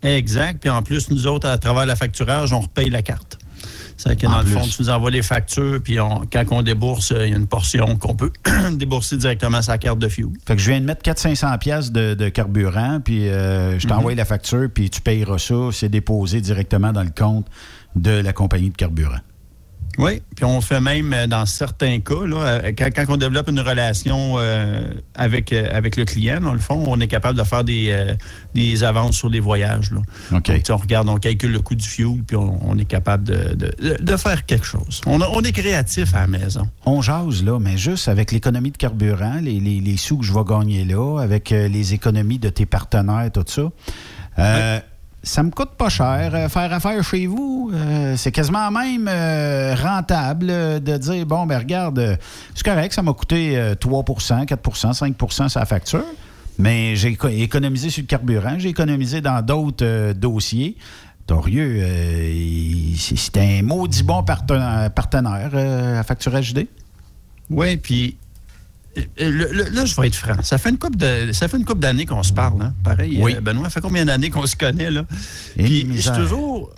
Exact. 0.03 0.59
Puis 0.61 0.69
en 0.69 0.83
plus, 0.83 1.09
nous 1.09 1.25
autres, 1.27 1.47
à 1.47 1.57
travers 1.57 1.85
la 1.85 1.95
facturage, 1.95 2.53
on 2.53 2.59
repaye 2.61 2.89
la 2.89 3.01
carte. 3.01 3.37
C'est 3.99 4.15
que 4.15 4.27
En 4.27 4.31
dans 4.31 4.37
le 4.41 4.45
fond, 4.45 4.61
tu 4.61 4.83
nous 4.83 4.89
envoies 4.91 5.09
les 5.09 5.23
factures, 5.23 5.81
puis 5.83 5.99
on- 5.99 6.21
quand 6.31 6.43
on 6.51 6.61
débourse, 6.61 7.11
il 7.15 7.29
y 7.31 7.33
a 7.33 7.37
une 7.37 7.47
portion 7.47 7.97
qu'on 7.97 8.15
peut 8.15 8.31
débourser 8.73 9.17
directement 9.17 9.63
sa 9.63 9.79
carte 9.79 9.97
de 9.97 10.07
fuel. 10.07 10.27
Fait 10.45 10.55
que 10.55 10.61
je 10.61 10.69
viens 10.69 10.79
de 10.79 10.85
mettre 10.85 11.01
400-500 11.01 11.57
pièces 11.57 11.91
de, 11.91 12.13
de 12.13 12.29
carburant, 12.29 12.99
puis 13.03 13.27
euh, 13.27 13.79
je 13.79 13.87
t'envoie 13.87 14.11
Mhm. 14.11 14.17
la 14.19 14.25
facture, 14.25 14.67
puis 14.71 14.91
tu 14.91 15.01
payeras 15.01 15.39
ça. 15.39 15.55
C'est 15.71 15.89
déposé 15.89 16.41
directement 16.41 16.93
dans 16.93 17.01
le 17.03 17.09
compte 17.09 17.47
de 17.95 18.11
la 18.11 18.33
compagnie 18.33 18.69
de 18.69 18.75
carburant. 18.77 19.17
Oui, 19.97 20.21
puis 20.35 20.45
on 20.45 20.61
fait 20.61 20.79
même 20.79 21.11
euh, 21.13 21.25
dans 21.27 21.45
certains 21.47 21.99
cas, 22.01 22.23
là, 22.25 22.37
euh, 22.37 22.71
quand, 22.77 22.89
quand 22.95 23.05
on 23.09 23.17
développe 23.17 23.49
une 23.49 23.59
relation 23.59 24.35
euh, 24.37 24.81
avec, 25.15 25.51
euh, 25.51 25.67
avec 25.71 25.95
le 25.97 26.05
client, 26.05 26.39
dans 26.39 26.53
le 26.53 26.59
fond, 26.59 26.83
on 26.87 26.99
est 26.99 27.07
capable 27.07 27.37
de 27.37 27.43
faire 27.43 27.63
des, 27.63 27.87
euh, 27.89 28.13
des 28.53 28.83
avances 28.83 29.15
sur 29.17 29.29
les 29.29 29.39
voyages. 29.39 29.89
Là. 29.91 30.01
Donc, 30.31 30.45
sais, 30.47 30.71
on 30.71 30.77
regarde, 30.77 31.09
on 31.09 31.17
calcule 31.17 31.51
le 31.51 31.59
coût 31.61 31.73
du 31.75 31.87
fuel, 31.87 32.21
puis 32.27 32.37
on, 32.37 32.59
on 32.69 32.77
est 32.77 32.85
capable 32.85 33.23
de, 33.23 33.55
de- 33.55 33.97
de 33.99 34.17
faire 34.17 34.45
quelque 34.45 34.65
chose. 34.65 35.01
On, 35.07 35.19
a- 35.21 35.29
on 35.33 35.41
est 35.41 35.51
créatif 35.51 36.13
à 36.13 36.21
la 36.21 36.27
maison. 36.27 36.67
On 36.85 37.01
jase, 37.01 37.43
là, 37.43 37.57
mais 37.59 37.77
juste 37.77 38.07
avec 38.07 38.31
l'économie 38.31 38.71
de 38.71 38.77
carburant, 38.77 39.39
les, 39.41 39.59
les- 39.59 39.79
les 39.81 39.97
sous 39.97 40.17
que 40.19 40.25
je 40.25 40.33
vais 40.33 40.43
gagner 40.47 40.85
là, 40.85 41.19
avec 41.19 41.49
les 41.49 41.93
économies 41.95 42.37
de 42.39 42.49
tes 42.49 42.65
partenaires, 42.67 43.31
tout 43.33 43.43
ça. 43.47 43.63
euh, 44.39 44.79
Ça 45.23 45.43
me 45.43 45.49
coûte 45.51 45.71
pas 45.77 45.89
cher 45.89 46.31
euh, 46.33 46.47
faire 46.47 46.71
affaire 46.71 47.03
chez 47.03 47.27
vous. 47.27 47.71
Euh, 47.73 48.15
c'est 48.15 48.31
quasiment 48.31 48.71
même 48.71 49.07
euh, 49.09 49.75
rentable 49.75 50.47
de 50.47 50.97
dire 50.97 51.25
bon, 51.25 51.45
ben 51.45 51.57
regarde, 51.57 52.17
c'est 52.55 52.65
correct, 52.65 52.93
ça 52.93 53.01
m'a 53.01 53.13
coûté 53.13 53.57
euh, 53.57 53.75
3 53.75 54.03
4 54.45 54.69
5% 54.71 55.49
sur 55.49 55.59
la 55.59 55.65
facture. 55.65 56.03
Mais 56.59 56.95
j'ai 56.95 57.09
éco- 57.09 57.27
économisé 57.27 57.89
sur 57.89 58.01
le 58.03 58.07
carburant, 58.07 58.55
j'ai 58.57 58.69
économisé 58.69 59.21
dans 59.21 59.41
d'autres 59.41 60.13
dossiers. 60.13 60.77
Torieux, 61.27 61.83
c'est 62.97 63.37
un 63.37 63.61
maudit 63.61 64.01
bon 64.03 64.23
partenaire, 64.23 65.51
à 65.53 66.03
Facturage 66.03 66.53
D. 66.53 66.69
Oui, 67.49 67.75
puis 67.77 68.15
le- 69.19 69.49
le- 69.51 69.69
là, 69.69 69.85
je 69.85 69.95
vais 69.99 70.07
être 70.07 70.15
franc. 70.15 70.41
Ça 70.43 70.57
fait 70.57 70.69
une 70.69 70.77
couple 70.77 70.97
de, 70.97 71.31
ça 71.31 71.47
fait 71.47 71.57
une 71.57 71.65
couple 71.65 71.79
d'années 71.81 72.05
qu'on 72.05 72.23
se 72.23 72.33
parle, 72.33 72.61
hein? 72.61 72.73
Pareil, 72.83 73.17
Oui. 73.21 73.35
euh, 73.35 73.41
Benoît, 73.41 73.65
ça 73.65 73.69
fait 73.71 73.81
combien 73.81 74.05
d'années 74.05 74.29
qu'on 74.29 74.45
se 74.45 74.55
connaît, 74.55 74.91
là? 74.91 75.05
Et 75.57 75.63
Puis, 75.63 75.75
je 75.75 75.79
suis 75.79 75.85
misère. 75.87 76.17
toujours. 76.17 76.71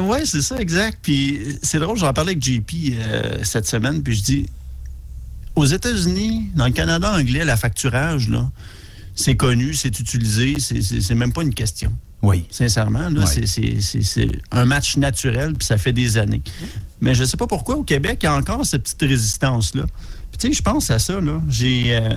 oui, 0.00 0.18
c'est 0.24 0.42
ça, 0.42 0.56
exact. 0.58 0.98
Puis, 1.02 1.58
c'est 1.62 1.78
drôle, 1.78 1.96
j'en 1.98 2.12
parlais 2.12 2.32
avec 2.32 2.42
JP 2.44 2.70
euh, 2.98 3.38
cette 3.44 3.66
semaine, 3.66 4.02
puis 4.02 4.14
je 4.14 4.22
dis 4.22 4.46
aux 5.54 5.66
États-Unis, 5.66 6.50
dans 6.54 6.66
le 6.66 6.72
Canada 6.72 7.12
anglais, 7.12 7.44
la 7.44 7.56
facturage, 7.56 8.28
là, 8.28 8.48
c'est 9.14 9.34
connu, 9.36 9.74
c'est 9.74 9.98
utilisé, 9.98 10.56
c'est- 10.60 11.14
même 11.14 11.32
pas 11.32 11.42
une 11.42 11.54
question. 11.54 11.92
Oui. 12.22 12.44
Sincèrement, 12.50 13.08
là, 13.10 13.26
c'est- 13.26 14.28
un 14.50 14.64
match 14.64 14.96
naturel, 14.96 15.54
puis 15.54 15.64
ça 15.66 15.78
fait 15.78 15.92
des 15.92 16.18
années. 16.18 16.42
Mais 17.00 17.14
je 17.14 17.22
sais 17.24 17.36
pas 17.36 17.46
pourquoi 17.46 17.76
au 17.76 17.84
Québec, 17.84 18.18
il 18.22 18.26
y 18.26 18.28
a 18.28 18.34
encore 18.34 18.64
cette 18.66 18.82
petite 18.82 19.02
résistance-là. 19.02 19.84
Tu 20.38 20.48
sais, 20.48 20.52
je 20.52 20.62
pense 20.62 20.90
à 20.90 20.98
ça, 20.98 21.20
là. 21.20 21.40
J'ai 21.48 21.96
euh, 21.96 22.10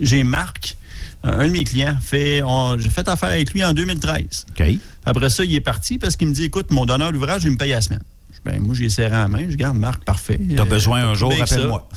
j'ai 0.00 0.24
Marc, 0.24 0.76
un 1.22 1.46
de 1.46 1.52
mes 1.52 1.64
clients, 1.64 1.96
fait, 2.00 2.42
j'ai 2.78 2.88
fait 2.88 3.06
affaire 3.08 3.28
avec 3.30 3.52
lui 3.52 3.64
en 3.64 3.72
2013. 3.72 4.46
OK. 4.50 4.66
Après 5.04 5.30
ça, 5.30 5.44
il 5.44 5.54
est 5.54 5.60
parti 5.60 5.98
parce 5.98 6.16
qu'il 6.16 6.28
me 6.28 6.32
dit, 6.34 6.44
écoute, 6.44 6.70
mon 6.70 6.86
donneur 6.86 7.12
d'ouvrage, 7.12 7.44
il 7.44 7.50
me 7.52 7.56
paye 7.56 7.72
à 7.72 7.76
la 7.76 7.80
semaine. 7.82 8.02
Ben, 8.44 8.60
moi, 8.60 8.74
j'ai 8.74 8.88
serré 8.88 9.10
la 9.10 9.28
main. 9.28 9.46
Je 9.48 9.54
garde 9.56 9.76
Marc, 9.78 10.02
parfait. 10.04 10.40
T'as 10.56 10.62
Euh, 10.62 10.64
besoin 10.64 11.06
un 11.08 11.14
jour, 11.14 11.30
que 11.30 11.36
ça. 11.46 11.54
rappelle-moi. 11.54 11.88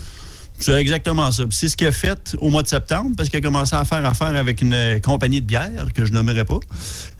C'est 0.59 0.73
exactement 0.73 1.31
ça. 1.31 1.43
C'est 1.49 1.67
ce 1.67 1.75
qu'il 1.75 1.87
a 1.87 1.91
fait 1.91 2.35
au 2.39 2.49
mois 2.49 2.61
de 2.61 2.67
septembre, 2.67 3.11
parce 3.17 3.29
qu'il 3.29 3.39
a 3.39 3.41
commencé 3.41 3.75
à 3.75 3.83
faire 3.83 4.05
affaire 4.05 4.35
avec 4.35 4.61
une 4.61 4.73
euh, 4.73 4.99
compagnie 4.99 5.41
de 5.41 5.45
bière, 5.47 5.87
que 5.93 6.05
je 6.05 6.13
nommerai 6.13 6.45
pas, 6.45 6.59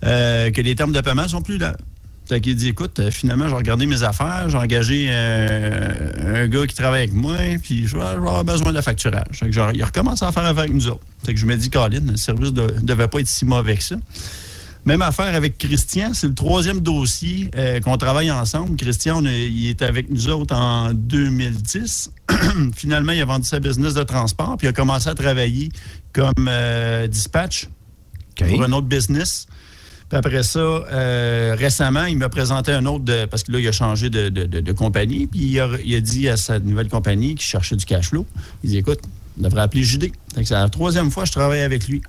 euh, 0.05 0.51
que 0.51 0.61
les 0.61 0.75
termes 0.75 0.91
de 0.93 1.01
paiement 1.01 1.27
sont 1.27 1.41
plus 1.41 1.57
là. 1.57 1.75
Fait 2.27 2.41
qu'il 2.41 2.55
dit, 2.55 2.69
écoute, 2.69 2.99
euh, 2.99 3.11
finalement, 3.11 3.47
j'ai 3.47 3.55
regardé 3.55 3.85
mes 3.85 4.01
affaires, 4.01 4.49
j'ai 4.49 4.57
engagé 4.57 5.07
euh, 5.09 6.43
un 6.43 6.47
gars 6.47 6.65
qui 6.65 6.73
travaille 6.75 7.03
avec 7.03 7.13
moi, 7.13 7.35
puis 7.61 7.87
je 7.87 7.95
vais, 7.95 8.03
avoir 8.03 8.43
besoin 8.43 8.69
de 8.71 8.75
la 8.75 8.81
facturage. 8.81 9.25
Fait 9.33 9.45
que 9.45 9.51
genre, 9.51 9.69
il 9.73 9.81
a 9.83 9.85
recommencé 9.85 10.25
à 10.25 10.31
faire 10.31 10.43
affaire 10.43 10.59
avec 10.63 10.73
nous 10.73 10.87
autres. 10.87 11.03
Fait 11.23 11.33
que 11.33 11.39
je 11.39 11.45
me 11.45 11.55
dis, 11.55 11.69
Colin, 11.69 11.99
le 12.09 12.17
service 12.17 12.51
ne 12.51 12.67
devait 12.81 13.07
pas 13.07 13.19
être 13.19 13.27
si 13.27 13.45
mauvais 13.45 13.77
que 13.77 13.83
ça. 13.83 13.95
Même 14.85 15.01
affaire 15.01 15.33
avec 15.35 15.57
Christian, 15.57 16.11
c'est 16.13 16.27
le 16.27 16.35
troisième 16.35 16.79
dossier 16.79 17.49
euh, 17.55 17.79
qu'on 17.79 17.97
travaille 17.97 18.29
ensemble. 18.31 18.75
Christian, 18.75 19.21
on 19.21 19.25
a- 19.25 19.31
il 19.31 19.67
est 19.69 19.81
avec 19.81 20.09
nous 20.11 20.27
autres 20.29 20.55
en 20.55 20.93
2010. 20.93 22.11
Finalement, 22.75 23.11
il 23.11 23.21
a 23.21 23.25
vendu 23.25 23.47
sa 23.47 23.59
business 23.59 23.93
de 23.95 24.03
transport, 24.03 24.57
puis 24.57 24.67
il 24.67 24.69
a 24.69 24.73
commencé 24.73 25.09
à 25.09 25.15
travailler 25.15 25.69
comme 26.13 26.33
euh, 26.47 27.07
dispatch 27.07 27.67
pour 28.49 28.63
un 28.63 28.71
autre 28.73 28.87
business. 28.87 29.47
Puis 30.09 30.17
après 30.17 30.43
ça, 30.43 30.59
euh, 30.59 31.55
récemment, 31.57 32.05
il 32.05 32.17
m'a 32.17 32.29
présenté 32.29 32.71
un 32.71 32.85
autre, 32.85 33.03
de- 33.03 33.25
parce 33.25 33.43
que 33.43 33.51
là, 33.51 33.59
il 33.59 33.67
a 33.67 33.71
changé 33.71 34.09
de, 34.09 34.29
de- 34.29 34.45
de- 34.45 34.59
de 34.59 34.71
compagnie, 34.71 35.25
puis 35.27 35.39
il 35.41 35.59
a, 35.59 35.69
il 35.83 35.95
a 35.95 35.99
dit 35.99 36.29
à 36.29 36.37
sa 36.37 36.59
nouvelle 36.59 36.89
compagnie 36.89 37.33
qui 37.35 37.43
cherchait 37.43 37.75
du 37.75 37.85
cash 37.85 38.09
flow, 38.09 38.25
il 38.63 38.69
dit, 38.69 38.77
écoute, 38.77 38.99
on 39.39 39.41
devrait 39.43 39.61
appeler 39.61 39.81
que 39.81 40.43
C'est 40.43 40.53
la 40.53 40.69
troisième 40.69 41.09
fois 41.11 41.23
que 41.23 41.27
je 41.29 41.33
travaille 41.33 41.61
avec 41.61 41.87
lui. 41.87 42.01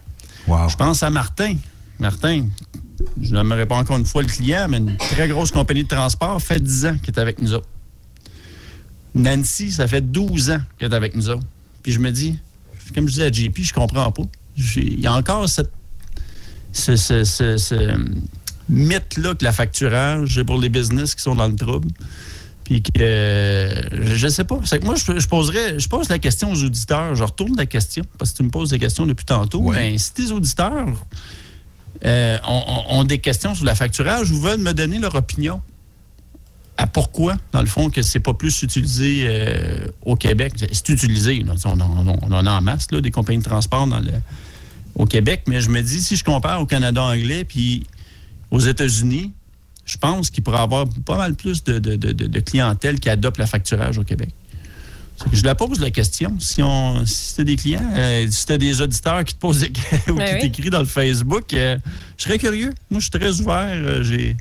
Je 0.68 0.76
pense 0.76 1.02
à 1.02 1.10
Martin. 1.10 1.56
Martin, 1.98 2.46
je 3.20 3.34
n'aimerais 3.34 3.66
pas 3.66 3.76
encore 3.76 3.96
une 3.96 4.04
fois 4.04 4.22
le 4.22 4.28
client, 4.28 4.66
mais 4.68 4.76
une 4.76 4.96
très 4.98 5.26
grosse 5.28 5.50
compagnie 5.50 5.82
de 5.84 5.88
transport, 5.88 6.40
fait 6.42 6.62
10 6.62 6.86
ans 6.86 6.96
qu'il 7.02 7.14
est 7.14 7.18
avec 7.18 7.40
nous 7.40 7.54
autres. 7.54 7.66
Nancy, 9.14 9.72
ça 9.72 9.88
fait 9.88 10.02
12 10.02 10.50
ans 10.50 10.60
qu'elle 10.78 10.92
est 10.92 10.94
avec 10.94 11.16
nous 11.16 11.30
autres. 11.30 11.46
Puis 11.82 11.92
je 11.92 11.98
me 11.98 12.10
dis, 12.12 12.38
comme 12.94 13.06
je 13.08 13.12
disais 13.14 13.24
à 13.26 13.32
JP, 13.32 13.58
je 13.62 13.72
comprends 13.72 14.12
pas. 14.12 14.22
Il 14.76 15.00
y 15.00 15.06
a 15.06 15.14
encore 15.14 15.48
cette, 15.48 15.70
ce, 16.76 16.96
ce- 16.96 17.24
ce- 17.24 17.56
ce 17.56 17.74
mythe-là 18.68 19.34
que 19.34 19.44
la 19.44 19.52
facturage, 19.52 20.42
pour 20.42 20.58
les 20.60 20.68
business 20.68 21.14
qui 21.14 21.22
sont 21.22 21.34
dans 21.34 21.48
le 21.48 21.56
trouble. 21.56 21.88
Puis 22.64 22.82
que, 22.82 22.90
euh, 23.00 24.14
je, 24.16 24.26
sais 24.26 24.42
pas. 24.42 24.58
C'est 24.64 24.80
que 24.80 24.84
moi, 24.84 24.96
je, 24.96 25.20
je 25.20 25.28
poserais, 25.28 25.78
je 25.78 25.88
pose 25.88 26.08
la 26.08 26.18
question 26.18 26.50
aux 26.50 26.64
auditeurs. 26.64 27.14
Je 27.14 27.22
retourne 27.22 27.56
la 27.56 27.66
question, 27.66 28.02
parce 28.18 28.32
que 28.32 28.38
tu 28.38 28.42
me 28.42 28.50
poses 28.50 28.70
des 28.70 28.80
questions 28.80 29.06
depuis 29.06 29.24
tantôt. 29.24 29.70
Ben, 29.70 29.96
si 29.98 30.12
tes 30.14 30.32
auditeurs 30.32 30.88
euh, 32.04 32.38
ont, 32.90 33.04
des 33.04 33.18
questions 33.18 33.54
sur 33.54 33.64
la 33.64 33.76
facturage 33.76 34.32
ou 34.32 34.40
veulent 34.40 34.60
me 34.60 34.72
donner 34.74 34.98
leur 34.98 35.14
opinion 35.14 35.62
à 36.76 36.86
pourquoi, 36.88 37.36
dans 37.52 37.60
le 37.60 37.66
fond, 37.66 37.88
que 37.88 38.02
c'est 38.02 38.20
pas 38.20 38.34
plus 38.34 38.62
utilisé 38.62 39.24
euh, 39.28 39.86
au 40.02 40.16
Québec. 40.16 40.52
C'est 40.72 40.88
utilisé. 40.90 41.42
là. 41.44 41.54
On, 41.66 41.80
en- 41.80 42.18
on 42.20 42.32
en 42.32 42.46
a 42.46 42.50
en 42.50 42.60
masse, 42.60 42.88
là, 42.90 43.00
des 43.00 43.12
compagnies 43.12 43.38
de 43.38 43.44
transport 43.44 43.86
dans 43.86 44.00
le, 44.00 44.10
au 44.96 45.06
Québec, 45.06 45.42
mais 45.46 45.60
je 45.60 45.70
me 45.70 45.80
dis, 45.82 46.00
si 46.02 46.16
je 46.16 46.24
compare 46.24 46.60
au 46.60 46.66
Canada 46.66 47.02
anglais 47.02 47.44
puis 47.44 47.86
aux 48.50 48.60
États-Unis, 48.60 49.32
je 49.84 49.98
pense 49.98 50.30
qu'il 50.30 50.42
pourrait 50.42 50.58
y 50.58 50.62
avoir 50.62 50.86
pas 51.04 51.16
mal 51.16 51.34
plus 51.34 51.62
de, 51.62 51.78
de- 51.78 51.94
de- 51.96 52.40
clientèle 52.40 52.98
qui 52.98 53.08
adopte 53.08 53.38
la 53.38 53.46
facturage 53.46 53.98
au 53.98 54.02
Québec. 54.04 54.30
Je 55.32 55.42
la 55.44 55.54
pose 55.54 55.80
la 55.80 55.90
question. 55.90 56.36
Si 56.40 56.62
on, 56.62 57.06
si 57.06 57.14
c'était 57.28 57.44
des 57.44 57.56
clients, 57.56 57.90
euh, 57.94 58.26
si 58.30 58.40
c'était 58.40 58.58
des 58.58 58.80
auditeurs 58.82 59.24
qui 59.24 59.34
te 59.34 59.38
posent 59.38 59.60
des 59.60 59.72
ou 60.10 60.14
Ben 60.16 60.26
qui 60.28 60.34
oui. 60.34 60.40
t'écrivent 60.40 60.70
dans 60.72 60.80
le 60.80 60.84
Facebook, 60.84 61.54
euh, 61.54 61.78
je 62.18 62.24
serais 62.24 62.38
curieux. 62.38 62.72
Moi, 62.90 63.00
je 63.00 63.04
suis 63.04 63.10
très 63.10 63.40
ouvert. 63.40 63.68
euh, 63.70 64.02
j'ai, 64.02 64.36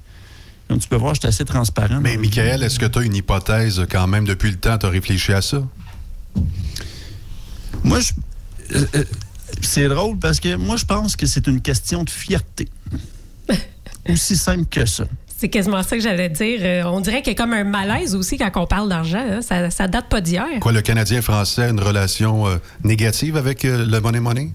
comme 0.68 0.80
tu 0.80 0.88
peux 0.90 0.98
voir, 0.98 1.14
je 1.16 1.20
suis 1.22 1.28
assez 1.30 1.46
transparent. 1.46 2.00
Mais 2.02 2.18
Michael, 2.18 2.64
est-ce 2.64 2.78
que 2.80 2.86
tu 2.88 3.00
as 3.00 3.04
une 3.04 3.16
hypothèse 3.16 3.86
quand 3.90 4.08
même 4.08 4.26
depuis 4.26 4.50
le 4.52 4.58
temps? 4.58 4.78
Tu 4.78 4.86
as 4.86 4.90
réfléchi 4.90 5.32
à 5.32 5.42
ça? 5.42 5.64
Moi, 7.84 8.00
je, 8.00 8.12
euh, 8.76 8.86
euh, 8.96 9.04
c'est 9.62 9.88
drôle 9.88 10.18
parce 10.20 10.40
que 10.40 10.56
moi, 10.56 10.76
je 10.78 10.86
pense 10.86 11.16
que 11.16 11.26
c'est 11.26 11.48
une 11.48 11.62
question 11.62 12.04
de 12.04 12.10
fierté. 12.10 12.68
Aussi 14.10 14.36
simple 14.38 14.66
que 14.66 14.86
ça. 14.86 15.06
C'est 15.38 15.50
quasiment 15.50 15.84
ça 15.84 15.98
que 15.98 16.02
j'allais 16.02 16.30
dire. 16.30 16.60
Euh, 16.62 16.84
on 16.86 17.02
dirait 17.02 17.22
qu'il 17.22 17.34
y 17.34 17.36
a 17.36 17.38
comme 17.44 17.54
un 17.54 17.66
malaise 17.66 18.16
aussi 18.16 18.38
quand 18.38 18.50
on 18.56 18.66
parle 18.68 18.88
d'argent. 18.88 19.20
hein. 19.20 19.42
Ça, 19.42 19.70
ça 19.70 19.88
date 19.88 20.08
pas 20.08 20.22
d'hier. 20.22 20.46
Quoi, 20.62 20.72
le 20.72 20.82
Canadien 20.82 21.22
français 21.22 21.64
a 21.64 21.70
une 21.70 21.82
relation 21.82 22.48
euh, 22.48 22.56
négative 22.86 23.36
avec 23.36 23.66
euh, 23.66 23.86
le 23.86 24.00
money 24.00 24.22
money? 24.22 24.52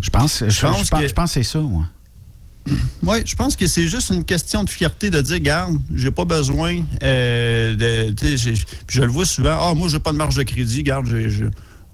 Je 0.00 0.10
pense, 0.10 0.44
je, 0.44 0.50
Je 0.50 0.60
pense 0.60 0.84
je 0.84 0.88
pense- 0.90 1.00
que- 1.00 1.08
je 1.08 1.12
pense 1.14 1.34
que 1.34 1.42
c'est 1.42 1.50
ça, 1.50 1.58
moi. 1.58 1.84
Oui, 3.02 3.18
je 3.24 3.34
pense 3.34 3.56
que 3.56 3.66
c'est 3.66 3.88
juste 3.88 4.10
une 4.10 4.24
question 4.24 4.62
de 4.62 4.70
fierté 4.70 5.10
de 5.10 5.20
dire, 5.20 5.40
garde, 5.40 5.78
j'ai 5.94 6.10
pas 6.12 6.24
besoin 6.26 6.82
euh, 7.02 7.74
de. 7.74 8.12
tu 8.12 8.26
sais, 8.28 8.36
j'ai- 8.36 8.52
puis 8.86 8.98
Je 8.98 9.02
le 9.02 9.08
vois 9.10 9.24
souvent, 9.26 9.58
ah, 9.60 9.74
moi, 9.74 9.88
j'ai 9.88 9.98
pas 9.98 10.12
de 10.12 10.16
marge 10.18 10.36
de 10.36 10.42
crédit, 10.44 10.82
garde, 10.84 11.06
j'ai 11.10 11.28
j'ai- 11.30 11.46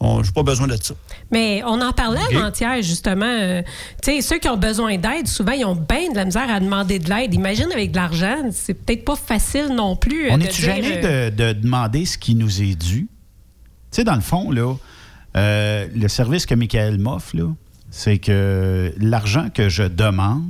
on- 0.04 0.22
j'ai 0.22 0.32
pas 0.32 0.42
besoin 0.42 0.66
de 0.66 0.76
ça. 0.80 0.94
Mais 1.30 1.62
on 1.66 1.80
en 1.80 1.92
parlait 1.92 2.20
avant-hier, 2.36 2.82
justement. 2.82 3.24
euh, 3.26 3.62
tu 4.02 4.12
sais, 4.12 4.20
ceux 4.20 4.38
qui 4.38 4.48
ont 4.48 4.56
besoin 4.56 4.96
d'aide, 4.98 5.26
souvent, 5.26 5.52
ils 5.52 5.64
ont 5.64 5.74
bien 5.76 6.10
de 6.10 6.16
la 6.16 6.24
misère 6.24 6.50
à 6.50 6.60
demander 6.60 6.98
de 6.98 7.08
l'aide. 7.08 7.32
Imagine 7.34 7.70
avec 7.72 7.90
de 7.90 7.96
l'argent, 7.96 8.36
c'est 8.52 8.74
peut-être 8.74 9.04
pas 9.04 9.16
facile 9.16 9.68
non 9.74 9.96
plus. 9.96 10.26
euh, 10.26 10.32
On 10.32 10.40
est-tu 10.40 10.62
gêné 10.62 11.00
euh, 11.04 11.30
de, 11.30 11.52
de 11.54 11.60
demander 11.60 12.04
ce 12.06 12.18
qui 12.18 12.34
nous 12.34 12.62
est 12.62 12.74
dû? 12.74 13.08
Tu 13.90 13.96
sais, 14.00 14.04
dans 14.04 14.14
le 14.16 14.20
fond, 14.20 14.50
là, 14.50 14.74
euh, 15.36 15.86
le 15.94 16.08
service 16.08 16.46
que 16.46 16.54
Michael 16.54 16.98
m'offre, 16.98 17.36
là, 17.36 17.48
c'est 17.90 18.18
que 18.18 18.92
l'argent 18.98 19.48
que 19.52 19.68
je 19.68 19.84
demande, 19.84 20.44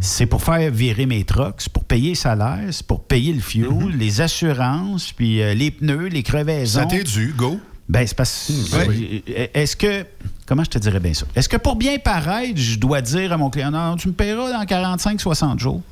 c'est 0.00 0.26
pour 0.26 0.42
faire 0.42 0.70
virer 0.70 1.06
mes 1.06 1.24
trucks, 1.24 1.56
c'est 1.58 1.72
pour 1.72 1.84
payer 1.84 2.10
les 2.10 2.14
salaires, 2.14 2.66
c'est 2.72 2.86
pour 2.86 3.04
payer 3.04 3.32
le 3.32 3.40
fuel, 3.40 3.96
les 3.96 4.20
assurances, 4.20 5.12
puis 5.12 5.40
euh, 5.40 5.54
les 5.54 5.70
pneus, 5.70 6.08
les 6.08 6.22
crevaisons. 6.22 6.80
Ça 6.80 6.86
t'est 6.86 7.04
dû, 7.04 7.32
go. 7.36 7.58
Ben, 7.88 8.06
c'est 8.06 8.16
parce 8.16 8.50
Oui. 8.88 9.22
Est-ce 9.54 9.76
que. 9.76 10.04
Comment 10.46 10.64
je 10.64 10.70
te 10.70 10.78
dirais 10.78 11.00
bien 11.00 11.14
ça? 11.14 11.26
Est-ce 11.34 11.48
que 11.48 11.56
pour 11.56 11.76
bien 11.76 11.98
paraître, 11.98 12.56
je 12.58 12.78
dois 12.78 13.00
dire 13.02 13.32
à 13.32 13.36
mon 13.36 13.50
client, 13.50 13.70
non, 13.70 13.96
tu 13.96 14.08
me 14.08 14.12
paieras 14.14 14.50
dans 14.52 14.64
45-60 14.64 15.58
jours? 15.58 15.82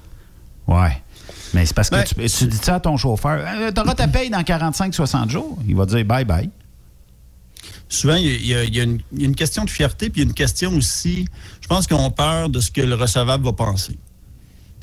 Ouais. 0.67 1.01
Mais 1.55 1.65
c'est 1.65 1.75
parce 1.75 1.91
que 1.91 1.97
Ben, 1.97 2.05
tu, 2.05 2.15
tu 2.15 2.47
dis 2.47 2.57
ça 2.57 2.77
à 2.77 2.81
ton 2.81 2.97
chauffeur. 2.97 3.43
Euh, 3.47 3.71
T'auras 3.71 3.95
ta 3.95 4.09
paye 4.09 4.31
dans 4.31 4.41
45-60 4.43 5.31
jours. 5.31 5.59
Il 5.67 5.75
va 5.77 5.87
dire 5.87 6.05
bye 6.05 6.25
bye. 6.25 6.51
Souvent, 7.89 8.17
il 8.17 8.45
y 8.47 8.55
a, 8.55 8.65
il 8.65 8.75
y 8.75 8.81
une, 8.81 9.01
il 9.13 9.21
y 9.21 9.25
a 9.25 9.27
une 9.27 9.37
question 9.37 9.65
de 9.65 9.71
fierté, 9.71 10.11
puis 10.11 10.21
il 10.21 10.25
y 10.25 10.27
a 10.27 10.29
une 10.29 10.35
question 10.35 10.75
aussi, 10.77 11.27
je 11.61 11.69
pense 11.69 11.87
qu'ils 11.87 11.97
ont 11.97 12.11
peur 12.11 12.49
de 12.51 12.59
ce 12.61 12.71
que 12.71 12.81
le 12.81 12.95
recevable 12.97 13.45
va 13.45 13.53
penser. 13.53 13.97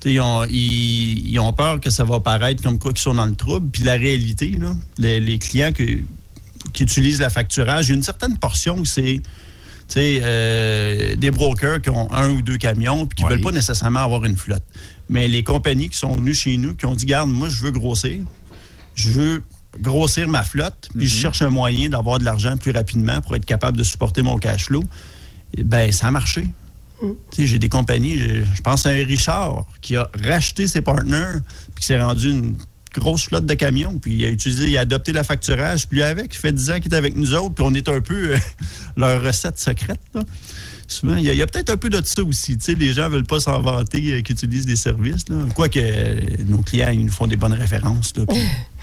Ils 0.05 0.19
ont, 0.21 0.45
ils, 0.45 1.29
ils 1.29 1.39
ont 1.39 1.51
peur 1.53 1.79
que 1.81 1.89
ça 1.89 2.03
va 2.05 2.19
paraître 2.21 2.63
comme 2.63 2.79
quoi 2.79 2.91
qu'ils 2.93 3.01
sont 3.01 3.13
dans 3.13 3.25
le 3.25 3.35
trouble. 3.35 3.69
Puis 3.71 3.83
la 3.83 3.93
réalité, 3.93 4.51
là, 4.59 4.73
les, 4.97 5.19
les 5.19 5.37
clients 5.39 5.71
que- 5.73 5.99
qui 6.71 6.83
utilisent 6.83 7.19
la 7.19 7.29
facturage, 7.29 7.87
il 7.87 7.89
y 7.89 7.93
a 7.93 7.95
une 7.95 8.03
certaine 8.03 8.37
portion 8.37 8.77
où 8.77 8.85
c'est 8.85 9.21
tu 9.87 9.95
sais, 9.99 10.21
euh, 10.23 11.15
des 11.17 11.29
brokers 11.29 11.81
qui 11.81 11.89
ont 11.89 12.11
un 12.13 12.29
ou 12.31 12.41
deux 12.41 12.57
camions 12.57 13.05
puis 13.05 13.17
qui 13.17 13.23
ne 13.25 13.29
veulent 13.29 13.41
pas 13.41 13.51
nécessairement 13.51 13.99
avoir 13.99 14.23
une 14.23 14.37
flotte. 14.37 14.63
Mais 15.09 15.27
les 15.27 15.43
compagnies 15.43 15.89
qui 15.89 15.97
sont 15.97 16.13
venues 16.15 16.33
chez 16.33 16.55
nous, 16.57 16.73
qui 16.73 16.85
ont 16.85 16.95
dit, 16.95 17.05
garde, 17.05 17.29
moi, 17.29 17.49
je 17.49 17.61
veux 17.61 17.71
grossir, 17.71 18.21
je 18.95 19.09
veux 19.09 19.43
grossir 19.79 20.27
ma 20.29 20.43
flotte, 20.43 20.89
puis 20.95 21.07
je 21.07 21.15
cherche 21.15 21.41
un 21.41 21.49
moyen 21.49 21.89
d'avoir 21.89 22.19
de 22.19 22.23
l'argent 22.23 22.55
plus 22.57 22.71
rapidement 22.71 23.21
pour 23.21 23.35
être 23.35 23.45
capable 23.45 23.77
de 23.77 23.83
supporter 23.83 24.21
mon 24.21 24.37
cash 24.37 24.65
flow, 24.65 24.83
ben 25.57 25.91
ça 25.91 26.07
a 26.07 26.11
marché. 26.11 26.47
Tu 27.01 27.07
sais, 27.31 27.47
J'ai 27.47 27.59
des 27.59 27.69
compagnies, 27.69 28.17
je, 28.17 28.43
je 28.55 28.61
pense 28.61 28.85
à 28.85 28.89
un 28.89 29.05
Richard 29.05 29.65
qui 29.81 29.97
a 29.97 30.09
racheté 30.23 30.67
ses 30.67 30.81
partners, 30.81 31.39
puis 31.75 31.81
qui 31.81 31.85
s'est 31.87 32.01
rendu 32.01 32.31
une 32.31 32.55
grosse 32.93 33.23
flotte 33.25 33.45
de 33.45 33.53
camions, 33.55 33.97
puis 33.99 34.13
il 34.15 34.25
a 34.25 34.29
utilisé, 34.29 34.67
il 34.69 34.77
a 34.77 34.81
adopté 34.81 35.11
la 35.13 35.23
facturage, 35.23 35.87
puis 35.87 36.01
avec, 36.03 36.33
il 36.33 36.37
fait 36.37 36.51
10 36.53 36.71
ans 36.71 36.79
qu'il 36.79 36.93
est 36.93 36.97
avec 36.97 37.15
nous 37.15 37.33
autres, 37.33 37.55
puis 37.55 37.65
on 37.67 37.73
est 37.73 37.89
un 37.89 38.01
peu 38.01 38.33
euh, 38.33 38.37
leur 38.97 39.21
recette 39.23 39.59
secrète. 39.59 39.99
là. 40.13 40.21
Souvent, 40.87 41.15
il 41.15 41.23
y 41.23 41.41
a, 41.41 41.47
peut-être 41.47 41.69
un 41.71 41.77
peu 41.77 41.89
de 41.89 41.99
ça 42.05 42.21
aussi. 42.23 42.57
Tu 42.57 42.65
sais, 42.65 42.75
les 42.75 42.93
gens 42.93 43.05
ne 43.05 43.15
veulent 43.15 43.23
pas 43.25 43.39
s'en 43.39 43.59
vanter 43.61 44.13
euh, 44.13 44.21
qu'ils 44.21 44.35
utilisent 44.35 44.65
des 44.65 44.75
services. 44.75 45.23
Quoique 45.55 45.79
euh, 45.79 46.19
nos 46.45 46.59
clients, 46.59 46.91
ils 46.91 47.05
nous 47.05 47.11
font 47.11 47.25
des 47.25 47.37
bonnes 47.37 47.53
références. 47.53 48.13
Là, 48.15 48.25
puis 48.27 48.37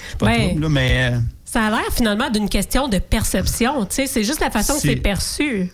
c'est 0.08 0.18
pas 0.18 0.26
Ouais. 0.30 0.48
trop, 0.50 0.58
là, 0.58 0.68
mais 0.70 1.12
Ça 1.44 1.66
a 1.66 1.70
l'air 1.70 1.92
finalement 1.94 2.30
d'une 2.30 2.48
question 2.48 2.88
de 2.88 2.98
perception. 2.98 3.84
tu 3.84 3.94
sais, 3.96 4.06
C'est 4.06 4.24
juste 4.24 4.40
la 4.40 4.50
façon 4.50 4.74
que 4.74 4.80
c'est 4.80 4.96
perçu. 4.96 5.70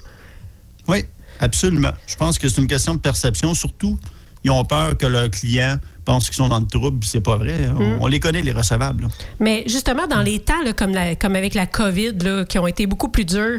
Oui, 0.88 1.04
absolument. 1.40 1.92
Je 2.06 2.16
pense 2.16 2.38
que 2.38 2.48
c'est 2.48 2.60
une 2.60 2.66
question 2.68 2.94
de 2.94 3.00
perception. 3.00 3.54
Surtout, 3.54 3.98
ils 4.46 4.50
ont 4.50 4.64
peur 4.64 4.96
que 4.96 5.06
leurs 5.06 5.30
clients 5.30 5.76
pensent 6.04 6.26
qu'ils 6.26 6.36
sont 6.36 6.48
dans 6.48 6.60
le 6.60 6.66
trouble, 6.66 7.04
c'est 7.04 7.20
pas 7.20 7.36
vrai. 7.36 7.68
On, 7.76 7.80
Mm. 7.80 7.98
on 8.00 8.06
les 8.06 8.20
connaît, 8.20 8.40
les 8.40 8.52
recevables. 8.52 9.02
là. 9.02 9.08
Mais 9.40 9.64
justement, 9.66 10.06
dans 10.06 10.22
les 10.22 10.38
temps, 10.38 10.62
là, 10.64 10.72
comme, 10.72 10.92
la- 10.94 11.16
comme 11.16 11.34
avec 11.34 11.54
la 11.54 11.66
COVID, 11.66 12.12
là, 12.22 12.44
qui 12.44 12.60
ont 12.60 12.66
été 12.68 12.86
beaucoup 12.86 13.08
plus 13.08 13.24
durs, 13.24 13.58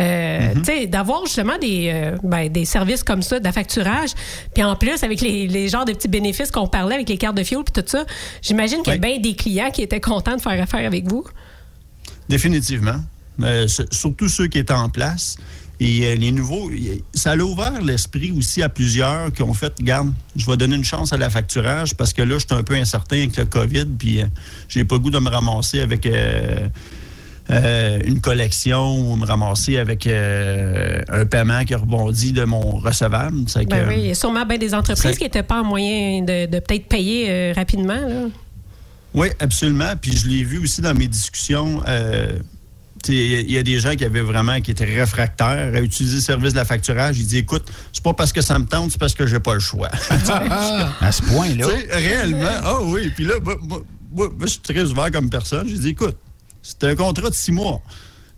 euh, 0.00 0.54
sais, 0.64 0.88
d'avoir 0.88 1.24
justement 1.24 1.56
des, 1.60 1.92
euh, 1.94 2.16
ben, 2.24 2.48
des 2.50 2.64
services 2.64 3.04
comme 3.04 3.22
ça, 3.22 3.38
d'affacturage, 3.38 4.10
puis 4.52 4.64
en 4.64 4.74
plus, 4.74 5.04
avec 5.04 5.20
les, 5.20 5.46
les 5.46 5.68
genres 5.68 5.84
de 5.84 5.92
petits 5.92 6.08
bénéfices 6.08 6.50
qu'on 6.50 6.66
parlait 6.66 6.96
avec 6.96 7.08
les 7.08 7.16
cartes 7.16 7.36
de 7.36 7.44
fuel 7.44 7.60
puis 7.64 7.80
tout 7.80 7.88
ça, 7.88 8.04
j'imagine 8.42 8.82
qu'il 8.82 8.94
y 8.94 8.96
a 8.96 8.98
bien 8.98 9.20
des 9.20 9.36
clients 9.36 9.70
qui 9.70 9.82
étaient 9.82 10.00
contents 10.00 10.34
de 10.36 10.42
faire 10.42 10.60
affaire 10.60 10.84
avec 10.84 11.08
vous. 11.08 11.24
Définitivement. 12.28 12.96
Euh, 13.42 13.66
surtout 13.90 14.28
ceux 14.28 14.46
qui 14.46 14.58
étaient 14.58 14.72
en 14.72 14.88
place. 14.88 15.36
Euh, 15.84 16.14
les 16.14 16.32
nouveaux, 16.32 16.70
ça 17.12 17.32
a 17.32 17.36
ouvert 17.36 17.80
l'esprit 17.82 18.32
aussi 18.32 18.62
à 18.62 18.68
plusieurs 18.68 19.32
qui 19.32 19.42
ont 19.42 19.52
fait, 19.54 19.72
regarde, 19.78 20.12
je 20.34 20.46
vais 20.50 20.56
donner 20.56 20.76
une 20.76 20.84
chance 20.84 21.12
à 21.12 21.16
la 21.16 21.28
facturage 21.30 21.94
parce 21.94 22.12
que 22.12 22.22
là, 22.22 22.34
je 22.38 22.46
suis 22.46 22.54
un 22.58 22.62
peu 22.62 22.74
incertain 22.74 23.16
avec 23.18 23.36
le 23.36 23.44
COVID, 23.44 23.86
puis 23.98 24.22
euh, 24.22 24.26
j'ai 24.68 24.84
pas 24.84 24.94
le 24.96 25.00
goût 25.00 25.10
de 25.10 25.18
me 25.18 25.28
ramasser 25.28 25.80
avec 25.80 26.06
euh, 26.06 26.68
euh, 27.50 27.98
une 28.06 28.20
collection 28.20 29.12
ou 29.12 29.16
me 29.16 29.26
ramasser 29.26 29.76
avec 29.76 30.06
un 30.06 31.26
paiement 31.26 31.64
qui 31.64 31.74
rebondit 31.74 32.32
de 32.32 32.44
mon 32.44 32.78
recevable. 32.78 33.44
Ben 33.54 33.66
que- 33.66 33.88
oui, 33.88 33.94
il 33.98 34.06
y 34.06 34.10
a 34.10 34.14
sûrement 34.14 34.46
bien 34.46 34.58
des 34.58 34.74
entreprises 34.74 35.18
qui 35.18 35.24
n'étaient 35.24 35.42
pas 35.42 35.60
en 35.60 35.64
moyen 35.64 36.22
de, 36.22 36.46
de 36.46 36.58
peut-être 36.60 36.88
payer 36.88 37.52
rapidement. 37.52 37.94
Là. 38.00 38.28
Oui, 39.12 39.28
absolument. 39.38 39.92
Puis 40.00 40.16
je 40.16 40.26
l'ai 40.28 40.42
vu 40.42 40.58
aussi 40.58 40.80
dans 40.80 40.94
mes 40.94 41.06
discussions. 41.06 41.82
euh, 41.86 42.38
Il 43.08 43.50
y 43.50 43.58
a 43.58 43.62
des 43.62 43.78
gens 43.80 43.94
qui 43.96 44.04
avaient 44.04 44.20
vraiment, 44.22 44.60
qui 44.60 44.70
étaient 44.70 44.84
réfractaires 44.84 45.72
à 45.74 45.80
utiliser 45.80 46.16
le 46.16 46.22
service 46.22 46.52
de 46.52 46.58
la 46.58 46.64
facturage. 46.64 47.18
Ils 47.18 47.24
disent, 47.26 47.34
écoute, 47.40 47.64
c'est 47.92 48.02
pas 48.02 48.14
parce 48.14 48.32
que 48.32 48.40
ça 48.40 48.58
me 48.58 48.66
tente, 48.66 48.92
c'est 48.92 49.00
parce 49.00 49.14
que 49.14 49.26
j'ai 49.26 49.40
pas 49.40 49.54
le 49.54 49.60
choix. 49.60 49.90
à 51.00 51.12
ce 51.12 51.22
point-là. 51.22 51.66
Réellement. 51.90 52.48
Ah 52.62 52.78
oui. 52.82 53.10
Puis 53.14 53.24
là, 53.24 53.34
moi, 53.42 53.56
moi- 53.62 53.82
moi, 54.12 54.28
moi, 54.28 54.46
je 54.46 54.52
suis 54.52 54.60
très 54.60 54.84
ouvert 54.84 55.10
comme 55.10 55.28
personne. 55.28 55.68
J'ai 55.68 55.78
dit, 55.78 55.88
écoute, 55.88 56.16
c'est 56.62 56.84
un 56.84 56.94
contrat 56.94 57.30
de 57.30 57.34
six 57.34 57.52
mois. 57.52 57.82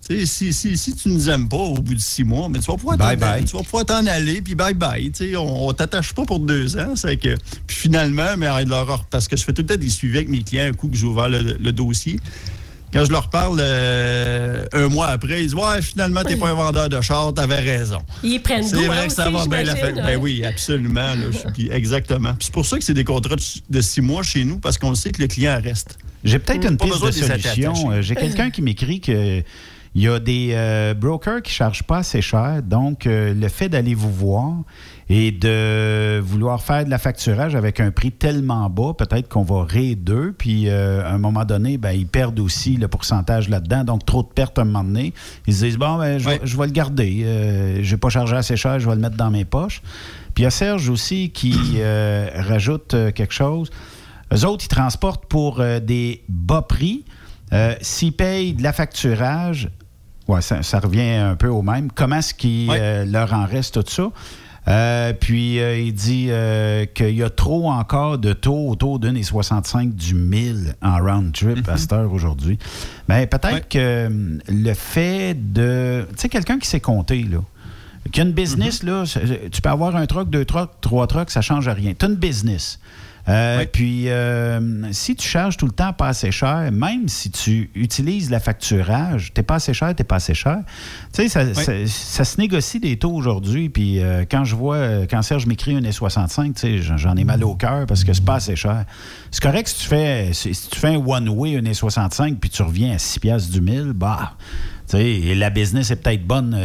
Si, 0.09 0.53
si, 0.53 0.77
si 0.77 0.95
tu 0.95 1.09
nous 1.09 1.29
aimes 1.29 1.49
pas 1.49 1.57
au 1.57 1.75
bout 1.75 1.95
de 1.95 2.01
six 2.01 2.23
mois, 2.23 2.49
mais 2.49 2.61
tu 2.61 2.67
vas 2.71 2.77
pouvoir 2.77 2.97
t'en 2.97 3.05
aller, 3.33 3.45
tu 3.45 3.57
vas 3.57 3.63
pouvoir 3.65 3.85
t'en 3.85 4.07
aller, 4.07 4.41
puis 4.41 4.55
bye 4.55 4.73
bye. 4.73 5.11
Tu 5.11 5.31
sais, 5.31 5.37
on, 5.37 5.67
on 5.67 5.73
t'attache 5.73 6.13
pas 6.13 6.25
pour 6.25 6.39
deux 6.39 6.77
ans. 6.79 6.95
C'est 6.95 7.17
que, 7.17 7.35
puis 7.67 7.77
finalement, 7.77 8.37
mais 8.39 8.47
leur 8.67 9.05
parce 9.07 9.27
que 9.27 9.37
je 9.37 9.43
fais 9.43 9.53
tout 9.53 9.63
le 9.63 9.67
temps 9.67 9.77
des 9.77 9.91
suivis 9.91 10.19
avec 10.19 10.29
mes 10.29 10.45
clients 10.45 10.67
un 10.67 10.73
coup 10.75 10.87
que 10.89 10.97
j'ai 10.97 11.07
ouvert 11.07 11.29
le, 11.29 11.57
le 11.59 11.73
dossier. 11.73 12.21
Quand 12.93 13.05
je 13.05 13.11
leur 13.11 13.29
parle 13.31 13.59
euh, 13.61 14.65
un 14.73 14.89
mois 14.89 15.09
après, 15.09 15.41
ils 15.43 15.47
disent 15.49 15.55
Ouais, 15.55 15.83
finalement, 15.83 16.23
t'es 16.23 16.37
pas 16.37 16.49
un 16.49 16.55
vendeur 16.55 16.89
de 16.89 17.01
char, 17.01 17.35
t'avais 17.35 17.61
raison. 17.61 17.99
Ils 18.23 18.41
prennent. 18.41 18.63
C'est 18.63 18.87
vrai 18.87 19.01
hein, 19.05 19.07
que 19.09 19.13
ça 19.13 19.29
aussi, 19.29 19.49
va 19.49 19.57
bien 19.57 19.65
la 19.65 19.77
fête. 19.77 19.99
hein. 19.99 20.03
Ben 20.07 20.19
oui, 20.21 20.45
absolument. 20.45 21.01
là, 21.01 21.31
je- 21.31 21.51
puis 21.53 21.69
exactement. 21.71 22.31
Puis 22.35 22.47
c'est 22.47 22.55
pour 22.55 22.65
ça 22.65 22.79
que 22.79 22.85
c'est 22.85 22.95
des 22.95 23.05
contrats 23.05 23.37
de, 23.69 23.81
six 23.81 24.01
mois 24.01 24.23
chez 24.23 24.45
nous, 24.45 24.59
parce 24.59 24.79
qu'on 24.79 24.95
sait 24.95 25.11
que 25.11 25.21
le 25.21 25.29
client 25.29 25.61
reste. 25.63 25.99
J'ai 26.25 26.39
peut-être 26.39 26.69
une 26.71 26.77
Pas 26.77 26.87
piste 26.87 27.05
de 27.05 27.11
solution. 27.11 27.91
Euh, 27.91 28.03
J'ai 28.03 28.15
quelqu'un 28.15 28.51
qui 28.51 28.63
m'écrit 28.63 29.01
que 29.01 29.43
il 29.95 30.03
y 30.03 30.09
a 30.09 30.19
des 30.19 30.51
euh, 30.53 30.93
brokers 30.93 31.41
qui 31.43 31.51
ne 31.51 31.55
chargent 31.55 31.83
pas 31.83 31.99
assez 31.99 32.21
cher. 32.21 32.61
Donc, 32.63 33.07
euh, 33.07 33.33
le 33.33 33.49
fait 33.49 33.69
d'aller 33.71 33.95
vous 33.95 34.13
voir 34.13 34.53
et 35.09 35.31
de 35.31 36.19
vouloir 36.19 36.63
faire 36.63 36.85
de 36.85 36.91
la 36.91 36.99
facturage 36.99 37.55
avec 37.55 37.79
un 37.79 37.93
prix 37.93 38.11
tellement 38.11 38.69
bas, 38.69 38.93
peut-être 38.93 39.29
qu'on 39.29 39.45
va 39.45 39.65
rayer 39.65 39.95
deux. 39.95 40.33
Puis, 40.37 40.69
euh, 40.69 41.05
à 41.05 41.13
un 41.13 41.19
moment 41.19 41.45
donné, 41.45 41.79
ben, 41.79 41.93
ils 41.93 42.09
perdent 42.09 42.41
aussi 42.41 42.77
le 42.77 42.89
pourcentage 42.89 43.49
là-dedans. 43.49 43.85
Donc, 43.85 44.05
trop 44.05 44.25
de 44.25 44.29
pertes 44.29 44.59
à 44.59 44.63
un 44.63 44.65
moment 44.65 44.83
donné. 44.83 45.15
Ils 45.47 45.55
se 45.55 45.65
disent, 45.65 45.79
bon, 45.79 45.99
ben, 45.99 46.19
je, 46.19 46.29
vais, 46.29 46.41
je 46.43 46.57
vais 46.57 46.67
le 46.67 46.73
garder. 46.73 47.23
Euh, 47.25 47.79
je 47.83 47.95
n'ai 47.95 47.97
pas 47.99 48.09
chargé 48.09 48.35
assez 48.35 48.57
cher, 48.57 48.81
je 48.81 48.89
vais 48.89 48.97
le 48.97 49.01
mettre 49.01 49.17
dans 49.17 49.31
mes 49.31 49.45
poches. 49.45 49.81
Puis, 50.35 50.43
il 50.43 50.45
y 50.45 50.47
a 50.47 50.51
Serge 50.51 50.89
aussi 50.89 51.31
qui 51.31 51.55
euh, 51.77 52.29
rajoute 52.35 52.97
quelque 53.15 53.35
chose. 53.35 53.71
Eux 54.35 54.45
autres, 54.45 54.65
ils 54.65 54.69
transportent 54.69 55.27
pour 55.27 55.63
des 55.83 56.25
bas 56.29 56.63
prix. 56.63 57.05
S'ils 57.81 58.13
payent 58.13 58.55
de 58.55 58.63
la 58.65 58.73
facturage, 58.73 59.71
ouais, 60.27 60.43
ça, 60.43 60.65
ça 60.65 60.81
revient 60.81 61.13
un 61.13 61.37
peu 61.37 61.47
au 61.47 61.63
même. 61.63 61.93
Comment 61.93 62.17
est-ce 62.17 62.35
qu'il 62.35 62.67
leur 62.67 63.33
en 63.33 63.47
reste 63.47 63.85
tout 63.85 63.93
ça? 63.93 64.11
Euh, 64.69 65.13
puis 65.13 65.61
euh, 65.61 65.79
il 65.79 65.93
dit 65.93 66.27
euh, 66.29 66.87
qu'il 66.87 67.15
y 67.15 67.23
a 67.23 67.31
trop 67.31 67.71
encore 67.71 68.19
de 68.19 68.33
taux 68.33 68.69
autour 68.69 68.99
d'une 68.99 69.17
et 69.17 69.23
65 69.23 69.95
du 69.95 70.15
1000 70.15 70.75
en 70.83 70.97
round 70.99 71.33
trip 71.33 71.69
à 71.69 71.77
cette 71.77 71.93
heure 71.93 72.13
aujourd'hui. 72.13 72.59
Mais 73.09 73.27
peut-être 73.27 73.69
que 73.69 74.09
le 74.49 74.75
fait 74.75 75.35
de. 75.35 76.05
Tu 76.11 76.15
sais, 76.17 76.29
quelqu'un 76.29 76.59
qui 76.59 76.69
sait 76.69 76.81
compter, 76.81 77.23
là. 77.23 77.39
Qui 78.13 78.21
a 78.21 78.25
une 78.25 78.33
business, 78.33 78.85
là, 78.85 79.03
tu 79.51 79.61
peux 79.61 79.69
avoir 79.69 79.97
un 79.97 80.07
truck, 80.07 80.31
deux 80.31 80.45
trucks, 80.45 80.71
trois 80.81 81.09
trucks, 81.09 81.31
ça 81.31 81.41
change 81.41 81.69
rien. 81.69 81.93
Tu 81.99 82.07
as 82.07 82.09
une 82.09 82.15
business. 82.15 82.79
Euh, 83.29 83.65
Puis, 83.73 84.09
euh, 84.09 84.93
si 84.93 85.17
tu 85.17 85.27
charges 85.27 85.57
tout 85.57 85.67
le 85.67 85.73
temps 85.73 85.93
pas 85.93 86.09
assez 86.09 86.31
cher, 86.31 86.71
même 86.73 87.09
si 87.09 87.31
tu 87.33 87.71
utilises 87.75 88.31
la 88.31 88.39
facturage, 88.39 89.33
t'es 89.35 89.43
pas 89.43 89.57
assez 89.57 89.75
cher, 89.75 89.95
t'es 89.97 90.05
pas 90.05 90.17
assez 90.17 90.35
cher. 90.35 90.59
Tu 91.13 91.23
sais, 91.23 91.29
ça, 91.29 91.53
ça- 91.55 91.87
ça 91.87 92.25
se 92.25 92.41
négocie 92.41 92.79
des 92.79 92.97
taux 92.99 93.13
aujourd'hui. 93.13 93.69
Puis, 93.69 94.01
euh, 94.01 94.25
quand 94.31 94.45
je 94.45 94.55
vois, 94.55 95.07
quand 95.11 95.23
Serge 95.23 95.47
m'écrit 95.47 95.75
un 95.75 95.83
S65, 95.83 96.55
tu 96.55 96.61
sais, 96.61 96.79
j'en- 96.79 97.17
ai 97.17 97.25
mal 97.25 97.43
au 97.43 97.55
cœur 97.57 97.87
parce 97.87 98.05
que 98.05 98.13
c'est 98.13 98.25
pas 98.25 98.37
assez 98.37 98.55
cher. 98.57 98.85
C'est 99.33 99.43
correct 99.43 99.69
si 99.69 99.79
tu 99.83 99.89
fais, 99.89 100.31
si, 100.33 100.55
si 100.55 100.69
tu 100.69 100.79
fais 100.79 100.95
un 100.95 101.03
one-way, 101.05 101.57
un 101.57 101.63
S65, 101.65 102.37
puis 102.39 102.51
tu 102.51 102.63
reviens 102.63 102.95
à 102.95 102.99
6 102.99 103.19
piastres 103.19 103.51
du 103.51 103.61
1000, 103.61 103.93
bah, 103.95 104.35
tu 104.89 104.99
sais, 104.99 105.05
et 105.05 105.35
la 105.35 105.51
business 105.51 105.91
est 105.91 105.97
peut-être 105.97 106.25
bonne 106.27 106.57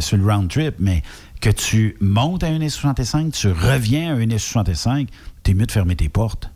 sur 0.00 0.16
le 0.16 0.24
round 0.24 0.50
trip, 0.50 0.74
mais 0.80 1.02
que 1.40 1.50
tu 1.50 1.96
montes 2.00 2.44
à 2.44 2.48
un 2.48 2.58
S65, 2.60 3.30
tu 3.32 3.48
reviens 3.48 4.14
à 4.14 4.18
un 4.18 4.28
S65, 4.28 5.08
t'es 5.50 5.54
mieux 5.54 5.66
de 5.66 5.72
fermer 5.72 5.96
tes 5.96 6.08
portes. 6.08 6.48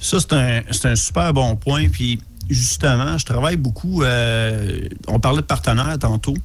Ça, 0.00 0.20
c'est 0.20 0.32
un, 0.32 0.62
c'est 0.70 0.86
un 0.86 0.94
super 0.94 1.32
bon 1.32 1.56
point. 1.56 1.88
Puis, 1.88 2.20
justement, 2.48 3.18
je 3.18 3.24
travaille 3.24 3.56
beaucoup. 3.56 4.02
euh, 4.04 4.80
on 5.08 5.18
parlait 5.18 5.40
de 5.40 5.46
partenaires 5.46 5.98
tantôt. 5.98 6.36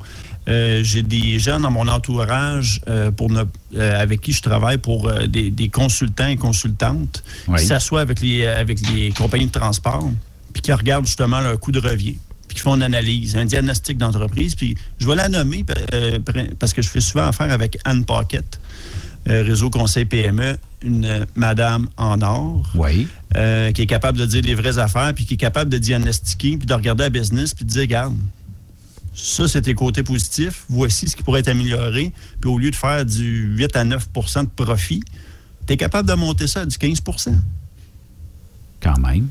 Euh, 0.49 0.83
J'ai 0.83 1.03
des 1.03 1.37
gens 1.37 1.59
dans 1.59 1.69
mon 1.69 1.87
entourage 1.87 2.81
euh, 2.89 3.11
pour 3.11 3.29
ne- 3.29 3.43
euh, 3.75 4.01
avec 4.01 4.21
qui 4.21 4.33
je 4.33 4.41
travaille 4.41 4.79
pour 4.79 5.09
des, 5.27 5.51
des 5.51 5.69
consultants 5.69 6.27
et 6.27 6.35
consultantes 6.35 7.23
Oui. 7.47 7.59
qui 7.59 7.67
s'assoient 7.67 8.01
avec 8.01 8.19
les, 8.21 8.47
avec 8.47 8.79
les 8.91 9.11
compagnies 9.11 9.45
de 9.47 9.51
transport 9.51 10.09
puis 10.51 10.61
qui 10.61 10.73
regardent 10.73 11.05
justement 11.05 11.39
leur 11.41 11.59
coût 11.59 11.71
de 11.71 11.79
revient 11.79 12.17
puis 12.47 12.55
qui 12.57 12.59
font 12.61 12.75
une 12.75 12.83
analyse, 12.83 13.37
un 13.37 13.45
diagnostic 13.45 13.97
d'entreprise. 13.97 14.53
Puis 14.55 14.75
je 14.99 15.07
vais 15.07 15.15
la 15.15 15.29
nommer 15.29 15.63
parce 16.59 16.73
que 16.73 16.81
je 16.81 16.89
fais 16.89 16.99
souvent 17.01 17.25
affaire 17.27 17.51
avec 17.51 17.77
Anne 17.85 18.03
Paquette, 18.03 18.59
euh, 19.29 19.43
Réseau 19.43 19.69
Conseil 19.69 20.05
PME, 20.05 20.57
une 20.83 21.25
madame 21.35 21.87
en 21.97 22.21
or. 22.21 22.69
Oui. 22.75 23.07
euh, 23.35 23.71
qui 23.71 23.81
est 23.81 23.87
capable 23.87 24.17
de 24.17 24.25
dire 24.25 24.43
les 24.43 24.55
vraies 24.55 24.77
affaires, 24.77 25.13
puis 25.15 25.25
qui 25.25 25.35
est 25.35 25.37
capable 25.37 25.71
de 25.71 25.77
diagnostiquer, 25.77 26.57
puis 26.57 26.65
de 26.67 26.73
regarder 26.73 27.03
la 27.03 27.09
business, 27.09 27.53
puis 27.53 27.65
de 27.65 27.69
dire, 27.69 27.81
regarde, 27.81 28.15
ça, 29.15 29.47
c'est 29.47 29.61
tes 29.61 29.73
côtés 29.75 30.03
positifs, 30.03 30.65
voici 30.69 31.07
ce 31.07 31.15
qui 31.15 31.23
pourrait 31.23 31.39
être 31.41 31.47
amélioré, 31.47 32.11
puis 32.41 32.49
au 32.49 32.57
lieu 32.57 32.71
de 32.71 32.75
faire 32.75 33.05
du 33.05 33.55
8 33.57 33.75
à 33.75 33.85
9% 33.85 34.43
de 34.43 34.49
profit, 34.63 35.03
tu 35.67 35.73
es 35.73 35.77
capable 35.77 36.07
de 36.09 36.13
monter 36.15 36.47
ça 36.47 36.61
à 36.61 36.65
du 36.65 36.75
15% 36.75 37.33
Quand 38.81 38.97
même. 38.99 39.29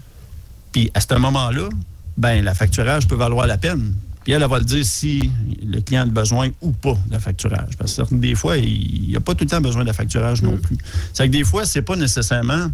Puis 0.72 0.90
à 0.94 1.00
ce 1.00 1.14
moment-là, 1.14 1.68
ben 2.16 2.42
la 2.44 2.54
facturage 2.54 3.06
peut 3.06 3.14
valoir 3.16 3.46
la 3.46 3.58
peine. 3.58 3.94
Puis 4.24 4.32
elle, 4.32 4.42
elle 4.42 4.48
va 4.48 4.58
le 4.58 4.64
dire 4.64 4.84
si 4.84 5.30
le 5.64 5.80
client 5.80 6.02
a 6.02 6.06
besoin 6.06 6.50
ou 6.60 6.72
pas 6.72 6.96
de 7.06 7.12
la 7.12 7.18
facturage. 7.18 7.76
Parce 7.76 7.96
que 7.96 8.14
des 8.14 8.34
fois, 8.34 8.56
il 8.56 9.08
n'y 9.08 9.16
a 9.16 9.20
pas 9.20 9.34
tout 9.34 9.44
le 9.44 9.50
temps 9.50 9.60
besoin 9.60 9.82
de 9.82 9.88
la 9.88 9.92
facturage 9.92 10.42
non 10.42 10.56
plus. 10.56 10.76
C'est 11.12 11.26
que 11.26 11.32
des 11.32 11.44
fois, 11.44 11.64
c'est 11.64 11.82
pas 11.82 11.96
nécessairement. 11.96 12.70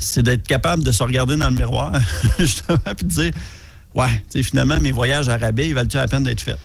C'est 0.00 0.22
d'être 0.22 0.46
capable 0.46 0.82
de 0.82 0.92
se 0.92 1.02
regarder 1.02 1.36
dans 1.36 1.48
le 1.48 1.56
miroir, 1.56 1.92
justement, 2.38 2.78
puis 2.96 3.06
de 3.06 3.10
dire 3.10 3.32
Ouais, 3.94 4.22
tu 4.30 4.38
sais, 4.38 4.42
finalement, 4.42 4.78
mes 4.80 4.92
voyages 4.92 5.28
à 5.28 5.38
rabais, 5.38 5.68
ils 5.68 5.74
valent-tu 5.74 5.96
la 5.96 6.08
peine 6.08 6.24
d'être 6.24 6.40
faits? 6.40 6.58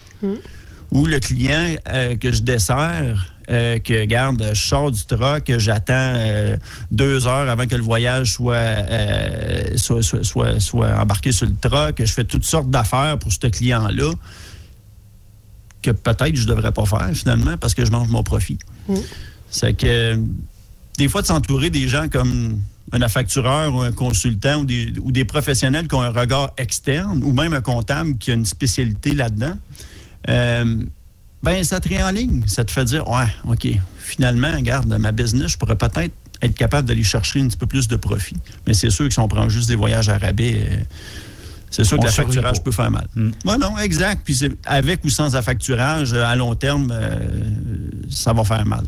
Ou 0.90 1.06
le 1.06 1.18
client 1.18 1.74
euh, 1.88 2.16
que 2.16 2.30
je 2.30 2.42
desserre, 2.42 3.33
euh, 3.50 3.78
que 3.78 4.04
garde, 4.04 4.42
je 4.52 4.62
sors 4.66 4.90
du 4.90 5.04
truck, 5.04 5.44
que 5.44 5.58
j'attends 5.58 5.92
euh, 6.16 6.56
deux 6.90 7.26
heures 7.26 7.48
avant 7.48 7.66
que 7.66 7.76
le 7.76 7.82
voyage 7.82 8.32
soit, 8.32 8.54
euh, 8.56 9.76
soit, 9.76 10.02
soit, 10.02 10.24
soit- 10.24 10.60
soit 10.60 10.98
embarqué 10.98 11.32
sur 11.32 11.46
le 11.46 11.54
truck, 11.60 11.94
que 11.96 12.06
je 12.06 12.12
fais 12.12 12.24
toutes 12.24 12.44
sortes 12.44 12.70
d'affaires 12.70 13.18
pour 13.18 13.32
ce 13.32 13.46
client-là 13.46 14.12
que 15.82 15.90
peut-être 15.90 16.34
je 16.34 16.46
devrais 16.46 16.72
pas 16.72 16.86
faire 16.86 17.10
finalement 17.12 17.56
parce 17.58 17.74
que 17.74 17.84
je 17.84 17.90
mange 17.90 18.08
mon 18.08 18.22
profit. 18.22 18.58
C'est 19.50 19.74
que 19.74 20.18
des 20.96 21.08
fois 21.08 21.22
de 21.22 21.26
s'entourer 21.26 21.70
des 21.70 21.88
gens 21.88 22.08
comme 22.08 22.60
un 22.92 23.08
factureur 23.08 23.74
ou 23.74 23.80
un 23.80 23.92
consultant 23.92 24.60
ou 24.60 24.64
des, 24.64 24.92
ou 25.02 25.10
des 25.12 25.24
professionnels 25.24 25.88
qui 25.88 25.94
ont 25.94 26.02
un 26.02 26.10
regard 26.10 26.52
externe 26.56 27.22
ou 27.24 27.32
même 27.32 27.52
un 27.52 27.60
comptable 27.60 28.16
qui 28.18 28.30
a 28.30 28.34
une 28.34 28.46
spécialité 28.46 29.14
là-dedans, 29.14 29.54
euh, 30.28 30.76
ben 31.44 31.62
ça 31.62 31.78
te 31.80 31.88
réenligne. 31.88 32.42
Ça 32.46 32.64
te 32.64 32.70
fait 32.72 32.84
dire, 32.84 33.08
ouais, 33.08 33.26
OK, 33.46 33.68
finalement, 33.98 34.50
regarde, 34.52 34.86
ma 34.98 35.12
business, 35.12 35.52
je 35.52 35.56
pourrais 35.58 35.76
peut-être 35.76 36.12
être 36.42 36.54
capable 36.54 36.88
d'aller 36.88 37.04
chercher 37.04 37.40
un 37.40 37.46
petit 37.48 37.56
peu 37.56 37.66
plus 37.66 37.86
de 37.88 37.96
profit. 37.96 38.36
Mais 38.66 38.74
c'est 38.74 38.90
sûr 38.90 39.06
que 39.08 39.12
si 39.14 39.20
on 39.20 39.28
prend 39.28 39.48
juste 39.48 39.68
des 39.68 39.76
voyages 39.76 40.08
à 40.08 40.18
rabais, 40.18 40.54
euh, 40.68 40.76
c'est 41.70 41.84
sûr 41.84 41.98
que 41.98 42.04
la 42.04 42.10
survit 42.10 42.32
facturage 42.34 42.58
pas. 42.58 42.62
peut 42.64 42.70
faire 42.72 42.90
mal. 42.90 43.06
Ouais, 43.16 43.58
non, 43.58 43.78
exact. 43.78 44.22
Puis 44.24 44.34
c'est- 44.34 44.52
avec 44.66 45.04
ou 45.04 45.08
sans 45.10 45.36
affacturage, 45.36 46.12
euh, 46.12 46.24
à 46.24 46.36
long 46.36 46.54
terme, 46.54 46.92
euh, 46.92 47.18
ça 48.10 48.32
va 48.32 48.44
faire 48.44 48.64
mal. 48.66 48.84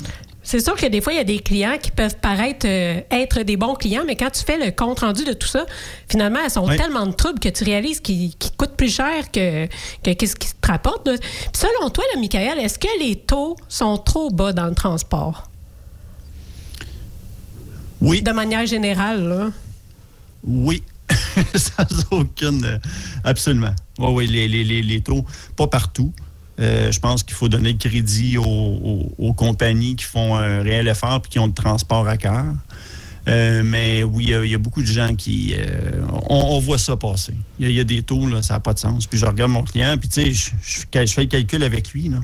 C'est 0.49 0.61
sûr 0.61 0.77
que 0.77 0.87
des 0.87 1.01
fois, 1.01 1.13
il 1.13 1.17
y 1.17 1.19
a 1.19 1.25
des 1.25 1.41
clients 1.41 1.77
qui 1.83 1.91
peuvent 1.91 2.19
paraître 2.19 2.67
euh, 2.69 3.01
être 3.11 3.43
des 3.43 3.57
bons 3.57 3.75
clients, 3.75 4.05
mais 4.07 4.15
quand 4.15 4.31
tu 4.31 4.45
fais 4.45 4.65
le 4.65 4.71
compte 4.71 5.01
rendu 5.01 5.25
de 5.25 5.33
tout 5.33 5.49
ça, 5.49 5.67
finalement, 6.09 6.39
elles 6.45 6.53
sont 6.53 6.65
Oui. 6.69 6.77
tellement 6.77 7.05
de 7.05 7.11
troubles 7.13 7.41
que 7.41 7.49
tu 7.49 7.65
réalises 7.65 7.99
qu'ils 7.99 8.33
qu'ils 8.37 8.53
coûtent 8.53 8.77
plus 8.77 8.95
cher 8.95 9.33
que, 9.33 9.67
que 9.67 10.13
qu'est-ce 10.13 10.37
qui 10.37 10.49
te 10.55 10.67
rapporte. 10.69 11.09
là. 11.09 11.15
Puis 11.19 11.51
selon 11.55 11.91
toi, 11.91 12.05
là, 12.15 12.21
Michael, 12.21 12.61
est-ce 12.61 12.79
que 12.79 12.87
les 13.01 13.17
taux 13.17 13.57
sont 13.69 13.99
trop 13.99 14.31
bas 14.31 14.53
dans 14.53 14.67
le 14.67 14.75
transport? 14.77 15.51
Oui. 18.01 18.23
De 18.23 18.31
manière 18.31 18.67
générale, 18.67 19.27
là. 19.27 19.51
Oui, 20.45 20.83
sans 21.57 21.85
aucune. 22.13 22.65
euh, 22.65 22.79
absolument. 23.25 23.75
Oui, 23.99 24.09
oui, 24.13 24.27
les, 24.29 24.47
les- 24.47 24.63
les- 24.65 24.83
les 24.83 25.01
taux, 25.01 25.25
pas 25.57 25.67
partout. 25.67 26.13
Euh, 26.59 26.91
je 26.91 27.01
pense 27.01 27.23
qu'il 27.23 27.35
faut 27.35 27.49
donner 27.49 27.73
le 27.73 27.79
crédit 27.79 28.39
aux, 28.39 28.45
aux- 28.45 29.15
aux 29.19 29.35
compagnies 29.35 29.95
qui 29.97 30.05
font 30.05 30.37
un 30.37 30.63
réel 30.63 30.89
effort 30.89 31.21
et 31.25 31.29
qui 31.29 31.39
ont 31.39 31.47
le 31.49 31.53
transport 31.53 32.09
à 32.09 32.17
cœur. 32.17 32.47
Euh, 33.29 33.63
mais 33.65 34.03
oui, 34.05 34.25
il 34.25 34.31
y 34.31 34.35
a- 34.35 34.45
il 34.45 34.51
y, 34.53 34.55
a 34.55 34.59
beaucoup 34.59 34.81
de 34.83 34.87
gens 34.87 35.15
qui. 35.15 35.55
euh, 35.59 36.03
on, 36.31 36.37
on 36.57 36.59
voit 36.61 36.79
ça 36.79 36.97
passer. 36.97 37.35
Il 37.59 37.65
y, 37.65 37.69
a- 37.69 37.71
il 37.73 37.77
y 37.77 37.81
a 37.81 37.85
des 37.85 38.03
taux, 38.03 38.27
là, 38.29 38.41
ça 38.41 38.55
n'a 38.55 38.61
pas 38.61 38.73
de 38.73 38.79
sens. 38.79 39.07
Puis 39.07 39.19
je 39.19 39.27
regarde 39.27 39.51
mon 39.51 39.65
client, 39.65 39.97
puis 39.99 40.09
tu 40.09 40.23
sais, 40.23 40.33
je, 40.33 40.51
je- 40.63 41.07
je 41.07 41.13
fais 41.13 41.23
le 41.23 41.27
calcul 41.29 41.63
avec 41.63 41.91
lui. 41.91 42.09
Là. 42.09 42.19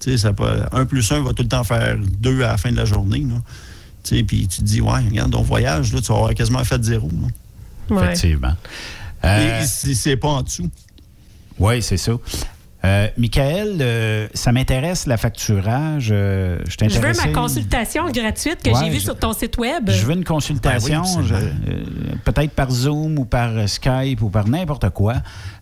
Tu 0.00 0.10
sais, 0.12 0.18
ça 0.18 0.32
pas, 0.32 0.68
un 0.72 0.84
plus 0.84 1.10
un 1.10 1.22
va 1.22 1.32
tout 1.32 1.42
le 1.42 1.48
temps 1.48 1.64
faire 1.64 1.96
deux 2.20 2.42
à 2.44 2.48
la 2.48 2.56
fin 2.58 2.70
de 2.70 2.76
la 2.76 2.84
journée. 2.84 3.20
Là. 3.28 3.40
Tu 4.04 4.18
sais, 4.18 4.22
puis 4.22 4.46
tu 4.46 4.58
te 4.58 4.62
dis, 4.64 4.80
ouais, 4.80 5.00
regarde, 5.08 5.32
ton 5.32 5.42
voyage, 5.42 5.92
là, 5.92 6.00
tu 6.00 6.08
vas 6.08 6.16
avoir 6.18 6.34
quasiment 6.34 6.62
fait 6.62 6.80
zéro. 6.84 7.08
là. 7.10 7.96
Ouais. 7.96 8.02
Effectivement. 8.04 8.54
Euh, 9.24 9.62
Et 9.62 9.66
si 9.66 9.94
c'est 9.96 10.16
pas 10.16 10.28
en 10.28 10.42
dessous. 10.42 10.70
Oui, 11.58 11.82
c'est 11.82 11.96
ça. 11.96 12.12
Euh, 12.84 13.08
Michael, 13.18 13.78
euh, 13.80 14.28
ça 14.34 14.52
m'intéresse, 14.52 15.06
la 15.06 15.16
facturage. 15.16 16.10
euh, 16.12 16.58
je 16.68 16.88
Je 16.88 16.98
veux 17.00 17.12
ma 17.12 17.32
consultation 17.32 18.08
gratuite 18.08 18.62
que 18.62 18.70
Ouais, 18.70 18.84
j'ai 18.84 18.90
vue 18.90 18.98
je- 18.98 19.04
sur 19.04 19.18
ton 19.18 19.32
site 19.32 19.58
web. 19.58 19.90
Je 19.90 20.06
veux 20.06 20.14
une 20.14 20.22
consultation, 20.24 21.02
Ben 21.02 21.22
oui, 21.22 21.48
euh, 21.68 21.82
peut-être 22.24 22.52
par 22.52 22.70
Zoom 22.70 23.18
ou 23.18 23.24
par 23.24 23.68
Skype 23.68 24.22
ou 24.22 24.30
par 24.30 24.46
n'importe 24.46 24.90
quoi. 24.90 25.14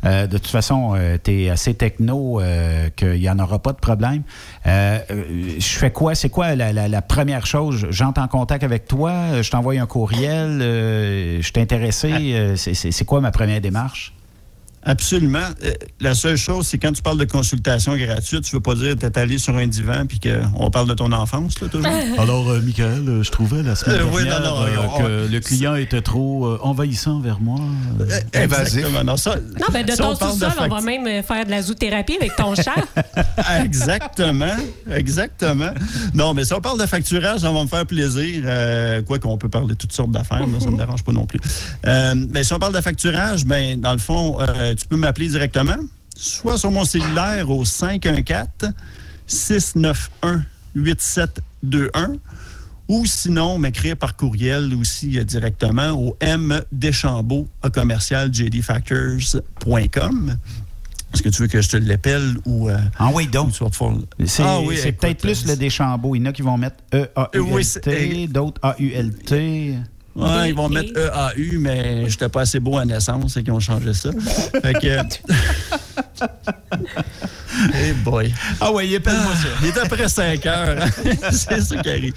Euh, 0.05 0.26
de 0.26 0.36
toute 0.36 0.51
façon, 0.51 0.94
tu 1.24 1.30
es 1.44 1.48
assez 1.51 1.72
techno 1.72 2.38
euh, 2.40 2.90
qu'il 2.94 3.12
n'y 3.20 3.30
en 3.30 3.38
aura 3.38 3.60
pas 3.60 3.72
de 3.72 3.78
problème. 3.78 4.22
Je 4.66 5.59
fais 5.78 5.90
quoi? 5.90 6.14
C'est 6.14 6.28
quoi 6.28 6.55
la, 6.55 6.72
la- 6.74 6.88
la 6.88 7.02
première 7.02 7.47
chose? 7.47 7.86
J'entre 7.90 8.20
en 8.20 8.28
contact 8.28 8.62
avec 8.62 8.86
toi, 8.86 9.40
je 9.43 9.51
t'envoie 9.51 9.74
un 9.80 9.86
courriel, 9.86 10.60
euh, 10.60 11.40
je 11.40 11.51
t'ai 11.52 11.60
intéressé. 11.62 12.10
euh, 12.12 12.56
c'est 12.56 12.74
c'est 12.74 13.05
quoi 13.05 13.20
ma 13.20 13.30
première 13.30 13.60
démarche? 13.60 14.12
Absolument. 14.88 15.40
Euh, 15.64 15.72
la 16.00 16.14
seule 16.14 16.36
chose, 16.36 16.66
c'est 16.68 16.78
quand 16.78 16.92
tu 16.92 17.02
parles 17.02 17.18
de 17.18 17.24
consultation 17.24 17.96
gratuite, 17.96 18.42
tu 18.44 18.54
veux 18.54 18.60
pas 18.62 18.74
dire 18.76 18.94
que 18.94 19.00
tu 19.00 19.06
es 19.06 19.18
allé 19.18 19.36
sur 19.38 19.56
un 19.56 19.66
divan 19.66 20.06
puis 20.06 20.20
qu'on 20.20 20.70
parle 20.70 20.88
de 20.88 20.94
ton 20.94 21.10
enfance, 21.12 21.60
là, 21.60 21.68
toujours? 21.68 21.90
Alors, 22.18 22.48
euh, 22.48 22.60
Michael, 22.60 23.20
je 23.22 23.30
trouvais 23.30 23.62
la 23.64 23.74
semaine 23.74 24.00
Euh, 24.00 24.04
oui, 24.12 24.22
dernière 24.24 24.42
non, 24.42 24.60
non, 24.60 24.62
euh, 24.66 24.76
on- 24.94 24.98
que 25.02 25.32
le 25.32 25.40
client 25.40 25.74
était 25.74 26.02
trop 26.02 26.46
euh, 26.46 26.58
envahissant 26.62 27.18
vers 27.20 27.40
moi. 27.40 27.58
euh, 28.00 28.04
Exactement. 28.32 29.02
Non, 29.04 29.16
ça- 29.16 29.34
Non, 29.36 29.66
ben 29.72 29.84
de 29.84 29.90
si 29.90 30.00
on 30.02 30.14
ton 30.14 30.30
sous-sol, 30.32 30.50
on 30.60 30.68
va 30.68 30.80
même 30.80 31.22
faire 31.24 31.44
de 31.44 31.50
la 31.50 31.62
zoothérapie 31.62 32.16
avec 32.20 32.36
ton 32.36 32.54
chat. 32.54 32.74
Exactement. 33.64 34.54
Exactement. 34.90 35.70
Non, 36.14 36.32
mais 36.34 36.44
si 36.44 36.52
on 36.54 36.60
parle 36.60 36.80
de 36.80 36.86
facturage, 36.86 37.40
ça 37.40 37.50
va 37.50 37.62
me 37.62 37.68
faire 37.68 37.86
plaisir. 37.86 38.42
Euh, 38.46 39.02
quoi 39.02 39.18
qu'on 39.18 39.36
peut 39.36 39.48
parler 39.48 39.68
de 39.68 39.74
toutes 39.74 39.92
sortes 39.92 40.12
d'affaires, 40.12 40.44
ça 40.60 40.66
ne 40.66 40.70
me 40.72 40.76
dérange 40.78 41.02
pas 41.02 41.12
non 41.12 41.26
plus. 41.26 41.40
Euh, 41.86 42.14
mais 42.32 42.44
si 42.44 42.52
on 42.52 42.58
parle 42.58 42.74
de 42.74 42.80
facturage, 42.80 43.44
ben, 43.44 43.80
dans 43.80 43.92
le 43.92 43.98
fond, 43.98 44.38
euh, 44.40 44.74
tu 44.77 44.86
peux 44.86 44.97
m'appeler 44.97 45.28
directement, 45.28 45.77
soit 46.15 46.59
sur 46.59 46.70
mon 46.70 46.85
cellulaire 46.85 47.51
au 47.51 47.65
514 47.65 48.73
691 49.27 50.43
8721 50.74 52.16
ou 52.89 53.07
sinon 53.07 53.59
m'écrire 53.59 53.97
par 53.97 54.16
courriel 54.16 54.74
aussi 54.74 55.19
euh, 55.19 55.24
directement 55.24 55.90
au 55.90 56.16
m 56.20 56.62
deschambault 56.70 57.48
à 57.62 57.70
commercial 57.70 58.32
jdfactors.com. 58.32 60.39
Est-ce 61.12 61.23
que 61.23 61.28
tu 61.31 61.43
veux 61.43 61.48
que 61.48 61.61
je 61.61 61.70
te 61.70 61.77
l'épelle 61.77 62.36
ou. 62.44 62.69
Euh, 62.69 62.78
ah 62.98 63.11
oui, 63.12 63.27
donc. 63.27 63.53
C'est 64.27 64.43
Ah 64.43 64.61
oui, 64.61 64.77
peut-être 64.93 65.20
plus 65.20 65.47
le 65.47 65.57
Deschambault. 65.57 66.15
Il 66.15 66.20
y 66.20 66.23
en 66.23 66.27
a 66.27 66.32
qui 66.32 66.43
vont 66.43 66.59
mettre 66.59 66.77
Oui, 66.93 67.01
E-A-U-L-T, 67.16 68.28
d'autres 68.28 68.61
A-U-L-T. 68.62 69.78
Ouais, 70.16 70.48
ils 70.48 70.55
vont 70.55 70.70
mettre 70.70 70.98
EAU, 70.98 71.59
mais 71.60 72.09
j'étais 72.09 72.30
pas 72.30 72.40
assez 72.43 72.59
beau 72.59 72.78
à 72.78 72.86
naissance 72.86 73.36
et 73.36 73.43
qu'ils 73.43 73.52
ont 73.52 73.60
changé 73.60 73.93
ça. 73.93 74.10
fait 74.62 74.72
que. 74.72 74.86
hey 77.74 77.93
boy. 78.02 78.32
Ah 78.60 78.72
ouais, 78.72 78.88
épelle-moi 78.88 79.34
ça. 79.34 79.48
Il 79.60 79.66
est 79.68 79.78
après 79.78 80.09
5 80.09 80.47
heures. 80.47 80.82
hein. 80.82 80.88
c'est 81.30 81.60
ça 81.60 81.76
qui 81.82 81.90
arrive. 81.90 82.14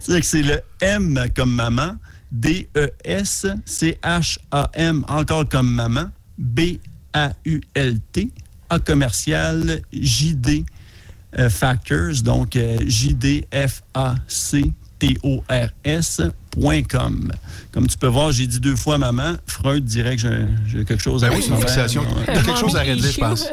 C'est 0.00 0.20
que 0.20 0.26
c'est 0.26 0.42
le 0.42 0.60
M 0.80 1.24
comme 1.36 1.54
maman, 1.54 1.94
D-E-S, 2.32 3.46
C-H-A-M, 3.64 5.04
encore 5.08 5.48
comme 5.48 5.72
maman, 5.72 6.06
B-A-U-L-T, 6.38 8.30
A 8.70 8.78
commercial, 8.80 9.82
J-D 9.92 10.64
euh, 11.38 11.48
Factors, 11.48 12.22
donc 12.24 12.56
euh, 12.56 12.76
J-D-F-A-C-T-O-R-S.com. 15.00 17.32
Comme 17.72 17.86
tu 17.86 17.96
peux 17.98 18.06
voir, 18.06 18.32
j'ai 18.32 18.46
dit 18.46 18.60
deux 18.60 18.76
fois 18.76 18.96
maman. 18.98 19.34
Freud 19.46 19.84
dirait 19.84 20.16
que 20.16 20.22
j'ai- 20.66 20.84
quelque 20.84 21.02
chose 21.02 21.24
à 21.24 21.28
Ben 21.30 21.36
oui, 21.36 21.42
c'est 21.42 21.48
une 21.48 21.54
régler. 21.54 21.68
fixation. 21.68 22.02
Ouais. 22.02 22.08
T'as 22.26 22.42
quelque 22.42 22.58
chose 22.58 22.76
à 22.76 22.80
régler, 22.80 23.10
je 23.10 23.18
pense. 23.18 23.48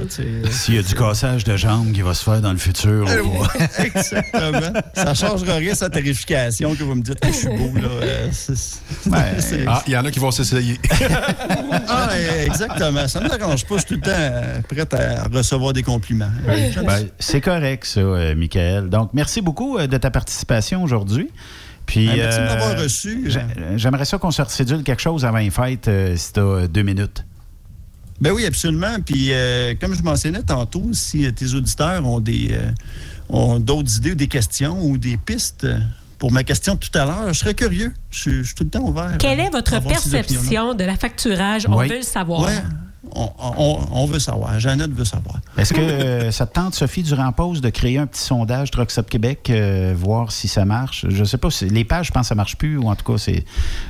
S'il 0.51 0.75
y 0.75 0.79
a 0.79 0.83
du 0.83 0.95
cassage 0.95 1.45
de 1.45 1.57
jambes 1.57 1.93
qui 1.93 2.03
va 2.03 2.13
se 2.15 2.25
faire 2.25 2.41
dans 2.41 2.51
le 2.53 2.59
futur, 2.59 3.07
Euh, 3.09 3.23
on 3.25 3.39
va- 3.43 3.53
Exactement. 3.85 4.81
ça 4.95 5.15
changera 5.15 5.55
rien, 5.55 5.75
sa 5.75 5.89
tarification, 5.89 6.75
que 6.75 6.83
vous 6.83 6.95
me 6.97 7.03
dites 7.03 7.21
que 7.21 7.29
je 7.29 7.33
suis 7.33 7.49
beau. 7.49 7.71
C'est- 8.33 9.65
Ah, 9.67 9.83
il 9.87 9.93
y 9.93 9.97
en 9.97 10.05
a 10.05 10.11
qui 10.11 10.19
vont 10.19 10.31
s'essayer. 10.31 10.79
Ah, 11.93 12.09
exactement. 12.47 13.07
Ça 13.09 13.21
ne 13.21 13.25
me 13.29 13.37
dérange 13.37 13.65
pas. 13.67 13.77
Je 13.77 13.81
suis 13.87 13.89
tout 13.89 13.95
le 13.95 14.01
temps 14.01 14.63
prête 14.69 14.95
à 14.95 15.25
recevoir 15.33 15.73
des 15.73 15.83
compliments. 15.83 16.31
Ben, 16.47 16.73
ça. 16.73 16.83
c'est 17.19 17.41
correct, 17.41 17.85
ça, 17.85 18.01
Michael. 18.41 18.89
Donc, 18.91 19.11
merci 19.13 19.41
beaucoup 19.41 19.79
euh, 19.79 19.87
de 19.87 19.97
ta 19.97 20.11
participation 20.11 20.83
aujourd'hui. 20.83 21.31
Puis, 21.87 22.07
Ben, 22.07 22.17
merci 22.17 22.39
de 22.39 22.43
euh, 22.43 22.47
m'avoir 22.47 22.79
reçu. 22.81 23.31
j'a- 23.31 23.47
J'aimerais 23.77 24.05
ça 24.05 24.19
qu'on 24.19 24.31
se 24.31 24.43
recédule 24.43 24.83
quelque 24.83 25.01
chose 25.03 25.25
avant 25.25 25.39
les 25.39 25.51
fêtes, 25.51 25.89
euh, 25.89 26.17
si 26.17 26.33
tu 26.33 26.41
as 26.41 26.67
deux 26.69 26.83
minutes. 26.83 27.25
Ben 28.21 28.33
oui, 28.33 28.45
absolument. 28.45 28.97
Puis, 29.05 29.29
euh, 29.33 29.75
comme 29.81 29.95
je 29.95 30.03
mentionnais 30.03 30.43
tantôt, 30.43 30.89
si 30.93 31.33
tes 31.33 31.55
auditeurs 31.55 32.05
ont 32.07 32.21
des 32.21 32.51
euh, 32.53 32.71
ont 33.31 33.59
d'autres 33.61 33.97
idées 33.97 34.13
ou 34.13 34.15
des 34.17 34.29
questions 34.29 34.79
ou 34.85 34.99
des 34.99 35.17
pistes 35.17 35.67
pour 36.19 36.31
ma 36.31 36.45
question 36.45 36.75
de 36.75 36.81
tout 36.81 36.97
à 36.99 37.07
l'heure, 37.07 37.29
je 37.33 37.39
serais 37.39 37.55
curieux. 37.55 37.95
Je 38.11 38.19
suis 38.19 38.33
je 38.39 38.43
suis 38.43 38.55
tout 38.55 38.65
le 38.65 38.71
temps 38.71 38.83
ouvert. 38.87 39.17
Quelle 39.19 39.41
est 39.41 39.49
votre 39.49 39.81
perception 39.83 40.75
de 40.75 40.85
la 40.85 40.97
facturage? 40.97 41.65
On 41.67 41.79
Oui. 41.79 41.89
veut 41.89 41.97
le 41.97 42.03
savoir. 42.03 42.43
Ouais. 42.43 42.63
On, 43.15 43.31
on- 43.39 43.79
on 43.93 44.05
veut 44.07 44.19
savoir. 44.19 44.61
Jeannette 44.61 44.91
veut 44.93 45.07
savoir. 45.07 45.37
Est-ce 45.57 45.73
que 45.73 45.81
euh, 45.81 46.31
ça 46.31 46.45
te 46.47 46.53
tente, 46.53 46.75
Sophie, 46.75 47.03
durant 47.03 47.25
la 47.25 47.33
pause, 47.33 47.63
de 47.63 47.71
créer 47.71 47.97
un 47.97 48.07
petit 48.07 48.21
sondage 48.21 48.71
Trucks 48.71 48.99
Up 48.99 49.09
Québec, 49.09 49.49
euh, 49.49 49.95
voir 49.97 50.31
si 50.33 50.49
ça 50.49 50.67
marche? 50.67 51.07
Je 51.09 51.25
sais 51.25 51.39
pas, 51.39 51.51
si- 51.51 51.69
les 51.71 51.85
pages, 51.85 52.09
je 52.09 52.13
pense 52.13 52.23
que 52.23 52.29
ça 52.29 52.35
marche 52.35 52.57
plus, 52.57 52.77
ou 52.77 52.89
en 52.89 52.95
tout 52.97 53.11
cas, 53.11 53.17
c'est 53.19 53.45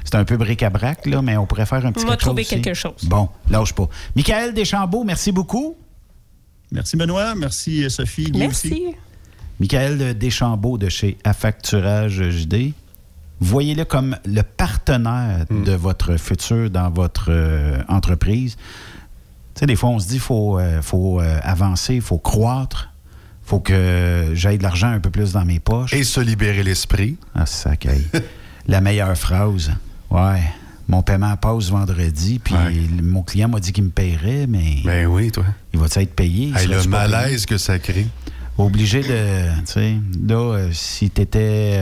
c'est 0.04 0.14
un 0.14 0.24
peu 0.24 0.36
bric-à-brac, 0.36 1.06
là, 1.06 1.22
mais 1.22 1.36
on 1.36 1.44
pourrait 1.46 1.66
faire 1.66 1.84
un 1.84 1.90
petit 1.90 2.04
On 2.04 2.08
va 2.08 2.14
quelque 2.16 2.20
chose 2.20 2.26
trouver 2.28 2.42
aussi. 2.42 2.60
quelque 2.60 2.74
chose. 2.74 3.04
Bon, 3.08 3.28
lâche 3.50 3.72
pas. 3.74 3.88
Michael 4.14 4.54
Deschambault, 4.54 5.02
merci 5.02 5.32
beaucoup. 5.32 5.76
Merci, 6.70 6.96
Benoît. 6.96 7.34
Merci, 7.34 7.82
euh, 7.84 7.88
Sophie. 7.88 8.30
Aussi. 8.30 8.38
Merci. 8.38 8.84
Michael 9.58 10.16
Deschambault 10.16 10.78
de 10.78 10.88
chez 10.88 11.18
Affacturage 11.24 12.22
JD. 12.30 12.72
Voyez-le 13.40 13.84
comme 13.84 14.16
le 14.24 14.42
partenaire 14.42 15.46
de 15.50 15.72
votre 15.72 16.16
futur 16.16 16.70
dans 16.70 16.90
votre 16.90 17.26
euh, 17.30 17.82
entreprise. 17.88 18.56
Sais, 19.60 19.66
des 19.66 19.76
fois, 19.76 19.90
on 19.90 19.98
se 19.98 20.06
dit 20.06 20.12
qu'il 20.14 20.20
faut, 20.22 20.58
euh, 20.58 20.80
faut 20.80 21.20
euh, 21.20 21.38
avancer, 21.42 21.94
il 21.96 22.00
faut 22.00 22.16
croître, 22.16 22.94
il 23.44 23.48
faut 23.50 23.60
que 23.60 24.30
j'aille 24.32 24.56
de 24.56 24.62
l'argent 24.62 24.88
un 24.88 25.00
peu 25.00 25.10
plus 25.10 25.32
dans 25.32 25.44
mes 25.44 25.60
poches. 25.60 25.92
Et 25.92 26.02
se 26.02 26.18
libérer 26.18 26.62
l'esprit. 26.62 27.18
Ah, 27.34 27.44
ça 27.44 27.76
caille. 27.76 28.06
La 28.66 28.80
meilleure 28.80 29.14
phrase. 29.18 29.70
Ouais. 30.10 30.40
Mon 30.88 31.02
paiement 31.02 31.36
passe 31.36 31.68
vendredi, 31.68 32.38
puis 32.38 32.54
mon 33.02 33.22
client 33.22 33.48
m'a 33.50 33.60
dit 33.60 33.72
qu'il 33.72 33.84
me 33.84 33.90
paierait, 33.90 34.46
mais. 34.48 34.76
Ben 34.82 35.06
oui, 35.06 35.30
toi. 35.30 35.44
Il 35.74 35.78
va 35.78 35.88
être 35.94 36.14
payé? 36.14 36.46
Il 36.48 36.56
Hey, 36.56 36.66
le 36.66 36.76
payé? 36.78 36.88
malaise 36.88 37.44
que 37.44 37.58
ça 37.58 37.78
crée. 37.78 38.06
Obligé 38.60 39.00
de. 39.02 39.60
Tu 39.60 39.66
sais, 39.66 39.94
là, 40.28 40.34
euh, 40.36 40.68
si 40.72 41.10
tu 41.10 41.22
étais 41.22 41.78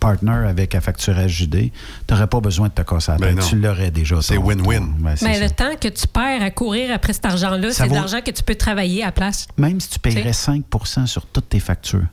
partner 0.00 0.46
avec 0.48 0.74
Affacturage 0.74 1.30
JD, 1.30 1.70
tu 2.06 2.14
n'aurais 2.14 2.26
pas 2.26 2.40
besoin 2.40 2.68
de 2.68 2.72
te 2.72 2.82
casser 2.82 3.12
la 3.12 3.18
Ben 3.18 3.34
tête. 3.36 3.44
tu 3.48 3.56
l'aurais 3.56 3.90
déjà. 3.90 4.20
C'est 4.22 4.36
win-win. 4.36 4.94
ben, 4.98 5.14
Mais 5.22 5.34
ça. 5.34 5.40
le 5.44 5.50
temps 5.50 5.76
que 5.80 5.88
tu 5.88 6.06
perds 6.06 6.42
à 6.42 6.50
courir 6.50 6.92
après 6.92 7.12
cet 7.12 7.26
argent-là, 7.26 7.72
c'est 7.72 7.88
de 7.88 7.94
l'argent 7.94 8.20
que 8.24 8.30
tu 8.30 8.42
peux 8.42 8.54
travailler 8.54 9.02
à 9.02 9.06
la 9.06 9.12
place. 9.12 9.46
Même 9.56 9.80
si 9.80 9.90
tu 9.90 9.98
paierais 9.98 10.30
Tu 10.30 10.32
5 10.34 10.64
sur 11.06 11.26
toutes 11.26 11.48
tes 11.48 11.60
factures. 11.60 12.04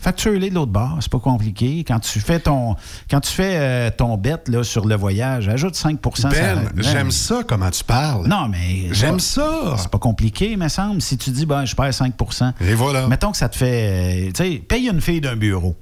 Facture-les 0.00 0.48
de 0.50 0.54
l'autre 0.54 0.72
bord, 0.72 0.96
c'est 1.00 1.10
pas 1.10 1.18
compliqué. 1.18 1.84
Quand 1.86 2.00
tu 2.00 2.20
fais 2.20 2.40
ton 2.40 2.74
quand 3.10 3.20
tu 3.20 3.30
fais 3.30 3.56
euh, 3.58 3.90
ton 3.94 4.16
bet 4.16 4.36
là, 4.48 4.64
sur 4.64 4.86
le 4.86 4.94
voyage, 4.96 5.48
ajoute 5.48 5.74
5% 5.74 5.98
ça- 6.16 6.30
Ben, 6.74 6.82
j'aime 6.82 7.10
ça 7.10 7.42
comment 7.46 7.70
tu 7.70 7.84
parles. 7.84 8.26
Non, 8.26 8.48
mais. 8.48 8.88
J'aime 8.92 9.20
ça. 9.20 9.74
C'est 9.76 9.90
pas 9.90 9.98
compliqué, 9.98 10.56
me 10.56 10.68
semble. 10.68 11.02
Si 11.02 11.18
tu 11.18 11.30
dis, 11.30 11.44
ben, 11.46 11.64
je 11.66 11.74
perds 11.76 11.92
5% 11.92 12.52
Et 12.62 12.74
voilà. 12.74 13.06
Mettons 13.08 13.30
que 13.30 13.36
ça 13.36 13.48
te 13.48 13.56
fait. 13.56 14.28
euh, 14.28 14.32
tu 14.32 14.42
sais, 14.42 14.58
paye 14.66 14.88
une 14.88 15.00
fille 15.00 15.20
d'un 15.20 15.36
bureau. 15.36 15.76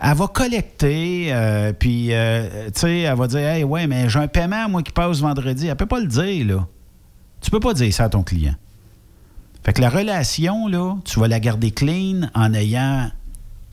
Elle 0.00 0.14
va 0.16 0.26
collecter, 0.26 1.28
euh, 1.32 1.72
puis, 1.72 2.08
tu 2.08 2.80
sais, 2.80 2.98
elle 3.00 3.16
va 3.16 3.26
dire, 3.28 3.40
hey, 3.46 3.64
ouais, 3.64 3.86
mais 3.86 4.08
j'ai 4.08 4.18
un 4.18 4.26
paiement, 4.28 4.68
moi, 4.68 4.82
qui 4.82 4.92
passe 4.92 5.20
vendredi. 5.20 5.68
Elle 5.68 5.76
peut 5.76 5.86
pas 5.86 6.00
le 6.00 6.06
dire, 6.06 6.46
là. 6.46 6.66
Tu 7.40 7.50
peux 7.50 7.60
pas 7.60 7.74
dire 7.74 7.92
ça 7.92 8.04
à 8.04 8.08
ton 8.08 8.22
client. 8.22 8.54
Fait 9.64 9.72
que 9.72 9.80
la 9.80 9.90
relation, 9.90 10.66
là, 10.66 10.96
tu 11.04 11.20
vas 11.20 11.28
la 11.28 11.38
garder 11.38 11.70
clean 11.70 12.28
en 12.34 12.52
ayant 12.54 13.10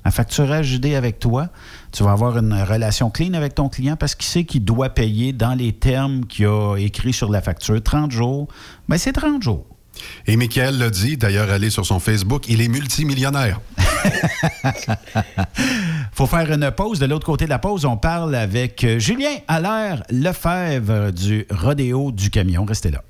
un 0.06 0.12
facturage 0.12 0.68
JD 0.68 0.94
avec 0.96 1.20
toi. 1.20 1.50
Tu 1.92 2.04
vas 2.04 2.12
avoir 2.12 2.38
une 2.38 2.54
relation 2.54 3.10
clean 3.10 3.34
avec 3.34 3.56
ton 3.56 3.70
client 3.70 3.96
parce 3.96 4.16
qu'il 4.16 4.26
sait 4.26 4.44
qu'il 4.44 4.64
doit 4.64 4.90
payer 4.90 5.34
dans 5.34 5.54
les 5.54 5.74
termes 5.74 6.26
qu'il 6.26 6.48
a 6.48 6.76
écrit 6.78 7.14
sur 7.14 7.32
la 7.32 7.42
facture. 7.42 7.82
30 7.82 8.12
jours, 8.12 8.48
ben 8.88 8.98
c'est 8.98 9.14
30 9.14 9.44
jours. 9.44 9.66
Et 10.28 10.38
Michael 10.38 10.78
l'a 10.78 10.90
dit, 10.90 11.18
d'ailleurs, 11.18 11.50
allez 11.50 11.70
sur 11.70 11.86
son 11.86 12.00
Facebook, 12.00 12.46
il 12.48 12.62
est 12.62 12.68
multimillionnaire. 12.68 13.60
faut 16.14 16.28
faire 16.28 16.52
une 16.52 16.72
pause. 16.72 17.00
De 17.00 17.06
l'autre 17.06 17.26
côté 17.26 17.46
de 17.46 17.50
la 17.50 17.60
pause, 17.60 17.86
on 17.86 17.98
parle 17.98 18.36
avec 18.36 18.84
euh, 18.84 19.00
Julien 19.00 19.38
Allaire 19.48 20.04
Lefebvre 20.10 21.12
du 21.12 21.46
Rodéo 21.50 22.12
du 22.12 22.30
Camion. 22.30 22.66
Restez 22.66 22.92
là. 22.92 23.04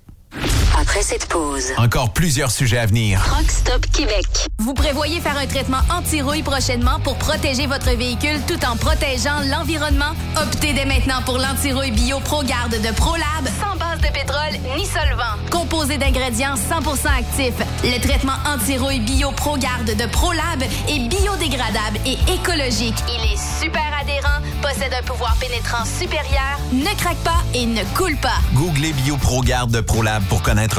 Après 0.90 1.04
cette 1.04 1.28
pause, 1.28 1.66
Encore 1.78 2.14
plusieurs 2.14 2.50
sujets 2.50 2.80
à 2.80 2.88
venir. 2.88 3.22
Truck 3.24 3.52
Stop 3.52 3.86
Québec. 3.94 4.26
Vous 4.58 4.74
prévoyez 4.74 5.20
faire 5.22 5.38
un 5.38 5.46
traitement 5.46 5.82
anti-rouille 5.96 6.42
prochainement 6.42 7.00
pour 7.04 7.16
protéger 7.18 7.68
votre 7.68 7.92
véhicule 7.92 8.42
tout 8.48 8.58
en 8.66 8.76
protégeant 8.76 9.40
l'environnement? 9.52 10.16
Optez 10.36 10.74
dès 10.74 10.86
maintenant 10.86 11.22
pour 11.28 11.38
l'anti-rouille 11.38 11.92
bio 11.92 12.20
ProGarde 12.22 12.72
de 12.82 12.92
ProLab, 12.96 13.46
sans 13.62 13.78
base 13.78 14.02
de 14.02 14.12
pétrole 14.12 14.60
ni 14.76 14.88
solvant. 14.88 15.38
Composé 15.52 16.00
d'ingrédients 16.00 16.56
100% 16.56 17.20
actifs, 17.20 17.54
le 17.84 18.02
traitement 18.02 18.38
anti-rouille 18.48 19.02
bio 19.02 19.32
ProGarde 19.32 19.96
de 19.96 20.06
ProLab 20.08 20.64
est 20.64 21.08
biodégradable 21.08 22.00
et 22.08 22.18
écologique. 22.34 22.98
Il 23.08 23.32
est 23.32 23.64
super 23.64 23.86
adhérent, 24.02 24.42
possède 24.64 24.94
un 25.00 25.04
pouvoir 25.04 25.36
pénétrant 25.40 25.86
supérieur, 25.86 26.58
ne 26.74 26.98
craque 26.98 27.24
pas 27.24 27.44
et 27.54 27.68
ne 27.68 27.84
coule 27.96 28.18
pas. 28.18 28.40
Googlez 28.56 28.94
BioProGarde 28.94 29.70
de 29.70 29.82
ProLab 29.82 30.24
pour 30.24 30.42
connaître 30.42 30.79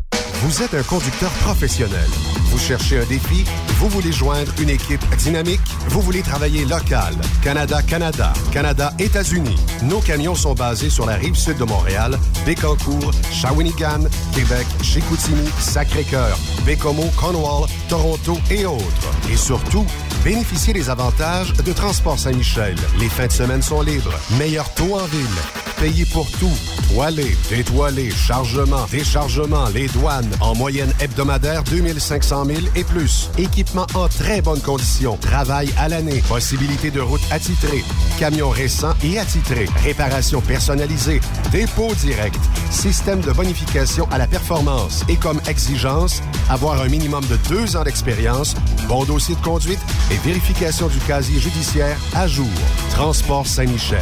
Vous 0.42 0.62
êtes 0.62 0.74
un 0.74 0.82
conducteur 0.82 1.30
professionnel. 1.30 2.10
Vous 2.50 2.58
cherchez 2.58 2.98
un 2.98 3.04
défi? 3.04 3.44
Vous 3.78 3.88
voulez 3.88 4.12
joindre 4.12 4.52
une 4.60 4.70
équipe 4.70 5.04
dynamique? 5.16 5.60
Vous 5.88 6.00
voulez 6.00 6.22
travailler 6.22 6.64
local? 6.64 7.14
Canada-Canada, 7.42 8.32
Canada-États-Unis. 8.52 9.56
Nos 9.82 10.00
camions 10.00 10.34
sont 10.34 10.54
basés 10.54 10.90
sur 10.90 11.06
la 11.06 11.14
rive 11.14 11.36
sud 11.36 11.58
de 11.58 11.64
Montréal, 11.64 12.18
Bécancour, 12.46 13.12
Shawinigan, 13.30 14.04
Québec, 14.34 14.66
Chicoutimi, 14.82 15.48
Sacré-Cœur, 15.60 16.38
Bécomo, 16.64 17.04
Cornwall, 17.16 17.68
Toronto 17.88 18.38
et 18.50 18.64
autres. 18.66 19.12
Et 19.30 19.36
surtout, 19.36 19.86
bénéficiez 20.24 20.72
des 20.72 20.90
avantages 20.90 21.52
de 21.52 21.72
Transport 21.72 22.18
Saint-Michel. 22.18 22.76
Les 22.98 23.08
fins 23.08 23.26
de 23.26 23.32
semaine 23.32 23.62
sont 23.62 23.82
libres. 23.82 24.14
Meilleur 24.38 24.72
taux 24.74 24.94
en 24.94 25.04
ville. 25.06 25.26
Payé 25.78 26.04
pour 26.06 26.28
tout. 26.32 26.50
Toilé, 26.92 27.36
détoilé, 27.50 28.10
chargement, 28.10 28.86
déchargement, 28.90 29.68
les 29.72 29.86
douanes. 29.88 30.30
En 30.40 30.54
moyenne 30.56 30.92
hebdomadaire, 31.00 31.62
2500 31.62 32.44
000 32.46 32.58
et 32.74 32.82
plus. 32.82 33.30
Équipement 33.38 33.86
en 33.94 34.08
très 34.08 34.42
bonne 34.42 34.60
condition. 34.60 35.16
Travail 35.18 35.68
à 35.78 35.88
l'année. 35.88 36.22
Possibilité 36.28 36.90
de 36.90 37.00
route 37.00 37.20
attitrée. 37.30 37.84
Camions 38.18 38.50
récents 38.50 38.94
et 39.04 39.18
attitrés. 39.18 39.68
Réparation 39.84 40.40
personnalisée. 40.40 41.20
Dépôt 41.52 41.94
direct. 42.00 42.40
Système 42.70 43.20
de 43.20 43.30
bonification 43.30 44.08
à 44.10 44.18
la 44.18 44.26
performance. 44.26 45.04
Et 45.08 45.16
comme 45.16 45.40
exigence, 45.48 46.22
avoir 46.50 46.80
un 46.80 46.88
minimum 46.88 47.24
de 47.26 47.36
deux 47.48 47.76
ans 47.76 47.84
d'expérience, 47.84 48.54
bon 48.88 49.04
dossier 49.04 49.36
de 49.36 49.40
conduite 49.40 49.78
et 50.10 50.16
vérification 50.18 50.89
du 50.89 50.98
casier 51.01 51.40
judiciaire 51.40 51.97
à 52.14 52.26
jour. 52.26 52.47
Transport 52.90 53.47
Saint-Michel. 53.47 54.01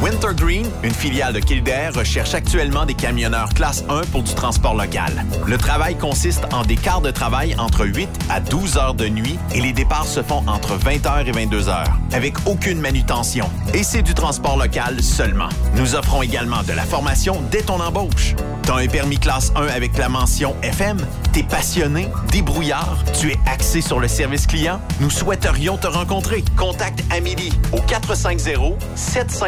Wintergreen, 0.00 0.66
une 0.84 0.94
filiale 0.94 1.32
de 1.32 1.40
Kildare, 1.40 1.92
recherche 1.94 2.34
actuellement 2.34 2.86
des 2.86 2.94
camionneurs 2.94 3.48
classe 3.54 3.84
1 3.88 4.02
pour 4.12 4.22
du 4.22 4.32
transport 4.32 4.74
local. 4.74 5.24
Le 5.46 5.58
travail 5.58 5.96
consiste 5.96 6.44
en 6.52 6.62
des 6.62 6.76
quarts 6.76 7.00
de 7.00 7.10
travail 7.10 7.56
entre 7.58 7.84
8 7.84 8.08
à 8.30 8.40
12 8.40 8.76
heures 8.76 8.94
de 8.94 9.08
nuit 9.08 9.38
et 9.52 9.60
les 9.60 9.72
départs 9.72 10.06
se 10.06 10.22
font 10.22 10.44
entre 10.46 10.78
20h 10.78 11.26
et 11.26 11.32
22h, 11.32 11.84
avec 12.12 12.34
aucune 12.46 12.80
manutention. 12.80 13.50
Et 13.74 13.82
c'est 13.82 14.02
du 14.02 14.14
transport 14.14 14.56
local 14.56 15.02
seulement. 15.02 15.48
Nous 15.74 15.96
offrons 15.96 16.22
également 16.22 16.62
de 16.62 16.72
la 16.72 16.84
formation 16.84 17.42
dès 17.50 17.62
ton 17.62 17.80
embauche. 17.80 18.36
T'as 18.62 18.76
un 18.76 18.86
permis 18.86 19.18
classe 19.18 19.50
1 19.56 19.66
avec 19.66 19.96
la 19.98 20.08
mention 20.08 20.54
FM? 20.62 20.98
T'es 21.32 21.42
passionné, 21.42 22.08
débrouillard, 22.30 22.98
tu 23.18 23.32
es 23.32 23.38
axé 23.46 23.80
sur 23.80 23.98
le 23.98 24.08
service 24.08 24.46
client? 24.46 24.80
Nous 25.00 25.10
souhaiterions 25.10 25.76
te 25.76 25.86
rencontrer. 25.86 26.44
Contacte 26.56 27.02
Amélie 27.10 27.52
au 27.72 27.80
450 27.80 28.76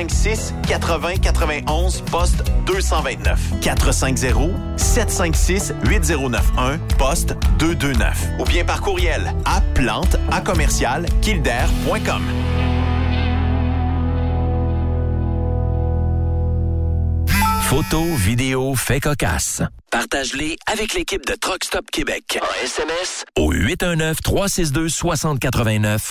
756 0.09 0.55
80 0.67 1.17
91 1.19 2.01
poste 2.11 2.43
229. 2.67 3.61
450 3.61 4.51
756 4.77 5.75
8091 5.85 6.79
poste 6.99 7.37
229. 7.59 8.29
Ou 8.39 8.45
bien 8.45 8.65
par 8.65 8.81
courriel 8.81 9.35
à 9.45 9.61
plante 9.75 10.17
à 10.31 10.41
commercial 10.41 11.05
kildare.com. 11.21 12.23
Photos, 17.63 18.19
vidéos, 18.19 18.75
faits 18.75 19.03
cocasse. 19.05 19.63
Partage-les 19.93 20.57
avec 20.67 20.95
l'équipe 20.95 21.25
de 21.25 21.35
Truck 21.35 21.63
Stop 21.65 21.89
Québec. 21.93 22.41
En 22.43 22.65
SMS 22.65 23.25
au 23.37 23.55
819-362-6089. 23.55 26.11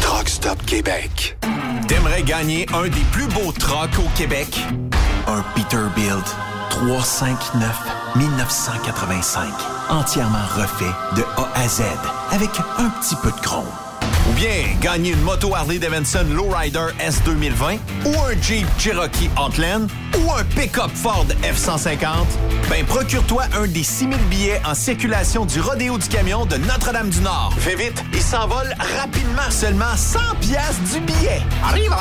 Truck 0.01 0.29
Stop 0.29 0.63
Québec. 0.65 1.37
T'aimerais 1.87 2.23
gagner 2.23 2.65
un 2.73 2.83
des 2.83 3.03
plus 3.11 3.27
beaux 3.27 3.51
trucks 3.51 3.99
au 3.99 4.07
Québec? 4.17 4.47
Un 5.27 5.43
Peterbilt 5.55 6.35
359 6.73 8.15
1985. 8.15 9.47
Entièrement 9.89 10.45
refait 10.55 10.91
de 11.15 11.23
A 11.37 11.47
à 11.53 11.67
Z 11.67 11.83
avec 12.31 12.49
un 12.79 12.89
petit 12.89 13.15
peu 13.21 13.31
de 13.31 13.39
chrome. 13.41 13.67
Ou 14.29 14.33
bien 14.33 14.65
gagner 14.81 15.11
une 15.11 15.21
moto 15.21 15.53
Harley 15.53 15.77
Davidson 15.77 16.25
Lowrider 16.31 16.87
S 16.99 17.21
2020 17.25 17.75
ou 18.05 18.09
un 18.09 18.41
Jeep 18.41 18.65
Cherokee 18.79 19.29
Outland 19.39 19.87
ou 20.17 20.31
un 20.31 20.43
pick-up 20.55 20.89
Ford 20.95 21.27
F-150? 21.43 22.25
Ben, 22.69 22.83
procure-toi 22.85 23.43
un 23.55 23.67
des 23.67 23.83
6000 23.83 24.17
billets 24.29 24.61
en 24.65 24.73
circulation 24.73 25.45
du 25.45 25.61
Rodéo 25.61 25.99
du 25.99 26.07
Camion 26.07 26.45
de 26.45 26.57
Notre-Dame-du-Nord. 26.57 27.53
Fais 27.59 27.75
vite, 27.75 28.03
il 28.13 28.21
s'envole 28.21 28.73
rapidement. 28.99 29.51
Seulement 29.51 29.95
100 29.95 30.19
pièces 30.41 30.79
du 30.91 31.01
billet. 31.01 31.41
Arrive 31.63 31.93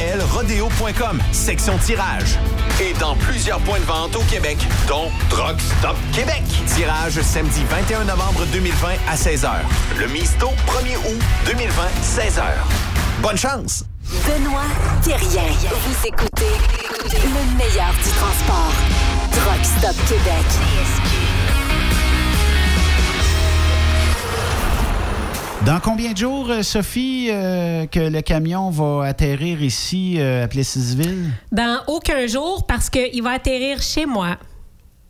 elrodeo.com, 0.00 1.20
section 1.32 1.78
tirage. 1.78 2.38
Et 2.80 2.92
dans 2.94 3.14
plusieurs 3.16 3.60
points 3.60 3.80
de 3.80 3.84
vente 3.84 4.16
au 4.16 4.22
Québec, 4.30 4.58
dont 4.86 5.10
Truck 5.28 5.60
Stop 5.78 5.96
Québec. 6.12 6.42
Tirage 6.66 7.20
samedi 7.22 7.62
21 7.68 8.04
novembre 8.04 8.44
2020 8.52 8.88
à 9.08 9.14
16h. 9.16 9.50
Le 9.98 10.06
Misto 10.08 10.48
1er 10.66 10.96
août 10.96 11.22
2020, 11.46 11.82
16h. 12.02 12.42
Bonne 13.20 13.38
chance! 13.38 13.84
Benoît 14.26 14.62
Thérien. 15.02 15.42
Vous 15.70 16.06
écoutez 16.06 16.52
le 17.12 17.56
meilleur 17.56 17.92
du 17.92 18.10
transport. 18.10 18.72
Truck 19.32 19.64
Stop 19.64 19.96
Québec. 20.08 21.17
Dans 25.66 25.80
combien 25.80 26.12
de 26.12 26.16
jours, 26.16 26.50
euh, 26.50 26.62
Sophie, 26.62 27.28
euh, 27.30 27.86
que 27.86 27.98
le 28.00 28.22
camion 28.22 28.70
va 28.70 29.06
atterrir 29.06 29.62
ici 29.62 30.14
euh, 30.18 30.44
à 30.44 30.48
Plessisville? 30.48 31.30
Dans 31.52 31.80
aucun 31.88 32.26
jour 32.26 32.64
parce 32.66 32.88
qu'il 32.88 33.22
va 33.22 33.32
atterrir 33.32 33.82
chez 33.82 34.06
moi. 34.06 34.38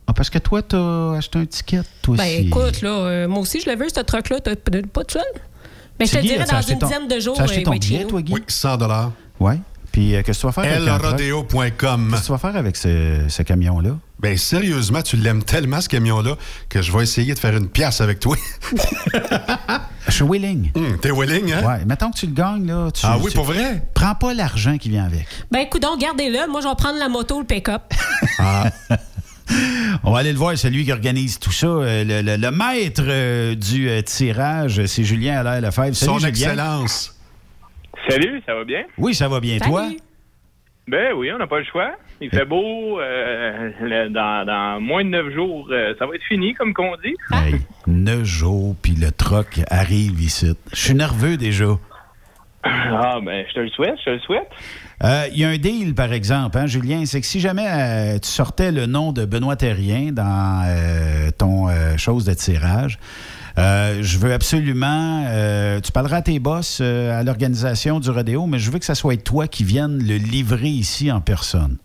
Ah, 0.07 0.13
parce 0.13 0.29
que 0.29 0.39
toi, 0.39 0.61
t'as 0.61 1.13
acheté 1.17 1.39
un 1.39 1.45
ticket, 1.45 1.81
toi 2.01 2.17
Ben 2.17 2.23
aussi. 2.25 2.47
écoute, 2.47 2.81
là, 2.81 2.89
euh, 2.89 3.27
moi 3.27 3.39
aussi, 3.39 3.61
je 3.61 3.69
l'ai 3.69 3.75
vu, 3.75 3.85
ce 3.95 4.01
truck-là. 4.01 4.39
T'as 4.41 4.55
pas 4.55 5.03
de 5.03 5.11
seul? 5.11 5.21
Mais 5.99 6.07
je 6.07 6.13
te 6.13 6.17
Guy, 6.17 6.29
dirais 6.29 6.45
dans 6.49 6.61
une 6.61 6.79
ton- 6.79 6.87
dizaine 6.87 7.07
de 7.07 7.19
jours. 7.19 7.35
Tu 7.35 7.41
as 7.41 7.43
acheté 7.45 7.63
ton 7.63 7.71
il 7.73 7.73
va 7.73 7.75
être 7.77 7.83
chez 7.83 7.89
billet, 7.97 8.05
toi, 8.05 8.21
Guy? 8.21 8.33
Oui, 8.33 8.41
100 8.47 8.77
dollars. 8.77 9.11
Oui. 9.39 9.53
Puis, 9.91 10.15
euh, 10.15 10.21
qu'est-ce 10.23 10.37
que 10.39 10.41
tu 10.41 10.47
vas 10.47 10.51
faire. 10.53 10.63
Qu'est-ce 10.63 10.79
que 12.21 12.25
tu 12.25 12.31
vas 12.31 12.37
faire 12.37 12.55
avec 12.55 12.75
ce, 12.75 13.21
ce 13.27 13.41
camion-là? 13.43 13.91
Ben 14.19 14.37
sérieusement, 14.37 15.01
tu 15.01 15.15
l'aimes 15.15 15.43
tellement 15.43 15.79
ce 15.81 15.87
camion-là 15.89 16.35
que 16.67 16.81
je 16.81 16.91
vais 16.91 17.03
essayer 17.03 17.33
de 17.33 17.39
faire 17.39 17.55
une 17.55 17.69
pièce 17.69 18.01
avec 18.01 18.19
toi. 18.19 18.35
Je 20.07 20.11
suis 20.15 20.23
willing. 20.23 20.71
Hum, 20.75 20.97
T'es 20.99 21.11
willing, 21.11 21.53
hein? 21.53 21.63
Ouais, 21.63 21.85
mettons 21.85 22.09
que 22.11 22.17
tu 22.17 22.25
le 22.25 22.33
gagnes, 22.33 22.65
là. 22.67 22.89
tu- 22.91 23.05
Ah 23.05 23.17
oui, 23.19 23.29
tu- 23.31 23.35
pour 23.35 23.45
vrai? 23.45 23.83
Prends 23.93 24.15
pas 24.15 24.33
l'argent 24.33 24.77
qui 24.77 24.89
vient 24.89 25.05
avec. 25.05 25.27
Ben 25.51 25.59
écoute, 25.59 25.81
donc, 25.83 25.99
gardez-le. 25.99 26.49
Moi, 26.51 26.61
je 26.61 26.67
vais 26.67 26.75
prendre 26.75 26.97
la 26.99 27.09
moto, 27.09 27.39
le 27.39 27.45
pick-up. 27.45 27.83
Ah. 28.39 28.65
On 30.03 30.11
va 30.11 30.19
aller 30.19 30.31
le 30.31 30.37
voir, 30.37 30.55
celui 30.57 30.85
qui 30.85 30.91
organise 30.91 31.39
tout 31.39 31.51
ça. 31.51 31.65
Euh, 31.67 32.03
Le, 32.03 32.21
le- 32.21 32.37
le 32.37 32.51
maître 32.51 33.01
euh, 33.05 33.55
du 33.55 33.89
euh, 33.89 34.01
tirage, 34.01 34.85
c'est 34.85 35.03
Julien 35.03 35.39
Allaire 35.39 35.61
Lefebvre. 35.61 35.95
Salut, 35.95 36.11
Son 36.11 36.19
Julien. 36.19 36.29
Excellence. 36.29 37.15
Salut, 38.07 38.41
ça 38.45 38.55
va 38.55 38.63
bien? 38.63 38.83
Oui, 38.97 39.13
ça 39.13 39.27
va 39.27 39.39
bien. 39.39 39.57
Toi? 39.59 39.89
Ben 40.87 41.13
oui, 41.15 41.31
on 41.31 41.37
n'a 41.37 41.47
pas 41.47 41.59
le 41.59 41.65
choix. 41.65 41.91
Il 42.21 42.29
fait 42.31 42.45
beau. 42.45 42.99
euh, 42.99 43.71
le- 43.81 44.09
dans, 44.09 44.45
dans 44.45 44.81
moins 44.81 45.03
de 45.03 45.09
neuf 45.09 45.33
jours, 45.33 45.67
euh, 45.71 45.93
ça 45.99 46.05
va 46.07 46.15
être 46.15 46.23
fini, 46.27 46.53
comme 46.55 46.73
qu'on 46.73 46.95
dit. 47.03 47.15
Hey, 47.31 47.55
neuf 47.85 48.23
jours, 48.23 48.75
puis 48.81 48.93
le 48.93 49.11
troc 49.11 49.59
arrive 49.69 50.19
ici. 50.19 50.55
Je 50.73 50.77
suis 50.77 50.95
nerveux 50.95 51.37
déjà. 51.37 51.65
Ah, 52.63 53.19
ben, 53.23 53.45
je 53.47 53.53
te 53.53 53.59
le 53.61 53.69
souhaite, 53.69 53.95
je 53.99 54.05
te 54.05 54.09
le 54.09 54.19
souhaite. 54.19 54.47
Euh, 55.03 55.27
Il 55.31 55.39
y 55.39 55.45
a 55.45 55.49
un 55.49 55.57
deal, 55.57 55.95
par 55.95 56.11
exemple, 56.11 56.57
hein, 56.57 56.65
Julien, 56.65 57.05
c'est 57.05 57.21
que 57.21 57.27
si 57.27 57.39
jamais 57.39 57.67
euh, 57.69 58.19
tu 58.19 58.27
sortais 58.27 58.71
le 58.71 58.85
nom 58.85 59.13
de 59.13 59.23
Benoît 59.25 59.55
Terrien 59.55 60.11
dans 60.11 60.63
euh, 60.67 61.29
ton 61.37 61.69
euh, 61.69 61.95
chose 61.97 62.25
de 62.25 62.33
tirage, 62.33 62.99
euh, 63.57 64.01
je 64.01 64.17
veux 64.17 64.33
absolument. 64.33 65.25
euh, 65.27 65.79
tu 65.79 65.91
parleras 65.91 66.17
à 66.17 66.21
tes 66.21 66.39
boss 66.39 66.79
euh, 66.81 67.19
à 67.19 67.23
l'organisation 67.23 67.99
du 67.99 68.09
rodéo, 68.09 68.45
mais 68.45 68.59
je 68.59 68.71
veux 68.71 68.79
que 68.79 68.85
ça 68.85 68.95
soit 68.95 69.21
toi 69.23 69.47
qui 69.47 69.63
vienne 69.63 69.97
le 69.97 70.15
livrer 70.15 70.67
ici 70.67 71.11
en 71.11 71.21
personne. 71.21 71.77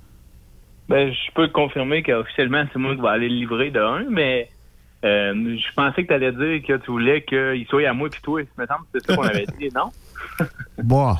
Ben, 0.89 1.11
je 1.13 1.33
peux 1.35 1.49
te 1.49 1.53
confirmer 1.53 2.03
qu'officiellement, 2.03 2.65
c'est 2.73 2.79
moi 2.79 2.95
qui 2.95 3.01
vais 3.01 3.09
aller 3.09 3.29
le 3.29 3.37
livrer 3.37 3.71
de 3.71 3.81
un, 3.81 4.05
mais 4.11 4.51
euh, 5.05 5.57
je 5.57 5.75
pensais 5.75 6.03
que 6.03 6.09
tu 6.09 6.15
allais 6.15 6.33
dire 6.33 6.67
que 6.67 6.83
tu 6.83 6.91
voulais 6.91 7.23
qu'il 7.23 7.67
soit 7.69 7.89
à 7.89 7.93
moi 7.93 8.09
puis 8.11 8.21
toi. 8.23 8.41
Il 8.43 8.47
me 8.59 8.67
semble 8.67 8.85
que 8.93 9.01
c'est 9.01 9.07
ça 9.07 9.17
qu'on 9.17 9.23
avait 9.23 9.47
dit, 9.59 9.69
non? 9.75 9.91
Bon. 10.83 11.17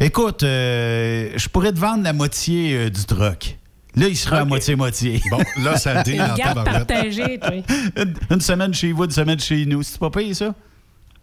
Écoute, 0.00 0.42
euh, 0.42 1.30
je 1.36 1.48
pourrais 1.48 1.72
te 1.72 1.78
vendre 1.78 2.02
la 2.02 2.12
moitié 2.12 2.76
euh, 2.76 2.90
du 2.90 3.04
troc. 3.04 3.56
Là, 3.94 4.08
il 4.08 4.16
sera 4.16 4.38
à 4.38 4.44
moitié-moitié. 4.44 5.20
Bon, 5.30 5.38
là, 5.62 5.76
ça 5.76 6.02
dit 6.02 6.20
en 6.20 6.34
tabarouette. 6.34 6.86
partagé, 6.86 7.38
une, 7.96 8.14
une 8.30 8.40
semaine 8.40 8.72
chez 8.72 8.92
vous, 8.92 9.04
une 9.04 9.10
semaine 9.10 9.38
chez 9.38 9.66
nous. 9.66 9.82
C'est 9.82 9.98
pas 10.00 10.10
payé, 10.10 10.32
ça? 10.34 10.54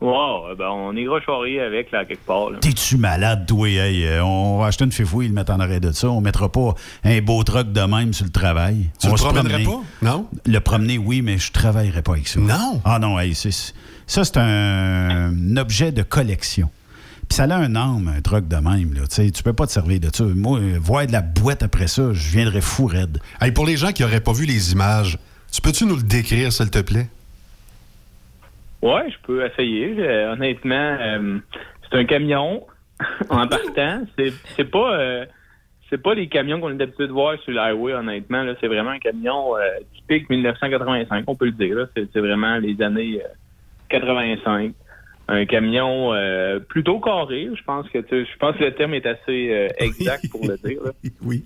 Wow, 0.02 0.56
ben, 0.58 0.70
on 0.70 0.96
ira 0.96 1.20
charrier 1.20 1.60
avec, 1.60 1.92
là, 1.92 2.06
quelque 2.06 2.26
part. 2.26 2.52
T'es-tu 2.62 2.96
malade, 2.96 3.46
toi? 3.46 3.68
Hey, 3.68 4.06
euh, 4.06 4.24
on 4.24 4.60
va 4.60 4.68
acheter 4.68 4.86
une 4.86 4.94
fifouille 4.94 5.26
et 5.26 5.28
le 5.28 5.34
mettre 5.34 5.52
en 5.52 5.60
arrêt 5.60 5.82
de 5.82 5.92
ça. 5.92 6.10
On 6.10 6.22
mettra 6.22 6.50
pas 6.50 6.74
un 7.04 7.20
beau 7.22 7.44
truck 7.44 7.74
de 7.74 7.82
même 7.82 8.14
sur 8.14 8.24
le 8.24 8.32
travail. 8.32 8.90
Tu 9.00 9.08
on 9.08 9.12
le 9.12 9.18
se 9.18 9.24
promènerais 9.24 9.64
promener. 9.64 9.84
pas? 10.02 10.08
Non? 10.10 10.28
Le 10.46 10.60
promener, 10.60 10.98
oui, 10.98 11.22
mais 11.22 11.38
je 11.38 11.52
travaillerai 11.52 12.02
pas 12.02 12.14
avec 12.14 12.30
ça. 12.30 12.40
Non? 12.40 12.82
Ah 12.86 13.00
non, 13.00 13.20
hey, 13.20 13.36
c'est- 13.36 13.74
ça, 14.08 14.24
c'est 14.24 14.38
un, 14.38 15.32
un 15.34 15.58
objet 15.58 15.92
de 15.92 16.02
collection. 16.02 16.70
Puis 17.30 17.36
ça 17.36 17.44
a 17.44 17.56
un 17.56 17.76
âme, 17.76 18.12
un 18.16 18.22
truck 18.22 18.48
de 18.48 18.56
même. 18.56 18.94
Là. 18.94 19.02
Tu 19.08 19.16
sais, 19.16 19.32
tu 19.32 19.44
peux 19.44 19.54
pas 19.54 19.68
te 19.68 19.72
servir 19.72 20.00
de 20.00 20.10
ça. 20.12 20.24
Moi, 20.24 20.60
euh, 20.60 20.78
voir 20.82 21.06
de 21.06 21.12
la 21.12 21.22
boîte 21.22 21.64
après 21.64 21.88
ça, 21.88 22.12
je 22.12 22.32
viendrais 22.32 22.62
fou 22.62 22.88
raide. 22.88 23.20
Hey, 23.40 23.52
pour 23.52 23.66
les 23.66 23.78
gens 23.78 23.92
qui 23.92 24.02
n'auraient 24.02 24.20
pas 24.20 24.34
vu 24.34 24.46
les 24.46 24.72
images, 24.74 25.18
tu 25.52 25.62
peux-tu 25.62 25.86
nous 25.86 25.96
le 25.96 26.04
décrire, 26.04 26.52
s'il 26.52 26.70
te 26.70 26.80
plaît? 26.80 27.08
Ouais, 28.82 29.10
je 29.10 29.16
peux 29.24 29.46
essayer. 29.46 29.96
Euh, 30.00 30.34
honnêtement, 30.34 30.98
euh, 31.00 31.40
c'est 31.84 31.98
un 31.98 32.06
camion 32.06 32.66
en 33.30 33.48
partant. 33.48 34.04
C'est 34.56 34.64
pas 34.66 34.94
euh, 34.94 35.26
c'est 35.90 36.02
pas 36.02 36.14
les 36.14 36.28
camions 36.28 36.60
qu'on 36.60 36.72
est 36.72 36.76
d'habitude 36.76 37.08
de 37.08 37.12
voir 37.12 37.40
sur 37.40 37.52
l'highway, 37.52 37.94
honnêtement. 37.94 38.46
C'est 38.62 38.68
vraiment 38.68 38.92
un 38.92 39.00
camion 39.00 39.58
euh, 39.58 39.62
typique 39.96 40.30
1985, 40.30 41.24
on 41.28 41.36
peut 41.36 41.46
le 41.46 41.52
dire. 41.52 41.88
C'est 41.96 42.08
c'est 42.14 42.20
vraiment 42.20 42.58
les 42.58 42.82
années 42.82 43.22
euh, 43.24 43.28
85. 43.90 44.74
Un 45.32 45.46
camion 45.46 46.12
euh, 46.14 46.60
plutôt 46.60 47.00
carré. 47.00 47.48
Je 47.54 47.64
pense 47.64 47.88
que 47.90 48.00
je 48.10 48.38
pense 48.40 48.56
que 48.58 48.64
le 48.64 48.74
terme 48.74 48.96
est 48.96 49.06
assez 49.06 49.50
euh, 49.52 49.68
exact 49.78 50.28
pour 50.32 50.42
le 50.42 50.58
dire. 50.58 50.82
là. 50.84 50.92
Oui. 51.22 51.44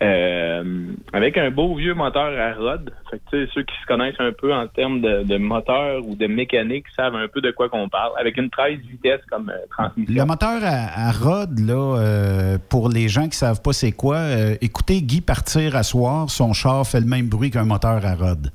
Euh, 0.00 0.86
avec 1.12 1.36
un 1.36 1.50
beau 1.50 1.74
vieux 1.74 1.94
moteur 1.94 2.32
à 2.38 2.54
rod. 2.54 2.92
Fait 3.10 3.20
que, 3.30 3.46
ceux 3.48 3.62
qui 3.64 3.74
se 3.82 3.86
connaissent 3.86 4.20
un 4.20 4.30
peu 4.32 4.54
en 4.54 4.68
termes 4.68 5.00
de, 5.00 5.24
de 5.24 5.36
moteur 5.36 6.06
ou 6.06 6.14
de 6.14 6.28
mécanique 6.28 6.84
savent 6.96 7.16
un 7.16 7.26
peu 7.26 7.40
de 7.40 7.50
quoi 7.50 7.68
qu'on 7.68 7.88
parle. 7.88 8.12
Avec 8.18 8.38
une 8.38 8.48
13 8.48 8.78
vitesses 8.88 9.20
comme 9.28 9.52
transmission. 9.68 10.14
Le 10.14 10.24
moteur 10.24 10.60
à, 10.62 11.08
à 11.08 11.12
rod, 11.12 11.58
là, 11.58 12.56
pour 12.70 12.88
les 12.88 13.08
gens 13.08 13.28
qui 13.28 13.36
savent 13.36 13.60
pas 13.60 13.72
c'est 13.72 13.92
quoi, 13.92 14.20
écoutez 14.60 15.02
Guy 15.02 15.20
partir 15.20 15.76
à 15.76 15.82
soir, 15.82 16.30
son 16.30 16.52
char 16.52 16.86
fait 16.86 17.00
le 17.00 17.06
même 17.06 17.28
bruit 17.28 17.50
qu'un 17.50 17.64
moteur 17.64 18.06
à 18.06 18.14
rod. 18.14 18.50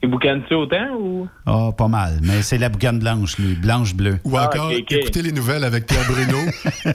Et 0.00 0.06
boucanes-tu 0.06 0.54
autant 0.54 0.94
ou? 0.96 1.28
Ah, 1.44 1.70
pas 1.76 1.88
mal. 1.88 2.18
Mais 2.22 2.42
c'est 2.42 2.56
la 2.58 2.68
boucane 2.68 3.00
blanche, 3.00 3.36
lui, 3.38 3.54
blanche-bleue. 3.56 4.18
Ou 4.24 4.38
encore, 4.38 4.70
ok, 4.70 4.78
ok. 4.82 4.92
écoutez 4.92 5.22
les 5.22 5.32
nouvelles 5.32 5.64
avec 5.64 5.86
Pierre 5.86 6.06
Bruno 6.06 6.38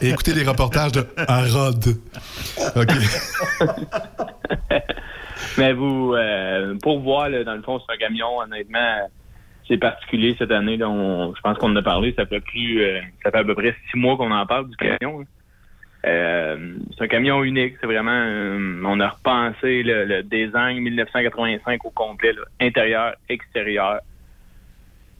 et 0.01 0.09
écoutez 0.09 0.33
les 0.33 0.43
reportages 0.43 0.93
de 0.93 1.05
Harrod. 1.27 1.83
OK. 2.77 2.87
Mais 5.57 5.73
vous, 5.73 6.13
euh, 6.15 6.75
pour 6.81 6.99
voir, 7.01 7.29
là, 7.29 7.43
dans 7.43 7.53
le 7.55 7.61
fond, 7.61 7.79
c'est 7.85 7.93
un 7.93 7.97
camion, 7.97 8.39
honnêtement, 8.39 9.09
c'est 9.67 9.77
particulier 9.77 10.35
cette 10.39 10.51
année. 10.51 10.77
Là, 10.77 10.89
on- 10.89 11.33
je 11.35 11.41
pense 11.41 11.57
qu'on 11.57 11.71
en 11.71 11.75
a 11.75 11.81
parlé, 11.83 12.13
ça 12.17 12.25
fait 12.25 12.39
plus, 12.39 12.81
euh, 12.81 12.99
ça 13.23 13.31
fait 13.31 13.37
à 13.39 13.43
peu 13.43 13.53
près 13.53 13.75
six 13.91 13.99
mois 13.99 14.17
qu'on 14.17 14.31
en 14.31 14.45
parle 14.45 14.69
du 14.69 14.75
camion. 14.77 15.19
là. 15.19 15.25
Euh, 16.05 16.75
c'est 16.97 17.05
un 17.05 17.07
camion 17.07 17.43
unique, 17.43 17.75
c'est 17.79 17.87
vraiment, 17.87 18.11
euh, 18.11 18.81
on 18.85 18.99
a 18.99 19.09
repensé 19.09 19.83
le, 19.83 20.03
le 20.05 20.23
design 20.23 20.79
1985 20.79 21.85
au 21.85 21.89
complet, 21.91 22.33
là, 22.33 22.41
intérieur, 22.59 23.13
extérieur. 23.29 23.99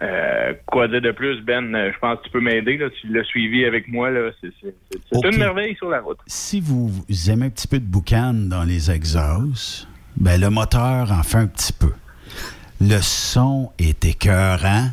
Euh, 0.01 0.53
quoi 0.65 0.89
dire 0.89 1.01
de 1.01 1.11
plus, 1.11 1.39
Ben? 1.41 1.71
Je 1.93 1.97
pense 1.99 2.19
que 2.19 2.25
tu 2.25 2.29
peux 2.31 2.41
m'aider. 2.41 2.77
Tu 2.99 3.07
l'as 3.07 3.23
suivi 3.23 3.63
avec 3.63 3.87
moi. 3.87 4.09
là. 4.11 4.31
C'est 4.41 4.51
une 5.31 5.37
merveille 5.37 5.75
sur 5.75 5.89
la 5.89 6.01
route. 6.01 6.17
Si 6.27 6.59
vous 6.59 6.91
aimez 7.29 7.45
un 7.45 7.49
petit 7.49 7.67
peu 7.69 7.79
de 7.79 7.85
boucan 7.85 8.33
dans 8.33 8.63
les 8.63 8.91
exhausts, 8.91 9.87
ben 10.17 10.41
le 10.41 10.49
moteur 10.49 11.11
en 11.11 11.23
fait 11.23 11.37
un 11.37 11.47
petit 11.47 11.71
peu. 11.71 11.93
Le 12.81 12.99
son 13.01 13.71
est 13.79 14.03
écœurant. 14.03 14.89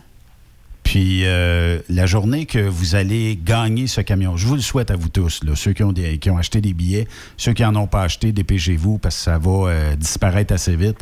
Puis 0.91 1.25
euh, 1.25 1.79
la 1.89 2.07
journée 2.07 2.47
que 2.47 2.59
vous 2.59 2.97
allez 2.97 3.39
gagner 3.41 3.87
ce 3.87 4.01
camion, 4.01 4.37
je 4.37 4.45
vous 4.45 4.57
le 4.57 4.61
souhaite 4.61 4.91
à 4.91 4.97
vous 4.97 5.09
tous, 5.09 5.41
ceux 5.55 5.73
qui 5.73 5.85
ont, 5.85 5.93
qui 5.93 6.31
ont 6.31 6.37
acheté 6.37 6.61
des 6.61 6.73
billets, 6.73 7.07
ceux 7.37 7.53
qui 7.53 7.62
n'en 7.62 7.77
ont 7.77 7.87
pas 7.87 8.03
acheté, 8.03 8.33
dépêchez-vous 8.33 8.99
parce 8.99 9.15
que 9.15 9.23
ça 9.23 9.39
va 9.39 9.51
euh, 9.51 9.95
disparaître 9.95 10.53
assez 10.53 10.75
vite. 10.75 10.97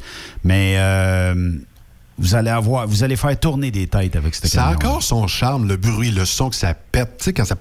Mais 0.44 0.74
euh, 0.76 1.56
vous 2.18 2.34
allez 2.34 2.50
avoir, 2.50 2.86
vous 2.86 3.04
allez 3.04 3.16
faire 3.16 3.38
tourner 3.38 3.70
des 3.70 3.86
têtes 3.86 4.16
avec 4.16 4.34
ce 4.34 4.46
Ça 4.48 4.66
a 4.66 4.72
encore 4.72 5.02
son 5.02 5.26
charme, 5.26 5.68
le 5.68 5.76
bruit, 5.76 6.10
le 6.10 6.24
son 6.24 6.50
que 6.50 6.56
ça 6.56 6.74
pète. 6.74 7.18
Tu 7.18 7.24
sais, 7.24 7.32
quand 7.32 7.44
ça... 7.44 7.56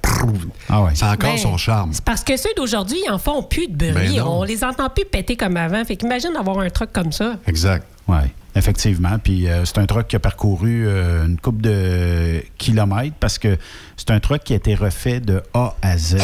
Ah 0.69 0.83
ouais. 0.83 0.95
Ça 0.95 1.11
a 1.11 1.13
encore 1.13 1.31
Ben, 1.33 1.37
son 1.37 1.57
charme. 1.57 1.91
C'est 1.93 2.03
parce 2.03 2.23
que 2.23 2.35
ceux 2.37 2.49
d'aujourd'hui, 2.55 2.97
ils 3.05 3.11
en 3.11 3.19
font 3.19 3.43
plus 3.43 3.67
de 3.67 3.91
bruit. 3.91 4.15
Ben 4.15 4.17
non. 4.17 4.39
on 4.39 4.43
les 4.43 4.63
entend 4.63 4.89
plus 4.89 5.05
péter 5.05 5.35
comme 5.35 5.57
avant. 5.57 5.83
Fait 5.85 5.95
qu'imagine 5.95 6.35
avoir 6.35 6.59
un 6.59 6.69
truc 6.69 6.91
comme 6.91 7.11
ça. 7.11 7.35
Exact. 7.45 7.85
Ouais. 8.07 8.33
Effectivement. 8.55 9.19
Puis 9.23 9.47
euh, 9.47 9.65
c'est 9.65 9.77
un 9.77 9.85
truck 9.85 10.07
qui 10.07 10.15
a 10.15 10.19
parcouru 10.19 10.87
euh, 10.87 11.25
une 11.27 11.39
coupe 11.39 11.61
de 11.61 12.43
kilomètres 12.57 13.15
parce 13.19 13.37
que 13.37 13.57
c'est 13.95 14.09
un 14.09 14.19
truck 14.19 14.43
qui 14.43 14.53
a 14.53 14.55
été 14.55 14.73
refait 14.73 15.19
de 15.19 15.43
A 15.53 15.75
à 15.81 15.97
Z. 15.97 16.17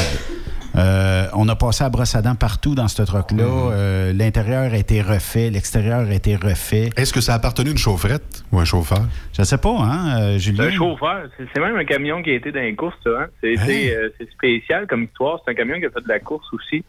Euh, 0.76 1.28
on 1.34 1.48
a 1.50 1.56
passé 1.56 1.84
à 1.84 1.90
brosse 1.90 2.16
à 2.16 2.22
dents 2.22 2.36
partout 2.36 2.74
dans 2.74 2.88
ce 2.88 3.04
truck-là. 3.04 3.44
Euh, 3.44 4.14
L'intérieur 4.14 4.74
a 4.74 4.78
été 4.78 5.02
refait, 5.02 5.50
l'extérieur 5.52 6.00
a 6.00 6.14
été 6.14 6.36
refait. 6.36 6.90
Est-ce 6.98 7.14
que 7.14 7.22
ça 7.22 7.34
a 7.34 7.36
appartenu 7.36 7.70
à 7.70 7.72
une 7.72 7.78
chaufferette 7.78 8.44
ou 8.52 8.60
un 8.60 8.66
chauffeur? 8.66 9.02
Je 9.38 9.44
sais 9.44 9.58
pas, 9.60 9.70
hein, 9.80 10.20
euh, 10.22 10.34
C'est 10.34 10.40
Julien? 10.40 10.64
un 10.66 10.72
chauffeur. 10.72 11.28
C'est 11.38 11.60
même 11.60 11.76
un 11.76 11.86
camion 11.86 12.24
qui 12.24 12.32
a 12.32 12.34
été 12.34 12.52
dans 12.52 12.62
les 12.62 12.74
courses, 12.76 12.98
ça. 13.04 13.10
Hein? 13.22 13.28
C'est 13.42 13.96
euh, 13.96 14.10
spécial 14.34 14.88
comme 14.88 15.04
histoire. 15.04 15.40
C'est 15.46 15.52
un 15.52 15.56
camion 15.56 15.80
qui 15.80 15.86
a 15.86 15.90
fait 15.92 16.02
de 16.04 16.10
la 16.10 16.20
course 16.20 16.48
aussi. 16.54 16.84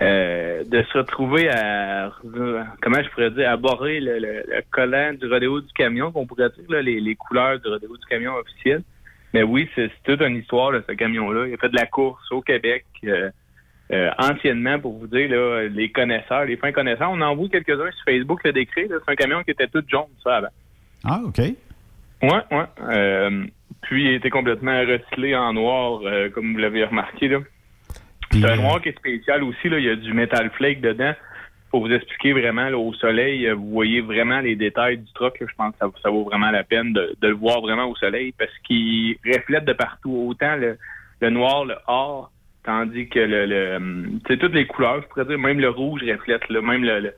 Euh, 0.00 0.62
de 0.62 0.84
se 0.92 0.98
retrouver 0.98 1.48
à, 1.50 2.12
comment 2.80 3.02
je 3.02 3.08
pourrais 3.10 3.32
dire, 3.32 3.50
à 3.50 3.56
borrer 3.56 3.98
le, 3.98 4.20
le- 4.20 4.44
le 4.46 4.62
collant 4.70 5.12
du 5.20 5.26
rodéo 5.26 5.60
du 5.60 5.72
camion, 5.76 6.12
qu'on 6.12 6.24
pourrait 6.24 6.50
dire, 6.50 6.64
là, 6.70 6.82
les, 6.82 7.00
les 7.00 7.16
couleurs 7.16 7.58
du 7.58 7.66
rodéo 7.66 7.96
du 7.96 8.06
camion 8.08 8.34
officiel. 8.36 8.82
Mais 9.34 9.42
oui, 9.42 9.68
c'est 9.74 9.90
toute 10.04 10.22
une 10.22 10.36
histoire, 10.36 10.72
là, 10.72 10.80
ce 10.88 10.92
camion-là. 10.92 11.46
Il 11.48 11.54
a 11.54 11.56
fait 11.56 11.68
de 11.68 11.76
la 11.76 11.86
course 11.86 12.30
au 12.32 12.40
Québec. 12.40 12.84
euh, 13.04 13.30
euh, 13.90 14.10
anciennement, 14.18 14.78
pour 14.78 14.98
vous 14.98 15.06
dire, 15.06 15.30
là, 15.30 15.66
les 15.66 15.90
connaisseurs, 15.90 16.44
les 16.44 16.58
fins 16.58 16.72
connaisseurs, 16.72 17.10
on 17.10 17.20
en 17.22 17.34
voit 17.34 17.48
quelques-uns 17.48 17.90
sur 17.90 18.04
Facebook 18.04 18.44
le 18.44 18.52
décrit. 18.52 18.86
là. 18.86 18.96
C'est 19.04 19.12
un 19.12 19.16
camion 19.16 19.42
qui 19.42 19.52
était 19.52 19.66
tout 19.66 19.82
jaune, 19.88 20.08
ça, 20.22 20.36
avant. 20.36 20.48
Ah, 21.04 21.20
OK. 21.24 21.38
Ouais, 21.38 21.54
ouais. 22.22 22.64
Euh, 22.90 23.46
puis 23.82 24.04
il 24.04 24.14
était 24.14 24.28
complètement 24.28 24.78
recyclé 24.80 25.34
en 25.34 25.54
noir, 25.54 26.00
euh, 26.04 26.28
comme 26.28 26.52
vous 26.52 26.58
l'avez 26.58 26.84
remarqué. 26.84 27.28
là. 27.28 27.38
C'est 28.30 28.44
un 28.44 28.56
noir 28.56 28.82
qui 28.82 28.90
est 28.90 28.98
spécial 28.98 29.42
aussi. 29.42 29.70
Là. 29.70 29.78
Il 29.78 29.84
y 29.86 29.88
a 29.88 29.96
du 29.96 30.12
metal 30.12 30.50
flake 30.50 30.82
dedans. 30.82 31.14
Pour 31.70 31.86
vous 31.86 31.92
expliquer 31.92 32.32
vraiment, 32.32 32.68
là, 32.68 32.78
au 32.78 32.94
soleil, 32.94 33.46
euh, 33.46 33.54
vous 33.54 33.68
voyez 33.70 34.00
vraiment 34.00 34.40
les 34.40 34.56
détails 34.56 34.98
du 34.98 35.12
truck. 35.12 35.38
là. 35.38 35.46
Je 35.48 35.54
pense 35.54 35.72
que 35.72 36.00
ça, 36.00 36.10
vaut 36.10 36.24
vraiment 36.24 36.50
la 36.50 36.64
peine 36.64 36.92
de, 36.92 37.14
le 37.20 37.34
voir 37.34 37.60
vraiment 37.60 37.86
au 37.86 37.96
soleil 37.96 38.32
parce 38.38 38.56
qu'il 38.66 39.16
reflète 39.26 39.64
de 39.64 39.74
partout. 39.74 40.28
Autant 40.28 40.56
le, 40.56 40.78
noir, 41.30 41.66
le 41.66 41.74
or, 41.86 42.30
tandis 42.64 43.08
que 43.08 43.18
le, 43.18 43.46
le 43.46 43.76
hum, 43.76 44.20
toutes 44.24 44.54
les 44.54 44.66
couleurs, 44.66 45.02
je 45.02 45.08
pourrais 45.08 45.26
dire, 45.26 45.38
même 45.38 45.60
le 45.60 45.68
rouge 45.68 46.02
reflète, 46.02 46.48
là, 46.48 46.62
même 46.62 46.84
le, 46.84 47.12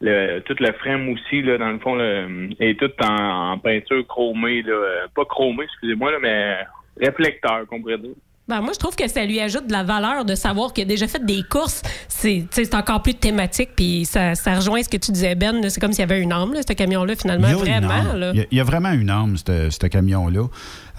le, 0.00 0.40
tout 0.40 0.56
le 0.58 0.72
frame 0.72 1.10
aussi, 1.10 1.42
là, 1.42 1.58
dans 1.58 1.70
le 1.70 1.78
fond, 1.78 1.94
le, 1.94 2.48
est 2.60 2.78
tout 2.78 2.90
en, 3.04 3.52
en 3.52 3.58
peinture 3.58 4.06
chromée, 4.06 4.62
là, 4.62 4.72
euh, 4.72 5.06
pas 5.14 5.24
chromée, 5.26 5.64
excusez-moi, 5.64 6.12
là, 6.12 6.18
mais 6.20 6.58
réflecteur, 6.98 7.66
qu'on 7.66 7.80
pourrait 7.80 7.98
dire. 7.98 8.14
Ben, 8.52 8.60
moi, 8.60 8.72
je 8.74 8.78
trouve 8.78 8.94
que 8.94 9.08
ça 9.08 9.24
lui 9.24 9.40
ajoute 9.40 9.66
de 9.66 9.72
la 9.72 9.82
valeur 9.82 10.26
de 10.26 10.34
savoir 10.34 10.74
qu'il 10.74 10.84
a 10.84 10.86
déjà 10.86 11.06
fait 11.08 11.24
des 11.24 11.42
courses. 11.42 11.80
C'est 12.08 12.74
encore 12.74 13.00
plus 13.02 13.14
thématique, 13.14 13.70
puis 13.74 14.04
ça, 14.04 14.34
ça 14.34 14.54
rejoint 14.56 14.82
ce 14.82 14.90
que 14.90 14.98
tu 14.98 15.10
disais, 15.10 15.34
Ben. 15.34 15.66
C'est 15.70 15.80
comme 15.80 15.92
s'il 15.92 16.00
y 16.00 16.02
avait 16.04 16.20
une 16.20 16.32
âme, 16.32 16.52
là, 16.52 16.60
ce 16.66 16.74
camion-là, 16.74 17.14
finalement. 17.16 17.48
Il 17.48 17.52
y 17.68 17.72
a 17.72 17.78
une 17.78 17.84
Vraiment. 17.86 18.12
Là. 18.12 18.30
Il 18.34 18.40
y 18.40 18.42
a- 18.42 18.46
il 18.50 18.58
y, 18.58 18.60
a 18.60 18.64
vraiment 18.64 18.92
une 18.92 19.08
âme, 19.08 19.36
ce 19.38 19.70
ce 19.70 19.86
camion-là. 19.86 20.42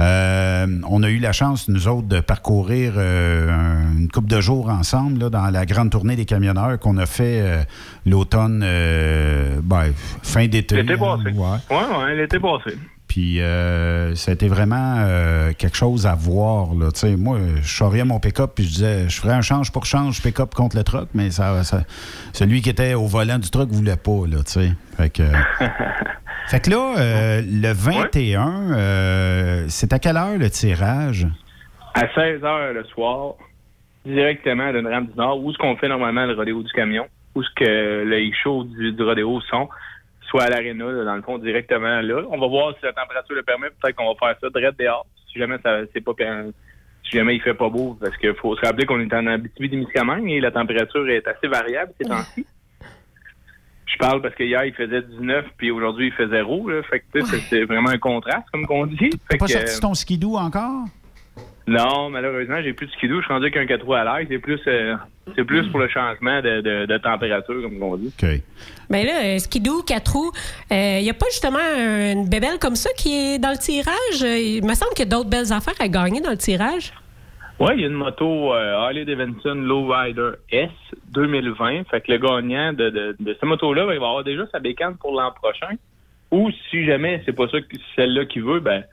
Euh, 0.02 0.66
on 0.90 1.04
a 1.04 1.10
eu 1.10 1.20
la 1.20 1.32
chance, 1.32 1.68
nous 1.70 1.88
autres, 1.88 2.08
de 2.08 2.20
parcourir 2.20 2.94
euh, 2.98 3.52
un- 3.52 3.98
une 4.00 4.10
couple 4.10 4.30
de 4.30 4.42
jours 4.42 4.70
ensemble 4.70 5.20
là, 5.20 5.30
dans 5.30 5.46
la 5.52 5.66
grande 5.68 5.92
tournée 5.92 6.16
des 6.16 6.26
camionneurs 6.26 6.80
qu'on 6.80 6.98
a 6.98 7.06
fait 7.06 7.40
euh, 7.42 7.64
l'automne, 8.08 8.62
euh, 8.64 9.60
ben, 9.64 9.94
fin 10.24 10.48
d'été. 10.48 10.78
L'été 10.78 10.98
passé. 10.98 11.26
ouais. 11.26 11.32
Ouais, 11.70 11.98
ouais, 12.04 12.16
l'été 12.16 12.40
passé. 12.40 12.76
Puis 13.14 13.42
euh, 13.42 14.16
ça 14.16 14.32
a 14.32 14.34
été 14.34 14.48
vraiment 14.48 14.96
euh, 14.98 15.52
quelque 15.56 15.78
chose 15.78 16.08
à 16.08 16.16
voir. 16.16 16.74
Là. 16.74 16.90
Moi, 17.16 17.38
je 17.62 17.68
charriais 17.68 18.06
mon 18.06 18.20
pick-up 18.20 18.54
puis 18.56 18.64
je 18.64 18.70
disais, 18.70 19.08
je 19.08 19.22
ferais 19.22 19.36
un 19.36 19.42
change 19.42 19.72
pour 19.72 19.86
change 19.86 20.20
pick-up 20.24 20.56
contre 20.56 20.76
le 20.78 20.84
truck, 20.84 21.10
mais 21.14 21.30
ça, 21.30 21.64
ça- 21.64 21.84
celui 22.32 22.64
qui 22.64 22.72
était 22.72 22.96
au 22.96 23.06
volant 23.06 23.38
du 23.38 23.52
truck 23.52 23.70
voulait 23.70 23.98
pas. 23.98 24.26
Là, 24.28 24.38
fait, 24.98 25.12
que, 25.12 25.22
fait 26.48 26.60
que 26.60 26.72
là, 26.72 26.96
euh, 26.98 27.42
le 27.46 27.72
21, 27.72 28.72
euh, 28.72 29.66
c'est 29.68 29.94
à 29.94 30.00
quelle 30.00 30.18
heure 30.18 30.40
le 30.40 30.50
tirage? 30.50 31.28
À 31.94 32.12
16 32.16 32.42
h 32.42 32.72
le 32.74 32.84
soir, 32.86 33.34
directement 34.08 34.70
à 34.70 34.74
d'une 34.74 34.88
rame 34.88 35.06
du 35.06 35.16
Nord, 35.16 35.40
où 35.40 35.52
est-ce 35.52 35.60
qu'on 35.60 35.76
fait 35.78 35.88
normalement 35.88 36.26
le 36.26 36.34
rodéo 36.34 36.64
du 36.64 36.72
camion, 36.72 37.06
où 37.36 37.44
est-ce 37.44 37.64
que 37.64 38.10
les 38.10 38.32
shows 38.42 38.64
du, 38.64 38.92
du 38.92 39.04
rodéo 39.04 39.40
sont, 39.52 39.70
soit 40.34 40.44
à 40.46 40.50
l'aréna, 40.50 41.04
dans 41.06 41.16
le 41.16 41.22
fond, 41.22 41.38
directement 41.38 42.02
là. 42.02 42.24
On 42.32 42.40
va 42.40 42.48
voir 42.48 42.74
si 42.80 42.84
la 42.84 42.92
température 42.94 43.36
le 43.36 43.44
permet. 43.44 43.68
Peut-être 43.80 43.96
qu'on 43.96 44.12
va 44.12 44.16
faire 44.20 44.36
ça 44.42 44.50
direct 44.50 44.80
dehors, 44.80 45.06
si 45.32 45.38
jamais 45.38 45.58
ça 45.62 45.82
c'est 45.94 46.02
pas 46.02 46.14
si 47.04 47.18
jamais 47.18 47.36
il 47.36 47.42
fait 47.42 47.54
pas 47.54 47.70
beau, 47.70 47.96
parce 48.02 48.18
qu'il 48.18 48.34
faut 48.36 48.56
se 48.56 48.62
rappeler 48.66 48.88
qu'on 48.88 49.00
est 49.00 49.14
en 49.14 49.28
Abitibi-Témiscamingue 49.28 50.32
et 50.32 50.40
la 50.40 50.50
température 50.50 51.08
est 51.08 51.28
assez 51.28 51.48
variable 51.48 51.92
ces 52.02 52.08
temps-ci. 52.08 52.48
Je 53.86 53.98
parle 54.00 54.24
parce 54.24 54.34
que 54.34 54.42
hier 54.44 54.66
il 54.66 54.74
faisait 54.74 55.04
19 55.04 55.46
puis 55.58 55.70
aujourd'hui 55.70 56.08
il 56.08 56.14
fait 56.14 56.28
0. 56.28 56.68
Là. 56.70 56.82
Fait 56.84 57.02
que 57.02 57.22
c'est- 57.26 57.66
vraiment 57.66 57.90
un 57.90 58.00
contraste, 58.00 58.48
comme 58.52 58.66
qu'on 58.66 58.88
dit. 58.88 59.12
T'as 59.30 59.38
pas 59.38 59.46
que, 59.46 59.52
sorti 59.52 59.80
ton 59.80 59.94
skidoo 59.94 60.38
encore? 60.38 60.86
Non, 61.68 62.10
malheureusement, 62.10 62.62
j'ai 62.62 62.74
plus 62.74 62.88
de 62.88 62.92
skidoo. 62.92 63.20
Je 63.20 63.26
suis 63.26 63.34
rendu 63.34 63.46
avec 63.46 63.58
un 63.58 63.66
4 63.66 63.86
roues 63.86 63.94
à 63.94 64.04
l'air. 64.04 64.28
C'est 64.30 64.38
plus, 64.40 64.60
euh, 64.68 64.96
c'est 65.36 65.46
plus 65.46 65.66
pour 65.70 65.80
le 65.80 65.88
changement 65.88 66.42
de, 66.42 66.60
de- 66.62 66.86
de 66.86 66.98
température, 66.98 67.62
comme 67.62 67.82
on 67.82 67.96
dit. 67.96 68.12
OK. 68.22 68.30
Mais 68.90 69.06
là, 69.06 69.24
euh, 69.24 69.38
Skidoo, 69.40 69.82
quatre 69.84 70.12
roues, 70.14 70.32
il 70.72 71.02
n'y 71.04 71.10
a 71.10 71.14
pas 71.14 71.28
justement 71.32 71.60
une 71.60 72.28
bébelle 72.30 72.60
comme 72.60 72.76
ça 72.76 72.90
qui 72.98 73.14
est 73.16 73.40
dans 73.40 73.52
le 73.52 73.58
tirage? 73.58 74.24
Euh, 74.24 74.38
Il 74.38 74.66
me 74.66 74.74
semble 74.74 74.92
qu'il 74.94 75.06
y 75.06 75.08
a 75.08 75.12
d'autres 75.12 75.30
belles 75.30 75.54
affaires 75.54 75.74
à 75.80 75.88
gagner 75.88 76.20
dans 76.20 76.32
le 76.32 76.38
tirage. 76.38 76.92
Oui, 77.60 77.70
il 77.76 77.82
y 77.82 77.84
a 77.86 77.88
une 77.88 77.94
moto 77.94 78.54
euh, 78.54 78.74
Harley 78.76 79.06
Davidson 79.06 79.54
Lowrider 79.56 80.32
S 80.52 80.70
2020. 81.12 81.84
Fait 81.90 82.02
que 82.02 82.12
le 82.12 82.18
gagnant 82.18 82.74
de, 82.74 82.90
de, 82.90 83.16
de 83.20 83.34
cette 83.34 83.44
moto-là, 83.44 83.86
ben, 83.86 83.94
il 83.94 84.00
va 84.00 84.08
avoir 84.08 84.24
déjà 84.24 84.44
sa 84.52 84.60
bécane 84.60 84.98
pour 84.98 85.14
l'an 85.14 85.32
prochain. 85.32 85.76
Ou 86.32 86.50
si 86.70 86.84
jamais 86.86 87.22
c'est 87.26 87.32
pas 87.34 87.48
ça 87.48 87.62
que 87.62 87.78
celle-là 87.96 88.26
qu'il 88.26 88.44
veut, 88.44 88.60
ben 88.60 88.84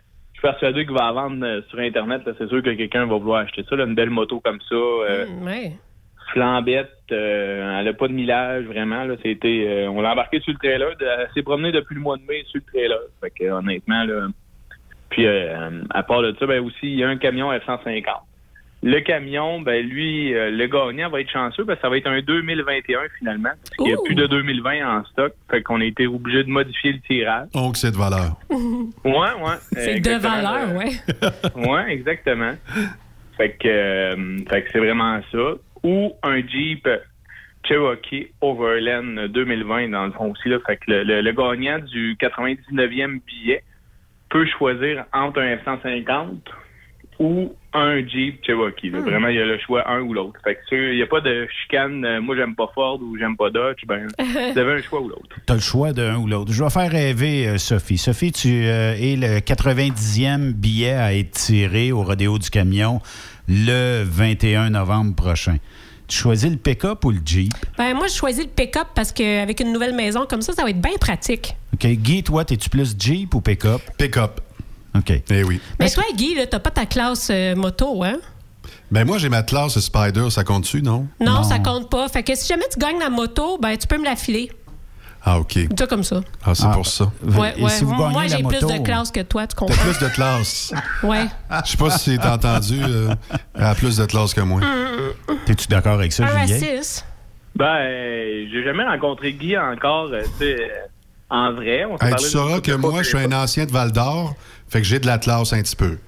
suis 0.40 0.48
persuadé 0.48 0.84
qu'il 0.86 0.94
va 0.94 1.12
vendre 1.12 1.44
euh, 1.44 1.60
sur 1.68 1.78
Internet. 1.78 2.22
là. 2.26 2.32
C'est 2.38 2.48
sûr 2.48 2.62
que 2.62 2.70
quelqu'un 2.70 3.06
va 3.06 3.16
vouloir 3.16 3.40
acheter 3.40 3.64
ça, 3.68 3.76
là, 3.76 3.84
une 3.84 3.94
belle 3.94 4.10
moto 4.10 4.40
comme 4.40 4.60
ça. 4.68 4.74
euh, 4.74 5.26
Ouais. 5.42 5.72
flambette, 6.32 6.90
euh, 7.10 7.80
elle 7.80 7.88
a 7.88 7.92
pas 7.92 8.06
de 8.08 8.12
millage 8.12 8.64
vraiment. 8.64 9.04
Là, 9.04 9.16
c'était, 9.22 9.64
euh, 9.68 9.88
on 9.90 10.00
l'a 10.00 10.12
embarqué 10.12 10.38
sur 10.40 10.52
le 10.52 10.58
trailer. 10.58 10.96
de- 10.96 11.04
elle 11.04 11.28
s'est 11.34 11.42
promenée 11.42 11.72
depuis 11.72 11.94
le 11.96 12.00
mois 12.00 12.16
de 12.16 12.22
mai 12.22 12.44
sur 12.46 12.60
le 12.64 12.72
trailer. 12.72 13.00
Fait 13.20 13.30
que, 13.30 13.50
honnêtement, 13.50 14.04
là. 14.04 14.28
Puis 15.10 15.26
à 15.26 16.02
part 16.04 16.22
de 16.22 16.34
ça, 16.38 16.46
ben 16.46 16.64
aussi, 16.64 16.76
il 16.84 16.94
y 16.98 17.02
a 17.04 17.08
un 17.08 17.16
camion 17.16 17.50
F-150. 17.52 18.04
Le 18.82 18.98
camion, 19.00 19.60
ben 19.60 19.86
lui, 19.86 20.32
euh, 20.34 20.50
le 20.50 20.66
gagnant 20.66 21.10
va 21.10 21.20
être 21.20 21.30
chanceux 21.30 21.66
parce 21.66 21.78
que 21.78 21.82
ça 21.82 21.90
va 21.90 21.98
être 21.98 22.06
un 22.06 22.22
2021 22.22 22.98
finalement. 23.18 23.50
Parce 23.50 23.70
qu'il 23.76 23.86
n'y 23.86 23.92
a 23.92 23.96
plus 24.04 24.14
de 24.14 24.26
2020 24.26 24.98
en 25.00 25.04
stock. 25.04 25.32
Fait 25.50 25.62
qu'on 25.62 25.80
a 25.82 25.84
été 25.84 26.06
obligé 26.06 26.44
de 26.44 26.48
modifier 26.48 26.92
le 26.92 27.00
tirage. 27.00 27.48
Donc, 27.52 27.76
c'est 27.76 27.90
de 27.90 27.96
valeur. 27.96 28.36
Ouais, 29.04 29.12
ouais. 29.12 29.56
C'est 29.72 30.00
de 30.00 30.18
valeur, 30.18 30.74
ouais. 30.76 30.92
Ouais, 31.68 31.92
exactement. 31.92 32.52
Fait 33.36 33.50
que, 33.60 33.68
euh, 33.68 34.38
fait 34.48 34.62
que 34.62 34.68
c'est 34.72 34.78
vraiment 34.78 35.20
ça. 35.30 35.52
Ou 35.82 36.12
un 36.22 36.40
Jeep 36.46 36.88
Cherokee 37.64 38.28
Overland 38.40 39.28
2020 39.28 39.88
dans 39.90 40.06
le 40.06 40.12
fond 40.12 40.30
aussi. 40.32 40.48
Là. 40.48 40.58
Fait 40.66 40.76
que 40.76 40.90
le, 40.90 41.02
le- 41.04 41.20
le 41.20 41.32
gagnant 41.32 41.78
du 41.80 42.16
99e 42.20 43.20
billet 43.26 43.62
peut 44.30 44.46
choisir 44.46 45.04
entre 45.12 45.40
un 45.40 45.56
F-150 45.56 46.38
ou 47.20 47.54
un 47.74 47.98
Jeep 48.08 48.40
Cherokee. 48.44 48.88
là. 48.90 49.00
Vraiment, 49.00 49.28
il 49.28 49.36
y 49.36 49.40
a 49.40 49.44
le 49.44 49.58
choix 49.58 49.88
un 49.88 50.00
ou 50.00 50.14
l'autre. 50.14 50.40
Fait 50.42 50.56
que 50.56 50.90
il 50.92 50.96
n'y 50.96 51.02
a 51.02 51.06
pas 51.06 51.20
de 51.20 51.46
chicane. 51.62 52.04
euh, 52.04 52.20
moi, 52.20 52.34
j'aime 52.34 52.56
pas 52.56 52.68
Ford 52.74 52.98
ou 53.00 53.16
j'aime 53.18 53.36
pas 53.36 53.50
Dodge. 53.50 53.84
Ben, 53.86 54.08
vous 54.18 54.58
avez 54.58 54.72
un 54.72 54.82
choix 54.82 55.00
ou 55.00 55.08
l'autre. 55.08 55.36
Tu 55.46 55.52
as 55.52 55.54
le 55.54 55.60
choix 55.60 55.92
d'un 55.92 56.16
ou 56.16 56.26
l'autre. 56.26 56.50
Je 56.50 56.64
vais 56.64 56.70
faire 56.70 56.90
rêver 56.90 57.46
euh, 57.46 57.58
Sophie. 57.58 57.98
Sophie, 57.98 58.32
tu 58.32 58.64
euh, 58.64 58.94
es 58.98 59.16
le 59.16 59.38
90e 59.38 60.52
billet 60.54 60.94
à 60.94 61.14
être 61.14 61.32
tiré 61.32 61.92
au 61.92 62.02
rodéo 62.02 62.38
du 62.38 62.48
camion 62.48 63.00
le 63.46 64.02
21 64.02 64.70
novembre 64.70 65.14
prochain. 65.14 65.58
Tu 66.08 66.16
choisis 66.16 66.50
le 66.50 66.56
pick-up 66.56 67.04
ou 67.04 67.10
le 67.10 67.20
Jeep? 67.24 67.52
Ben, 67.78 67.94
moi, 67.94 68.08
je 68.08 68.14
choisis 68.14 68.42
le 68.42 68.50
pick-up 68.50 68.88
parce 68.94 69.12
qu'avec 69.12 69.60
une 69.60 69.72
nouvelle 69.72 69.94
maison 69.94 70.26
comme 70.28 70.42
ça, 70.42 70.54
ça 70.54 70.62
va 70.64 70.70
être 70.70 70.80
bien 70.80 70.96
pratique. 70.98 71.54
OK. 71.74 71.86
Guy, 71.86 72.22
toi, 72.24 72.44
es-tu 72.50 72.68
plus 72.70 72.96
Jeep 72.98 73.34
ou 73.34 73.40
pick-up? 73.40 73.80
Pick-up. 73.96 74.40
OK. 74.96 75.12
Eh 75.30 75.44
oui. 75.44 75.60
Mais 75.78 75.88
toi, 75.90 76.04
Guy, 76.16 76.34
là, 76.34 76.46
t'as 76.46 76.58
pas 76.58 76.70
ta 76.70 76.86
classe 76.86 77.28
euh, 77.30 77.54
moto, 77.54 78.02
hein? 78.02 78.16
Ben 78.90 79.06
moi, 79.06 79.18
j'ai 79.18 79.28
ma 79.28 79.42
classe 79.42 79.78
Spider, 79.78 80.30
ça 80.30 80.42
compte-tu, 80.44 80.82
non? 80.82 81.06
Non, 81.20 81.42
ça 81.44 81.58
compte 81.60 81.88
pas. 81.88 82.08
Fait 82.08 82.22
que 82.24 82.34
si 82.34 82.48
jamais 82.48 82.64
tu 82.72 82.78
gagnes 82.78 82.98
la 82.98 83.08
moto, 83.10 83.56
ben, 83.58 83.76
tu 83.76 83.86
peux 83.86 83.98
me 83.98 84.04
la 84.04 84.16
filer. 84.16 84.50
Ah, 85.22 85.38
OK. 85.38 85.58
Ça 85.78 85.86
comme 85.86 86.02
ça. 86.02 86.20
Ah, 86.44 86.54
c'est 86.54 86.70
pour 86.72 86.86
ça. 86.86 87.10
Ouais, 87.22 87.54
ouais. 87.60 87.70
si 87.70 87.84
vous 87.84 87.92
Moi, 87.94 88.26
j'ai 88.26 88.42
plus 88.42 88.60
de 88.60 88.82
classe 88.82 89.10
que 89.10 89.20
toi, 89.20 89.46
tu 89.46 89.54
T'as 89.54 89.58
comprends? 89.66 89.82
plus 89.82 89.98
de 89.98 90.08
classe. 90.12 90.72
Ouais. 91.02 91.26
Je 91.64 91.70
sais 91.70 91.76
pas 91.76 91.90
si 91.90 92.18
t'as 92.18 92.34
entendu. 92.34 92.80
euh, 92.82 93.14
elle 93.54 93.64
a 93.64 93.74
plus 93.74 93.96
de 93.98 94.06
classe 94.06 94.32
que 94.34 94.40
moi. 94.40 94.60
T'es-tu 95.46 95.68
d'accord 95.68 95.94
avec 95.94 96.12
ça, 96.12 96.24
Un 96.24 96.46
Julien? 96.46 96.80
Ben, 97.54 97.78
j'ai 98.50 98.64
jamais 98.64 98.84
rencontré 98.84 99.32
Guy 99.34 99.56
encore, 99.58 100.06
euh, 100.12 100.22
tu 100.38 100.46
sais, 100.46 100.70
en 101.28 101.52
vrai. 101.52 101.84
On 101.84 101.96
Hey, 101.98 102.14
tu 102.16 102.24
sauras 102.26 102.60
que 102.60 102.72
moi, 102.72 103.02
je 103.02 103.08
suis 103.08 103.18
un 103.18 103.32
ancien 103.32 103.66
de 103.66 103.72
Val 103.72 103.92
d'Or, 103.92 104.34
fait 104.70 104.80
que 104.80 104.86
j'ai 104.86 104.98
de 104.98 105.06
la 105.06 105.18
classe 105.18 105.52
un 105.52 105.60
petit 105.62 105.76
peu. 105.76 105.98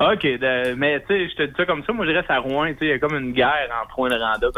OK, 0.00 0.22
de- 0.24 0.74
mais 0.74 1.00
tu 1.00 1.06
sais, 1.14 1.28
je 1.30 1.34
te 1.36 1.42
dis 1.44 1.52
ça 1.56 1.64
comme 1.66 1.84
ça. 1.86 1.92
Moi, 1.92 2.04
je 2.06 2.10
reste 2.10 2.28
à 2.30 2.38
Rouen. 2.40 2.66
Tu 2.72 2.72
sais, 2.72 2.84
il 2.86 2.88
y 2.88 2.92
a 2.92 2.98
comme 2.98 3.14
une 3.16 3.32
guerre 3.32 3.68
entre 3.82 3.94
Rouen 3.94 4.10
et 4.10 4.16
Randa. 4.16 4.48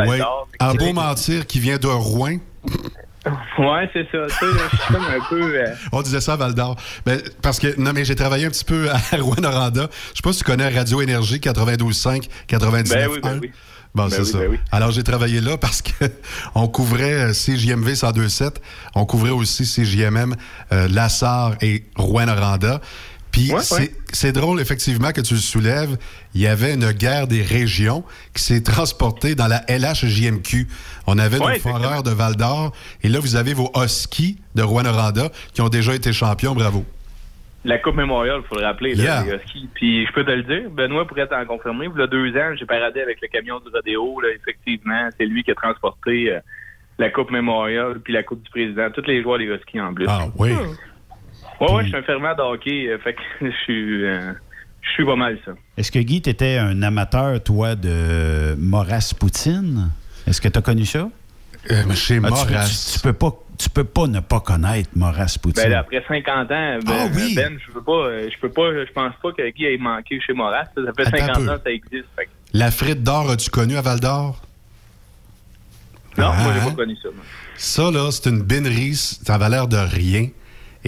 En 0.60 0.74
beau 0.74 0.92
mentir 0.94 1.46
qui 1.46 1.60
vient 1.60 1.76
de 1.76 1.86
Rouen. 1.86 2.38
Ouais, 3.58 3.90
c'est 3.92 4.04
ça. 4.12 4.18
Tu 4.28 4.34
sais, 4.34 4.46
là, 4.46 4.62
je 4.72 4.76
suis 4.76 4.94
comme 4.94 5.04
un 5.04 5.20
peu. 5.28 5.58
euh, 5.58 5.74
On 5.92 6.00
disait 6.00 6.20
ça 6.20 6.34
à 6.34 6.36
Val 6.36 6.54
d'Or. 6.54 6.76
Ben, 7.04 7.20
parce 7.42 7.58
que, 7.58 7.78
non, 7.78 7.92
mais 7.92 8.04
j'ai 8.04 8.14
travaillé 8.14 8.46
un 8.46 8.50
petit 8.50 8.64
peu 8.64 8.88
à 8.90 8.96
Rouen-Noranda. 9.20 9.88
Je 10.12 10.16
sais 10.16 10.22
pas 10.22 10.32
si 10.32 10.38
tu 10.38 10.44
connais 10.44 10.68
Radio 10.68 11.02
Énergie 11.02 11.38
92.5, 11.40 12.28
99.1. 12.48 12.88
Ben 12.94 13.08
oui, 13.10 13.18
ben 13.22 13.38
oui. 13.42 13.50
Bon, 13.94 14.04
Ben 14.04 14.10
c'est 14.10 14.20
oui, 14.20 14.26
ça. 14.26 14.38
ben 14.38 14.48
oui. 14.52 14.58
Alors, 14.70 14.90
j'ai 14.92 15.02
travaillé 15.02 15.40
là 15.40 15.56
parce 15.58 15.82
que 15.82 16.04
on 16.54 16.68
couvrait 16.68 17.12
euh, 17.14 17.32
CJMV 17.32 17.92
102.7. 17.94 18.56
On 18.94 19.04
couvrait 19.06 19.30
aussi 19.30 19.64
CJMM, 19.64 20.34
euh, 20.72 20.86
Lassar 20.88 21.56
et 21.62 21.84
Rouen-Noranda. 21.96 22.80
Puis 23.36 23.52
Ouais, 23.52 23.60
c'est 23.60 23.80
ouais. 23.80 23.90
c'est 24.12 24.32
drôle, 24.32 24.60
effectivement, 24.60 25.12
que 25.12 25.20
tu 25.20 25.34
le 25.34 25.40
soulèves. 25.40 25.98
Il 26.34 26.40
y 26.40 26.46
avait 26.46 26.72
une 26.72 26.90
guerre 26.92 27.26
des 27.26 27.42
régions 27.42 28.02
qui 28.34 28.42
s'est 28.42 28.62
transportée 28.62 29.34
dans 29.34 29.46
la 29.46 29.60
LHJMQ. 29.68 30.66
On 31.06 31.18
avait 31.18 31.38
Ouais, 31.38 31.54
nos 31.54 31.60
foreurs 31.60 32.02
de 32.02 32.10
Val 32.10 32.36
d'Or. 32.36 32.72
Et 33.02 33.08
là, 33.08 33.18
vous 33.20 33.36
avez 33.36 33.52
vos 33.52 33.70
Huskies 33.76 34.38
de 34.54 34.62
Rouen-Noranda 34.62 35.28
qui 35.52 35.60
ont 35.60 35.68
déjà 35.68 35.94
été 35.94 36.14
champions. 36.14 36.54
Bravo. 36.54 36.84
La 37.66 37.78
Coupe 37.78 37.96
Mémorial, 37.96 38.40
il 38.42 38.46
faut 38.48 38.58
le 38.58 38.64
rappeler, 38.64 38.94
là, 38.94 39.02
Yeah. 39.04 39.24
les 39.24 39.32
Huskies. 39.44 39.68
Puis 39.74 40.06
je 40.06 40.12
peux 40.12 40.24
te 40.24 40.30
le 40.30 40.42
dire, 40.44 40.70
Benoît 40.70 41.06
pourrait 41.06 41.26
t'en 41.26 41.44
confirmer. 41.44 41.88
Il 41.94 41.98
y 42.00 42.02
a 42.02 42.06
deux 42.06 42.30
ans, 42.38 42.54
j'ai 42.58 42.64
paradé 42.64 43.00
avec 43.00 43.18
le 43.20 43.28
camion 43.28 43.58
du 43.60 43.68
rodéo. 43.70 44.20
Là, 44.22 44.28
effectivement, 44.34 45.08
c'est 45.18 45.26
lui 45.26 45.42
qui 45.44 45.50
a 45.50 45.54
transporté 45.56 46.32
euh, 46.32 46.38
la 46.98 47.10
Coupe 47.10 47.30
Mémorial 47.30 47.98
puis 48.02 48.12
la 48.14 48.22
Coupe 48.22 48.42
du 48.44 48.50
Président. 48.50 48.88
Tous 48.94 49.04
les 49.06 49.20
joueurs 49.22 49.38
des 49.38 49.44
Huskies 49.46 49.80
en 49.80 49.92
plus. 49.92 50.06
Ah 50.08 50.26
oui. 50.38 50.50
Ouais, 51.60 51.72
ouais, 51.72 51.82
je 51.84 51.88
suis 51.88 51.96
un 51.96 52.02
fervent 52.02 52.34
de 52.34 52.42
hockey. 52.42 52.88
euh, 52.88 52.98
fait 52.98 53.14
que 53.14 53.20
je 53.46 53.50
suis, 53.64 54.04
euh, 54.04 54.32
je 54.82 54.90
suis 54.90 55.04
pas 55.04 55.16
mal 55.16 55.38
ça. 55.44 55.52
Est-ce 55.76 55.90
que 55.92 55.98
Guy, 55.98 56.20
tu 56.22 56.30
étais 56.30 56.58
un 56.58 56.82
amateur, 56.82 57.42
toi, 57.42 57.74
de 57.74 58.54
Maurice 58.58 59.14
Poutine? 59.14 59.90
Est-ce 60.26 60.40
que 60.40 60.48
tu 60.48 60.58
as 60.58 60.62
connu 60.62 60.84
ça? 60.84 61.08
Euh, 61.70 61.94
chez 61.94 62.16
Ah, 62.22 62.26
tu- 62.28 62.30
Maurras. 62.30 62.68
Tu, 62.68 62.92
tu 62.94 63.00
peux 63.00 63.12
pas, 63.12 63.32
tu 63.58 63.68
peux 63.70 63.84
pas 63.84 64.06
ne 64.06 64.20
pas 64.20 64.40
connaître 64.40 64.90
Maurice 64.94 65.38
Poutine. 65.38 65.64
Ben, 65.64 65.70
là, 65.70 65.78
après 65.80 66.04
50 66.06 66.28
ans, 66.50 66.78
ben, 66.78 66.80
Ah 66.88 67.06
oui. 67.14 67.34
ben, 67.34 67.58
je 67.66 67.72
veux 67.72 67.82
pas, 67.82 68.28
je 68.28 68.38
peux 68.40 68.50
pas, 68.50 68.72
je 68.72 68.92
pense 68.92 69.14
pas 69.22 69.32
que 69.32 69.50
Guy 69.50 69.64
ait 69.64 69.78
manqué 69.78 70.20
chez 70.20 70.32
Moras. 70.32 70.64
Ça 70.74 70.82
fait 70.96 71.06
Attends 71.08 71.16
un 71.16 71.20
50 71.34 71.36
peu. 71.44 71.50
ans 71.52 71.56
que 71.56 71.62
ça 71.64 71.70
existe. 71.70 72.04
Fait 72.16 72.28
La 72.52 72.70
frite 72.70 73.02
d'or, 73.02 73.30
as-tu 73.30 73.50
connu 73.50 73.76
à 73.76 73.80
Val 73.82 73.98
d'Or? 74.00 74.40
Non, 76.18 76.30
Ah, 76.32 76.42
moi, 76.42 76.52
j'ai 76.54 76.60
hein? 76.60 76.64
pas 76.70 76.76
connu 76.76 76.96
ça. 77.02 77.08
moi. 77.14 77.24
Ça, 77.56 77.90
là, 77.90 78.10
c'est 78.10 78.30
une 78.30 78.42
binerie, 78.42 78.94
ça 78.94 79.34
avait 79.34 79.48
l'air 79.50 79.66
de 79.68 79.76
rien. 79.76 80.28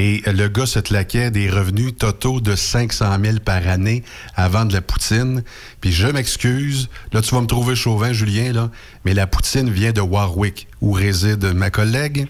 Et 0.01 0.23
le 0.27 0.47
gars 0.47 0.65
se 0.65 0.79
claquait 0.79 1.33
des 1.33 1.51
revenus 1.51 1.93
totaux 1.99 2.41
de 2.41 2.55
500 2.55 3.17
000 3.21 3.39
par 3.45 3.67
année 3.67 4.05
avant 4.37 4.65
de 4.65 4.73
la 4.73 4.81
poutine. 4.81 5.43
Puis 5.81 5.91
je 5.91 6.07
m'excuse, 6.07 6.89
là, 7.13 7.21
tu 7.21 7.35
vas 7.35 7.41
me 7.41 7.49
trouver 7.49 7.75
chauvin, 7.75 8.13
Julien, 8.13 8.53
là, 8.53 8.71
mais 9.05 9.13
la 9.13 9.27
poutine 9.27 9.69
vient 9.69 9.91
de 9.91 10.01
Warwick, 10.01 10.69
où 10.81 10.93
réside 10.93 11.45
ma 11.47 11.71
collègue. 11.71 12.29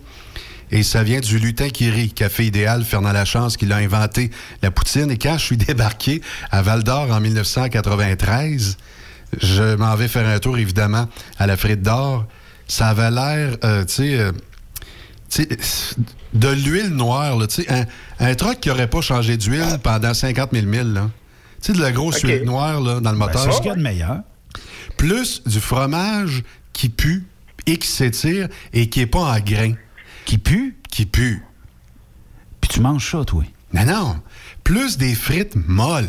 Et 0.71 0.83
ça 0.83 1.03
vient 1.03 1.21
du 1.21 1.39
lutin 1.39 1.69
qui 1.69 1.91
rit, 1.91 2.11
café 2.11 2.47
idéal, 2.47 2.85
Fernand 2.85 3.13
Lachance, 3.13 3.59
qui 3.59 3.67
l'a 3.67 3.77
inventé, 3.77 4.31
la 4.63 4.71
poutine. 4.71 5.11
Et 5.11 5.19
quand 5.19 5.37
je 5.37 5.45
suis 5.45 5.57
débarqué 5.59 6.23
à 6.51 6.63
Val 6.63 6.83
d'Or 6.83 7.11
en 7.11 7.21
1993, 7.21 8.79
je 9.43 9.77
m'en 9.77 9.95
vais 9.95 10.09
faire 10.09 10.27
un 10.27 10.39
tour, 10.39 10.57
évidemment, 10.57 11.07
à 11.39 11.47
la 11.47 11.59
frite 11.59 11.83
d'or. 11.83 12.25
Ça 12.67 12.89
avait 12.89 13.11
l'air, 13.11 13.59
euh, 13.63 13.85
tu 13.85 13.95
sais, 13.95 14.19
euh, 14.19 14.33
de 16.35 16.49
l'huile 16.49 16.91
noire, 16.91 17.37
là, 17.37 17.47
tu 17.47 17.63
sais, 17.63 17.73
un, 17.73 17.85
un 18.21 18.35
truck 18.35 18.61
qui 18.61 18.69
n'aurait 18.69 18.91
pas 18.91 19.01
changé 19.01 19.37
d'huile 19.37 19.79
pendant 19.83 20.15
50 20.15 20.51
000 20.53 20.67
milles, 20.67 20.93
là. 20.93 21.11
Tu 21.63 21.73
sais, 21.73 21.73
de 21.73 21.83
la 21.83 21.91
grosse 21.91 22.21
huile 22.21 22.45
noire, 22.45 22.81
là, 22.81 23.01
dans 23.01 23.11
le 23.11 23.19
moteur. 23.19 23.43
c'est 23.43 23.53
ce 23.53 23.59
qu'il 23.59 23.67
y 23.67 23.71
a 23.71 23.77
de 23.77 23.83
meilleur. 23.83 24.21
Plus 24.97 25.43
du 25.45 25.61
fromage 25.61 26.43
qui 26.73 26.89
pue 26.89 27.27
et 27.67 27.77
qui 27.77 27.89
s'étire 27.89 28.49
et 28.73 28.89
qui 28.89 29.01
n'est 29.01 29.07
pas 29.07 29.21
en 29.21 29.41
grains. 29.41 29.75
Qui 30.25 30.39
pue? 30.39 30.77
Qui 30.91 31.07
pue. 31.07 31.43
Puis 32.61 32.69
tu 32.69 32.81
manges 32.81 33.11
ça, 33.11 33.25
toi. 33.25 33.45
Non, 33.73 33.85
non. 33.85 34.17
Plus 34.65 34.99
des 34.99 35.15
frites 35.15 35.57
molles. 35.57 36.09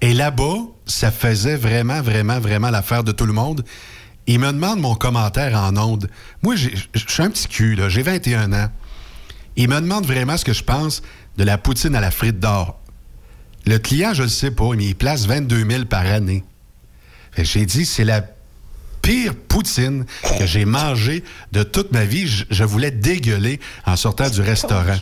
Et 0.00 0.12
là-bas, 0.12 0.56
ça 0.86 1.10
faisait 1.10 1.56
vraiment, 1.56 2.02
vraiment, 2.02 2.38
vraiment 2.38 2.70
l'affaire 2.70 3.04
de 3.04 3.12
tout 3.12 3.26
le 3.26 3.32
monde. 3.32 3.64
Il 4.26 4.38
me 4.38 4.52
demande 4.52 4.80
mon 4.80 4.94
commentaire 4.94 5.54
en 5.56 5.76
ondes. 5.76 6.08
Moi, 6.42 6.56
je 6.56 6.68
suis 6.94 7.22
un 7.22 7.30
petit 7.30 7.48
cul. 7.48 7.78
J'ai 7.88 8.02
21 8.02 8.52
ans. 8.52 8.70
Il 9.56 9.68
me 9.68 9.80
demande 9.80 10.06
vraiment 10.06 10.36
ce 10.36 10.44
que 10.44 10.52
je 10.52 10.64
pense 10.64 11.02
de 11.36 11.44
la 11.44 11.58
poutine 11.58 11.94
à 11.94 12.00
la 12.00 12.10
frite 12.10 12.40
d'or. 12.40 12.80
Le 13.66 13.78
client, 13.78 14.14
je 14.14 14.22
le 14.24 14.28
sais 14.28 14.50
pas, 14.50 14.70
mais 14.76 14.86
il 14.86 14.94
place 14.94 15.26
22 15.26 15.68
000 15.68 15.84
par 15.84 16.06
année. 16.06 16.44
J'ai 17.36 17.66
dit, 17.66 17.86
c'est 17.86 18.04
la 18.04 18.24
pire 19.02 19.34
poutine 19.34 20.06
que 20.38 20.46
j'ai 20.46 20.64
mangée 20.64 21.24
de 21.52 21.62
toute 21.62 21.92
ma 21.92 22.04
vie. 22.04 22.26
Je, 22.26 22.44
je 22.50 22.64
voulais 22.64 22.90
dégueuler 22.90 23.60
en 23.86 23.96
sortant 23.96 24.28
du 24.30 24.40
restaurant. 24.40 24.96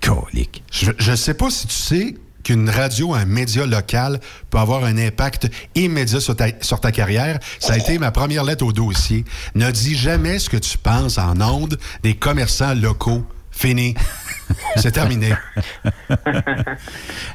Colique. 0.00 0.62
Je, 0.72 0.90
je 0.98 1.14
sais 1.14 1.34
pas 1.34 1.50
si 1.50 1.66
tu 1.66 1.74
sais 1.74 2.14
qu'une 2.42 2.68
radio, 2.68 3.14
un 3.14 3.24
média 3.24 3.66
local 3.66 4.20
peut 4.50 4.58
avoir 4.58 4.84
un 4.84 4.98
impact 4.98 5.50
immédiat 5.74 6.20
sur 6.20 6.36
ta, 6.36 6.46
sur 6.60 6.80
ta 6.80 6.92
carrière. 6.92 7.38
Ça 7.60 7.74
a 7.74 7.78
été 7.78 7.98
ma 7.98 8.10
première 8.10 8.44
lettre 8.44 8.64
au 8.64 8.72
dossier. 8.72 9.24
Ne 9.54 9.70
dis 9.70 9.96
jamais 9.96 10.38
ce 10.38 10.50
que 10.50 10.56
tu 10.56 10.78
penses 10.78 11.18
en 11.18 11.40
ondes 11.40 11.78
des 12.02 12.14
commerçants 12.14 12.74
locaux. 12.74 13.24
Fini. 13.62 13.94
C'est 14.76 14.90
terminé. 14.90 15.32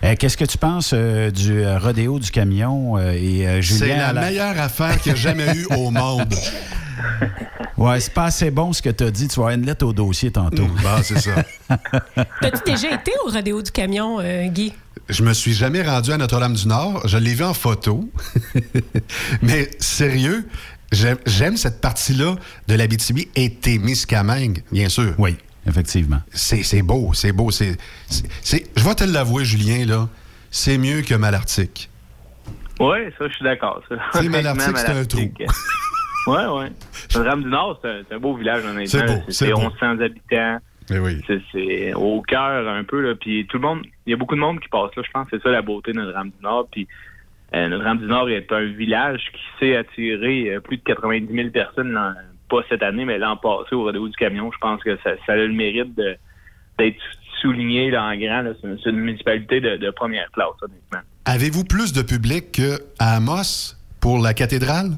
Euh, 0.03 0.15
Qu'est-ce 0.19 0.35
que 0.35 0.43
tu 0.43 0.57
penses 0.57 0.91
euh, 0.93 1.31
du 1.31 1.61
euh, 1.63 1.79
rodéo 1.79 2.19
du 2.19 2.31
camion 2.31 2.97
euh, 2.97 3.13
et 3.13 3.47
euh, 3.47 3.61
Julien? 3.61 3.79
C'est 3.79 3.97
la 3.97 4.13
meilleure 4.13 4.59
affaire 4.59 4.99
qu'il 4.99 5.13
y 5.13 5.15
a 5.15 5.17
jamais 5.17 5.55
eu 5.55 5.65
au 5.75 5.89
monde. 5.89 6.33
Ouais, 7.77 7.99
c'est 7.99 8.13
pas 8.13 8.25
assez 8.25 8.49
bon 8.49 8.73
ce 8.73 8.81
que 8.81 8.89
tu 8.89 9.03
as 9.03 9.11
dit. 9.11 9.27
Tu 9.27 9.35
vas 9.35 9.43
avoir 9.45 9.51
une 9.51 9.65
lettre 9.67 9.85
au 9.85 9.93
dossier 9.93 10.31
tantôt. 10.31 10.65
Bon, 10.65 11.03
c'est 11.03 11.19
ça. 11.19 11.43
T'as-tu 12.41 12.71
déjà 12.71 12.91
été 12.95 13.11
au 13.23 13.29
rodéo 13.29 13.61
du 13.61 13.69
camion, 13.69 14.17
euh, 14.19 14.47
Guy? 14.47 14.73
Je 15.07 15.21
me 15.21 15.31
suis 15.31 15.53
jamais 15.53 15.83
rendu 15.83 16.11
à 16.11 16.17
Notre-Dame-du-Nord. 16.17 17.07
Je 17.07 17.19
l'ai 17.19 17.35
vu 17.35 17.43
en 17.43 17.53
photo. 17.53 18.09
Mais 19.43 19.69
sérieux, 19.79 20.47
j'aime 20.91 21.19
j'aime 21.27 21.55
cette 21.55 21.79
partie-là 21.79 22.35
de 22.67 22.73
l'Abitibi 22.73 23.27
et 23.35 23.53
Témiscamingue, 23.53 24.63
bien 24.71 24.89
sûr. 24.89 25.13
Oui, 25.19 25.37
effectivement. 25.67 26.19
C'est 26.31 26.63
c'est 26.63 26.81
beau, 26.81 27.13
c'est 27.13 27.31
beau. 27.31 27.51
c'est 27.51 27.77
c'est- 28.07 28.27
c'est- 28.41 28.71
Je 28.79 28.83
vais 28.83 28.95
te 28.95 29.03
l'avouer, 29.03 29.45
Julien, 29.45 29.85
là. 29.85 30.07
C'est 30.49 30.77
mieux 30.77 31.01
que 31.01 31.13
Malartic. 31.15 31.89
Oui, 32.79 32.97
ça, 33.17 33.27
je 33.27 33.33
suis 33.33 33.43
d'accord. 33.43 33.81
Honnêtement, 33.89 34.31
Malartic, 34.37 34.77
c'est 34.77 34.85
un 34.89 34.93
Malartic, 34.93 35.41
euh, 35.41 35.45
Ouais, 36.27 36.45
ouais. 36.45 36.71
Le 37.15 37.21
Rame 37.21 37.43
du 37.43 37.49
Nord, 37.49 37.79
c'est 37.81 37.89
un, 37.89 38.01
c'est 38.07 38.15
un 38.15 38.19
beau 38.19 38.35
village, 38.35 38.63
honnêtement. 38.65 38.85
C'est 38.87 39.05
beau, 39.05 39.21
c'est 39.29 39.45
C'est 39.45 39.51
beau. 39.53 39.61
1100 39.61 39.99
habitants. 40.01 40.57
Mais 40.89 40.99
oui. 40.99 41.21
C'est- 41.27 41.41
C'est 41.51 41.93
au 41.93 42.21
cœur 42.21 42.67
un 42.67 42.83
peu. 42.83 43.01
Là. 43.01 43.15
Puis 43.15 43.45
tout 43.47 43.57
le 43.57 43.63
monde, 43.63 43.81
il 44.05 44.11
y 44.11 44.13
a 44.13 44.17
beaucoup 44.17 44.35
de 44.35 44.39
monde 44.39 44.59
qui 44.59 44.67
passe 44.69 44.91
là. 44.95 45.03
Je 45.05 45.11
pense 45.11 45.29
que 45.29 45.37
c'est 45.37 45.43
ça 45.43 45.49
la 45.49 45.61
beauté 45.61 45.91
de 45.91 45.97
Notre-Dame 45.97 46.29
du 46.29 46.41
Nord. 46.43 46.67
Puis 46.71 46.87
euh, 47.55 47.67
Notre-Dame 47.69 47.99
du 47.99 48.05
Nord 48.07 48.29
est 48.29 48.51
un 48.51 48.65
village 48.65 49.21
qui 49.33 49.41
sait 49.59 49.75
attirer 49.77 50.55
euh, 50.55 50.59
plus 50.59 50.77
de 50.77 50.83
90 50.83 51.33
000 51.33 51.49
personnes, 51.49 51.91
l'an- 51.91 52.13
pas 52.49 52.61
cette 52.69 52.83
année, 52.83 53.05
mais 53.05 53.17
l'an 53.17 53.37
passé 53.37 53.75
au 53.75 53.83
Rodéo 53.83 54.07
du 54.07 54.15
Camion. 54.15 54.51
Je 54.51 54.57
pense 54.59 54.81
que 54.83 54.97
ça, 55.03 55.11
ça 55.25 55.33
a 55.33 55.35
le 55.35 55.51
mérite 55.53 55.95
de- 55.95 56.15
d'être 56.79 56.97
souligné 57.41 57.91
là, 57.91 58.03
en 58.03 58.15
grand. 58.17 58.41
là. 58.41 58.51
C'est 58.61 58.67
une, 58.67 58.77
c'est 58.83 58.89
une 58.89 58.99
municipalité 58.99 59.61
de, 59.61 59.77
de 59.77 59.89
première 59.91 60.29
classe, 60.31 60.47
honnêtement. 60.61 60.99
Avez-vous 61.25 61.63
plus 61.65 61.93
de 61.93 62.01
public 62.01 62.51
qu'à 62.53 62.77
Amos 62.99 63.75
pour 63.99 64.19
la 64.19 64.33
cathédrale? 64.33 64.91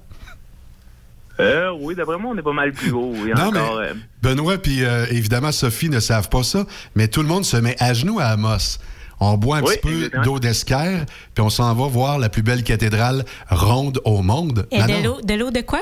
Euh, 1.40 1.72
oui, 1.80 1.96
d'après 1.96 2.18
moi, 2.18 2.32
on 2.36 2.38
est 2.38 2.42
pas 2.44 2.52
mal 2.54 2.74
plus 2.74 2.92
haut. 2.92 3.14
Oui, 3.16 3.32
Non, 3.36 3.46
encore. 3.48 3.80
mais 3.80 3.88
euh, 3.88 3.94
Benoît 4.22 4.58
puis 4.58 4.84
euh, 4.84 5.06
évidemment 5.10 5.52
Sophie 5.54 5.90
ne 5.90 6.00
savent 6.02 6.28
pas 6.30 6.44
ça, 6.44 6.66
mais 6.96 7.08
tout 7.08 7.22
le 7.22 7.28
monde 7.30 7.46
se 7.46 7.56
met 7.56 7.76
à 7.82 7.94
genoux 7.94 8.20
à 8.20 8.26
Amos. 8.26 8.78
On 9.22 9.38
boit 9.38 9.58
un 9.58 9.62
Oui, 9.64 9.74
petit 9.76 9.80
peu 9.88 9.96
exactement. 9.96 10.24
d'eau 10.24 10.40
d'esquerre, 10.40 11.06
puis 11.34 11.42
on 11.44 11.50
s'en 11.50 11.74
va 11.74 11.88
voir 11.88 12.20
la 12.20 12.28
plus 12.30 12.42
belle 12.42 12.64
cathédrale 12.64 13.24
ronde 13.50 14.00
au 14.06 14.22
monde. 14.22 14.66
Et 14.72 14.82
de 14.82 15.04
l'eau, 15.04 15.22
de 15.22 15.34
l'eau 15.34 15.52
de 15.52 15.62
quoi? 15.62 15.80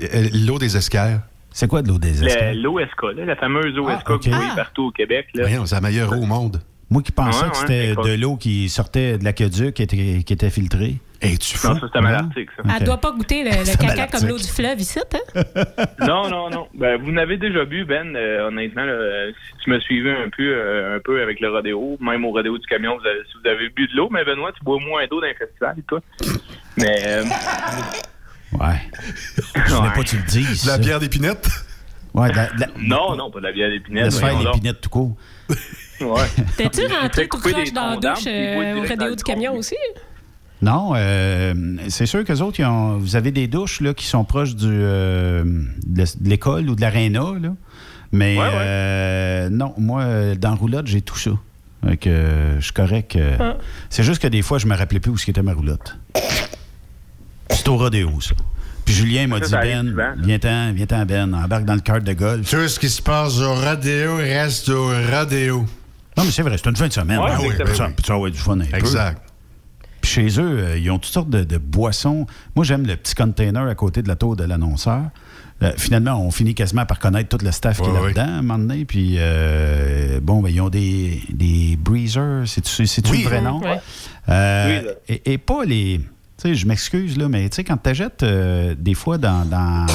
Euh, 0.00 0.28
L'eau 0.46 0.58
des 0.58 0.76
esquerres. 0.76 1.20
C'est 1.50 1.68
quoi 1.68 1.82
de 1.82 1.88
l'eau 1.88 1.98
des 1.98 2.12
le- 2.14 2.60
L'OSK, 2.60 3.16
la 3.16 3.36
fameuse 3.36 3.78
OSK 3.78 4.02
Ah, 4.06 4.12
ok. 4.14 4.22
que 4.24 4.30
vous 4.30 4.34
voyez 4.36 4.50
partout 4.56 4.82
au 4.86 4.90
Québec. 4.90 5.28
Voyons, 5.36 5.66
c'est 5.66 5.76
la 5.76 5.80
meilleure 5.80 6.10
eau 6.12 6.22
au 6.22 6.26
monde. 6.26 6.60
Moi 6.90 7.00
qui 7.02 7.12
pensais 7.12 7.44
Ouais, 7.44 7.50
que 7.50 7.56
c'était 7.56 7.94
de 7.94 8.20
l'eau 8.20 8.36
qui 8.36 8.68
sortait 8.68 9.18
de 9.18 9.24
l'aqueduc 9.24 9.74
qui 9.74 9.82
était, 9.82 10.22
qui 10.24 10.32
était 10.32 10.50
filtrée. 10.50 10.96
Et 11.22 11.38
tu 11.38 11.56
Non, 11.66 11.76
ça, 11.80 11.86
c'est 11.92 12.00
Malartic, 12.00 12.50
ça. 12.56 12.62
Elle 12.76 12.84
doit 12.84 12.98
pas 12.98 13.10
goûter 13.12 13.44
le, 13.44 13.50
caca 13.78 14.08
comme 14.08 14.28
l'eau 14.28 14.36
du 14.36 14.44
fleuve 14.48 14.78
ici, 14.80 14.98
hein? 14.98 15.42
Non, 16.06 16.28
non, 16.28 16.50
non. 16.50 16.66
Ben, 16.74 17.00
vous 17.00 17.12
n'avez 17.12 17.38
déjà 17.38 17.64
bu, 17.64 17.84
Ben, 17.86 18.14
euh, 18.14 18.48
honnêtement, 18.48 18.84
là, 18.84 19.28
si 19.32 19.64
tu 19.64 19.70
me 19.70 19.80
suivais 19.80 20.10
un 20.12 20.28
peu, 20.36 20.42
euh, 20.42 20.96
un 20.96 21.00
peu 21.00 21.22
avec 21.22 21.40
le 21.40 21.50
rodéo, 21.50 21.96
même 22.00 22.24
au 22.26 22.32
rodéo 22.32 22.58
du 22.58 22.66
camion, 22.66 22.98
vous 23.00 23.06
avez, 23.06 23.20
si 23.30 23.38
vous 23.42 23.48
avez 23.48 23.70
bu 23.70 23.86
de 23.86 23.96
l'eau, 23.96 24.08
mais 24.10 24.24
Benoît, 24.24 24.52
tu 24.52 24.62
bois 24.64 24.78
moins 24.80 25.06
d'eau 25.06 25.20
dans 25.20 25.26
les 25.28 25.34
festivals, 25.34 25.76
toi. 25.88 26.00
Mais, 26.76 26.96
euh, 27.06 27.24
Ouais. 28.60 28.80
Je 29.66 29.74
voulais 29.74 29.88
pas 29.90 30.02
que 30.02 30.08
tu 30.08 30.16
le 30.16 30.22
dises. 30.24 30.64
La 30.66 30.72
ça. 30.72 30.78
bière 30.78 31.00
d'épinette? 31.00 31.48
Ouais, 32.14 32.30
de 32.30 32.36
la- 32.36 32.46
de 32.52 32.60
la- 32.60 32.68
non, 32.78 33.16
non, 33.16 33.30
pas 33.30 33.40
de 33.40 33.44
la 33.46 33.52
bière 33.52 33.70
d'épinette. 33.70 34.04
laisse 34.04 34.18
faire 34.18 34.28
voyons 34.30 34.44
donc. 34.44 34.54
l'épinette 34.54 34.80
tout 34.80 34.90
court. 34.90 35.16
Ouais. 36.00 36.26
T'es-tu 36.56 36.86
rentré 36.92 37.28
tout 37.28 37.36
couper 37.38 37.52
croche 37.52 37.72
dans 37.72 37.90
la 37.90 37.96
douche 38.14 38.24
euh, 38.26 38.74
au 38.78 38.82
le 38.82 39.14
du 39.16 39.22
camion 39.22 39.54
aussi? 39.54 39.76
Non, 40.60 40.92
euh, 40.96 41.54
c'est 41.88 42.06
sûr 42.06 42.24
qu'eux 42.24 42.40
autres, 42.40 42.58
ils 42.58 42.64
ont- 42.66 42.98
vous 42.98 43.14
avez 43.14 43.30
des 43.30 43.46
douches 43.46 43.80
là, 43.80 43.94
qui 43.94 44.04
sont 44.06 44.24
proches 44.24 44.56
du, 44.56 44.66
euh, 44.68 45.44
de 45.86 46.02
de 46.02 46.28
l'école 46.28 46.68
ou 46.68 46.74
de 46.74 46.80
l'aréna. 46.80 47.20
là. 47.40 47.50
Mais 48.10 48.36
euh, 48.40 49.48
non, 49.50 49.72
moi, 49.78 50.34
dans 50.36 50.50
roulotte, 50.56 50.88
j'ai 50.88 51.00
tout 51.00 51.16
ça. 51.18 51.30
Fait 51.86 51.96
que, 51.96 52.08
euh, 52.10 52.56
je 52.60 52.64
suis 52.64 52.72
correct. 52.72 53.14
euh, 53.14 53.36
Ah. 53.38 53.56
C'est 53.88 54.02
juste 54.02 54.20
que 54.20 54.28
des 54.28 54.42
fois, 54.42 54.58
je 54.58 54.66
me 54.66 54.74
rappelais 54.76 55.00
plus 55.00 55.12
où 55.12 55.16
était 55.30 55.42
ma 55.42 55.52
roulotte. 55.54 55.96
C'est 57.50 57.68
au 57.68 57.76
rodéo, 57.76 58.10
ça. 58.20 58.34
Puis 58.84 58.94
Julien 58.94 59.26
m'a 59.26 59.40
dit, 59.40 59.50
Ben, 59.50 59.94
viens-t'en, 60.18 60.72
viens-t'en, 60.72 61.04
Ben, 61.06 61.32
embarque 61.34 61.64
dans 61.64 61.74
le 61.74 61.80
cart 61.80 62.00
de 62.02 62.12
golf. 62.12 62.48
Tout 62.50 62.68
ce 62.68 62.78
qui 62.78 62.88
se 62.90 63.00
passe 63.00 63.38
au 63.38 63.54
rodéo 63.54 64.16
reste 64.16 64.68
au 64.68 64.88
rodéo. 65.10 65.64
Non, 66.16 66.24
mais 66.24 66.30
c'est 66.30 66.42
vrai, 66.42 66.56
c'est 66.58 66.68
une 66.70 66.76
fin 66.76 66.88
de 66.88 66.92
semaine. 66.92 67.18
Ouais, 67.18 67.30
Ben 67.30 67.38
oui, 67.40 67.48
ça, 67.76 67.88
puis 67.88 68.04
ça 68.06 68.18
va 68.18 68.28
être 68.28 68.34
du 68.34 68.38
fun 68.40 68.60
un 68.60 68.64
peu. 68.66 68.76
Exact. 68.76 69.20
Puis 70.00 70.10
chez 70.10 70.26
eux, 70.40 70.58
euh, 70.58 70.78
ils 70.78 70.90
ont 70.90 70.98
toutes 70.98 71.12
sortes 71.12 71.30
de, 71.30 71.44
de 71.44 71.56
boissons. 71.56 72.26
Moi, 72.54 72.64
j'aime 72.64 72.86
le 72.86 72.94
petit 72.96 73.14
container 73.14 73.66
à 73.66 73.74
côté 73.74 74.02
de 74.02 74.08
la 74.08 74.16
tour 74.16 74.36
de 74.36 74.44
l'annonceur. 74.44 75.00
Euh, 75.62 75.72
finalement, 75.78 76.20
on 76.20 76.30
finit 76.30 76.54
quasiment 76.54 76.84
par 76.84 76.98
connaître 76.98 77.36
tout 77.36 77.42
le 77.42 77.50
staff 77.52 77.80
qui 77.80 77.88
est 77.88 77.92
là-dedans 77.92 78.22
à 78.22 78.38
un 78.38 78.42
moment 78.42 78.58
donné. 78.58 78.84
Puis, 78.84 79.14
euh, 79.18 80.20
bon, 80.20 80.42
ben, 80.42 80.50
ils 80.50 80.60
ont 80.60 80.68
des, 80.68 81.22
des 81.30 81.78
breezers. 81.80 82.42
C'est-tu 82.46 82.82
Oui. 83.10 83.22
le 83.22 83.28
vrai 83.28 83.40
nom? 83.40 83.62
Euh, 84.28 84.82
et, 85.08 85.32
et 85.32 85.38
pas 85.38 85.64
les. 85.64 86.00
Je 86.52 86.66
m'excuse, 86.66 87.16
là, 87.16 87.28
mais 87.28 87.48
tu 87.48 87.56
sais, 87.56 87.64
quand 87.64 87.76
tu 87.82 87.88
achètes 87.90 88.22
des 88.24 88.94
fois 88.94 89.16
dans, 89.18 89.44
dans 89.44 89.86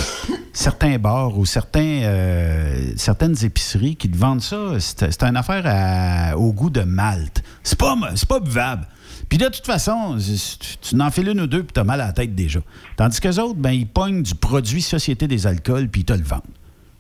certains 0.53 0.97
bars 0.97 1.37
ou 1.37 1.45
certains, 1.45 1.79
euh, 2.03 2.91
certaines 2.95 3.35
épiceries 3.45 3.95
qui 3.95 4.09
te 4.09 4.17
vendent 4.17 4.41
ça, 4.41 4.57
c'est 4.79 5.23
une 5.23 5.37
affaire 5.37 5.63
à- 5.65 6.37
au 6.37 6.51
goût 6.51 6.69
de 6.69 6.81
Malte. 6.81 7.43
C'est 7.63 7.77
pas, 7.77 7.95
c'est 8.15 8.27
pas 8.27 8.39
buvable. 8.39 8.87
Puis 9.27 9.37
de 9.37 9.45
toute 9.45 9.65
façon, 9.65 10.17
tu- 10.17 10.77
tu 10.81 10.95
n'en 10.95 11.11
fais 11.11 11.21
une 11.21 11.39
ou 11.41 11.47
deux 11.47 11.61
puis 11.61 11.71
t'as 11.73 11.83
mal 11.83 12.01
à 12.01 12.07
la 12.07 12.13
tête 12.13 12.33
déjà. 12.33 12.61
Tandis 12.97 13.19
que 13.19 13.27
les 13.27 13.37
autres, 13.37 13.59
ben, 13.59 13.71
ils 13.71 13.85
pognent 13.87 14.23
du 14.23 14.33
produit 14.33 14.81
Société 14.81 15.27
des 15.27 15.45
alcools 15.45 15.87
puis 15.87 16.01
ils 16.01 16.05
te 16.05 16.13
le 16.13 16.23
vendent. 16.23 16.41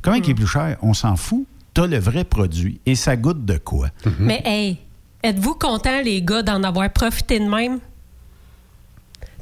Comment 0.03 0.17
il 0.17 0.29
est 0.29 0.33
plus 0.35 0.45
cher? 0.47 0.77
On 0.83 0.93
s'en 0.93 1.15
fout. 1.15 1.45
T'as 1.73 1.87
le 1.87 1.97
vrai 1.97 2.23
produit 2.23 2.79
et 2.85 2.95
ça 2.95 3.15
goûte 3.15 3.45
de 3.45 3.57
quoi? 3.57 3.89
Mais 4.19 4.41
hey, 4.45 4.77
êtes-vous 5.23 5.55
contents, 5.55 6.01
les 6.03 6.21
gars, 6.21 6.41
d'en 6.43 6.63
avoir 6.63 6.91
profité 6.91 7.39
de 7.39 7.45
même? 7.45 7.79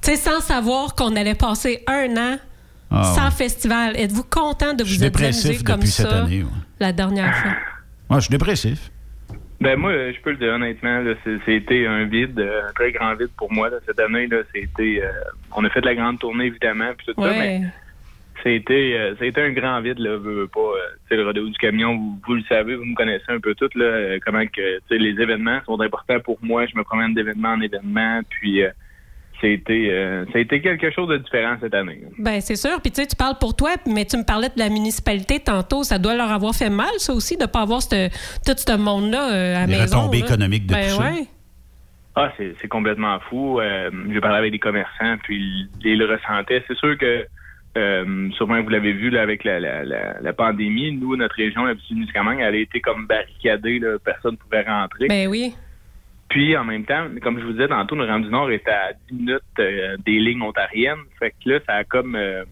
Tu 0.01 0.11
sais, 0.11 0.15
sans 0.15 0.39
savoir 0.39 0.95
qu'on 0.95 1.15
allait 1.15 1.35
passer 1.35 1.83
un 1.87 2.15
an 2.17 2.37
Ah, 2.91 3.03
sans 3.03 3.25
ouais. 3.25 3.31
festival. 3.31 3.97
Êtes-vous 3.97 4.23
content 4.23 4.73
de 4.73 4.83
Je 4.83 4.89
suis 4.89 4.97
vous 4.99 5.03
être 5.05 5.13
dépressif 5.13 5.45
amusé 5.47 5.63
comme 5.63 5.75
depuis 5.75 5.87
ça 5.91 6.03
cette 6.03 6.11
année, 6.13 6.43
ouais. 6.43 6.49
la 6.79 6.93
dernière 6.93 7.35
fois? 7.35 7.51
Moi, 8.09 8.19
je 8.19 8.25
suis 8.25 8.31
dépressif. 8.31 8.91
Ben 9.59 9.75
moi, 9.77 9.91
je 10.11 10.21
peux 10.21 10.29
le 10.31 10.37
dire 10.37 10.53
honnêtement, 10.53 11.03
c'était 11.45 11.87
un 11.87 12.05
vide, 12.05 12.39
euh, 12.39 12.69
un 12.69 12.73
très 12.73 12.91
grand 12.91 13.15
vide 13.15 13.31
pour 13.35 13.51
moi. 13.51 13.69
là. 13.71 13.77
Cette 13.87 13.99
année, 13.99 14.27
là, 14.27 14.37
c'était, 14.53 15.01
euh, 15.03 15.09
on 15.55 15.65
a 15.65 15.69
fait 15.71 15.81
de 15.81 15.87
la 15.87 15.95
grande 15.95 16.19
tournée 16.19 16.45
évidemment, 16.45 16.91
puis 16.95 17.07
tout 17.07 17.19
ça, 17.19 17.27
mais 17.31 17.63
c'était, 18.43 18.93
euh, 18.95 19.15
c'était 19.19 19.41
un 19.41 19.49
grand 19.51 19.81
vide 19.81 19.97
là. 19.97 20.11
veux, 20.15 20.41
veux 20.41 20.47
pas, 20.47 20.59
euh, 20.59 21.15
le 21.15 21.25
rodéo 21.25 21.49
du 21.49 21.57
camion, 21.57 21.97
vous, 21.97 22.19
vous 22.27 22.35
le 22.35 22.43
savez, 22.47 22.75
vous 22.75 22.85
me 22.85 22.93
connaissez 22.93 23.25
un 23.29 23.39
peu 23.39 23.55
toutes 23.55 23.73
là, 23.73 24.19
comment 24.23 24.45
que, 24.45 24.77
tu 24.77 24.83
sais, 24.89 24.97
les 24.99 25.19
événements 25.19 25.59
sont 25.65 25.81
importants 25.81 26.19
pour 26.19 26.37
moi. 26.43 26.67
Je 26.67 26.77
me 26.77 26.83
promène 26.83 27.15
d'événement 27.15 27.53
en 27.53 27.61
événement, 27.61 28.21
puis 28.29 28.61
euh, 28.63 28.69
c'était, 29.41 29.89
euh, 29.91 30.25
ça 30.31 30.37
a 30.37 30.41
été 30.41 30.61
quelque 30.61 30.89
chose 30.91 31.07
de 31.09 31.17
différent 31.17 31.55
cette 31.61 31.73
année. 31.73 32.01
Ben, 32.17 32.41
c'est 32.41 32.55
sûr. 32.55 32.81
Puis, 32.81 32.91
tu 32.91 33.01
sais, 33.01 33.07
tu 33.07 33.15
parles 33.15 33.37
pour 33.39 33.55
toi, 33.55 33.71
mais 33.87 34.05
tu 34.05 34.17
me 34.17 34.23
parlais 34.23 34.49
de 34.49 34.57
la 34.59 34.69
municipalité 34.69 35.39
tantôt. 35.39 35.83
Ça 35.83 35.99
doit 35.99 36.15
leur 36.15 36.31
avoir 36.31 36.53
fait 36.55 36.69
mal, 36.69 36.89
ça 36.97 37.13
aussi, 37.13 37.37
de 37.37 37.43
ne 37.43 37.47
pas 37.47 37.61
avoir 37.61 37.81
cette- 37.81 38.11
tout 38.45 38.53
ce 38.55 38.77
monde-là 38.77 39.31
euh, 39.33 39.55
à 39.55 39.59
la 39.61 39.65
Les 39.67 39.77
maison. 39.79 39.99
retombées 40.01 40.19
là. 40.19 40.25
économiques 40.25 40.65
de 40.67 40.73
ben, 40.73 40.83
tout 40.89 40.95
ça. 40.95 41.03
ouais. 41.03 41.27
Ah, 42.19 42.31
c'est 42.35 42.55
c'est 42.59 42.67
complètement 42.67 43.19
fou. 43.29 43.59
Euh, 43.59 43.91
J'ai 44.11 44.19
parlé 44.19 44.37
avec 44.37 44.51
des 44.51 44.57
commerçants, 44.59 45.17
puis 45.23 45.67
ils 45.83 45.97
le 45.99 46.05
ressentaient. 46.05 46.63
C'est 46.67 46.75
sûr 46.77 46.97
que, 46.97 47.27
euh, 47.77 48.29
sûrement 48.31 48.59
vous 48.63 48.69
l'avez 48.69 48.93
vu 48.93 49.11
là, 49.11 49.21
avec 49.21 49.43
la, 49.43 49.59
la, 49.59 49.83
la, 49.85 50.19
la 50.19 50.33
pandémie, 50.33 50.91
nous, 50.93 51.15
notre 51.15 51.35
région, 51.35 51.65
la 51.65 51.75
Témiscamingue, 51.75 52.39
elle 52.41 52.55
a 52.55 52.57
été 52.57 52.81
comme 52.81 53.05
barricadée. 53.05 53.77
Là, 53.77 53.97
personne 54.03 54.31
ne 54.31 54.37
pouvait 54.37 54.63
rentrer. 54.63 55.07
Ben 55.07 55.27
oui. 55.27 55.53
Puis 56.29 56.57
en 56.57 56.65
même 56.65 56.85
temps, 56.85 57.07
comme 57.21 57.39
je 57.39 57.45
vous 57.45 57.53
disais 57.53 57.67
tantôt, 57.67 57.95
le 57.95 58.05
Rame 58.05 58.23
du 58.23 58.29
Nord 58.29 58.51
était 58.51 58.71
à 58.71 58.93
10 59.09 59.15
minutes 59.15 59.41
euh, 59.59 59.95
des 60.05 60.19
lignes 60.19 60.41
ontariennes. 60.41 61.03
Fait 61.19 61.31
que 61.31 61.49
là, 61.49 61.59
ça 61.65 61.73
a 61.75 61.83
comme 61.83 62.15
euh, 62.15 62.43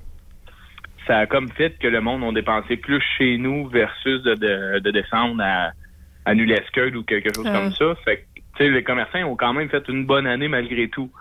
ça 1.08 1.20
a 1.20 1.26
comme 1.26 1.50
fait 1.50 1.78
que 1.78 1.88
le 1.88 2.02
monde 2.02 2.24
a 2.24 2.32
dépensé 2.32 2.78
plus 2.78 3.02
chez 3.18 3.38
nous 3.38 3.68
versus 3.68 4.24
de, 4.24 4.36
de, 4.36 4.80
de 4.80 4.92
descendre 4.92 5.44
à, 5.44 5.72
à 6.26 6.34
ou 6.34 7.04
quelque 7.04 7.34
chose 7.36 7.46
comme 7.46 7.72
ça. 7.72 7.96
Fait 8.04 8.18
que 8.18 8.22
tu 8.58 8.64
sais, 8.64 8.70
les 8.70 8.84
commerçants 8.84 9.20
ont 9.24 9.36
quand 9.36 9.54
même 9.54 9.70
fait 9.70 9.84
une 9.90 10.06
bonne 10.06 10.26
année 10.26 10.48
malgré 10.48 10.88
tout. 10.90 11.12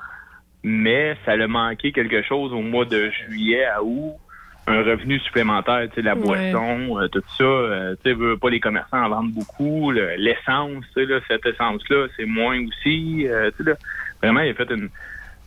Mais 0.63 1.17
ça 1.27 1.33
a 1.33 1.47
manqué 1.47 1.93
quelque 1.93 2.23
chose 2.23 2.53
au 2.53 2.63
mois 2.63 2.87
de 2.87 3.11
juillet 3.11 3.65
à 3.65 3.83
août. 3.83 4.15
Un 4.67 4.83
revenu 4.83 5.19
supplémentaire, 5.21 5.87
tu 5.91 5.97
sais, 5.97 6.03
la 6.03 6.15
Ouais. 6.15 6.23
boisson, 6.53 6.99
euh, 6.99 7.09
tout 7.09 7.23
ça. 7.37 7.45
euh, 7.45 7.97
tu 8.03 8.13
sais, 8.15 8.37
pas 8.41 8.49
les 8.49 8.61
commerçants 8.61 9.03
en 9.05 9.11
vendent 9.11 9.33
beaucoup. 9.33 9.91
le- 9.91 10.15
L'essence, 10.17 10.85
tu 10.95 11.01
sais, 11.03 11.07
là, 11.07 11.21
cette 11.29 11.45
essence-là, 11.45 12.07
c'est 12.17 12.25
moins 12.25 12.59
aussi. 12.67 13.29
euh, 13.29 13.51
tu 13.57 13.63
sais, 13.65 13.71
là, 13.71 13.77
vraiment, 14.23 14.41
il 14.41 14.51
a 14.51 14.55
fait 14.55 14.71
une, 14.71 14.89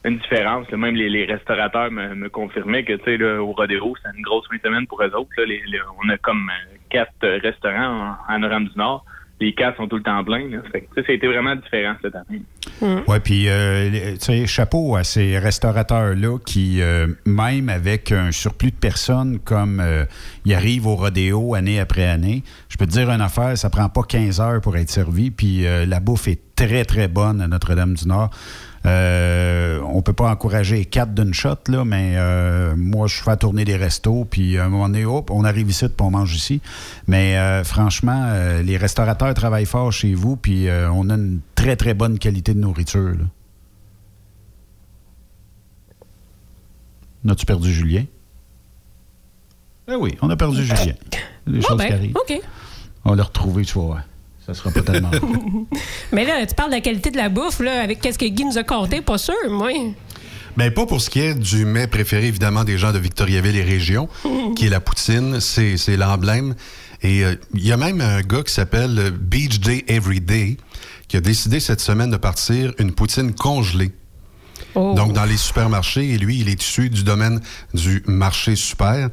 une 0.05 0.17
différence. 0.19 0.69
là. 0.69 0.77
Même 0.77 0.95
les, 0.95 1.09
les 1.09 1.25
restaurateurs 1.25 1.89
me, 1.89 2.13
me 2.13 2.29
confirmaient 2.29 2.83
que, 2.83 2.93
tu 2.93 3.03
sais, 3.05 3.17
là, 3.17 3.41
au 3.41 3.53
Rodéo, 3.53 3.95
c'est 4.03 4.15
une 4.15 4.21
grosse 4.21 4.47
fin 4.49 4.57
de 4.57 4.61
semaine 4.61 4.85
pour 4.85 5.01
eux 5.01 5.11
autres. 5.15 5.31
là. 5.37 5.45
Les- 5.45 5.63
les- 5.65 5.81
on 6.03 6.09
a 6.09 6.17
comme 6.19 6.51
euh, 6.51 6.75
quatre 6.91 7.11
euh, 7.23 7.39
restaurants 7.41 8.17
en, 8.29 8.35
en 8.35 8.43
Oram 8.43 8.65
du 8.67 8.77
Nord. 8.77 9.03
Les 9.39 9.53
quatre 9.53 9.77
sont 9.77 9.87
tout 9.87 9.97
le 9.97 10.03
temps 10.03 10.23
pleins. 10.23 10.49
Là. 10.49 10.57
Fait 10.71 10.81
que, 10.81 11.03
ça 11.03 11.11
a 11.11 11.13
été 11.13 11.27
vraiment 11.27 11.55
différent 11.55 11.95
cette 12.01 12.15
année. 12.15 12.41
Oui, 12.81 13.17
puis, 13.23 13.49
euh, 13.49 14.13
tu 14.13 14.19
sais, 14.19 14.47
chapeau 14.47 14.95
à 14.95 15.03
ces 15.03 15.37
restaurateurs-là 15.37 16.37
qui, 16.45 16.81
euh, 16.81 17.07
même 17.25 17.69
avec 17.69 18.11
un 18.11 18.31
surplus 18.31 18.71
de 18.71 18.75
personnes 18.75 19.39
comme 19.39 19.79
euh, 19.79 20.05
ils 20.45 20.53
arrivent 20.53 20.87
au 20.87 20.95
rodéo 20.95 21.55
année 21.55 21.79
après 21.79 22.07
année, 22.07 22.43
je 22.69 22.77
peux 22.77 22.85
te 22.85 22.91
dire 22.91 23.09
une 23.09 23.21
affaire, 23.21 23.57
ça 23.57 23.69
prend 23.69 23.89
pas 23.89 24.03
15 24.03 24.41
heures 24.41 24.61
pour 24.61 24.75
être 24.77 24.89
servi, 24.89 25.31
puis 25.31 25.65
euh, 25.65 25.85
la 25.85 25.99
bouffe 25.99 26.27
est 26.27 26.39
très, 26.55 26.85
très 26.85 27.07
bonne 27.07 27.41
à 27.41 27.47
Notre-Dame-du-Nord. 27.47 28.31
Euh, 28.85 29.81
on 29.81 30.01
peut 30.01 30.13
pas 30.13 30.29
encourager 30.29 30.85
quatre 30.85 31.13
d'une 31.13 31.33
shot, 31.33 31.55
là, 31.67 31.83
mais 31.83 32.13
euh, 32.15 32.75
moi, 32.77 33.07
je 33.07 33.21
fais 33.21 33.35
tourner 33.37 33.65
des 33.65 33.75
restos, 33.75 34.25
puis 34.29 34.57
à 34.57 34.65
un 34.65 34.69
moment 34.69 34.87
donné, 34.87 35.05
hop, 35.05 35.31
on 35.31 35.43
arrive 35.43 35.69
ici, 35.69 35.87
puis 35.87 35.95
on 36.05 36.11
mange 36.11 36.35
ici. 36.35 36.61
Mais 37.07 37.37
euh, 37.37 37.63
franchement, 37.63 38.23
euh, 38.27 38.61
les 38.61 38.77
restaurateurs 38.77 39.33
travaillent 39.33 39.65
fort 39.65 39.91
chez 39.91 40.13
vous, 40.13 40.35
puis 40.35 40.67
on 40.69 41.09
a 41.09 41.15
une 41.15 41.39
très, 41.55 41.75
très 41.75 41.93
bonne 41.93 42.19
qualité 42.19 42.53
de 42.53 42.59
nourriture. 42.59 43.11
là. 43.11 43.25
As-tu 47.29 47.45
perdu 47.45 47.73
Julien? 47.73 48.05
Eh 49.89 49.95
oui, 49.95 50.17
on 50.21 50.29
a 50.29 50.37
perdu 50.37 50.63
Julien. 50.63 50.93
Des 51.45 51.59
Ah 51.59 51.67
choses 51.67 51.77
ben, 51.77 51.87
qui 51.87 51.93
arrivent. 51.93 52.15
On 53.03 53.09
va 53.11 53.15
le 53.15 53.23
retrouver, 53.23 53.65
tu 53.65 53.73
voir. 53.73 54.01
Ça 54.47 54.53
sera 54.53 54.71
pas 54.71 54.81
tellement. 54.81 55.11
Mais 56.13 56.23
là, 56.23 56.45
tu 56.45 56.55
parles 56.55 56.69
de 56.69 56.75
la 56.75 56.81
qualité 56.81 57.11
de 57.11 57.17
la 57.17 57.27
bouffe, 57.27 57.59
là, 57.59 57.81
avec 57.81 57.99
qu'est-ce 57.99 58.17
que 58.17 58.25
Guy 58.25 58.45
nous 58.45 58.57
a 58.57 58.63
compté, 58.63 59.01
pas 59.01 59.17
sûr, 59.17 59.35
moi. 59.49 59.71
Mais 60.55 60.71
pas 60.71 60.85
pour 60.85 61.01
ce 61.01 61.09
qui 61.09 61.19
est 61.19 61.33
du 61.35 61.65
mets 61.65 61.87
préféré, 61.87 62.27
évidemment, 62.27 62.63
des 62.63 62.77
gens 62.77 62.93
de 62.93 62.97
Victoriaville 62.97 63.57
et 63.57 63.63
région, 63.63 64.07
qui 64.55 64.67
est 64.67 64.69
la 64.69 64.79
poutine. 64.79 65.41
C'est 65.41 65.75
c'est 65.75 65.97
l'emblème. 65.97 66.55
Et 67.03 67.25
euh, 67.25 67.35
il 67.53 67.67
y 67.67 67.73
a 67.73 67.77
même 67.77 67.99
un 67.99 68.21
gars 68.21 68.41
qui 68.41 68.53
s'appelle 68.53 68.97
euh, 68.97 69.11
Beach 69.11 69.59
Day 69.59 69.83
Every 69.87 70.21
Day 70.21 70.57
qui 71.09 71.17
a 71.17 71.21
décidé 71.21 71.59
cette 71.59 71.81
semaine 71.81 72.09
de 72.09 72.17
partir 72.17 72.73
une 72.79 72.93
poutine 72.93 73.33
congelée. 73.33 73.91
Donc, 74.75 75.13
dans 75.13 75.25
les 75.25 75.37
supermarchés, 75.37 76.13
et 76.13 76.17
lui, 76.17 76.39
il 76.39 76.49
est 76.49 76.61
issu 76.61 76.89
du 76.89 77.03
domaine 77.03 77.41
du 77.73 78.03
marché 78.05 78.55
super. 78.55 79.09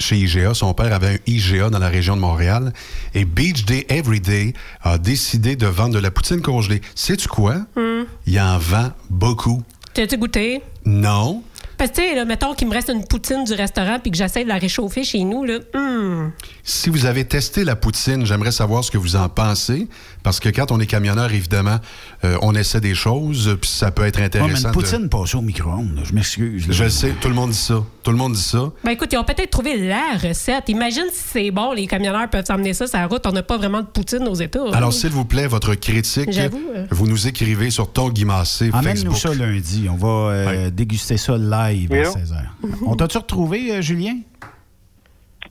Chez 0.00 0.16
IGA, 0.16 0.54
son 0.54 0.72
père 0.72 0.94
avait 0.94 1.14
un 1.14 1.18
IGA 1.26 1.68
dans 1.68 1.78
la 1.78 1.88
région 1.88 2.16
de 2.16 2.22
Montréal. 2.22 2.72
Et 3.14 3.26
Beach 3.26 3.66
Day 3.66 3.84
Every 3.90 4.20
Day 4.20 4.54
a 4.82 4.96
décidé 4.96 5.56
de 5.56 5.66
vendre 5.66 5.94
de 5.94 5.98
la 5.98 6.10
poutine 6.10 6.40
congelée. 6.40 6.80
Sais-tu 6.94 7.28
quoi? 7.28 7.56
Hum. 7.76 8.06
Il 8.26 8.40
en 8.40 8.56
vend 8.58 8.92
beaucoup. 9.10 9.62
T'as-tu 9.92 10.16
goûté? 10.16 10.62
Non. 10.86 11.42
Parce 11.80 11.92
que, 11.92 11.96
tu 11.96 12.02
sais, 12.08 12.14
là, 12.14 12.26
mettons 12.26 12.52
qu'il 12.52 12.68
me 12.68 12.74
reste 12.74 12.90
une 12.90 13.06
poutine 13.06 13.42
du 13.44 13.54
restaurant 13.54 13.98
puis 13.98 14.10
que 14.10 14.16
j'essaie 14.18 14.44
de 14.44 14.48
la 14.48 14.58
réchauffer 14.58 15.02
chez 15.02 15.24
nous, 15.24 15.44
là. 15.46 15.54
hum. 15.74 16.30
Si 16.62 16.90
vous 16.90 17.06
avez 17.06 17.24
testé 17.24 17.64
la 17.64 17.74
poutine, 17.74 18.26
j'aimerais 18.26 18.52
savoir 18.52 18.84
ce 18.84 18.90
que 18.90 18.98
vous 18.98 19.16
en 19.16 19.30
pensez. 19.30 19.88
Parce 20.22 20.38
que 20.40 20.50
quand 20.50 20.70
on 20.72 20.78
est 20.78 20.86
camionneur, 20.86 21.32
évidemment, 21.32 21.78
euh, 22.24 22.36
on 22.42 22.54
essaie 22.54 22.80
des 22.82 22.94
choses, 22.94 23.56
puis 23.58 23.70
ça 23.70 23.90
peut 23.90 24.04
être 24.04 24.16
Ouais, 24.16 24.20
mais 24.20 24.26
intéressant. 24.26 24.68
une 24.68 24.74
de- 24.74 24.78
poutine 24.78 25.08
passée 25.08 25.36
au 25.38 25.40
micro-ondes, 25.40 26.02
je 26.04 26.12
m'excuse. 26.12 26.66
Je 26.68 26.84
le 26.84 26.90
sais, 26.90 27.14
tout 27.18 27.28
le 27.28 27.34
monde 27.34 27.50
dit 27.50 27.56
ça. 27.56 27.82
Tout 28.02 28.10
le 28.10 28.16
monde 28.18 28.34
dit 28.34 28.42
ça. 28.42 28.70
Ben 28.84 28.90
écoute, 28.92 29.08
ils 29.12 29.16
ont 29.16 29.24
peut-être 29.24 29.50
trouvé 29.50 29.78
la 29.88 30.16
recette. 30.22 30.68
Imagine 30.68 31.04
si 31.12 31.22
c'est 31.32 31.50
bon, 31.50 31.72
les 31.72 31.86
camionneurs 31.86 32.28
peuvent 32.28 32.44
s'emmener 32.44 32.74
ça 32.74 32.86
sur 32.86 32.98
la 32.98 33.06
route. 33.06 33.26
On 33.26 33.32
n'a 33.32 33.42
pas 33.42 33.56
vraiment 33.56 33.80
de 33.80 33.86
poutine 33.86 34.28
aux 34.28 34.34
États. 34.34 34.60
hein. 34.60 34.72
Alors, 34.74 34.92
s'il 34.92 35.10
vous 35.10 35.24
plaît, 35.24 35.46
votre 35.46 35.74
critique, 35.74 36.28
euh. 36.36 36.84
vous 36.90 37.06
nous 37.06 37.26
écrivez 37.26 37.70
sur 37.70 37.90
ton 37.90 38.10
Guimassé 38.10 38.70
Facebook. 38.70 39.16
ça 39.16 39.32
lundi. 39.34 39.86
On 39.90 39.96
va 39.96 40.32
euh, 40.32 40.70
déguster 40.70 41.16
ça 41.16 41.36
live 41.38 41.69
à 41.70 41.98
Hello. 41.98 42.10
16h. 42.12 42.42
On 42.86 42.96
t'a-tu 42.96 43.18
retrouvé, 43.18 43.72
euh, 43.72 43.80
Julien? 43.82 44.18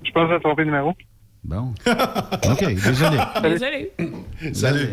Je 0.03 0.11
pense 0.11 0.27
que 0.29 0.35
j'ai 0.35 0.39
trompé 0.41 0.63
le 0.63 0.67
numéro. 0.71 0.93
Bon. 1.43 1.73
OK, 2.51 2.65
désolé. 2.65 3.17
Désolé. 3.41 3.91
Salut. 4.53 4.89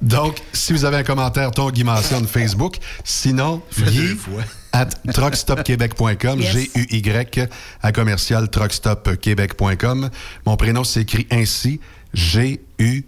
Donc, 0.00 0.36
si 0.52 0.72
vous 0.72 0.84
avez 0.84 0.98
un 0.98 1.02
commentaire, 1.02 1.50
ton 1.50 1.70
Guy 1.70 1.84
on 1.86 2.24
Facebook. 2.26 2.76
Sinon, 3.04 3.62
Guy, 3.76 4.16
at 4.72 4.88
truckstopquebec.com, 5.12 6.40
Yes. 6.40 6.52
G-U-Y, 6.52 7.48
à 7.82 7.92
commercial 7.92 8.48
truckstopquebec.com. 8.48 10.10
Mon 10.46 10.56
prénom 10.56 10.84
s'écrit 10.84 11.26
ainsi, 11.30 11.80
G-U-Y. 12.14 13.04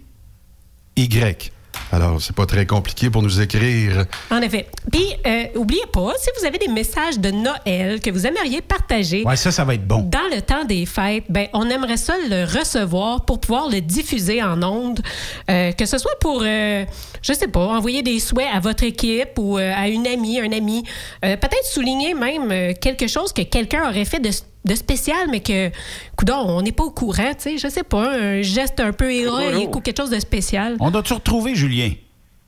Alors, 1.91 2.21
c'est 2.21 2.35
pas 2.35 2.45
très 2.45 2.65
compliqué 2.65 3.09
pour 3.09 3.21
nous 3.21 3.41
écrire. 3.41 4.05
En 4.31 4.41
effet. 4.41 4.67
Puis, 4.91 5.05
euh, 5.25 5.45
oubliez 5.55 5.85
pas, 5.91 6.11
si 6.19 6.29
vous 6.39 6.45
avez 6.45 6.57
des 6.57 6.67
messages 6.67 7.19
de 7.19 7.29
Noël 7.31 7.99
que 8.01 8.09
vous 8.09 8.25
aimeriez 8.25 8.61
partager 8.61 9.23
Ouais, 9.25 9.35
ça, 9.35 9.51
ça 9.51 9.63
va 9.63 9.75
être 9.75 9.87
bon. 9.87 10.01
dans 10.01 10.27
le 10.35 10.41
temps 10.41 10.65
des 10.65 10.85
fêtes, 10.85 11.25
ben, 11.29 11.47
on 11.53 11.69
aimerait 11.69 11.97
ça 11.97 12.15
le 12.29 12.45
recevoir 12.45 13.25
pour 13.25 13.39
pouvoir 13.39 13.69
le 13.69 13.79
diffuser 13.81 14.41
en 14.41 14.61
ondes. 14.63 15.01
Euh, 15.49 15.71
que 15.71 15.85
ce 15.85 15.97
soit 15.97 16.17
pour, 16.19 16.41
euh, 16.43 16.83
je 17.21 17.33
sais 17.33 17.47
pas, 17.47 17.65
envoyer 17.67 18.01
des 18.01 18.19
souhaits 18.19 18.47
à 18.53 18.59
votre 18.59 18.83
équipe 18.83 19.37
ou 19.37 19.57
euh, 19.57 19.71
à 19.75 19.87
une 19.87 20.07
amie, 20.07 20.39
un 20.39 20.51
ami. 20.51 20.83
Euh, 21.25 21.37
Peut-être 21.37 21.65
souligner 21.65 22.13
même 22.13 22.73
quelque 22.75 23.07
chose 23.07 23.33
que 23.33 23.41
quelqu'un 23.41 23.89
aurait 23.89 24.05
fait 24.05 24.19
de, 24.19 24.29
de 24.65 24.75
spécial, 24.75 25.27
mais 25.29 25.41
que, 25.41 25.69
coudon, 26.15 26.35
on 26.47 26.61
n'est 26.61 26.71
pas 26.71 26.83
au 26.83 26.91
courant, 26.91 27.33
tu 27.33 27.39
sais. 27.39 27.57
Je 27.57 27.67
sais 27.67 27.83
pas, 27.83 28.15
un 28.17 28.41
geste 28.41 28.79
un 28.79 28.93
peu 28.93 29.11
héroïque 29.11 29.75
ou 29.75 29.81
quelque 29.81 29.97
chose 29.97 30.09
de 30.11 30.19
spécial. 30.19 30.75
On 30.79 30.91
doit-tu 30.91 31.13
retrouver 31.13 31.55
Julien? 31.55 31.91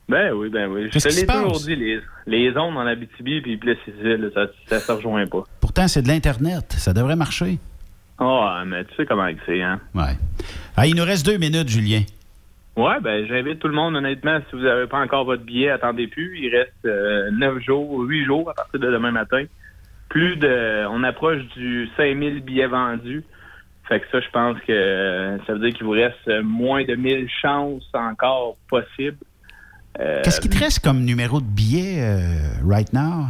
Ben 0.07 0.31
oui, 0.33 0.49
ben 0.49 0.67
oui. 0.69 0.83
Je 0.85 0.89
Qu'est-ce 0.91 1.07
te 1.09 1.13
qui 1.13 1.19
l'ai 1.21 1.27
se 1.27 1.31
toujours 1.31 1.51
passe? 1.53 1.65
dit, 1.65 1.75
les, 1.75 1.99
les 2.27 2.57
ondes 2.57 2.77
en 2.77 2.85
Abitibi 2.85 3.41
puis 3.41 3.57
Plessis-Île, 3.57 4.31
ça, 4.35 4.45
ça 4.67 4.79
se 4.79 4.91
rejoint 4.91 5.25
pas. 5.25 5.43
Pourtant, 5.59 5.87
c'est 5.87 6.03
de 6.03 6.07
l'Internet. 6.07 6.73
Ça 6.77 6.93
devrait 6.93 7.15
marcher. 7.15 7.57
Ah, 8.19 8.63
mais 8.65 8.85
tu 8.85 8.95
sais 8.95 9.05
comment 9.05 9.27
c'est, 9.45 9.61
hein? 9.61 9.79
Ouais. 9.93 10.15
Ah, 10.77 10.85
il 10.87 10.95
nous 10.95 11.03
reste 11.03 11.25
deux 11.25 11.37
minutes, 11.37 11.67
Julien. 11.69 12.03
Ouais, 12.77 12.99
ben 13.01 13.25
j'invite 13.27 13.59
tout 13.59 13.67
le 13.69 13.73
monde, 13.73 13.95
honnêtement, 13.95 14.37
si 14.49 14.55
vous 14.55 14.61
n'avez 14.61 14.85
pas 14.87 14.99
encore 14.99 15.23
votre 15.25 15.43
billet, 15.43 15.69
attendez 15.69 16.07
plus. 16.07 16.37
Il 16.39 16.53
reste 16.55 16.73
euh, 16.85 17.31
9 17.31 17.59
jours, 17.63 17.99
8 18.01 18.25
jours 18.25 18.49
à 18.49 18.53
partir 18.53 18.79
de 18.79 18.91
demain 18.91 19.11
matin. 19.11 19.43
Plus 20.15 20.37
de. 20.37 20.85
On 20.91 21.03
approche 21.03 21.41
du 21.57 21.89
5000 21.97 22.39
billets 22.41 22.67
vendus. 22.67 23.21
Fait 23.89 23.99
que 23.99 24.05
ça, 24.13 24.21
je 24.21 24.29
pense 24.31 24.57
que 24.61 24.71
euh, 24.71 25.37
ça 25.45 25.51
veut 25.53 25.59
dire 25.59 25.73
qu'il 25.77 25.85
vous 25.85 25.91
reste 25.91 26.25
moins 26.41 26.85
de 26.85 26.95
1000 26.95 27.27
chances 27.41 27.83
encore 27.93 28.55
possibles. 28.69 29.17
Euh, 29.99 30.21
Qu'est-ce 30.23 30.39
qui 30.39 30.47
te 30.49 30.57
reste 30.57 30.79
comme 30.81 31.01
numéro 31.03 31.41
de 31.41 31.45
billet 31.45 31.97
euh, 32.01 32.65
right 32.65 32.93
now? 32.93 33.25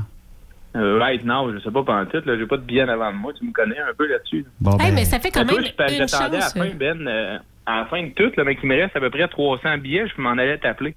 euh, 0.76 1.00
right 1.00 1.26
now, 1.26 1.52
je 1.52 1.58
sais 1.60 1.72
pas 1.72 1.84
pas 1.84 1.96
en 2.02 2.06
titre, 2.06 2.24
là, 2.28 2.38
j'ai 2.38 2.46
pas 2.46 2.58
de 2.58 2.62
billets 2.62 2.84
en 2.84 2.90
avant 2.90 3.12
de 3.12 3.18
moi, 3.18 3.34
tu 3.34 3.46
me 3.46 3.52
connais 3.52 3.80
un 3.80 3.94
peu 3.98 4.06
là-dessus. 4.08 4.42
là. 4.44 4.50
Bon, 4.62 4.72
Hey, 4.78 4.90
ben, 4.90 4.96
mais 4.96 5.06
ça 5.06 5.20
fait 5.20 5.32
quand 5.32 5.44
même 5.46 5.56
je- 5.66 5.72
que 5.72 5.92
une 6.02 6.08
J'attendais 6.08 6.38
à 6.38 6.40
la 6.40 6.42
chance. 6.42 6.54
fin, 6.54 6.70
Ben, 6.76 7.08
euh, 7.08 7.38
à 7.66 7.78
la 7.80 7.86
fin 7.86 8.04
de 8.04 8.10
tout, 8.10 8.32
là, 8.38 8.44
mais 8.44 8.56
qu'il 8.58 8.70
me 8.70 8.76
reste 8.76 8.96
à 8.96 9.00
peu 9.00 9.10
près 9.10 9.28
300 9.28 9.78
billets, 9.80 10.06
je 10.08 10.22
m'en 10.22 10.32
allais 10.34 10.58
t'appeler. 10.60 10.94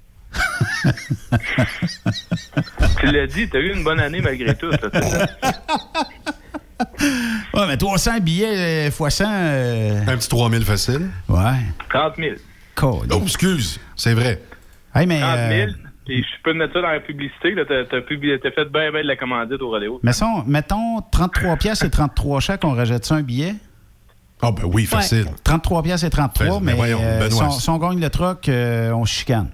Tu 3.01 3.07
l'as 3.07 3.27
dit, 3.27 3.49
t'as 3.49 3.59
eu 3.59 3.73
une 3.75 3.85
bonne 3.85 4.01
année 4.01 4.21
malgré 4.21 4.55
tout. 4.55 4.71
Ouais, 7.55 7.67
mais 7.67 7.77
300 7.77 8.21
billets 8.21 8.87
euh, 8.87 8.91
fois 8.93 9.11
100. 9.11 9.25
euh, 9.29 10.01
Un 10.07 10.17
petit 10.17 10.29
3000 10.29 10.65
facile. 10.65 11.09
Ouais. 11.29 11.57
30 11.91 12.15
000. 12.17 12.37
Oh, 12.83 13.03
excuse, 13.25 13.81
c'est 13.97 14.15
vrai. 14.15 14.41
Hey, 14.95 15.05
mais. 15.07 15.19
30 15.21 15.37
000. 15.37 15.51
euh, 15.51 15.67
Puis 16.07 16.23
je 16.23 16.43
peux 16.45 16.53
mettre 16.55 16.75
ça 16.75 16.83
dans 16.83 16.91
la 16.91 17.01
publicité. 17.01 17.51
là, 17.57 17.65
T'as 17.67 17.85
t'as 17.85 18.01
fait 18.03 18.17
bien, 18.17 18.39
bien 18.93 19.03
de 19.03 19.09
la 19.09 19.17
commandite 19.17 19.61
au 19.61 19.71
rodéo. 19.71 19.99
mettons, 20.05 20.45
mettons 20.47 21.01
33 21.11 21.57
pièces 21.57 21.83
et 21.83 21.91
33 21.91 22.39
chaque, 22.39 22.65
on 22.65 22.75
rejette 22.75 23.05
ça 23.05 23.17
un 23.17 23.23
billet? 23.23 23.57
Ah, 24.41 24.53
ben 24.53 24.63
oui, 24.73 24.85
facile. 24.87 25.27
33 25.43 25.83
pièces 25.83 26.05
et 26.05 26.11
33, 26.11 26.47
Fais- 26.47 26.53
mais 26.61 26.71
mais 26.73 26.77
voyons, 26.77 27.01
euh, 27.03 27.29
si, 27.29 27.35
Benoît. 27.37 27.49
on, 27.49 27.51
si 27.59 27.71
on 27.71 27.79
gagne 27.79 28.01
le 28.01 28.09
troc, 28.11 28.49
euh, 28.49 28.93
on 28.93 29.05
chicane. 29.05 29.51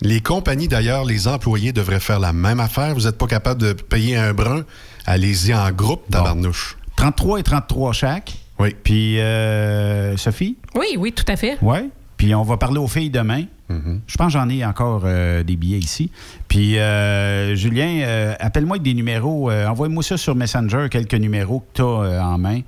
Les 0.00 0.20
compagnies, 0.20 0.68
d'ailleurs, 0.68 1.04
les 1.04 1.26
employés 1.26 1.72
devraient 1.72 2.00
faire 2.00 2.20
la 2.20 2.32
même 2.32 2.60
affaire. 2.60 2.94
Vous 2.94 3.02
n'êtes 3.02 3.18
pas 3.18 3.26
capable 3.26 3.60
de 3.60 3.72
payer 3.72 4.16
un 4.16 4.32
brun. 4.32 4.64
Allez-y 5.06 5.52
en 5.54 5.70
groupe, 5.72 6.02
tabarnouche. 6.10 6.76
33 6.96 7.40
et 7.40 7.42
33 7.42 7.92
chaque. 7.92 8.34
Oui. 8.60 8.74
Puis, 8.82 9.18
euh, 9.20 10.16
Sophie? 10.16 10.56
Oui, 10.76 10.86
oui, 10.98 11.12
tout 11.12 11.24
à 11.28 11.36
fait. 11.36 11.58
Oui. 11.62 11.78
Puis, 12.16 12.34
on 12.34 12.42
va 12.42 12.56
parler 12.56 12.78
aux 12.78 12.88
filles 12.88 13.10
demain. 13.10 13.44
Je 13.70 14.16
pense 14.16 14.32
que 14.32 14.38
j'en 14.38 14.48
ai 14.48 14.64
encore 14.64 15.02
euh, 15.04 15.42
des 15.42 15.54
billets 15.56 15.78
ici. 15.78 16.10
Puis, 16.48 16.78
euh, 16.78 17.54
Julien, 17.54 18.00
euh, 18.00 18.34
appelle-moi 18.40 18.76
avec 18.76 18.82
des 18.82 18.94
numéros. 18.94 19.50
euh, 19.50 19.66
Envoie-moi 19.66 20.02
ça 20.02 20.16
sur 20.16 20.34
Messenger, 20.34 20.86
quelques 20.90 21.12
numéros 21.14 21.60
que 21.60 21.66
tu 21.74 21.82
as 21.82 22.26
en 22.26 22.38
main. 22.38 22.60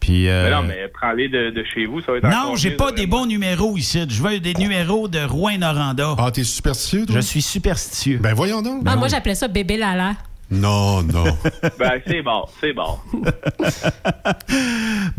Puis, 0.00 0.28
euh, 0.28 0.44
Mais 0.44 0.50
non, 0.50 0.62
mais 0.62 0.88
prends-les 0.88 1.28
de, 1.28 1.50
de 1.50 1.64
chez 1.74 1.86
vous, 1.86 2.00
ça 2.00 2.12
va 2.12 2.18
être 2.18 2.28
non, 2.28 2.54
j'ai 2.56 2.70
pas 2.70 2.92
des 2.92 3.06
bons 3.06 3.26
numéros 3.26 3.76
ici. 3.76 4.04
Je 4.08 4.22
veux 4.22 4.38
des 4.40 4.54
numéros 4.54 5.08
de 5.08 5.18
Rouen-Noranda. 5.18 6.14
Ah, 6.18 6.30
t'es 6.30 6.44
superstitieux, 6.44 7.04
toi? 7.06 7.16
Je 7.16 7.20
suis 7.20 7.42
superstitieux. 7.42 8.18
Ben 8.18 8.34
voyons 8.34 8.62
donc. 8.62 8.82
Ah, 8.86 8.96
moi, 8.96 9.08
j'appelais 9.08 9.34
ça 9.34 9.48
bébé 9.48 9.76
Lala. 9.76 10.14
Non, 10.50 11.02
non. 11.02 11.24
Ben, 11.78 12.00
c'est 12.06 12.22
bon, 12.22 12.44
c'est 12.60 12.72
bon. 12.72 12.98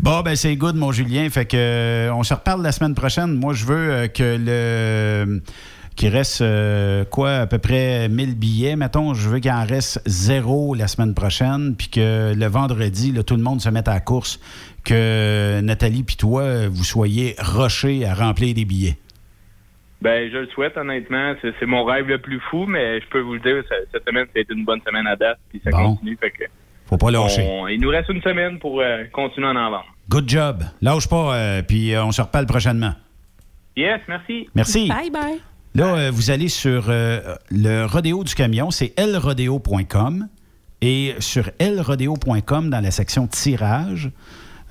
Bon, 0.00 0.22
ben 0.22 0.34
c'est 0.34 0.56
good, 0.56 0.76
mon 0.76 0.92
Julien. 0.92 1.28
Fait 1.30 1.44
que 1.44 1.56
euh, 1.56 2.14
on 2.14 2.22
se 2.22 2.34
reparle 2.34 2.62
la 2.62 2.72
semaine 2.72 2.94
prochaine. 2.94 3.34
Moi, 3.34 3.52
je 3.54 3.64
veux 3.64 3.90
euh, 3.92 4.08
que 4.08 4.36
le 4.38 5.42
qu'il 6.00 6.08
reste 6.16 6.40
euh, 6.40 7.04
quoi, 7.04 7.32
à 7.40 7.46
peu 7.46 7.58
près 7.58 8.08
1000 8.08 8.34
billets, 8.34 8.74
mettons. 8.74 9.12
Je 9.12 9.28
veux 9.28 9.38
qu'il 9.38 9.50
en 9.50 9.66
reste 9.66 10.00
zéro 10.06 10.74
la 10.74 10.88
semaine 10.88 11.12
prochaine, 11.14 11.74
puis 11.76 11.88
que 11.88 12.32
le 12.34 12.46
vendredi, 12.46 13.12
là, 13.12 13.22
tout 13.22 13.36
le 13.36 13.42
monde 13.42 13.60
se 13.60 13.68
mette 13.68 13.86
à 13.86 13.92
la 13.94 14.00
course, 14.00 14.40
que 14.82 15.60
Nathalie 15.60 16.02
puis 16.02 16.16
toi, 16.16 16.68
vous 16.68 16.84
soyez 16.84 17.34
rushés 17.38 18.06
à 18.06 18.14
remplir 18.14 18.54
des 18.54 18.64
billets. 18.64 18.96
Ben, 20.00 20.30
je 20.32 20.38
le 20.38 20.46
souhaite, 20.48 20.78
honnêtement. 20.78 21.34
C'est 21.42 21.52
c'est 21.60 21.66
mon 21.66 21.84
rêve 21.84 22.06
le 22.08 22.16
plus 22.18 22.40
fou, 22.50 22.64
mais 22.66 23.00
je 23.02 23.06
peux 23.10 23.20
vous 23.20 23.34
le 23.34 23.40
dire, 23.40 23.62
ça- 23.68 23.74
cette 23.92 24.06
semaine, 24.08 24.24
ça 24.32 24.38
a 24.38 24.40
été 24.40 24.54
une 24.54 24.64
bonne 24.64 24.80
semaine 24.86 25.06
à 25.06 25.16
date, 25.16 25.38
puis 25.50 25.60
ça 25.62 25.70
Bon. 25.70 25.96
continue. 25.96 26.16
Fait 26.18 26.30
que 26.30 26.44
Faut 26.86 26.96
pas 26.96 27.10
lâcher. 27.10 27.42
on- 27.46 27.68
il 27.68 27.78
nous 27.78 27.90
reste 27.90 28.08
une 28.08 28.22
semaine 28.22 28.58
pour 28.58 28.80
euh, 28.80 29.04
continuer 29.12 29.48
à 29.48 29.50
en 29.50 29.70
vendre. 29.70 29.84
Good 30.08 30.28
job. 30.28 30.62
Lâche 30.80 31.06
pas, 31.08 31.34
euh, 31.36 31.62
puis 31.62 31.92
euh, 31.92 32.02
on 32.04 32.10
se 32.12 32.22
reparle 32.22 32.46
prochainement. 32.46 32.94
Yes, 33.76 34.00
merci. 34.08 34.48
Merci. 34.54 34.88
Bye 34.88 35.10
bye. 35.10 35.40
Là, 35.74 35.94
euh, 35.94 36.10
vous 36.12 36.30
allez 36.30 36.48
sur 36.48 36.86
euh, 36.88 37.36
le 37.50 37.84
rodéo 37.86 38.24
du 38.24 38.34
camion, 38.34 38.70
c'est 38.70 38.92
lrodéo.com. 38.98 40.28
Et 40.82 41.14
sur 41.18 41.50
lrodéo.com, 41.60 42.70
dans 42.70 42.80
la 42.80 42.90
section 42.90 43.26
tirage, 43.26 44.10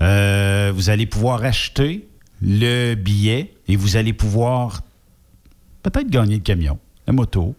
euh, 0.01 0.71
vous 0.73 0.89
allez 0.89 1.05
pouvoir 1.05 1.43
acheter 1.43 2.07
le 2.41 2.95
billet 2.95 3.53
et 3.67 3.75
vous 3.75 3.95
allez 3.95 4.13
pouvoir 4.13 4.81
peut-être 5.83 6.09
gagner 6.09 6.35
le 6.35 6.41
camion, 6.41 6.79
la 7.05 7.13
moto, 7.13 7.55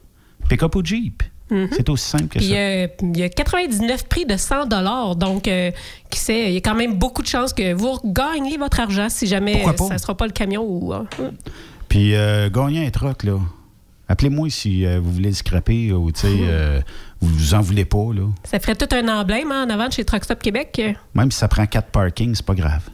pick-up 0.48 0.74
ou 0.74 0.84
Jeep. 0.84 1.22
Mhm. 1.50 1.68
C'est 1.72 1.88
aussi 1.88 2.08
simple 2.08 2.28
que 2.28 2.38
ça. 2.40 2.44
il 2.46 3.16
y 3.16 3.22
a 3.22 3.28
99 3.28 4.06
prix 4.08 4.24
de 4.24 4.36
100 4.36 4.66
Donc, 5.16 5.48
euh, 5.48 5.70
qui 6.08 6.18
sait, 6.18 6.48
il 6.48 6.54
y 6.54 6.56
a 6.56 6.60
quand 6.60 6.76
même 6.76 6.94
beaucoup 6.94 7.22
de 7.22 7.26
chances 7.26 7.52
que 7.52 7.72
vous 7.72 7.98
gagnez 8.04 8.56
votre 8.56 8.78
argent 8.80 9.08
si 9.08 9.26
jamais 9.26 9.64
ça 9.76 9.94
ne 9.94 9.98
sera 9.98 10.16
pas 10.16 10.26
le 10.26 10.32
camion 10.32 10.62
ou. 10.62 10.94
euh, 10.94 11.02
Puis 11.90 12.14
euh, 12.14 12.48
gagner 12.48 12.86
un 12.86 12.90
truck, 12.90 13.24
là. 13.24 13.38
Appelez-moi 14.08 14.48
si 14.48 14.86
euh, 14.86 15.00
vous 15.00 15.12
voulez 15.12 15.28
le 15.30 15.34
scraper 15.34 15.92
ou, 15.92 16.10
tu 16.12 16.20
sais, 16.20 16.28
euh, 16.40 16.80
vous 17.20 17.28
vous 17.28 17.54
en 17.54 17.60
voulez 17.60 17.84
pas, 17.84 18.14
là. 18.14 18.22
Ça 18.44 18.58
ferait 18.60 18.76
tout 18.76 18.88
un 18.94 19.06
emblème 19.08 19.52
hein, 19.52 19.66
en 19.66 19.70
avant 19.70 19.88
de 19.88 19.92
chez 19.92 20.04
Truck 20.04 20.24
Stop 20.24 20.40
Québec. 20.40 20.80
Même 21.14 21.30
si 21.30 21.38
ça 21.38 21.48
prend 21.48 21.66
quatre 21.66 21.90
parkings, 21.90 22.36
c'est 22.36 22.46
pas 22.46 22.54
grave. 22.54 22.88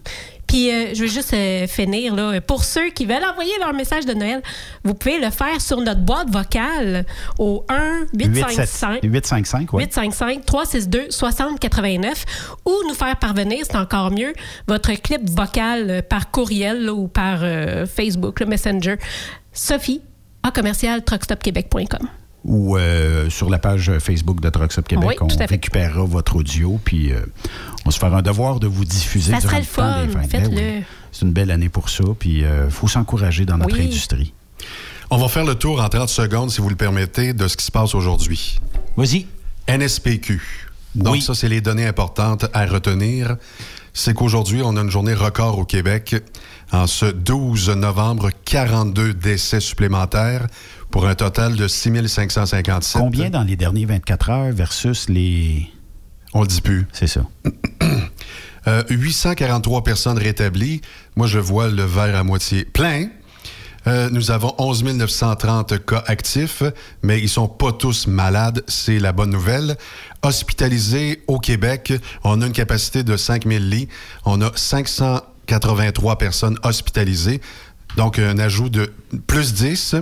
Puis 0.46 0.70
euh, 0.70 0.94
je 0.94 1.02
veux 1.02 1.08
juste 1.08 1.32
euh, 1.32 1.66
finir 1.66 2.14
là. 2.14 2.40
Pour 2.40 2.64
ceux 2.64 2.90
qui 2.90 3.06
veulent 3.06 3.24
envoyer 3.24 3.52
leur 3.60 3.72
message 3.72 4.06
de 4.06 4.14
Noël, 4.14 4.42
vous 4.84 4.94
pouvez 4.94 5.18
le 5.18 5.30
faire 5.30 5.60
sur 5.60 5.80
notre 5.80 6.00
boîte 6.00 6.30
vocale 6.30 7.04
au 7.38 7.64
1 7.68 8.06
855 8.14 9.02
855, 9.02 9.72
oui. 9.72 9.84
855 9.84 10.44
362 10.46 11.10
6089 11.10 12.24
ou 12.64 12.74
nous 12.88 12.94
faire 12.94 13.16
parvenir, 13.16 13.64
c'est 13.64 13.76
encore 13.76 14.10
mieux, 14.10 14.32
votre 14.68 14.92
clip 14.92 15.28
vocal 15.28 15.90
euh, 15.90 16.02
par 16.02 16.30
courriel 16.30 16.84
là, 16.84 16.92
ou 16.92 17.08
par 17.08 17.40
euh, 17.42 17.86
Facebook, 17.86 18.40
le 18.40 18.46
Messenger. 18.46 18.96
Sophie 19.52 20.02
à 20.42 20.50
commercial 20.50 21.02
truckstopquebec.com. 21.02 22.08
ou 22.46 22.76
euh, 22.76 23.28
sur 23.28 23.50
la 23.50 23.58
page 23.58 23.90
Facebook 23.98 24.40
de 24.40 24.48
Trucks 24.48 24.78
Up 24.78 24.86
Québec. 24.88 25.06
Oui, 25.08 25.14
on 25.20 25.26
tout 25.26 25.34
à 25.36 25.40
fait. 25.40 25.46
récupérera 25.46 26.04
votre 26.04 26.36
audio, 26.36 26.80
puis 26.84 27.12
euh, 27.12 27.20
on 27.84 27.90
se 27.90 27.98
fera 27.98 28.16
un 28.18 28.22
devoir 28.22 28.60
de 28.60 28.66
vous 28.66 28.84
diffuser 28.84 29.32
Ça 29.32 29.38
durant 29.40 29.50
serait 29.50 29.60
le 29.60 29.66
temps 29.66 30.06
des 30.06 30.12
fun, 30.12 30.20
fêtes. 30.22 30.30
Faites-le. 30.30 30.56
oui. 30.78 30.82
C'est 31.12 31.24
une 31.26 31.32
belle 31.32 31.50
année 31.50 31.68
pour 31.68 31.88
ça, 31.90 32.04
puis 32.18 32.40
il 32.40 32.70
faut 32.70 32.88
s'encourager 32.88 33.44
dans 33.44 33.58
notre 33.58 33.76
Oui. 33.76 33.84
industrie. 33.86 34.32
On 35.10 35.18
va 35.18 35.28
faire 35.28 35.44
le 35.44 35.54
tour 35.54 35.80
en 35.82 35.88
30 35.88 36.08
secondes, 36.08 36.50
si 36.50 36.60
vous 36.60 36.68
le 36.68 36.76
permettez, 36.76 37.32
de 37.32 37.46
ce 37.48 37.56
qui 37.56 37.64
se 37.64 37.70
passe 37.72 37.94
aujourd'hui. 37.94 38.60
Vas-y. 38.96 39.26
NSPQ. 39.68 40.40
Donc, 40.94 41.14
Oui. 41.14 41.22
ça, 41.22 41.34
c'est 41.34 41.48
les 41.48 41.60
données 41.60 41.86
importantes 41.86 42.46
à 42.52 42.66
retenir. 42.66 43.36
C'est 43.94 44.14
qu'aujourd'hui, 44.14 44.60
on 44.62 44.76
a 44.76 44.80
une 44.82 44.90
journée 44.90 45.14
record 45.14 45.58
au 45.58 45.64
Québec. 45.64 46.16
En 46.72 46.86
ce 46.86 47.06
12 47.06 47.70
novembre, 47.70 48.30
42 48.44 49.14
décès 49.14 49.60
supplémentaires 49.60 50.46
pour 50.90 51.06
un 51.06 51.14
total 51.14 51.56
de 51.56 51.68
6557. 51.68 53.00
Combien 53.00 53.30
dans 53.30 53.42
les 53.42 53.56
derniers 53.56 53.86
24 53.86 54.30
heures 54.30 54.52
versus 54.52 55.08
les... 55.08 55.70
On 56.34 56.42
le 56.42 56.48
dit 56.48 56.60
plus. 56.60 56.86
C'est 56.92 57.06
ça. 57.06 57.22
Euh, 58.68 58.82
843 58.90 59.84
personnes 59.84 60.18
rétablies. 60.18 60.80
Moi, 61.14 61.28
je 61.28 61.38
vois 61.38 61.68
le 61.68 61.84
verre 61.84 62.16
à 62.16 62.24
moitié 62.24 62.64
plein. 62.64 63.06
Euh, 63.86 64.08
nous 64.10 64.32
avons 64.32 64.52
11 64.58 64.82
930 64.84 65.84
cas 65.86 66.02
actifs, 66.06 66.64
mais 67.02 67.20
ils 67.20 67.28
sont 67.28 67.46
pas 67.46 67.72
tous 67.72 68.08
malades, 68.08 68.64
c'est 68.66 68.98
la 68.98 69.12
bonne 69.12 69.30
nouvelle. 69.30 69.76
Hospitalisés 70.22 71.22
au 71.28 71.38
Québec, 71.38 71.92
on 72.24 72.42
a 72.42 72.46
une 72.46 72.52
capacité 72.52 73.04
de 73.04 73.16
5000 73.16 73.70
lits. 73.70 73.88
On 74.24 74.40
a 74.40 74.50
583 74.56 76.18
personnes 76.18 76.58
hospitalisées, 76.64 77.40
donc 77.96 78.18
un 78.18 78.38
ajout 78.38 78.68
de 78.68 78.92
plus 79.28 79.54
10. 79.54 79.96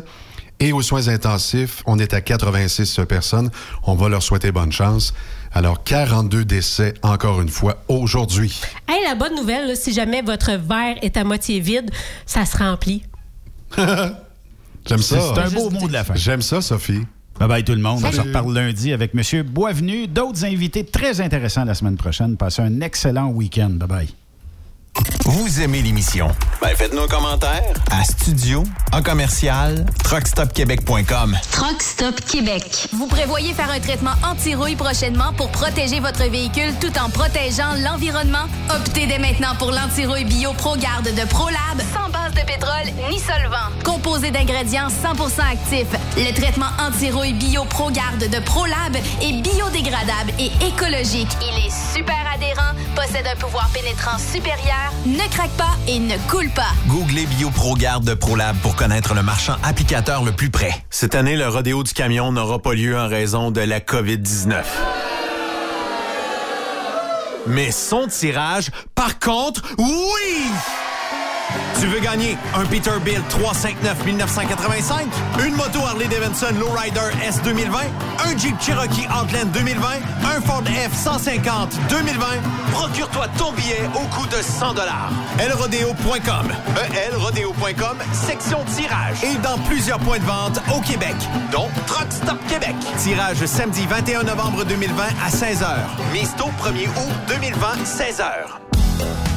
Et 0.61 0.73
aux 0.73 0.83
soins 0.83 1.09
intensifs, 1.09 1.83
on 1.87 1.99
est 1.99 2.15
à 2.15 2.21
86 2.21 3.01
personnes. 3.09 3.51
On 3.83 3.95
va 3.95 4.09
leur 4.09 4.23
souhaiter 4.23 4.53
bonne 4.53 4.73
chance. 4.73 5.13
Alors, 5.53 5.85
42 5.85 6.45
décès, 6.45 6.95
encore 7.03 7.41
une 7.41 7.49
fois, 7.49 7.83
aujourd'hui. 7.89 8.61
Hey, 8.89 9.05
la 9.05 9.15
bonne 9.15 9.35
nouvelle, 9.37 9.69
là, 9.69 9.75
si 9.77 9.93
jamais 9.93 10.23
votre 10.23 10.53
verre 10.53 10.97
est 11.03 11.17
à 11.17 11.25
moitié 11.25 11.61
vide, 11.61 11.91
ça 12.27 12.45
se 12.45 12.57
remplit. 12.57 13.03
J'aime 13.77 14.99
ça. 14.99 15.21
C'est 15.21 15.41
un 15.41 15.51
beau 15.51 15.71
mot 15.71 15.89
de 15.89 15.93
la 15.93 16.05
fin. 16.05 16.15
J'aime 16.15 16.43
ça, 16.43 16.61
Sophie. 16.61 17.03
Bye 17.39 17.49
bye 17.49 17.65
tout 17.65 17.73
le 17.73 17.81
monde. 17.81 18.01
On 18.05 18.13
se 18.13 18.21
reparle 18.21 18.55
lundi 18.55 18.93
avec 18.93 19.13
M. 19.15 19.43
Boisvenu. 19.43 20.07
D'autres 20.07 20.45
invités 20.45 20.85
très 20.85 21.21
intéressants 21.21 21.65
la 21.65 21.75
semaine 21.75 21.97
prochaine. 21.97 22.37
Passez 22.37 22.63
un 22.63 22.81
excellent 22.81 23.29
week-end. 23.29 23.71
Bye 23.71 23.89
bye. 23.89 24.15
Vous 25.25 25.61
aimez 25.61 25.83
l'émission? 25.83 26.29
Ben 26.61 26.75
faites-nous 26.77 27.03
un 27.03 27.09
commentaire 27.09 27.63
à 27.91 28.05
studio 28.05 28.63
en 28.93 29.03
commercial 29.03 29.85
truckstopquebec.com. 30.05 31.37
Truck 31.51 31.83
Stop 31.83 32.21
Québec. 32.21 32.89
Vous 32.93 33.07
prévoyez 33.07 33.53
faire 33.55 33.71
un 33.71 33.81
traitement 33.81 34.13
anti-rouille 34.25 34.77
prochainement 34.77 35.33
pour 35.37 35.51
protéger 35.51 36.01
votre 36.01 36.25
véhicule 36.31 36.73
tout 36.81 36.93
en 36.99 37.11
protégeant 37.11 37.75
l'environnement? 37.83 38.47
Optez 38.71 39.07
dès 39.07 39.19
maintenant 39.19 39.55
pour 39.59 39.73
l'anti-rouille 39.73 40.25
bio 40.25 40.53
ProGarde 40.53 41.09
de 41.15 41.27
ProLab 41.29 41.81
sans 41.93 42.11
base 42.11 42.33
de 42.35 42.47
pétrole 42.47 43.11
ni 43.11 43.19
solvant. 43.19 43.71
Composé 43.85 44.31
d'ingrédients 44.31 44.89
100% 44.89 45.41
actifs, 45.53 45.93
le 46.17 46.33
traitement 46.35 46.71
anti-rouille 46.79 47.35
bio 47.35 47.65
ProGarde 47.65 48.29
de 48.31 48.39
ProLab 48.41 48.97
est 49.23 49.43
biodégradable 49.43 50.33
et 50.39 50.51
écologique. 50.67 51.31
Il 51.43 51.67
est 51.67 51.95
super 51.95 52.17
adhérent, 52.35 52.73
possède 52.95 53.27
un 53.27 53.37
pouvoir 53.37 53.69
pénétrant 53.71 54.19
supérieur, 54.19 54.84
ne 55.07 55.29
craque 55.31 55.51
pas 55.57 55.77
et 55.89 55.99
ne 55.99 56.17
coule 56.29 56.51
pas. 56.51 56.73
Googlez 56.89 57.27
BioProGarde 57.27 58.05
de 58.05 58.15
ProLab 58.15 58.57
pour 58.59 58.77
connaître 58.77 59.15
le 59.15 59.23
marchand 59.23 59.57
applicateur 59.63 60.25
le 60.25 60.33
plus 60.33 60.51
près. 60.51 60.73
Cette 60.91 61.15
année, 61.15 61.37
le 61.37 61.49
rodéo 61.49 61.83
du 61.83 61.93
camion 61.93 62.33
n'aura 62.33 62.59
pas 62.59 62.75
lieu 62.75 62.99
en 62.99 63.09
raison 63.09 63.51
de 63.51 63.61
la 63.61 63.81
COVID-19. 63.81 64.63
Mais 67.47 67.71
son 67.71 68.07
tirage, 68.07 68.71
par 68.95 69.19
contre, 69.19 69.63
oui! 69.79 70.51
Tu 71.81 71.87
veux 71.87 72.01
gagner 72.01 72.37
un 72.55 72.65
Peterbilt 72.65 73.27
359 73.29 74.05
1985, 74.05 75.07
une 75.45 75.55
moto 75.55 75.81
Harley 75.87 76.07
Davidson 76.07 76.55
Lowrider 76.59 77.11
S 77.27 77.41
2020, 77.43 77.79
un 78.25 78.39
Jeep 78.39 78.55
Cherokee 78.61 79.07
Outland 79.09 79.51
2020, 79.53 79.89
un 80.25 80.41
Ford 80.41 80.63
F 80.65 80.95
150 80.95 81.77
2020. 81.91 82.27
Procure-toi 82.73 83.27
ton 83.39 83.53
billet 83.53 83.83
au 83.95 84.07
coût 84.15 84.27
de 84.27 84.43
100 84.43 84.75
dollars. 84.75 85.13
elrodeo.com, 85.39 86.49
elrodeo.com, 87.07 87.99
section 88.13 88.59
tirage 88.77 89.23
et 89.23 89.37
dans 89.39 89.59
plusieurs 89.69 89.99
points 89.99 90.19
de 90.19 90.25
vente 90.25 90.61
au 90.75 90.81
Québec, 90.81 91.17
dont 91.53 91.69
Truck 91.87 92.11
Stop 92.11 92.39
Québec. 92.49 92.75
Tirage 92.99 93.45
samedi 93.47 93.87
21 93.87 94.25
novembre 94.25 94.65
2020 94.65 95.03
à 95.25 95.29
16h. 95.29 95.67
Mise 96.13 96.35
tôt 96.37 96.51
1er 96.63 96.89
août 96.89 97.15
2020 97.29 97.67
16h. 97.85 98.64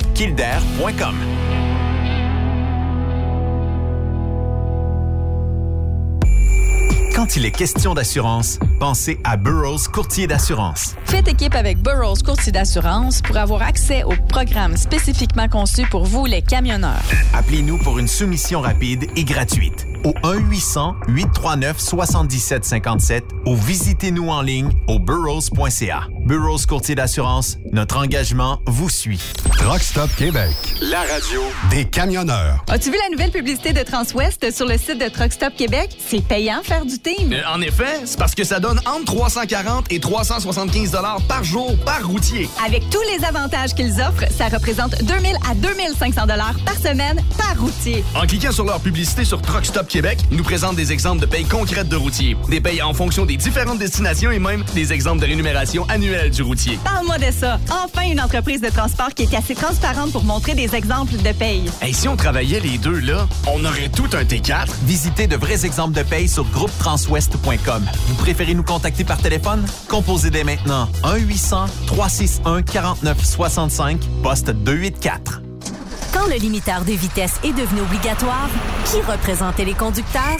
Quand 7.19 7.35
il 7.35 7.45
est 7.45 7.51
question 7.51 7.95
d'assurance, 7.95 8.59
pensez 8.79 9.19
à 9.25 9.35
Burroughs 9.35 9.89
Courtier 9.91 10.25
d'assurance. 10.25 10.95
Faites 11.03 11.27
équipe 11.27 11.53
avec 11.53 11.77
Burroughs 11.79 12.23
Courtier 12.23 12.53
d'assurance 12.53 13.21
pour 13.21 13.35
avoir 13.35 13.61
accès 13.61 14.05
aux 14.05 14.15
programmes 14.29 14.77
spécifiquement 14.77 15.49
conçus 15.49 15.85
pour 15.91 16.05
vous, 16.05 16.25
les 16.25 16.41
camionneurs. 16.41 17.03
Appelez-nous 17.33 17.77
pour 17.79 17.99
une 17.99 18.07
soumission 18.07 18.61
rapide 18.61 19.05
et 19.17 19.25
gratuite 19.25 19.89
au 20.03 20.11
1-800-839-7757 20.23 23.21
ou 23.45 23.55
visitez-nous 23.55 24.30
en 24.30 24.41
ligne 24.41 24.71
au 24.88 24.99
burrows.ca. 24.99 26.07
Burrows 26.26 26.59
Courtier 26.67 26.95
d'assurance, 26.95 27.57
notre 27.71 27.97
engagement 27.97 28.61
vous 28.67 28.89
suit. 28.89 29.19
Truck 29.57 29.81
Stop 29.81 30.09
Québec. 30.15 30.51
La 30.81 30.99
radio 30.99 31.41
Des 31.69 31.85
camionneurs. 31.85 32.63
As-tu 32.69 32.91
vu 32.91 32.97
la 33.03 33.09
nouvelle 33.11 33.31
publicité 33.31 33.73
de 33.73 33.81
Transwest 33.84 34.51
sur 34.55 34.65
le 34.65 34.77
site 34.77 34.99
de 34.99 35.09
Truck 35.09 35.34
Stop 35.34 35.55
Québec? 35.55 35.89
C'est 35.99 36.23
payant 36.23 36.61
faire 36.63 36.85
du 36.85 36.97
team. 36.99 37.34
Euh, 37.34 37.41
en 37.53 37.61
effet, 37.61 38.01
c'est 38.05 38.17
parce 38.17 38.35
que 38.35 38.43
ça 38.43 38.59
donne 38.59 38.80
entre 38.85 39.05
340 39.05 39.91
et 39.91 39.99
375 39.99 40.91
dollars 40.91 41.21
par 41.27 41.43
jour 41.43 41.76
par 41.84 42.07
routier. 42.07 42.49
Avec 42.65 42.89
tous 42.89 43.01
les 43.13 43.23
avantages 43.26 43.73
qu'ils 43.73 43.99
offrent, 43.99 44.31
ça 44.31 44.47
représente 44.47 45.03
2000 45.03 45.35
à 45.49 45.55
2500 45.55 46.27
dollars 46.27 46.55
par 46.65 46.76
semaine 46.76 47.21
par 47.38 47.59
routier. 47.59 48.03
En 48.15 48.26
cliquant 48.26 48.51
sur 48.51 48.65
leur 48.65 48.80
publicité 48.80 49.26
sur 49.26 49.41
Truck 49.41 49.65
Stop 49.65 49.88
Québec, 49.90 50.20
nous 50.32 50.44
présentent 50.44 50.76
des 50.76 50.94
exemples 50.94 51.20
de 51.20 51.26
payes 51.26 51.45
concrètes 51.45 51.90
de 51.90 51.95
routiers, 51.95 52.38
des 52.48 52.61
payes 52.61 52.82
en 52.82 52.94
fonction 52.94 53.26
des 53.26 53.36
différentes 53.36 53.80
destinations 53.80 54.32
et 54.32 54.40
même 54.40 54.64
des 54.74 54.94
exemples 54.94 55.20
de 55.20 55.26
rémunération 55.26 55.86
annuelle 55.90 56.30
du 56.30 56.44
routier. 56.44 56.80
Parle-moi 56.84 57.18
de 57.18 57.32
ça. 57.32 57.60
Enfin, 57.70 58.03
une 58.10 58.22
entreprise 58.22 58.61
de 58.61 58.70
transport 58.70 59.10
qui 59.16 59.24
est 59.24 59.34
assez 59.34 59.56
transparente 59.56 60.11
pour 60.11 60.24
montrer 60.24 60.53
des 60.53 60.76
exemples 60.76 61.18
de 61.18 61.32
paye. 61.34 61.64
Et 61.86 61.91
si 61.91 62.07
on 62.07 62.16
travaillait 62.16 62.60
les 62.60 62.78
deux 62.78 62.99
là, 62.99 63.28
on 63.48 63.66
aurait 63.66 63.90
tout 63.90 64.10
un 64.14 64.24
T4. 64.24 64.68
Visitez 64.84 65.26
de 65.28 65.36
vrais 65.36 65.66
exemples 65.66 65.98
de 65.98 66.03
paye 66.03 66.30
sur 66.30 66.45
groupetranswest.com. 66.45 67.84
Vous 68.07 68.16
préférez 68.16 68.53
nous 68.53 68.64
contacter 68.64 69.03
par 69.03 69.18
téléphone? 69.18 69.66
Composez 69.88 70.30
dès 70.30 70.44
maintenant 70.44 70.88
1-800-361-4965, 71.03 73.98
poste 74.22 74.52
284. 74.52 75.41
Quand 76.14 76.27
le 76.27 76.36
limiteur 76.36 76.84
de 76.86 76.94
vitesse 76.94 77.40
est 77.44 77.53
devenu 77.53 77.81
obligatoire, 77.81 78.49
qui 78.86 79.02
représentait 79.02 79.65
les 79.65 79.73
conducteurs? 79.73 80.40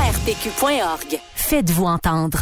ARPQ.org. 0.01 1.19
Faites-vous 1.35 1.85
entendre. 1.85 2.39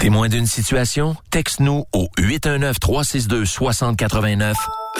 Témoin 0.00 0.28
d'une 0.28 0.46
situation? 0.46 1.16
Texte-nous 1.30 1.84
au 1.92 2.06
819-362-6089, 2.18 4.54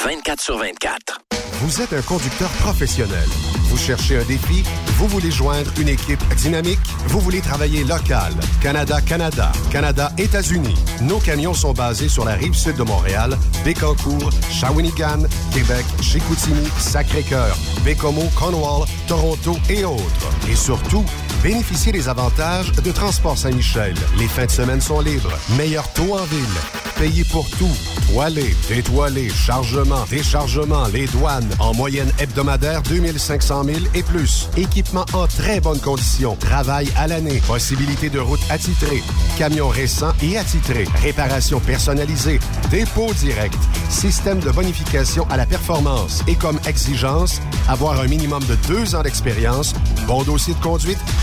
24 0.05 0.40
sur 0.40 0.59
24. 0.59 1.20
Vous 1.60 1.81
êtes 1.81 1.93
un 1.93 2.02
conducteur 2.02 2.48
professionnel. 2.60 3.28
Vous 3.68 3.78
cherchez 3.78 4.18
un 4.18 4.24
défi? 4.24 4.64
Vous 4.98 5.06
voulez 5.06 5.31
joindre 5.31 5.70
une 5.78 5.86
équipe 5.89 6.18
dynamique? 6.35 6.81
Vous 7.06 7.20
voulez 7.20 7.40
travailler 7.40 7.85
local? 7.85 8.32
Canada-Canada, 8.60 9.52
Canada-États-Unis. 9.70 10.74
Nos 11.02 11.20
camions 11.20 11.55
sont 11.55 11.72
basés 11.72 12.09
sur 12.09 12.24
la 12.24 12.35
rive 12.35 12.55
sud 12.55 12.74
de 12.76 12.82
Montréal, 12.82 13.39
Bécancour, 13.64 14.31
Shawinigan, 14.51 15.22
Québec, 15.52 15.85
Chicoutimi, 16.02 16.66
Sacré-Cœur, 16.78 17.56
Bécomo, 17.85 18.28
Cornwall, 18.36 18.89
Toronto 19.06 19.56
et 19.70 19.85
autres. 19.85 20.02
Et 20.48 20.56
surtout, 20.56 21.05
Bénéficiez 21.43 21.93
des 21.93 22.09
avantages 22.09 22.73
de 22.73 22.93
Transport 22.93 23.36
Saint-Michel. 23.36 23.94
Les 24.19 24.28
fins 24.28 24.47
de 24.47 24.51
semaine 24.51 24.81
sont 24.81 25.01
libres. 25.01 25.32
Meilleur 25.56 25.90
taux 25.93 26.15
en 26.15 26.24
ville. 26.24 26.44
Payez 26.97 27.24
pour 27.24 27.48
tout. 27.51 27.70
Toilé, 28.09 28.55
détoilé, 28.69 29.28
chargement, 29.28 30.05
déchargement, 30.09 30.86
les 30.93 31.06
douanes. 31.06 31.48
En 31.59 31.74
moyenne 31.74 32.11
hebdomadaire, 32.19 32.82
2500 32.82 33.65
000 33.65 33.78
et 33.94 34.02
plus. 34.02 34.48
Équipement 34.56 35.05
en 35.12 35.27
très 35.27 35.61
bonne 35.61 35.81
condition. 35.81 36.36
Travail 36.36 36.89
à 36.97 37.09
l'année. 37.09 37.43
Possibilité 37.47 38.11
de 38.11 38.20
route 38.20 38.40
attitrée. 38.48 39.02
Camions 39.36 39.69
récents 39.69 40.12
et 40.23 40.39
attitrés. 40.39 40.86
Réparation 41.02 41.59
personnalisée. 41.59 42.39
Dépôt 42.70 43.12
direct. 43.15 43.59
Système 43.90 44.39
de 44.39 44.51
bonification 44.51 45.27
à 45.31 45.36
la 45.36 45.47
performance. 45.47 46.23
Et 46.28 46.36
comme 46.36 46.61
exigence, 46.66 47.40
avoir 47.69 48.01
un 48.01 48.06
minimum 48.06 48.43
de 48.44 48.55
deux 48.69 48.94
ans 48.94 49.02
d'expérience, 49.02 49.74
bon 50.06 50.23
dossier 50.23 50.55
de 50.55 50.61
conduite 50.61 50.98